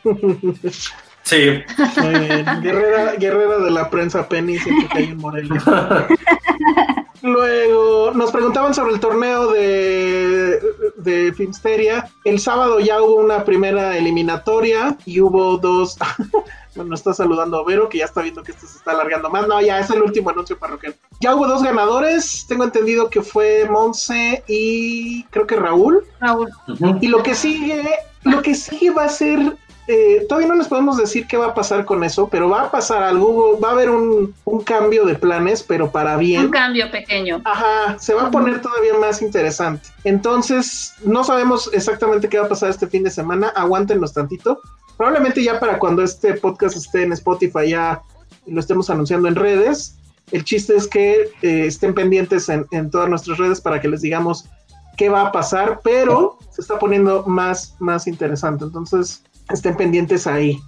Sí, 1.26 1.60
Muy 1.96 2.18
bien. 2.20 2.46
Guerrera, 2.62 3.16
guerrera 3.16 3.58
de 3.58 3.70
la 3.72 3.90
prensa 3.90 4.28
Penny, 4.28 4.58
siempre 4.58 4.88
que 4.88 4.98
hay 4.98 5.04
en 5.06 5.16
Morelia. 5.16 5.60
Luego 7.22 8.12
nos 8.14 8.30
preguntaban 8.30 8.72
sobre 8.74 8.94
el 8.94 9.00
torneo 9.00 9.50
de, 9.50 10.60
de 11.06 11.32
Filmsteria. 11.32 12.10
El 12.24 12.38
sábado 12.38 12.78
ya 12.80 13.00
hubo 13.00 13.14
una 13.16 13.44
primera 13.44 13.96
eliminatoria 13.96 14.98
y 15.06 15.20
hubo 15.20 15.56
dos. 15.56 15.96
Bueno, 16.76 16.94
está 16.94 17.14
saludando 17.14 17.58
a 17.58 17.64
Vero, 17.64 17.88
que 17.88 17.96
ya 17.96 18.04
está 18.04 18.20
viendo 18.20 18.42
que 18.42 18.52
esto 18.52 18.66
se 18.66 18.76
está 18.76 18.90
alargando 18.90 19.30
más. 19.30 19.48
No, 19.48 19.58
ya 19.62 19.80
es 19.80 19.88
el 19.88 20.02
último 20.02 20.28
anuncio 20.28 20.58
parroquial. 20.58 20.94
Ya 21.20 21.34
hubo 21.34 21.46
dos 21.48 21.62
ganadores. 21.62 22.44
Tengo 22.46 22.64
entendido 22.64 23.08
que 23.08 23.22
fue 23.22 23.66
Monse 23.66 24.44
y 24.46 25.24
creo 25.30 25.46
que 25.46 25.56
Raúl. 25.56 26.04
Raúl. 26.20 26.50
Y 27.00 27.08
lo 27.08 27.22
que 27.22 27.34
sigue, 27.34 27.82
lo 28.24 28.42
que 28.42 28.54
sigue 28.54 28.90
va 28.90 29.04
a 29.04 29.08
ser, 29.08 29.56
eh, 29.88 30.26
todavía 30.28 30.48
no 30.48 30.56
les 30.56 30.66
podemos 30.66 30.96
decir 30.96 31.26
qué 31.28 31.36
va 31.36 31.46
a 31.46 31.54
pasar 31.54 31.84
con 31.84 32.02
eso, 32.02 32.28
pero 32.28 32.48
va 32.48 32.62
a 32.62 32.70
pasar 32.70 33.02
algo, 33.02 33.58
va 33.60 33.68
a 33.68 33.72
haber 33.72 33.90
un, 33.90 34.34
un 34.44 34.60
cambio 34.62 35.04
de 35.04 35.14
planes, 35.14 35.62
pero 35.62 35.90
para 35.92 36.16
bien. 36.16 36.46
Un 36.46 36.50
cambio 36.50 36.90
pequeño. 36.90 37.40
Ajá, 37.44 37.96
se 37.98 38.14
va 38.14 38.26
a 38.26 38.30
poner 38.30 38.60
todavía 38.60 38.94
más 38.94 39.22
interesante. 39.22 39.88
Entonces, 40.02 40.94
no 41.04 41.22
sabemos 41.22 41.70
exactamente 41.72 42.28
qué 42.28 42.38
va 42.38 42.46
a 42.46 42.48
pasar 42.48 42.70
este 42.70 42.88
fin 42.88 43.04
de 43.04 43.10
semana. 43.10 43.48
Aguántenos 43.54 44.12
tantito. 44.12 44.60
Probablemente 44.96 45.44
ya 45.44 45.60
para 45.60 45.78
cuando 45.78 46.02
este 46.02 46.34
podcast 46.34 46.76
esté 46.76 47.02
en 47.02 47.12
Spotify 47.12 47.68
ya 47.68 48.02
lo 48.46 48.58
estemos 48.58 48.90
anunciando 48.90 49.28
en 49.28 49.36
redes. 49.36 49.96
El 50.32 50.42
chiste 50.42 50.74
es 50.74 50.88
que 50.88 51.30
eh, 51.42 51.66
estén 51.66 51.94
pendientes 51.94 52.48
en, 52.48 52.66
en 52.72 52.90
todas 52.90 53.08
nuestras 53.08 53.38
redes 53.38 53.60
para 53.60 53.80
que 53.80 53.88
les 53.88 54.00
digamos 54.00 54.46
qué 54.96 55.08
va 55.08 55.26
a 55.26 55.32
pasar, 55.32 55.80
pero 55.84 56.38
se 56.50 56.62
está 56.62 56.78
poniendo 56.78 57.24
más, 57.26 57.76
más 57.78 58.06
interesante. 58.06 58.64
Entonces, 58.64 59.22
estén 59.50 59.76
pendientes 59.76 60.26
ahí. 60.26 60.58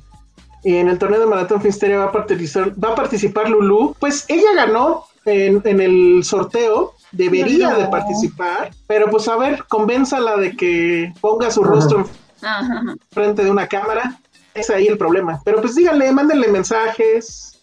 Y 0.65 0.77
en 0.77 0.89
el 0.89 0.99
torneo 0.99 1.21
de 1.21 1.27
Maratón 1.27 1.63
Finsteria 1.63 1.99
va 1.99 2.05
a 2.07 2.13
participar, 2.13 2.73
va 2.83 2.91
a 2.91 2.95
participar 2.95 3.49
Lulu. 3.49 3.95
Pues 3.99 4.25
ella 4.29 4.55
ganó 4.55 5.05
en, 5.25 5.63
en 5.65 5.81
el 5.81 6.25
sorteo. 6.25 6.95
Debería 7.13 7.75
de 7.75 7.87
participar, 7.87 8.71
pero 8.87 9.09
pues 9.09 9.27
a 9.29 9.37
ver, 9.37 9.65
convénzala 9.67 10.37
de 10.37 10.55
que 10.55 11.11
ponga 11.23 11.51
su 11.51 11.65
rostro 11.65 12.07
Ajá. 12.43 12.83
frente 13.11 13.43
de 13.45 13.51
una 13.51 13.67
cámara. 13.67 14.21
Es 14.53 14.69
ahí 14.69 14.89
el 14.89 14.99
problema. 14.99 15.41
Pero 15.43 15.63
pues 15.63 15.75
díganle, 15.75 16.13
mándenle 16.13 16.49
mensajes. 16.49 17.58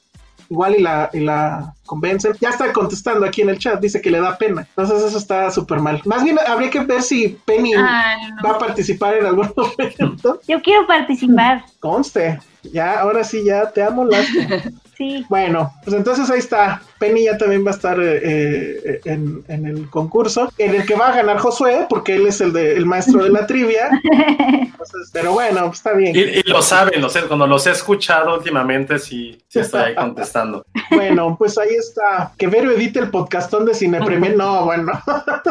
Igual 0.50 0.76
y 0.76 0.82
la, 0.82 1.10
y 1.14 1.20
la 1.20 1.74
convencen. 1.86 2.34
Ya 2.40 2.50
está 2.50 2.72
contestando 2.72 3.26
aquí 3.26 3.42
en 3.42 3.50
el 3.50 3.58
chat, 3.60 3.80
dice 3.80 4.02
que 4.02 4.12
le 4.12 4.20
da 4.20 4.38
pena. 4.38 4.68
Entonces 4.70 5.04
eso 5.04 5.18
está 5.18 5.50
súper 5.52 5.80
mal. 5.80 6.02
Más 6.06 6.24
bien 6.24 6.38
habría 6.48 6.70
que 6.70 6.80
ver 6.82 7.02
si 7.02 7.38
Penny 7.46 7.72
no. 7.72 7.82
va 7.82 8.52
a 8.52 8.60
participar 8.60 9.16
en 9.16 9.26
algún 9.26 9.52
momento. 9.58 10.40
Yo 10.48 10.62
quiero 10.62 10.86
participar. 10.88 11.64
Conste. 11.80 12.40
Ya, 12.72 13.00
ahora 13.00 13.24
sí, 13.24 13.44
ya 13.44 13.70
te 13.72 13.84
amo, 13.84 14.06
lástima. 14.06 14.48
Sí. 14.98 15.26
Bueno, 15.28 15.74
pues 15.84 15.94
entonces 15.94 16.30
ahí 16.30 16.40
está. 16.40 16.82
Penny 17.00 17.26
ya 17.26 17.38
también 17.38 17.66
va 17.66 17.72
a 17.72 17.74
estar 17.74 18.00
eh, 18.00 18.20
eh, 18.24 19.02
en, 19.06 19.44
en 19.48 19.66
el 19.66 19.90
concurso, 19.90 20.52
en 20.58 20.76
el 20.76 20.86
que 20.86 20.96
va 20.96 21.10
a 21.10 21.16
ganar 21.16 21.38
Josué, 21.38 21.86
porque 21.90 22.16
él 22.16 22.28
es 22.28 22.42
el, 22.42 22.54
de, 22.54 22.76
el 22.76 22.86
maestro 22.86 23.24
de 23.24 23.30
la 23.30 23.46
trivia. 23.48 23.90
Entonces, 24.04 25.10
pero 25.14 25.34
bueno, 25.34 25.66
pues 25.68 25.78
está 25.80 25.94
bien. 25.94 26.16
Y, 26.16 26.20
y 26.20 26.44
lo 26.44 26.62
saben, 26.62 27.02
lo 27.02 27.10
sé, 27.10 27.22
cuando 27.24 27.48
los 27.48 27.66
he 27.68 27.72
escuchado 27.72 28.36
últimamente, 28.36 29.00
sí, 29.00 29.42
sí 29.48 29.60
estoy 29.60 29.82
ahí 29.82 29.96
contestando. 29.96 30.66
Bueno, 30.92 31.36
pues 31.38 31.58
ahí 31.58 31.76
está. 31.76 32.32
Que 32.38 32.48
Vero 32.48 32.72
edite 32.72 33.00
el 33.00 33.10
podcastón 33.10 33.66
de 33.66 33.74
Cine 33.74 34.00
Premier. 34.04 34.36
No, 34.36 34.66
bueno. 34.66 34.92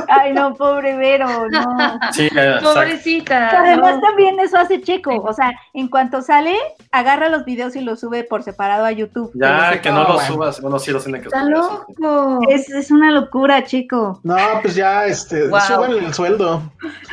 Ay, 0.09 0.33
no, 0.33 0.55
pobre 0.55 0.97
Vero, 0.97 1.49
no. 1.51 1.65
Sí, 2.13 2.29
eh. 2.35 2.57
Pobrecita. 2.63 3.61
Además 3.61 3.97
no. 3.97 4.01
también 4.01 4.39
eso 4.41 4.57
hace 4.57 4.81
Checo, 4.81 5.17
o 5.23 5.33
sea, 5.33 5.53
en 5.73 5.89
cuanto 5.89 6.23
sale, 6.23 6.57
agarra 6.93 7.29
los 7.29 7.45
videos 7.45 7.77
y 7.77 7.81
los 7.81 8.01
sube 8.01 8.25
por 8.25 8.43
separado 8.43 8.85
a 8.85 8.93
YouTube. 8.93 9.31
Ya, 9.35 9.81
que 9.81 9.91
no 9.91 9.97
No, 9.97 10.03
los 10.05 10.15
bueno. 10.15 10.35
subas, 10.35 10.61
bueno, 10.61 10.79
sí 10.79 10.91
los 10.91 11.05
tiene 11.05 11.21
que 11.21 11.29
Está 11.35 11.45
loco. 11.49 12.41
Es, 12.49 12.69
es 12.71 12.91
una 12.93 13.11
locura, 13.11 13.65
Checo. 13.65 14.21
No, 14.23 14.37
pues 14.63 14.75
ya, 14.77 15.07
este, 15.07 15.49
Wow. 15.49 15.61
súbanle 15.61 16.05
el 16.07 16.15
sueldo. 16.15 16.63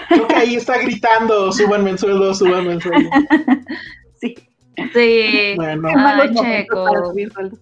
Creo 0.09 0.27
que 0.27 0.35
ahí 0.35 0.55
está 0.55 0.77
gritando, 0.77 1.51
súbanme 1.51 1.91
el 1.91 1.97
sueldo, 1.99 2.33
súbanme 2.33 2.73
el 2.73 2.81
sueldo. 2.81 3.09
Sí. 4.21 4.35
Sí. 4.93 5.53
Bueno, 5.55 5.89
Ay, 5.97 6.31
Checo. 6.35 6.85
para 6.85 7.05
subir 7.05 7.31
sueldo. 7.33 7.57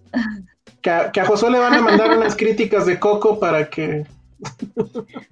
que 0.82 0.90
a, 0.90 1.10
que 1.10 1.20
a 1.20 1.24
Josué 1.24 1.50
le 1.50 1.58
van 1.58 1.72
a 1.72 1.80
mandar 1.80 2.10
unas 2.16 2.36
críticas 2.36 2.84
de 2.84 2.98
Coco 2.98 3.40
para 3.40 3.70
que 3.70 4.04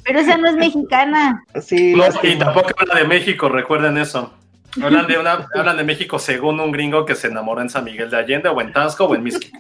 Pero 0.04 0.18
esa 0.20 0.38
no 0.38 0.48
es 0.48 0.56
mexicana. 0.56 1.44
sí, 1.60 1.92
No, 1.94 2.04
y 2.22 2.38
tampoco 2.38 2.70
habla 2.78 2.94
de 3.00 3.04
México, 3.06 3.50
recuerden 3.50 3.98
eso. 3.98 4.32
Hablan 4.82 5.06
de, 5.06 5.18
una, 5.18 5.48
hablan 5.54 5.76
de 5.76 5.84
México 5.84 6.18
según 6.18 6.60
un 6.60 6.72
gringo 6.72 7.04
que 7.04 7.14
se 7.14 7.28
enamoró 7.28 7.60
en 7.60 7.70
San 7.70 7.84
Miguel 7.84 8.10
de 8.10 8.16
Allende 8.16 8.48
o 8.48 8.60
en 8.60 8.72
Tasco 8.72 9.04
o 9.04 9.14
en 9.14 9.22
Mixquic. 9.22 9.52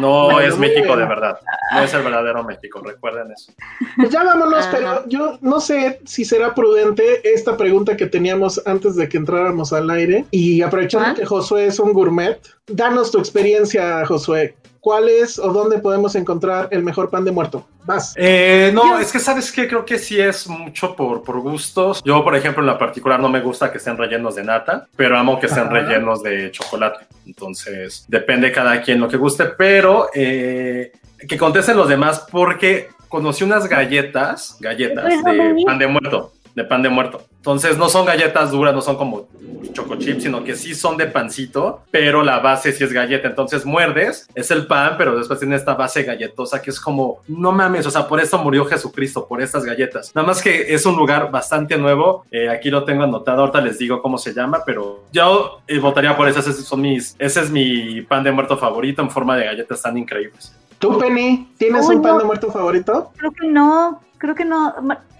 No 0.00 0.40
es 0.40 0.58
México 0.58 0.96
de 0.96 1.04
verdad. 1.04 1.38
No 1.72 1.82
es 1.82 1.94
el 1.94 2.02
verdadero 2.02 2.44
México, 2.44 2.80
recuerden 2.84 3.32
eso. 3.32 3.52
Pues 3.96 4.10
ya 4.10 4.24
vámonos, 4.24 4.66
Ajá. 4.66 4.70
pero 4.76 5.08
yo 5.08 5.38
no 5.40 5.60
sé 5.60 6.00
si 6.04 6.24
será 6.24 6.54
prudente 6.54 7.20
esta 7.24 7.56
pregunta 7.56 7.96
que 7.96 8.06
teníamos 8.06 8.60
antes 8.66 8.96
de 8.96 9.08
que 9.08 9.16
entráramos 9.16 9.72
al 9.72 9.90
aire. 9.90 10.24
Y 10.30 10.62
aprovechando 10.62 11.08
¿Ah? 11.10 11.14
que 11.14 11.24
Josué 11.24 11.66
es 11.66 11.78
un 11.78 11.92
gourmet, 11.92 12.38
danos 12.66 13.10
tu 13.10 13.18
experiencia, 13.18 14.04
Josué. 14.06 14.56
¿Cuál 14.80 15.08
es 15.08 15.38
o 15.38 15.52
dónde 15.52 15.80
podemos 15.80 16.14
encontrar 16.14 16.68
el 16.70 16.84
mejor 16.84 17.10
pan 17.10 17.24
de 17.24 17.32
muerto? 17.32 17.66
Vas. 17.84 18.14
Eh, 18.16 18.70
no, 18.72 19.00
es 19.00 19.10
que 19.10 19.18
sabes 19.18 19.50
que 19.50 19.66
creo 19.66 19.84
que 19.84 19.98
sí 19.98 20.20
es 20.20 20.46
mucho 20.46 20.94
por, 20.94 21.24
por 21.24 21.40
gustos. 21.40 22.00
Yo, 22.04 22.22
por 22.22 22.36
ejemplo, 22.36 22.62
en 22.62 22.68
la 22.68 22.78
particular 22.78 23.18
no 23.18 23.28
me 23.28 23.40
gusta 23.40 23.72
que 23.72 23.78
estén 23.78 23.96
rellenos 23.96 24.36
de 24.36 24.44
nata, 24.44 24.86
pero 24.94 25.18
amo 25.18 25.40
que 25.40 25.46
estén 25.46 25.64
Ajá. 25.64 25.72
rellenos 25.72 26.22
de 26.22 26.52
chocolate. 26.52 27.04
Entonces, 27.26 28.04
depende 28.06 28.52
cada 28.52 28.80
quien 28.80 29.00
lo 29.00 29.08
que 29.08 29.16
guste, 29.16 29.46
pero 29.58 30.08
eh, 30.14 30.92
que 31.28 31.36
contesten 31.36 31.76
los 31.76 31.88
demás 31.88 32.24
porque 32.30 32.88
conocí 33.08 33.42
unas 33.42 33.68
galletas, 33.68 34.56
galletas 34.60 35.04
de 35.04 35.64
pan 35.64 35.78
de 35.80 35.86
muerto, 35.88 36.32
de 36.54 36.64
pan 36.64 36.82
de 36.82 36.88
muerto. 36.90 37.24
Entonces, 37.46 37.78
no 37.78 37.88
son 37.88 38.04
galletas 38.06 38.50
duras, 38.50 38.74
no 38.74 38.82
son 38.82 38.96
como 38.96 39.28
choco 39.72 39.94
chips, 39.94 40.24
sino 40.24 40.42
que 40.42 40.56
sí 40.56 40.74
son 40.74 40.96
de 40.96 41.06
pancito, 41.06 41.82
pero 41.92 42.24
la 42.24 42.40
base 42.40 42.72
sí 42.72 42.82
es 42.82 42.92
galleta. 42.92 43.28
Entonces 43.28 43.64
muerdes, 43.64 44.26
es 44.34 44.50
el 44.50 44.66
pan, 44.66 44.96
pero 44.98 45.16
después 45.16 45.38
tiene 45.38 45.54
esta 45.54 45.74
base 45.74 46.02
galletosa 46.02 46.60
que 46.60 46.70
es 46.70 46.80
como, 46.80 47.20
no 47.28 47.52
mames, 47.52 47.86
o 47.86 47.90
sea, 47.92 48.08
por 48.08 48.18
esto 48.18 48.36
murió 48.38 48.64
Jesucristo, 48.64 49.28
por 49.28 49.40
estas 49.40 49.64
galletas. 49.64 50.10
Nada 50.12 50.26
más 50.26 50.42
que 50.42 50.74
es 50.74 50.84
un 50.86 50.96
lugar 50.96 51.30
bastante 51.30 51.78
nuevo. 51.78 52.24
eh, 52.32 52.48
aquí 52.48 52.68
lo 52.68 52.82
tengo 52.82 53.04
anotado, 53.04 53.42
ahorita 53.42 53.60
les 53.60 53.78
digo 53.78 54.02
cómo 54.02 54.18
se 54.18 54.34
llama, 54.34 54.62
pero 54.66 55.04
yo 55.12 55.60
eh, 55.68 55.78
votaría 55.78 56.16
por 56.16 56.26
esas. 56.28 56.48
Esos 56.48 56.64
son 56.64 56.80
mis, 56.80 57.14
ese 57.16 57.42
es 57.42 57.50
mi 57.50 58.00
pan 58.02 58.24
de 58.24 58.32
muerto 58.32 58.56
favorito 58.58 59.02
en 59.02 59.10
forma 59.10 59.36
de 59.36 59.44
galletas 59.44 59.80
tan 59.82 59.96
increíbles. 59.96 60.52
¿Tú, 60.80 60.98
Penny, 60.98 61.48
tienes 61.56 61.86
Uy, 61.86 61.94
un 61.94 62.02
pan 62.02 62.14
no. 62.14 62.18
de 62.18 62.24
muerto 62.24 62.50
favorito? 62.50 63.12
Creo 63.16 63.30
que 63.30 63.46
no, 63.46 64.00
creo 64.18 64.34
que 64.34 64.44
no. 64.44 64.74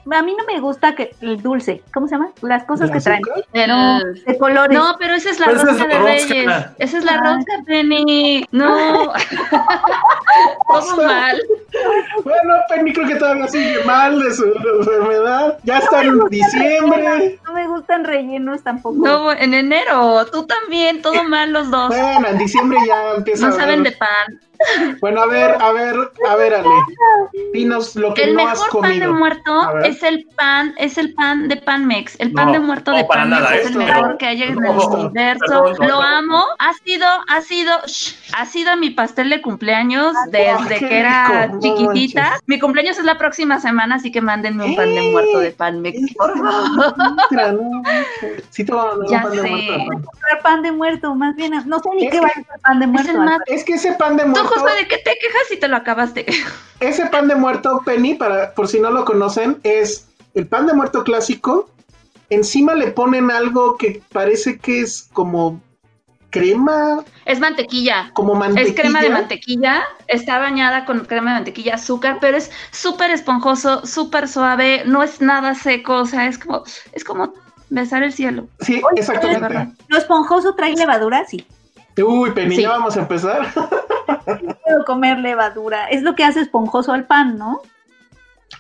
A 0.09 0.23
mí 0.23 0.37
no 0.39 0.45
me 0.45 0.61
gusta 0.61 0.95
que 0.95 1.17
el 1.21 1.43
dulce, 1.43 1.83
¿cómo 1.93 2.07
se 2.07 2.15
llama? 2.15 2.31
Las 2.41 2.63
cosas 2.63 2.89
¿De 2.91 2.93
que 2.97 3.01
traen. 3.01 3.23
azúcar? 3.25 3.45
El- 3.53 3.69
No, 3.69 3.99
de 4.05 4.39
colores. 4.39 4.79
No, 4.79 4.95
pero 5.01 5.15
esa 5.15 5.31
es 5.31 5.41
la 5.41 5.47
Pero 5.47 5.59
rosca 5.65 5.73
es 5.73 5.79
de 5.79 5.85
rosca. 5.99 6.05
Reyes. 6.05 6.67
Esa 6.79 6.99
es 6.99 7.05
la 7.05 7.13
Ah. 7.15 7.35
rosca, 7.35 7.53
Penny. 7.67 8.47
No. 8.53 9.13
Todo 10.69 10.97
mal. 11.05 11.41
Bueno, 12.23 12.55
Penny 12.69 12.93
creo 12.93 13.09
que 13.09 13.17
todavía 13.17 13.49
sigue 13.49 13.83
mal 13.85 14.21
de 14.21 14.33
su 14.35 14.45
enfermedad. 14.79 15.59
Ya 15.65 15.79
está 15.79 16.03
en 16.03 16.19
diciembre. 16.29 17.41
No 17.45 17.53
me 17.53 17.67
gustan 17.67 18.05
rellenos 18.05 18.63
tampoco. 18.63 18.97
No, 18.97 19.33
en 19.33 19.55
enero. 19.55 20.25
Tú 20.27 20.47
también. 20.47 21.03
Todo 21.03 21.25
mal 21.29 21.53
los 21.53 21.71
dos. 21.71 21.89
Bueno, 21.89 22.29
en 22.29 22.39
diciembre 22.39 22.79
ya 22.87 23.15
empieza 23.17 23.49
No 23.49 23.55
a 23.55 23.57
saben 23.59 23.83
de 23.83 23.91
ver. 23.91 23.99
pan. 23.99 24.41
Bueno, 25.03 25.21
a 25.23 25.27
ver, 25.27 25.55
a 25.61 25.71
ver, 25.73 25.95
a 26.27 26.37
ver, 26.37 26.55
Ale. 26.55 26.69
Dinos 27.53 27.95
lo 27.95 28.15
que 28.15 28.25
El 28.25 28.35
no 28.37 28.49
has 28.49 28.59
mejor 28.63 28.71
pan 28.89 28.99
de 29.01 29.09
muerto 29.09 29.79
es 29.81 30.03
el 30.03 30.27
pan, 30.37 30.75
es 30.79 30.99
el 30.99 31.15
pan 31.15 31.49
de 31.49 31.57
Panmex. 31.57 32.19
El 32.21 32.33
pan 32.33 32.47
No, 32.47 32.53
de 32.53 32.59
muerto 32.61 32.91
no, 32.93 32.97
de 32.99 33.05
Panmex 33.05 33.29
nada, 33.43 33.55
es 33.57 33.67
el 33.67 33.77
mejor 33.77 34.17
que 34.19 34.27
hay 34.27 34.43
en 34.43 34.55
no, 34.55 34.71
el 34.73 35.01
universo. 35.07 35.73
Lo 35.81 36.01
amo. 36.03 36.43
Ha 36.59 36.73
sido, 36.85 37.07
ha 37.29 37.41
sido, 37.43 37.73
shh, 37.87 38.15
ha 38.37 38.47
sido 38.47 38.77
mi 38.77 38.91
pastel 38.91 39.31
de 39.31 39.41
cumpleaños 39.43 40.13
desde 40.31 40.79
que 40.87 40.99
era 40.99 41.47
rico, 41.47 41.59
chiquitita. 41.61 42.23
manches. 42.23 42.41
Mi 42.47 42.59
cumpleaños 42.59 42.99
es 42.99 43.05
la 43.05 43.19
próxima 43.19 43.61
semana, 43.61 43.97
así 43.97 44.11
que 44.13 44.21
mándenme 44.21 44.65
un 44.65 44.77
pan 44.77 44.95
de 44.95 45.11
muerto 45.13 45.39
de 45.41 45.51
Panmex, 45.53 46.15
por 46.15 46.37
favor. 46.39 47.83
Sí 48.51 48.65
te 48.65 48.73
voy 48.73 48.81
a 48.87 48.97
mandar 48.97 49.09
Ya 49.11 49.17
un 49.19 49.23
pan 49.23 49.33
de 49.33 49.51
muerto. 49.51 50.11
pan 50.43 50.63
de 50.63 50.73
muerto, 50.73 51.15
más 51.15 51.37
bien. 51.37 51.53
No 51.67 51.79
sé 51.81 51.89
ni 51.97 52.07
Es 52.07 52.11
qué 52.13 52.19
que- 52.19 52.21
va 52.21 52.29
a 52.29 52.33
ser 52.35 52.45
pan 52.63 52.79
de 52.81 52.87
muerto. 52.87 53.43
Es 53.47 53.65
que 53.65 53.75
ese 53.75 53.93
pan 53.95 54.17
de 54.17 54.25
Tú, 54.25 54.31
muerto, 54.31 54.49
Josué, 54.49 54.73
¿de 54.81 54.89
qué 54.89 54.99
te 54.99 55.17
quejas 55.21 55.43
si 55.49 55.57
te 55.59 55.69
lo 55.69 55.77
acabaste? 55.77 56.27
ese 56.81 57.07
pan 57.07 57.29
de 57.29 57.35
muerto, 57.35 57.83
Penny, 57.85 58.15
para, 58.15 58.53
por 58.53 58.69
si 58.69 58.76
no 58.81 58.91
lo 58.91 59.05
conocen, 59.05 59.59
es 59.63 60.09
el 60.35 60.47
pan 60.47 60.67
de 60.67 60.75
muerto 60.75 61.05
clásico. 61.05 61.71
Encima 62.31 62.75
le 62.75 62.89
ponen 62.89 63.31
algo 63.31 63.77
que 63.77 64.03
parece 64.13 64.59
que 64.59 64.81
es 64.81 65.09
como 65.13 65.61
crema, 66.31 67.05
Es 67.25 67.39
mantequilla. 67.41 68.11
como 68.13 68.35
mantequilla. 68.35 68.69
Es 68.75 68.81
crema 68.81 69.01
de 69.01 69.11
mantequilla, 69.11 69.83
está 70.09 70.39
bañada 70.39 70.85
con 70.85 71.01
crema 71.07 71.31
de 71.31 71.37
mantequilla, 71.37 71.75
azúcar, 71.77 72.19
pero 72.21 72.37
es 72.37 72.51
súper 72.73 73.11
esponjoso, 73.11 73.87
súper 73.87 74.29
suave, 74.29 74.83
no 74.85 75.03
es 75.03 75.21
nada 75.21 75.55
seco, 75.55 75.95
o 76.01 76.07
sea, 76.07 76.27
es 76.27 76.39
como, 76.39 76.65
es 76.93 77.05
como 77.05 77.33
besar 77.71 78.03
el 78.03 78.13
cielo. 78.13 78.49
Sí, 78.61 78.83
exactamente. 78.97 79.41
verdad. 79.41 79.69
Lo 79.89 79.97
esponjoso 79.99 80.55
trae 80.55 80.75
levadura, 80.75 81.25
sí. 81.27 81.47
Uy, 82.05 82.33
Penny, 82.33 82.57
Sí. 82.57 82.63
ya 82.63 82.71
vamos 82.71 82.97
a 82.97 83.01
empezar. 83.01 83.47
Puedo 84.25 84.85
comer 84.85 85.19
levadura. 85.19 85.87
Es 85.89 86.03
lo 86.03 86.15
que 86.15 86.25
hace 86.25 86.41
esponjoso 86.41 86.93
al 86.93 87.07
pan, 87.07 87.39
¿no? 87.39 87.63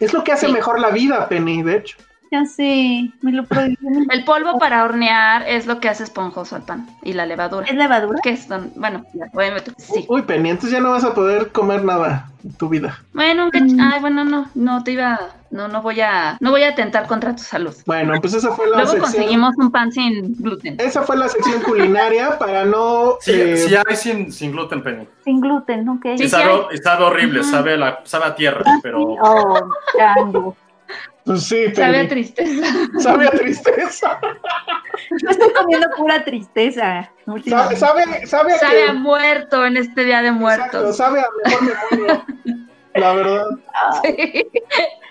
Es 0.00 0.12
lo 0.12 0.22
que 0.24 0.32
hace 0.32 0.46
Sí. 0.46 0.52
mejor 0.52 0.80
la 0.80 0.90
vida, 0.90 1.28
Penny, 1.28 1.62
de 1.62 1.76
hecho. 1.76 1.96
Ya 2.32 2.44
sé, 2.44 3.10
me 3.22 3.30
lo 3.32 3.44
prohibieron. 3.44 4.06
El 4.10 4.24
polvo 4.24 4.58
para 4.58 4.84
hornear 4.84 5.44
es 5.48 5.66
lo 5.66 5.78
que 5.80 5.88
hace 5.88 6.02
esponjoso 6.02 6.56
al 6.56 6.62
pan 6.64 6.88
y 7.02 7.12
la 7.12 7.24
levadura. 7.24 7.66
¿Es 7.66 7.74
levadura? 7.76 8.18
¿Qué 8.22 8.30
es? 8.30 8.48
don- 8.48 8.72
Bueno, 8.74 9.04
obviamente, 9.32 9.72
sí. 9.78 10.04
Uy, 10.08 10.22
Penny, 10.22 10.50
entonces 10.50 10.72
ya 10.72 10.80
no 10.80 10.90
vas 10.90 11.04
a 11.04 11.14
poder 11.14 11.52
comer 11.52 11.84
nada 11.84 12.30
en 12.44 12.52
tu 12.54 12.68
vida. 12.68 12.98
Bueno, 13.12 13.44
un 13.44 13.50
Mm. 13.76 13.80
ay, 13.80 14.00
bueno, 14.00 14.24
no, 14.24 14.50
no 14.54 14.82
te 14.82 14.92
iba, 14.92 15.18
no, 15.50 15.68
no 15.68 15.82
voy 15.82 16.00
a, 16.00 16.36
no 16.40 16.50
voy 16.50 16.64
a 16.64 16.70
atentar 16.70 17.06
contra 17.06 17.34
tu 17.36 17.42
salud. 17.44 17.74
Bueno, 17.86 18.14
pues 18.20 18.34
esa 18.34 18.50
fue 18.52 18.66
la 18.66 18.78
Luego 18.78 18.90
sección. 18.92 19.12
conseguimos 19.12 19.54
un 19.58 19.70
pan 19.70 19.92
sin 19.92 20.34
gluten. 20.36 20.76
Esa 20.80 21.02
fue 21.02 21.16
la 21.16 21.28
sección 21.28 21.62
culinaria 21.62 22.38
para 22.38 22.64
no. 22.64 23.18
Sí, 23.20 23.32
eh, 23.34 23.56
sí 23.56 23.74
hay 23.76 23.96
sin, 23.96 24.32
sin 24.32 24.50
gluten, 24.52 24.82
Penny. 24.82 25.06
Sin 25.24 25.40
gluten, 25.40 25.88
¿ok? 25.88 26.04
Y 26.14 26.18
Sí, 26.18 26.28
sabe, 26.28 26.52
y 26.72 26.78
sabe 26.78 27.04
horrible, 27.04 27.40
Ajá. 27.40 27.50
sabe, 27.50 27.74
a 27.74 27.76
la, 27.76 28.00
sabe 28.04 28.24
a 28.26 28.34
tierra, 28.34 28.64
pero 28.82 29.00
Oh. 29.00 29.68
Pues 31.24 31.42
sí, 31.44 31.74
Sabe 31.74 32.00
a 32.00 32.08
tristeza. 32.08 32.66
Sabe 32.98 33.26
a 33.26 33.30
tristeza. 33.30 34.20
Yo 35.22 35.30
estoy 35.30 35.52
comiendo 35.52 35.88
pura 35.96 36.24
tristeza. 36.24 37.10
Sabe, 37.48 37.76
sabe, 37.76 38.26
sabe 38.26 38.52
a 38.54 38.58
Sabe 38.58 38.76
que- 38.84 38.90
a 38.90 38.92
muerto 38.92 39.66
en 39.66 39.76
este 39.76 40.04
día 40.04 40.22
de 40.22 40.28
Exacto, 40.28 40.40
muertos. 40.78 40.96
sabe 40.96 41.20
a 41.20 41.26
mejor 41.44 41.90
memoria. 41.92 42.24
la 42.94 43.12
verdad. 43.14 43.46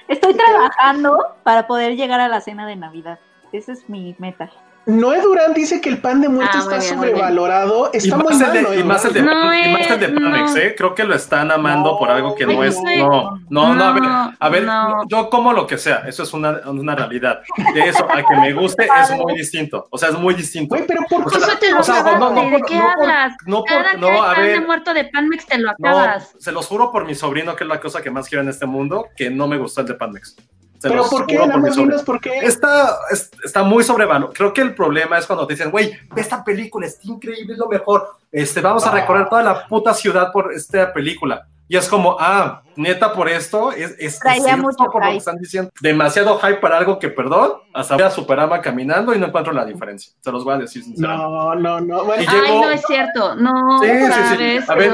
Estoy 0.08 0.34
trabajando 0.36 1.36
para 1.44 1.68
poder 1.68 1.96
llegar 1.96 2.20
a 2.20 2.28
la 2.28 2.42
cena 2.42 2.66
de 2.68 2.76
Navidad. 2.76 3.20
Esa 3.52 3.74
es 3.74 3.90
mi 3.90 4.16
meta. 4.20 4.50
Noé 4.88 5.20
Durán 5.22 5.54
dice 5.54 5.82
que 5.82 5.90
el 5.90 5.98
pan 5.98 6.22
de 6.22 6.30
muerto 6.30 6.52
Ah, 6.58 6.60
está 6.60 6.76
muy 6.78 6.80
bien, 6.86 6.98
muy 6.98 7.06
bien. 7.08 7.16
sobrevalorado. 7.18 7.90
Y 7.94 7.98
Está 7.98 8.18
muy 8.18 8.26
más, 8.26 8.34
el 8.36 8.40
mal, 8.48 8.54
de, 8.54 8.62
Noé 8.62 8.80
y 8.80 8.84
más 8.84 9.06
el 9.06 9.14
de, 9.14 9.22
No 9.24 9.32
y 9.32 9.72
más 9.74 9.90
el 9.90 10.00
de 10.00 10.06
es, 10.06 10.12
Pamex, 10.12 10.52
no. 10.52 10.58
¿eh? 10.58 10.76
Creo 10.78 10.94
que 10.96 11.04
lo 11.04 11.16
están 11.16 11.52
amando 11.52 11.92
No, 11.94 11.98
por 11.98 12.12
algo 12.12 12.36
que 12.36 12.46
no 12.46 12.64
es. 12.64 12.80
no. 12.82 13.40
No, 13.50 13.74
no, 13.74 13.76
no, 13.76 13.84
a 13.84 13.92
ver, 13.94 14.04
No, 14.04 14.34
a 14.40 14.50
ver, 14.50 14.64
no. 14.64 15.08
yo 15.08 15.30
como 15.30 15.54
lo 15.54 15.66
que 15.66 15.78
sea, 15.80 16.04
eso 16.08 16.22
es 16.24 16.32
una, 16.34 16.62
una 16.70 16.96
realidad. 16.96 17.42
De 17.74 17.82
eso 17.90 18.06
a 18.10 18.18
que 18.18 18.36
me 18.40 18.54
guste 18.54 18.88
es 19.02 19.12
muy 19.18 19.34
distinto. 19.36 19.88
O 19.90 19.98
sea, 19.98 20.10
es 20.10 20.16
muy 20.20 20.34
distinto. 20.36 20.76
Güey, 20.76 20.86
pero 20.88 21.02
¿por 21.10 21.22
O 21.22 21.26
qué? 21.26 21.40
sea, 21.40 21.48
Eso 21.50 21.58
te 21.60 21.72
lo 21.72 21.80
o 21.80 21.84
sea, 21.84 22.04
no, 22.04 22.30
no, 22.32 22.50
¿de 22.50 22.62
qué 22.68 22.78
hablas? 22.78 23.34
no 23.48 23.58
por- 23.64 23.68
Cada 23.68 23.94
no, 23.94 24.08
que 24.08 24.14
hay 24.14 24.20
a 24.20 24.34
pan 24.36 24.46
de 24.48 24.62
muerto 24.62 24.94
de 24.94 25.06
Panmex 25.06 25.46
te 25.48 25.58
lo 25.58 25.72
No, 25.80 25.90
acabas. 25.90 26.34
se 26.40 26.52
los 26.52 26.68
juro 26.68 26.92
por 26.92 27.06
mi 27.06 27.16
sobrino, 27.16 27.56
que 27.56 27.64
es 27.64 27.68
la 27.68 27.80
cosa 27.80 28.02
que 28.04 28.12
más 28.12 28.30
quiero 28.30 28.44
en 28.44 28.50
este 28.50 28.66
mundo, 28.66 29.08
que 29.16 29.30
no 29.32 29.48
me 29.48 29.58
gustó 29.58 29.82
el 29.82 29.88
de 29.88 29.96
Panmex. 29.96 30.36
¿Pero 30.90 31.10
por 31.10 31.26
qué? 31.26 31.36
Nada 31.38 31.58
más 31.58 31.76
dinos 31.76 32.04
por 32.04 32.20
qué. 32.20 32.40
Está, 32.40 32.98
es- 33.12 33.32
está 33.44 33.64
muy 33.64 33.84
sobrevalorado. 33.84 34.34
Creo 34.34 34.54
que 34.54 34.62
el 34.62 34.74
problema 34.76 35.18
es 35.18 35.26
cuando 35.26 35.46
te 35.48 35.54
dicen, 35.54 35.72
güey, 35.72 35.92
ve 36.14 36.22
esta 36.22 36.44
película, 36.44 36.86
está 36.88 37.08
increíble, 37.08 37.54
es 37.54 37.60
lo 37.60 37.68
mejor. 37.68 38.16
Este, 38.32 38.62
vamos 38.62 38.86
a 38.86 38.92
recorrer 38.92 39.30
toda 39.30 39.44
la 39.44 39.68
puta 39.68 39.94
ciudad 39.94 40.32
por 40.32 40.54
esta 40.54 40.92
película. 40.94 41.48
Y 41.68 41.78
es 41.78 41.88
como, 41.88 42.16
ah, 42.20 42.62
neta, 42.76 43.14
por 43.14 43.30
esto 43.30 43.72
es, 43.72 43.92
es, 43.92 43.96
es 44.00 44.20
Traía 44.20 44.44
cierto 44.44 44.62
mucho 44.64 44.86
por 44.92 45.04
lo 45.06 45.12
que 45.12 45.18
están 45.18 45.38
diciendo. 45.38 45.72
Demasiado 45.82 46.38
hype 46.40 46.56
para 46.58 46.78
algo 46.78 47.00
que, 47.00 47.10
perdón, 47.10 47.54
hasta 47.74 47.96
voy 47.96 48.04
a 48.04 48.10
Superama 48.12 48.62
caminando 48.62 49.14
y 49.14 49.20
no 49.20 49.28
encuentro 49.28 49.54
la 49.54 49.66
diferencia. 49.66 50.14
Se 50.22 50.32
los 50.32 50.44
voy 50.44 50.54
a 50.56 50.58
decir 50.60 50.84
sinceramente. 50.84 51.24
No, 51.26 51.56
no, 51.56 51.80
no. 51.82 52.06
Bueno, 52.06 52.24
Ay, 52.28 52.42
llegó- 52.48 52.62
no 52.62 52.70
es 52.72 52.82
cierto. 52.88 53.36
No, 53.36 53.80
Sí, 53.82 53.88
sí, 53.90 54.06
sí. 54.38 54.62
sabes 54.62 54.70
A 54.70 54.76
ver. 54.76 54.92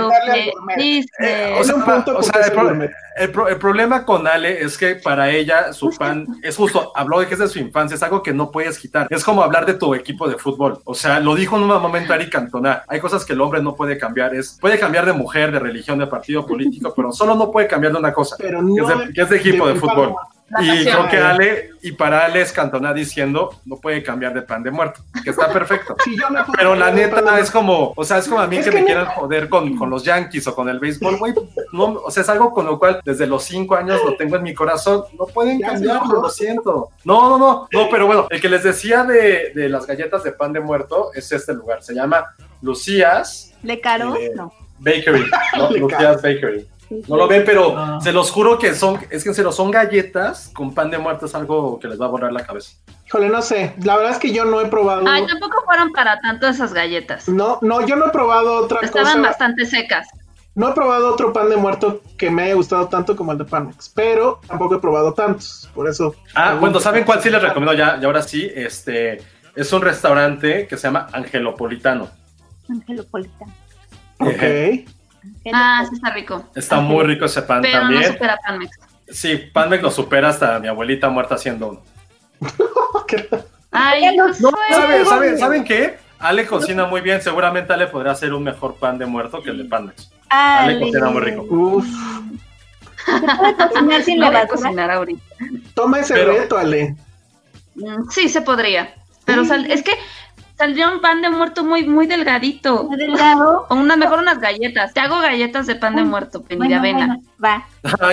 Eh, 1.20 1.56
o 1.58 1.62
Es 1.62 1.68
sea, 1.68 1.76
un 1.76 1.84
punto 1.84 2.18
o 2.18 2.24
sea, 2.24 2.42
el, 2.46 2.52
pro- 2.52 2.72
el 3.18 3.32
pro- 3.32 3.48
el 3.48 3.58
problema 3.58 4.06
con 4.06 4.28
Ale 4.28 4.62
es 4.64 4.78
que 4.78 4.96
para 4.96 5.30
ella 5.30 5.74
su 5.74 5.90
pan 5.98 6.26
es 6.42 6.56
justo, 6.58 6.92
habló 6.96 7.20
de 7.20 7.28
que 7.28 7.34
es 7.34 7.40
de 7.40 7.48
su 7.48 7.60
infancia, 7.60 7.96
es 7.96 8.04
algo 8.04 8.24
que 8.24 8.34
no 8.34 8.52
puedes 8.52 8.78
quitar. 8.80 9.08
Es 9.10 9.24
como 9.24 9.44
hablar 9.44 9.66
de 9.66 9.74
tu 9.76 9.94
equipo 9.96 10.28
de 10.28 10.38
fútbol. 10.38 10.80
O 10.86 10.94
sea, 10.94 11.20
lo 11.20 11.36
dijo 11.36 11.58
en 11.58 11.64
un 11.64 11.70
momento 11.82 12.14
Ari 12.14 12.30
Cantona. 12.30 12.84
Hay 12.88 13.00
cosas 13.00 13.26
que 13.26 13.34
el 13.34 13.42
hombre 13.42 13.62
no 13.62 13.76
puede 13.76 13.98
cambiar. 13.98 14.34
Es, 14.34 14.58
puede 14.60 14.80
cambiar 14.80 15.06
de 15.06 15.14
mujer, 15.14 15.52
de 15.52 15.60
religión, 15.60 16.00
de 16.00 16.08
partido 16.08 16.46
político, 16.46 16.94
pero 16.96 17.12
solo 17.12 17.36
no 17.36 17.52
puede 17.52 17.68
cambiar 17.72 17.94
de 17.94 18.00
una 18.00 18.14
cosa, 18.14 18.36
Pero 18.38 18.60
que, 18.60 18.66
no 18.66 18.90
es 19.02 19.08
de, 19.08 19.14
que 19.14 19.22
es 19.22 19.30
de 19.30 19.38
equipo 19.38 19.66
de, 19.68 19.74
de 19.74 19.80
fútbol. 19.80 20.14
Y 20.60 20.84
creo 20.84 21.08
que 21.08 21.16
Ale, 21.18 21.70
y 21.82 21.94
para 21.94 22.26
Ale 22.26 22.42
es 22.42 22.52
Cantona 22.52 22.94
diciendo, 22.94 23.62
no 23.64 23.78
puede 23.78 24.04
cambiar 24.04 24.34
de 24.34 24.42
pan 24.42 24.62
de 24.62 24.70
muerto, 24.70 25.00
que 25.24 25.30
está 25.30 25.48
perfecto. 25.48 25.96
Sí, 26.04 26.18
yo 26.20 26.30
me 26.30 26.40
puedo 26.44 26.52
Pero 26.58 26.76
la 26.76 26.92
neta 26.92 27.40
es 27.40 27.50
como, 27.50 27.94
o 27.96 28.04
sea, 28.04 28.18
es 28.18 28.28
como 28.28 28.42
a 28.42 28.48
mí 28.48 28.58
Es 28.58 28.66
que, 28.66 28.70
que 28.70 28.76
me 28.76 28.82
no- 28.82 28.86
quieran 28.88 29.06
joder 29.06 29.48
con, 29.48 29.78
con 29.78 29.90
los 29.90 30.04
Yankees 30.04 30.46
o 30.48 30.54
con 30.54 30.68
el 30.68 30.80
béisbol, 30.80 31.18
güey. 31.20 31.34
No, 31.72 31.86
o 32.04 32.12
sea, 32.12 32.24
es 32.24 32.28
algo 32.30 32.54
con 32.54 32.66
lo 32.66 32.78
cual 32.78 33.00
desde 33.06 33.28
los 33.28 33.46
cinco 33.46 33.76
años 33.78 34.02
lo 34.04 34.18
tengo 34.18 34.36
en 34.36 34.44
mi 34.44 34.54
corazón. 34.54 35.04
No 35.18 35.26
pueden 35.28 35.62
cambiarlo, 35.62 36.22
lo 36.22 36.30
siento. 36.30 36.90
No, 37.06 37.30
no, 37.30 37.38
no, 37.38 37.68
no, 37.72 37.88
pero 37.90 38.06
bueno, 38.06 38.28
el 38.30 38.42
que 38.42 38.50
les 38.50 38.64
decía 38.64 39.06
de, 39.06 39.54
de 39.56 39.70
las 39.70 39.88
galletas 39.88 40.22
de 40.26 40.34
pan 40.34 40.52
de 40.52 40.60
muerto 40.60 41.12
es 41.16 41.32
este 41.32 41.54
lugar. 41.54 41.82
Se 41.82 41.94
llama 41.96 42.26
Lucías 42.62 43.54
¿Le 43.64 43.80
caro? 43.80 44.16
Eh, 44.18 44.32
No. 44.36 44.52
Bakery. 44.80 45.24
Lucías 45.80 46.22
Bakery. 46.22 46.68
No 47.08 47.16
lo 47.18 47.28
ven, 47.28 47.44
pero 47.46 47.76
Ah. 47.78 48.00
se 48.02 48.12
los 48.12 48.32
juro 48.32 48.58
que 48.60 48.74
son, 48.76 49.00
es 49.10 49.24
que 49.24 49.30
en 49.30 49.36
serio, 49.36 49.52
son 49.52 49.72
galletas 49.72 50.50
con 50.54 50.74
pan 50.74 50.92
de 50.92 50.98
muerto, 50.98 51.26
es 51.26 51.36
algo 51.36 51.80
que 51.80 51.88
les 51.88 52.00
va 52.00 52.06
a 52.06 52.10
borrar 52.10 52.32
la 52.34 52.46
cabeza. 52.46 52.74
Híjole, 53.08 53.30
no 53.30 53.42
sé. 53.42 53.74
La 53.84 53.96
verdad 53.98 54.12
es 54.14 54.20
que 54.20 54.32
yo 54.34 54.46
no 54.46 54.60
he 54.62 54.66
probado. 54.68 55.04
Ay, 55.08 55.26
tampoco 55.28 55.64
fueron 55.66 55.92
para 55.92 56.20
tanto 56.22 56.48
esas 56.48 56.74
galletas. 56.74 57.28
No, 57.30 57.60
no, 57.62 57.86
yo 57.86 57.96
no 57.96 58.08
he 58.08 58.10
probado 58.10 58.56
otra 58.64 58.80
Estaban 58.82 59.18
cosa. 59.18 59.28
bastante 59.30 59.66
secas. 59.66 60.08
No 60.54 60.70
he 60.70 60.74
probado 60.74 61.14
otro 61.14 61.32
pan 61.32 61.50
de 61.50 61.56
muerto 61.56 62.02
que 62.18 62.30
me 62.30 62.44
haya 62.44 62.56
gustado 62.56 62.88
tanto 62.90 63.16
como 63.16 63.32
el 63.32 63.38
de 63.38 63.46
Panex, 63.46 63.90
pero 63.96 64.42
tampoco 64.46 64.76
he 64.76 64.80
probado 64.80 65.14
tantos, 65.14 65.70
por 65.74 65.88
eso. 65.88 66.14
Ah, 66.36 66.58
bueno, 66.60 66.80
¿saben 66.82 67.06
cuál 67.06 67.22
sí 67.22 67.30
les 67.30 67.42
recomiendo 67.42 67.74
ya? 67.74 67.98
Y 68.02 68.06
ahora 68.06 68.22
sí, 68.22 68.52
este 68.54 69.22
es 69.56 69.72
un 69.72 69.82
restaurante 69.82 70.68
que 70.68 70.76
se 70.76 70.88
llama 70.88 71.08
Angelopolitano. 71.14 72.10
Angelopolita. 72.70 73.46
Ok. 74.20 74.90
Ah, 75.54 75.86
sí 75.88 75.96
está 75.96 76.12
rico. 76.12 76.44
Está 76.56 76.80
muy 76.80 77.04
rico 77.06 77.26
ese 77.26 77.42
pan 77.42 77.62
Pero 77.62 77.76
no 77.82 77.90
también. 77.90 78.12
supera 78.14 78.38
Panmex. 78.46 78.80
Sí, 79.10 79.38
Panmex 79.54 79.84
lo 79.84 79.92
supera 79.92 80.30
hasta 80.30 80.60
mi 80.60 80.68
abuelita 80.68 81.10
muerta 81.10 81.36
haciendo 81.36 81.70
uno. 81.70 81.82
Ay, 83.72 84.16
No, 84.16 84.28
Josué. 84.28 84.52
¿Saben, 84.72 85.06
saben, 85.06 85.38
¿Saben 85.40 85.64
qué? 85.64 85.98
Ale 86.20 86.46
cocina 86.46 86.86
muy 86.86 87.02
bien, 87.02 87.22
seguramente 87.22 87.74
Ale 87.74 87.88
podría 87.88 88.12
hacer 88.12 88.34
un 88.34 88.44
mejor 88.44 88.76
pan 88.76 88.98
de 88.98 89.06
muerto 89.06 89.42
que 89.42 89.50
el 89.50 89.58
de 89.60 89.66
Panmex. 89.66 90.12
Ale 90.30 90.74
Ale. 90.76 90.80
cocina 90.80 91.10
muy 91.10 91.22
rico. 91.22 91.42
Uf, 91.50 91.86
¿Se 93.06 93.38
puede 93.38 93.56
cocinar 93.58 94.04
sin 94.04 94.20
No 94.20 94.28
voy 94.28 94.36
a 94.36 94.40
levadura? 94.44 94.48
cocinar 94.48 94.92
ahorita. 94.92 95.24
toma 95.74 96.00
ese 96.00 96.14
Pero- 96.14 96.34
reto, 96.34 96.58
Ale. 96.58 96.96
Mm, 97.76 98.10
Sí, 98.12 98.30
se 98.30 98.42
podría. 98.42 98.94
Pero 99.26 99.46
sal- 99.46 99.70
es 99.72 99.82
que 99.84 99.92
saldría 100.62 100.90
un 100.90 101.02
pan 101.02 101.24
de 101.24 101.30
muerto 101.32 101.64
muy, 101.64 101.88
muy 101.88 102.06
delgadito. 102.06 102.84
Muy 102.84 102.98
delgado. 102.98 103.66
O 103.72 103.76
una, 103.76 103.96
mejor 103.96 104.20
unas 104.20 104.40
galletas. 104.40 104.94
Te 104.94 105.00
hago 105.00 105.20
galletas 105.20 105.66
de 105.66 105.76
pan 105.76 105.96
de 105.96 106.04
muerto, 106.04 106.44
Penny 106.44 106.68
de 106.68 106.76
avena. 106.76 107.08
bueno, 107.08 107.24
va. 107.44 107.66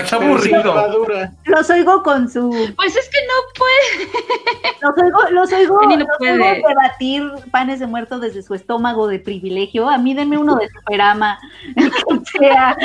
Qué 0.08 0.14
aburrido. 0.14 1.08
Los 1.44 1.68
oigo 1.70 2.02
con 2.02 2.30
su. 2.30 2.48
Pues 2.76 2.96
es 2.96 3.08
que 3.10 3.18
no 3.26 3.34
puede. 3.58 4.76
Los 4.80 4.96
oigo, 4.96 5.30
los 5.30 5.52
oigo, 5.52 5.82
no 5.82 5.96
los 5.96 6.08
puede. 6.18 6.52
oigo 6.54 6.68
debatir 6.68 7.30
panes 7.50 7.80
de 7.80 7.86
muerto 7.86 8.18
desde 8.20 8.42
su 8.42 8.54
estómago 8.54 9.08
de 9.08 9.18
privilegio. 9.18 9.88
A 9.88 9.98
mí 9.98 10.14
denme 10.14 10.38
uno 10.38 10.56
de 10.56 10.68
superama. 10.68 11.38
El 11.76 11.90
que 11.90 12.38
sea. 12.38 12.76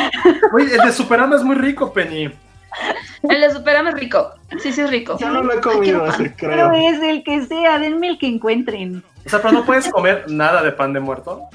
Oye, 0.51 0.75
el 0.75 0.81
de 0.81 0.91
Superama 0.91 1.35
es 1.35 1.43
muy 1.43 1.55
rico, 1.55 1.93
Penny. 1.93 2.31
El 3.29 3.41
de 3.41 3.51
Superama 3.51 3.89
es 3.89 3.95
rico. 3.95 4.31
Sí, 4.59 4.73
sí 4.73 4.81
es 4.81 4.89
rico. 4.89 5.17
Yo 5.19 5.29
no 5.29 5.43
lo 5.43 5.53
he 5.53 5.61
comido 5.61 6.05
ese, 6.07 6.33
Pero 6.39 6.69
creo. 6.69 6.71
es 6.71 7.01
el 7.03 7.23
que 7.23 7.45
sea, 7.45 7.77
denme 7.79 8.07
el 8.09 8.17
que 8.17 8.27
encuentren. 8.27 9.03
O 9.25 9.29
sea, 9.29 9.41
pero 9.41 9.53
no 9.53 9.65
puedes 9.65 9.89
comer 9.89 10.25
nada 10.29 10.61
de 10.63 10.71
pan 10.71 10.93
de 10.93 10.99
muerto. 10.99 11.49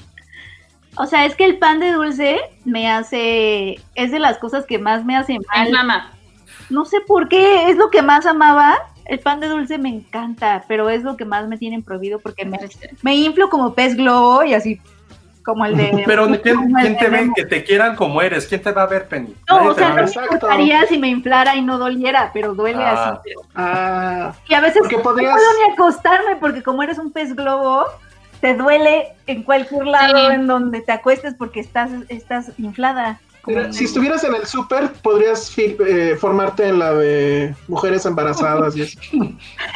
O 0.97 1.05
sea, 1.05 1.25
es 1.25 1.35
que 1.35 1.45
el 1.45 1.59
pan 1.59 1.79
de 1.79 1.91
dulce 1.93 2.39
me 2.65 2.89
hace. 2.89 3.79
Es 3.95 4.11
de 4.11 4.19
las 4.19 4.37
cosas 4.37 4.65
que 4.65 4.79
más 4.79 5.05
me 5.05 5.15
hacen 5.15 5.39
Ay, 5.49 5.71
mal. 5.71 5.85
mamá. 5.85 6.11
No 6.69 6.85
sé 6.85 6.97
por 7.01 7.29
qué, 7.29 7.69
es 7.69 7.77
lo 7.77 7.89
que 7.89 8.01
más 8.01 8.25
amaba. 8.25 8.77
El 9.05 9.19
pan 9.19 9.39
de 9.39 9.47
dulce 9.47 9.77
me 9.77 9.89
encanta, 9.89 10.65
pero 10.67 10.89
es 10.89 11.03
lo 11.03 11.17
que 11.17 11.25
más 11.25 11.47
me 11.47 11.57
tienen 11.57 11.81
prohibido 11.81 12.19
porque 12.19 12.45
me, 12.45 12.59
me 13.01 13.15
inflo 13.15 13.49
como 13.49 13.73
pez 13.73 13.95
globo 13.95 14.43
y 14.43 14.53
así, 14.53 14.79
como 15.49 15.65
el 15.65 15.75
de. 15.75 16.03
Pero 16.05 16.27
¿quién, 16.41 16.71
quién 16.73 16.97
te 16.97 17.05
de 17.05 17.09
ve 17.11 17.21
Nemo. 17.21 17.33
que 17.35 17.45
te 17.45 17.63
quieran 17.63 17.95
como 17.95 18.21
eres? 18.21 18.45
¿Quién 18.47 18.61
te 18.61 18.71
va 18.71 18.83
a 18.83 18.87
ver, 18.87 19.07
Penny? 19.07 19.35
No, 19.49 19.57
Nadie 19.57 19.69
o 19.69 19.73
sea, 19.75 19.89
no 19.89 19.95
me 19.95 20.01
gustaría 20.27 20.85
si 20.87 20.97
me 20.97 21.07
inflara 21.09 21.55
y 21.55 21.61
no 21.61 21.77
doliera, 21.77 22.31
pero 22.33 22.53
duele 22.53 22.83
Ah. 22.83 23.19
así. 23.19 23.29
Ah, 23.55 24.33
Y 24.47 24.53
a 24.53 24.61
veces 24.61 24.83
no 24.91 25.01
podrías- 25.01 25.33
puedo 25.33 25.47
ni 25.67 25.73
acostarme 25.73 26.35
porque 26.39 26.63
como 26.63 26.83
eres 26.83 26.97
un 26.99 27.11
pez 27.11 27.35
globo, 27.35 27.85
te 28.41 28.53
duele 28.53 29.09
en 29.27 29.43
cualquier 29.43 29.85
lado 29.87 30.17
Sí. 30.17 30.33
en 30.33 30.47
donde 30.47 30.81
te 30.81 30.91
acuestes 30.93 31.33
porque 31.35 31.59
estás, 31.59 31.89
estás 32.07 32.51
inflada. 32.57 33.19
Mira, 33.47 33.71
si 33.73 33.85
estuvieras 33.85 34.23
en 34.23 34.35
el 34.35 34.45
súper, 34.45 34.91
podrías 35.01 35.51
eh, 35.57 36.15
formarte 36.19 36.67
en 36.67 36.79
la 36.79 36.93
de 36.93 37.55
mujeres 37.67 38.05
embarazadas 38.05 38.75
y 38.75 38.81
eso. 38.83 38.99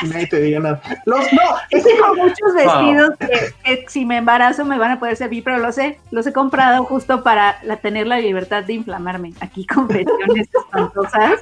Nadie 0.08 0.28
te 0.28 0.40
diría 0.42 0.60
nada. 0.60 0.82
Los, 1.06 1.20
no, 1.34 1.42
Es 1.72 1.84
que 1.84 1.94
muchos 2.16 2.38
Wow. 2.54 2.56
vestidos 2.56 3.10
que, 3.20 3.54
que 3.64 3.86
si 3.90 4.06
me 4.06 4.18
embarazo 4.18 4.66
me 4.66 4.78
van 4.78 4.92
a 4.92 5.00
poder 5.00 5.16
servir, 5.16 5.44
pero 5.44 5.58
los 5.60 5.78
he, 5.78 6.00
los 6.12 6.28
he 6.28 6.34
comprado 6.34 6.84
justo 6.86 7.24
para 7.24 7.58
la- 7.64 7.78
tener 7.78 8.08
la 8.08 8.20
libertad 8.20 8.64
de 8.64 8.74
inflamarme. 8.74 9.34
Aquí 9.42 9.66
confesiones 9.66 10.48
espantosas. 10.66 11.40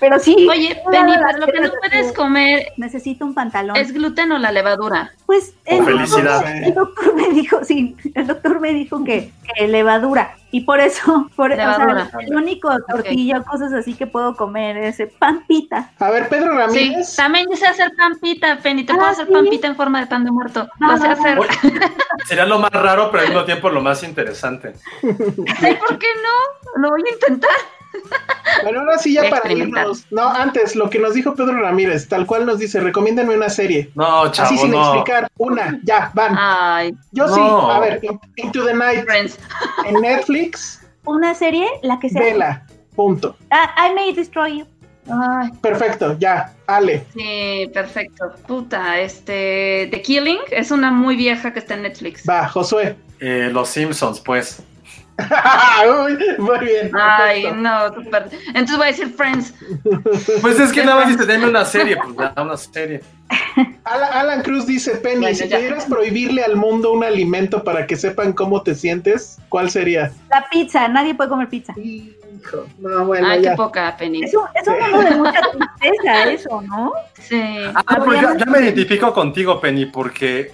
Pero 0.00 0.18
sí. 0.18 0.46
Oye, 0.48 0.80
Penny, 0.90 1.12
pero 1.16 1.38
lo 1.38 1.46
que 1.46 1.60
no 1.60 1.70
puedes 1.80 2.12
comer 2.12 2.68
Necesito 2.76 3.24
un 3.24 3.34
pantalón. 3.34 3.76
es 3.76 3.92
gluten 3.92 4.32
o 4.32 4.38
la 4.38 4.52
levadura. 4.52 5.12
Pues 5.26 5.54
el, 5.64 5.84
felicidad. 5.84 6.40
Doctor, 6.40 6.62
el 6.64 6.74
doctor 6.74 7.14
me 7.14 7.28
dijo, 7.30 7.64
sí, 7.64 7.96
el 8.14 8.26
doctor 8.26 8.60
me 8.60 8.72
dijo 8.72 9.04
que, 9.04 9.30
que 9.54 9.68
levadura. 9.68 10.34
Y 10.50 10.62
por 10.62 10.80
eso, 10.80 11.28
por, 11.36 11.52
o 11.52 11.56
sea, 11.56 12.10
el 12.20 12.34
único 12.34 12.70
tortilla 12.88 13.42
cosas 13.42 13.70
así 13.74 13.92
que 13.92 14.06
puedo 14.06 14.34
comer 14.34 14.78
es 14.78 14.98
el 14.98 15.08
pan 15.08 15.44
pita. 15.46 15.90
a 15.98 16.10
ver, 16.10 16.28
Pedro 16.30 16.52
Sí, 16.70 16.88
Ramírez. 16.88 17.16
también 17.16 17.46
sé 17.54 17.66
hacer 17.66 17.90
pampita, 17.98 18.56
Penny. 18.62 18.84
Te 18.84 18.92
Ah, 18.94 18.96
puedo 18.96 19.08
hacer 19.10 19.26
¿sí? 19.26 19.32
pampita 19.32 19.66
en 19.66 19.76
forma 19.76 20.00
de 20.00 20.06
pan 20.06 20.24
de 20.24 20.30
muerto. 20.30 20.66
Lo 20.80 20.96
sé 20.96 21.06
hacer. 21.08 21.38
Oye, 21.38 21.50
sería 22.26 22.46
lo 22.46 22.58
más 22.58 22.70
raro, 22.70 23.10
pero 23.10 23.24
al 23.24 23.28
mismo 23.28 23.44
tiempo 23.44 23.68
lo 23.68 23.82
más 23.82 24.02
interesante. 24.02 24.72
¿por 25.02 25.98
qué 25.98 26.06
no? 26.22 26.80
Lo 26.80 26.90
voy 26.90 27.02
a 27.06 27.12
intentar. 27.12 27.50
Bueno, 28.62 28.80
ahora 28.80 28.98
sí 28.98 29.14
ya 29.14 29.28
para 29.30 29.52
irnos. 29.52 30.06
No, 30.10 30.28
antes, 30.28 30.74
lo 30.74 30.90
que 30.90 30.98
nos 30.98 31.14
dijo 31.14 31.34
Pedro 31.34 31.60
Ramírez, 31.60 32.08
tal 32.08 32.26
cual 32.26 32.44
nos 32.46 32.58
dice, 32.58 32.80
recomiéndenme 32.80 33.36
una 33.36 33.48
serie. 33.48 33.90
No, 33.94 34.30
chavo, 34.32 34.48
Así 34.48 34.58
sin 34.58 34.70
no. 34.72 34.82
explicar. 34.94 35.28
Una, 35.36 35.78
ya, 35.84 36.10
van. 36.14 36.34
Ay, 36.38 36.94
Yo 37.12 37.28
sí, 37.28 37.40
a 37.40 37.78
ver, 37.80 38.00
In- 38.02 38.18
Into 38.36 38.64
the 38.64 38.74
Night 38.74 39.04
Friends. 39.04 39.38
en 39.86 39.94
Netflix, 40.00 40.80
Una 41.04 41.34
serie, 41.34 41.66
la 41.82 41.98
que 41.98 42.08
sea. 42.10 42.20
vela, 42.20 42.66
punto. 42.96 43.36
Ah, 43.50 43.88
I 43.88 43.94
May 43.94 44.12
Destroy 44.12 44.58
You. 44.60 44.66
Ay, 45.10 45.50
Perfecto, 45.62 46.16
ya, 46.18 46.52
Ale. 46.66 47.06
sí, 47.14 47.70
perfecto. 47.72 48.32
Puta, 48.46 48.98
este. 49.00 49.88
The 49.90 50.02
Killing 50.02 50.38
es 50.50 50.70
una 50.70 50.90
muy 50.90 51.16
vieja 51.16 51.52
que 51.52 51.60
está 51.60 51.74
en 51.74 51.82
Netflix. 51.82 52.24
Va, 52.28 52.46
Josué. 52.48 52.96
Eh, 53.20 53.48
los 53.52 53.68
Simpsons, 53.70 54.20
pues. 54.20 54.62
Uy, 56.04 56.18
muy 56.38 56.58
bien. 56.60 56.90
Ay, 56.94 57.42
perfecto. 57.42 57.62
no, 57.62 57.94
súper. 57.94 58.28
Entonces 58.48 58.76
voy 58.76 58.86
a 58.86 58.90
decir 58.90 59.08
Friends. 59.08 59.54
Pues 60.40 60.60
es 60.60 60.72
que 60.72 60.84
nada 60.84 61.04
más 61.04 61.08
dice, 61.08 61.26
deme 61.26 61.48
una 61.48 61.64
serie, 61.64 61.96
pues 61.96 62.16
da 62.16 62.42
una 62.42 62.56
serie. 62.56 63.00
Alan, 63.84 64.12
Alan 64.12 64.42
Cruz 64.42 64.66
dice, 64.66 64.96
Penny, 64.96 65.20
Bueno, 65.20 65.36
si 65.36 65.44
pudieras 65.44 65.86
prohibirle 65.86 66.42
al 66.44 66.56
mundo 66.56 66.92
un 66.92 67.04
alimento 67.04 67.64
para 67.64 67.86
que 67.86 67.96
sepan 67.96 68.32
cómo 68.32 68.62
te 68.62 68.74
sientes, 68.74 69.38
¿cuál 69.48 69.70
sería? 69.70 70.12
La 70.30 70.46
pizza, 70.50 70.86
nadie 70.88 71.14
puede 71.14 71.30
comer 71.30 71.48
pizza. 71.48 71.74
Hijo, 71.76 72.66
no, 72.78 73.06
bueno, 73.06 73.28
Ay, 73.28 73.42
ya. 73.42 73.50
qué 73.50 73.56
poca, 73.56 73.96
Penny. 73.96 74.22
Es 74.24 74.34
un, 74.34 74.44
es 74.54 74.66
un 74.68 74.78
mundo 74.78 75.10
de 75.10 75.16
mucha 75.16 75.40
tristeza 75.50 76.30
eso, 76.30 76.62
¿no? 76.62 76.92
Sí. 77.20 77.42
Ah, 77.74 78.00
pues 78.04 78.20
ya, 78.20 78.36
ya 78.36 78.46
me 78.46 78.60
identifico 78.60 79.12
contigo, 79.12 79.60
Penny, 79.60 79.86
porque 79.86 80.52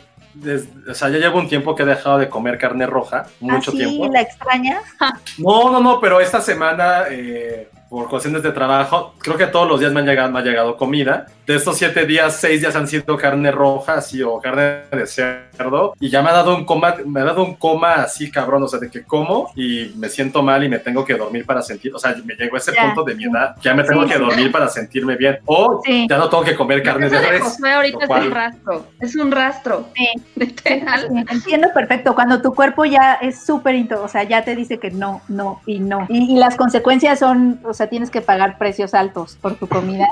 o 0.88 0.94
sea, 0.94 1.08
ya 1.08 1.18
llevo 1.18 1.38
un 1.38 1.48
tiempo 1.48 1.74
que 1.74 1.82
he 1.82 1.86
dejado 1.86 2.18
de 2.18 2.28
comer 2.28 2.58
carne 2.58 2.86
roja, 2.86 3.26
mucho 3.40 3.70
Así 3.70 3.78
tiempo. 3.78 4.12
la 4.12 4.20
extrañas. 4.22 4.82
No, 5.38 5.70
no, 5.70 5.80
no, 5.80 6.00
pero 6.00 6.20
esta 6.20 6.40
semana, 6.40 7.04
eh, 7.10 7.68
por 7.88 8.08
cuestiones 8.08 8.42
de 8.42 8.52
trabajo, 8.52 9.14
creo 9.18 9.36
que 9.36 9.46
todos 9.46 9.68
los 9.68 9.80
días 9.80 9.92
me, 9.92 10.00
han 10.00 10.06
llegado, 10.06 10.30
me 10.30 10.38
ha 10.40 10.42
llegado 10.42 10.76
comida. 10.76 11.26
De 11.46 11.56
estos 11.56 11.76
siete 11.76 12.06
días, 12.06 12.36
seis 12.40 12.60
días 12.62 12.74
han 12.74 12.88
sido 12.88 13.18
carne 13.18 13.50
roja, 13.50 13.94
así, 13.94 14.22
o 14.22 14.40
carne 14.40 14.80
de 14.90 15.06
cerdo. 15.06 15.94
Y 16.00 16.08
ya 16.08 16.22
me 16.22 16.30
ha 16.30 16.32
dado 16.32 16.56
un 16.56 16.64
coma, 16.64 16.94
me 17.04 17.20
ha 17.20 17.24
dado 17.24 17.44
un 17.44 17.54
coma 17.56 17.96
así, 17.96 18.30
cabrón, 18.30 18.62
o 18.62 18.68
sea, 18.68 18.80
de 18.80 18.90
que 18.90 19.02
como 19.04 19.50
y 19.54 19.92
me 19.96 20.08
siento 20.08 20.42
mal 20.42 20.64
y 20.64 20.70
me 20.70 20.78
tengo 20.78 21.04
que 21.04 21.14
dormir 21.14 21.44
para 21.44 21.60
sentir, 21.60 21.94
o 21.94 21.98
sea, 21.98 22.14
me 22.24 22.34
llegó 22.34 22.56
a 22.56 22.58
ese 22.58 22.72
punto 22.72 23.04
de 23.04 23.14
mi 23.14 23.24
edad, 23.24 23.56
que 23.56 23.62
ya 23.68 23.74
me 23.74 23.84
tengo 23.84 24.04
Sí, 24.04 24.08
que 24.08 24.14
sí. 24.14 24.20
dormir 24.20 24.52
para 24.52 24.68
sentirme 24.68 25.16
bien. 25.16 25.38
O 25.44 25.82
Sí. 25.84 26.06
ya 26.08 26.16
no 26.16 26.30
tengo 26.30 26.44
que 26.44 26.54
comer 26.54 26.82
carne 26.82 27.10
de 27.10 27.18
res. 27.20 27.42
Ahorita 27.62 27.96
lo 27.98 28.02
es 28.04 28.08
cual- 28.08 28.26
un 28.28 28.30
rastro. 28.32 28.86
Es 29.00 29.14
un 29.16 29.30
rastro. 29.30 29.88
Sí. 29.94 30.08
Literal. 30.36 31.08
Sí, 31.10 31.24
entiendo 31.30 31.68
perfecto. 31.74 32.14
Cuando 32.14 32.40
tu 32.40 32.54
cuerpo 32.54 32.86
ya 32.86 33.14
es 33.14 33.44
súper 33.44 33.74
into, 33.74 34.02
o 34.02 34.08
sea, 34.08 34.22
ya 34.22 34.44
te 34.44 34.56
dice 34.56 34.78
que 34.78 34.90
no, 34.90 35.20
no 35.28 35.60
y 35.66 35.78
no. 35.80 36.06
Y, 36.08 36.32
y 36.32 36.36
las 36.36 36.56
consecuencias 36.56 37.18
son, 37.18 37.60
o 37.64 37.74
sea, 37.74 37.88
tienes 37.88 38.10
que 38.10 38.22
pagar 38.22 38.56
precios 38.56 38.94
altos 38.94 39.36
por 39.42 39.56
tu 39.56 39.66
comida. 39.68 40.08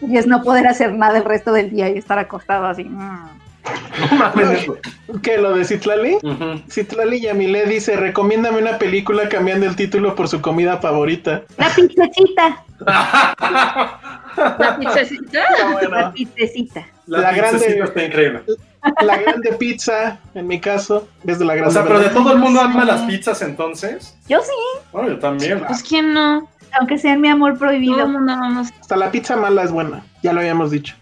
Y 0.00 0.16
es 0.16 0.26
no 0.26 0.42
poder 0.42 0.66
hacer 0.66 0.92
nada 0.94 1.18
el 1.18 1.24
resto 1.24 1.52
del 1.52 1.70
día 1.70 1.88
y 1.90 1.98
estar 1.98 2.18
acostado 2.18 2.66
así. 2.66 2.84
mm. 2.84 3.28
No 4.10 4.16
mames, 4.18 4.62
eso. 4.62 4.76
¿Qué, 5.22 5.38
lo 5.38 5.52
de 5.56 5.64
Citlali? 5.64 6.14
Ujú. 6.22 6.62
Citlali 6.70 7.20
Yamile 7.20 7.66
dice, 7.66 7.96
recomiéndame 7.96 8.58
una 8.62 8.78
película 8.78 9.28
cambiando 9.28 9.66
el 9.66 9.74
título 9.74 10.14
por 10.14 10.28
su 10.28 10.40
comida 10.40 10.76
favorita. 10.78 11.42
La 11.56 11.74
pizzecita, 11.74 12.64
La 14.36 14.76
pizzecita. 14.78 15.40
Ah, 15.64 15.70
bueno. 15.72 15.90
la 15.90 16.12
pizzecita. 16.12 16.86
La, 17.06 17.18
La 17.20 17.32
grande- 17.32 17.58
pizzecita 17.58 17.84
está 17.84 18.04
increíble. 18.04 18.42
La 19.02 19.16
grande 19.16 19.52
pizza, 19.54 20.18
en 20.34 20.46
mi 20.46 20.60
caso, 20.60 21.08
desde 21.24 21.44
la 21.44 21.54
grande. 21.54 21.70
O 21.70 21.72
sea, 21.72 21.82
pero 21.84 21.98
de 21.98 22.10
todo 22.10 22.32
el 22.32 22.38
mundo 22.38 22.60
ama 22.60 22.84
las 22.84 23.02
pizzas 23.02 23.42
entonces. 23.42 24.16
Yo 24.28 24.40
sí, 24.42 24.52
Bueno, 24.92 25.08
yo 25.08 25.18
también. 25.18 25.64
Pues 25.66 25.82
quién 25.82 26.12
no. 26.14 26.48
Aunque 26.78 26.98
sea 26.98 27.16
mi 27.16 27.28
amor 27.28 27.58
prohibido. 27.58 28.06
mundo 28.08 28.32
vamos. 28.38 28.68
Hasta 28.80 28.96
la 28.96 29.10
pizza 29.10 29.36
mala 29.36 29.62
es 29.62 29.70
buena, 29.70 30.02
ya 30.22 30.32
lo 30.32 30.40
habíamos 30.40 30.70
dicho. 30.70 30.94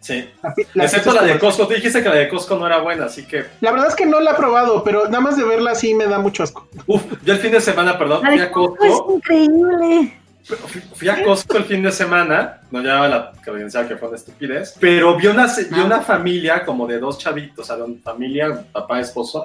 Sí. 0.00 0.28
La 0.42 0.54
pi- 0.54 0.62
la 0.74 0.84
Excepto 0.84 1.12
la 1.12 1.22
de 1.24 1.36
Costco. 1.38 1.66
Tú 1.66 1.74
dijiste 1.74 2.00
que 2.02 2.08
la 2.08 2.14
de 2.14 2.28
Costco 2.28 2.56
no 2.56 2.66
era 2.66 2.78
buena, 2.78 3.06
así 3.06 3.26
que. 3.26 3.44
La 3.60 3.72
verdad 3.72 3.88
es 3.88 3.96
que 3.96 4.06
no 4.06 4.20
la 4.20 4.32
he 4.32 4.34
probado, 4.34 4.84
pero 4.84 5.06
nada 5.06 5.20
más 5.20 5.36
de 5.36 5.44
verla 5.44 5.74
sí 5.74 5.94
me 5.94 6.06
da 6.06 6.18
mucho 6.20 6.44
asco. 6.44 6.68
Uf, 6.86 7.02
yo 7.24 7.32
el 7.32 7.40
fin 7.40 7.50
de 7.50 7.60
semana, 7.60 7.98
perdón, 7.98 8.22
La 8.22 8.30
fui 8.30 8.40
a 8.40 8.52
Costco 8.52 8.84
es 8.84 9.16
increíble. 9.16 10.18
Fui, 10.44 10.80
fui 10.94 11.08
a 11.08 11.24
Costco 11.24 11.56
el 11.56 11.64
fin 11.64 11.82
de 11.82 11.90
semana. 11.90 12.60
No 12.70 12.80
llevaba 12.80 13.08
la 13.08 13.32
credencial 13.42 13.88
que 13.88 13.96
fue 13.96 14.06
una 14.06 14.16
estupidez. 14.16 14.76
Pero 14.78 15.16
vi 15.16 15.26
una, 15.26 15.46
vi 15.46 15.80
una 15.80 16.00
familia 16.00 16.64
como 16.64 16.86
de 16.86 17.00
dos 17.00 17.18
chavitos. 17.18 17.64
O 17.64 17.66
sea, 17.66 17.74
de 17.76 17.82
una 17.82 18.00
familia, 18.00 18.62
papá, 18.72 19.00
esposo. 19.00 19.44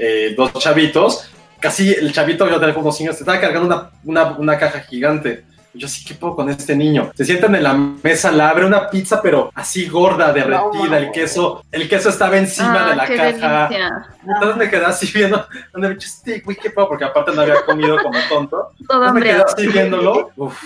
eh, 0.00 0.34
dos 0.36 0.52
chavitos. 0.54 1.30
Casi 1.62 1.92
el 1.92 2.12
chavito, 2.12 2.48
yo 2.50 2.58
tenía 2.60 2.74
como 2.74 2.90
años, 2.90 3.18
estaba 3.18 3.40
cargando 3.40 3.66
una, 3.66 3.90
una, 4.04 4.36
una 4.36 4.58
caja 4.58 4.80
gigante. 4.80 5.44
Y 5.74 5.78
yo 5.78 5.88
sí, 5.88 6.04
¿qué 6.04 6.12
puedo 6.14 6.34
con 6.36 6.50
este 6.50 6.76
niño? 6.76 7.12
Se 7.14 7.24
sientan 7.24 7.54
en 7.54 7.62
la 7.62 7.72
mesa, 7.72 8.30
la 8.30 8.50
abre 8.50 8.66
una 8.66 8.90
pizza, 8.90 9.22
pero 9.22 9.50
así 9.54 9.86
gorda, 9.88 10.30
derretida, 10.32 10.84
No, 10.90 10.96
el 10.96 11.10
queso, 11.12 11.64
el 11.72 11.88
queso 11.88 12.10
estaba 12.10 12.36
encima 12.36 12.84
Ah, 12.84 12.90
de 12.90 12.96
la 12.96 13.06
qué 13.06 13.16
caja. 13.16 13.68
delicia. 13.68 14.06
Entonces 14.26 14.56
me 14.58 14.68
quedé 14.68 14.84
así 14.84 15.10
viendo, 15.14 15.46
donde 15.72 15.88
me 15.88 15.94
dije, 15.94 16.42
güey, 16.44 16.56
qué 16.58 16.68
puedo, 16.70 16.88
porque 16.88 17.04
aparte 17.04 17.32
no 17.32 17.40
había 17.40 17.64
comido 17.64 17.96
como 18.02 18.18
tonto. 18.28 18.56
Todo 18.86 19.06
Entonces 19.06 19.14
me 19.14 19.22
quedé 19.22 19.42
así 19.42 19.66
viéndolo. 19.68 20.30
Uf, 20.36 20.62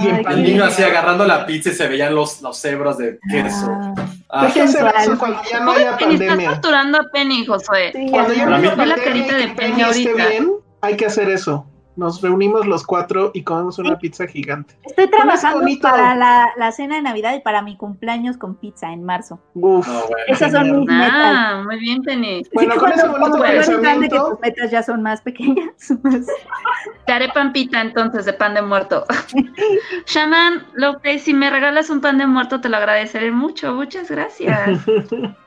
Y 0.00 0.08
Ay, 0.08 0.22
el 0.28 0.42
niño 0.44 0.64
así 0.64 0.82
agarrando 0.84 1.24
la 1.24 1.44
pizza 1.46 1.70
y 1.70 1.72
se 1.72 1.88
veían 1.88 2.14
los, 2.14 2.40
los 2.42 2.62
hebros 2.64 2.98
de 2.98 3.18
queso. 3.28 3.66
Ah. 3.68 3.94
Ah, 4.30 4.46
eso 4.48 5.18
cuando 5.18 5.40
ya 5.50 5.60
no 5.60 5.72
haya 5.72 5.96
Penny, 5.96 6.14
estás 6.14 6.28
pandemia. 6.28 6.50
torturando 6.60 6.98
a 6.98 7.04
Penny, 7.10 7.46
Josué. 7.46 7.92
Sí, 7.94 8.06
Cuando 8.10 8.34
ya 8.34 8.46
no 8.46 8.56
haya 8.56 8.74
Ve 8.74 8.86
la 8.86 8.94
pandemia 8.96 9.04
carita 9.04 9.36
de 9.36 9.48
Penny 9.48 9.56
Penny 9.56 9.82
esté 9.82 10.10
ahorita. 10.10 10.28
bien, 10.28 10.52
hay 10.82 10.96
que 10.96 11.06
hacer 11.06 11.30
eso. 11.30 11.66
Nos 11.98 12.22
reunimos 12.22 12.64
los 12.64 12.86
cuatro 12.86 13.32
y 13.34 13.42
comemos 13.42 13.76
una 13.80 13.98
pizza 13.98 14.24
gigante. 14.28 14.76
Estoy 14.84 15.08
trabajando 15.10 15.66
para 15.82 16.14
la, 16.14 16.48
la 16.56 16.70
cena 16.70 16.94
de 16.94 17.02
Navidad 17.02 17.34
y 17.34 17.40
para 17.40 17.60
mi 17.60 17.76
cumpleaños 17.76 18.36
con 18.36 18.54
pizza 18.54 18.92
en 18.92 19.02
marzo. 19.02 19.40
Uf. 19.54 19.84
no, 19.88 19.92
bueno. 20.02 20.16
Esas 20.28 20.52
son 20.52 20.78
mis 20.78 20.88
metas. 20.88 21.10
Ah, 21.12 21.62
muy 21.66 21.76
bien, 21.80 22.00
Penny. 22.04 22.44
Bueno, 22.54 22.70
Así 22.74 22.80
con 22.80 22.92
ese 22.92 23.08
bonito 23.08 23.32
grande, 23.38 23.48
que 23.50 23.66
pensamiento- 23.66 24.28
tus 24.30 24.40
metas 24.40 24.70
ya 24.70 24.82
son 24.84 25.02
más 25.02 25.20
pequeñas. 25.22 25.72
más- 26.04 26.26
Te 27.04 27.12
haré 27.12 27.30
pampita 27.30 27.80
entonces 27.80 28.24
de 28.26 28.32
pan 28.32 28.54
de 28.54 28.62
muerto. 28.62 29.04
Shaman 30.06 30.66
López, 30.74 31.22
si 31.22 31.34
me 31.34 31.50
regalas 31.50 31.90
un 31.90 32.00
pan 32.00 32.18
de 32.18 32.28
muerto 32.28 32.60
te 32.60 32.68
lo 32.68 32.76
agradeceré 32.76 33.32
mucho. 33.32 33.74
Muchas 33.74 34.08
gracias. 34.10 34.80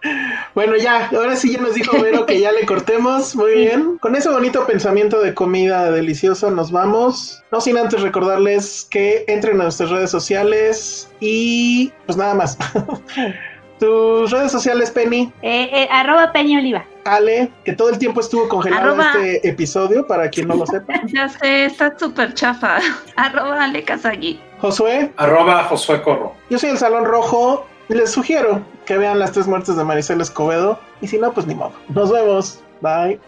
Bueno, 0.56 0.76
ya, 0.76 1.08
ahora 1.16 1.36
sí 1.36 1.54
ya 1.54 1.62
nos 1.62 1.76
dijo 1.76 2.02
Vero 2.02 2.26
que 2.26 2.40
ya 2.40 2.52
le 2.52 2.66
cortemos. 2.66 3.36
Muy 3.36 3.54
bien. 3.54 3.98
Con 4.00 4.16
ese 4.16 4.30
bonito 4.30 4.66
pensamiento 4.66 5.22
de 5.22 5.34
comida 5.36 5.92
deliciosa 5.92 6.41
nos 6.50 6.72
vamos. 6.72 7.44
No 7.52 7.62
sin 7.62 7.78
antes 7.78 8.02
recordarles 8.02 8.88
que 8.90 9.26
entren 9.28 9.60
a 9.60 9.66
nuestras 9.66 9.90
redes 9.92 10.10
sociales 10.10 11.12
y 11.20 11.92
pues 12.06 12.18
nada 12.18 12.34
más. 12.34 12.58
Tus 13.80 14.30
redes 14.30 14.52
sociales, 14.52 14.92
Penny, 14.92 15.32
Eh, 15.42 15.70
eh, 15.74 15.88
arroba 15.92 16.32
Peña 16.32 16.60
Oliva. 16.60 16.86
Ale, 17.04 17.52
que 17.66 17.74
todo 17.74 17.90
el 17.90 17.98
tiempo 17.98 18.20
estuvo 18.22 18.48
congelado 18.48 18.90
Arroba. 18.90 19.12
este 19.16 19.50
episodio, 19.50 20.06
para 20.06 20.30
quien 20.30 20.48
no 20.50 20.56
lo 20.56 20.68
sepa. 20.68 21.02
ya 21.08 21.28
sé, 21.30 21.66
está 21.66 21.98
súper 21.98 22.36
chafa. 22.36 22.78
Arroba 23.16 23.64
Ale 23.64 23.84
Kazagi. 23.84 24.40
Josué, 24.60 25.12
Arroba 25.18 25.64
Josué 25.64 26.04
Corro. 26.04 26.34
yo 26.52 26.60
soy 26.60 26.70
el 26.70 26.78
Salón 26.78 27.06
Rojo 27.06 27.66
y 27.90 27.96
les 27.96 28.12
sugiero 28.12 28.62
que 28.86 28.98
vean 29.00 29.18
las 29.18 29.32
tres 29.32 29.48
muertes 29.48 29.76
de 29.76 29.84
Maricel 29.84 30.22
Escobedo. 30.22 30.78
Y 31.02 31.08
si 31.08 31.18
no, 31.18 31.32
pues 31.34 31.48
ni 31.48 31.56
modo. 31.56 31.74
Nos 31.90 32.12
vemos. 32.12 32.60
Bye. 32.82 33.20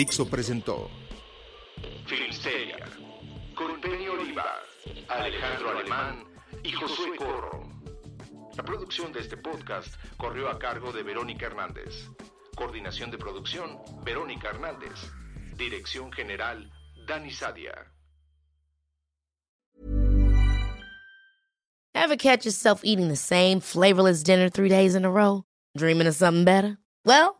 Dixo 0.00 0.24
presentó 0.24 0.88
Filmsteria, 2.06 2.86
con 3.54 3.78
Penny 3.82 4.08
Oliva, 4.08 4.46
Alejandro 5.08 5.76
Alemán 5.76 6.24
y 6.62 6.72
Josué 6.72 7.18
Corro. 7.18 7.68
La 8.56 8.62
producción 8.64 9.12
de 9.12 9.20
este 9.20 9.36
podcast 9.36 9.96
corrió 10.16 10.48
a 10.48 10.58
cargo 10.58 10.90
de 10.90 11.02
Verónica 11.02 11.48
Hernández. 11.48 12.08
Coordinación 12.56 13.10
de 13.10 13.18
producción, 13.18 13.78
Verónica 14.02 14.48
Hernández. 14.48 15.12
Dirección 15.58 16.10
general, 16.10 16.72
Dani 17.06 17.30
Sadia. 17.30 17.92
Ever 21.94 22.16
catch 22.16 22.46
yourself 22.46 22.80
eating 22.84 23.08
the 23.08 23.16
same 23.16 23.60
flavorless 23.60 24.22
dinner 24.22 24.48
three 24.48 24.70
days 24.70 24.94
in 24.94 25.04
a 25.04 25.10
row? 25.10 25.44
Dreaming 25.76 26.06
of 26.06 26.14
something 26.14 26.46
better? 26.46 26.78
Well, 27.04 27.39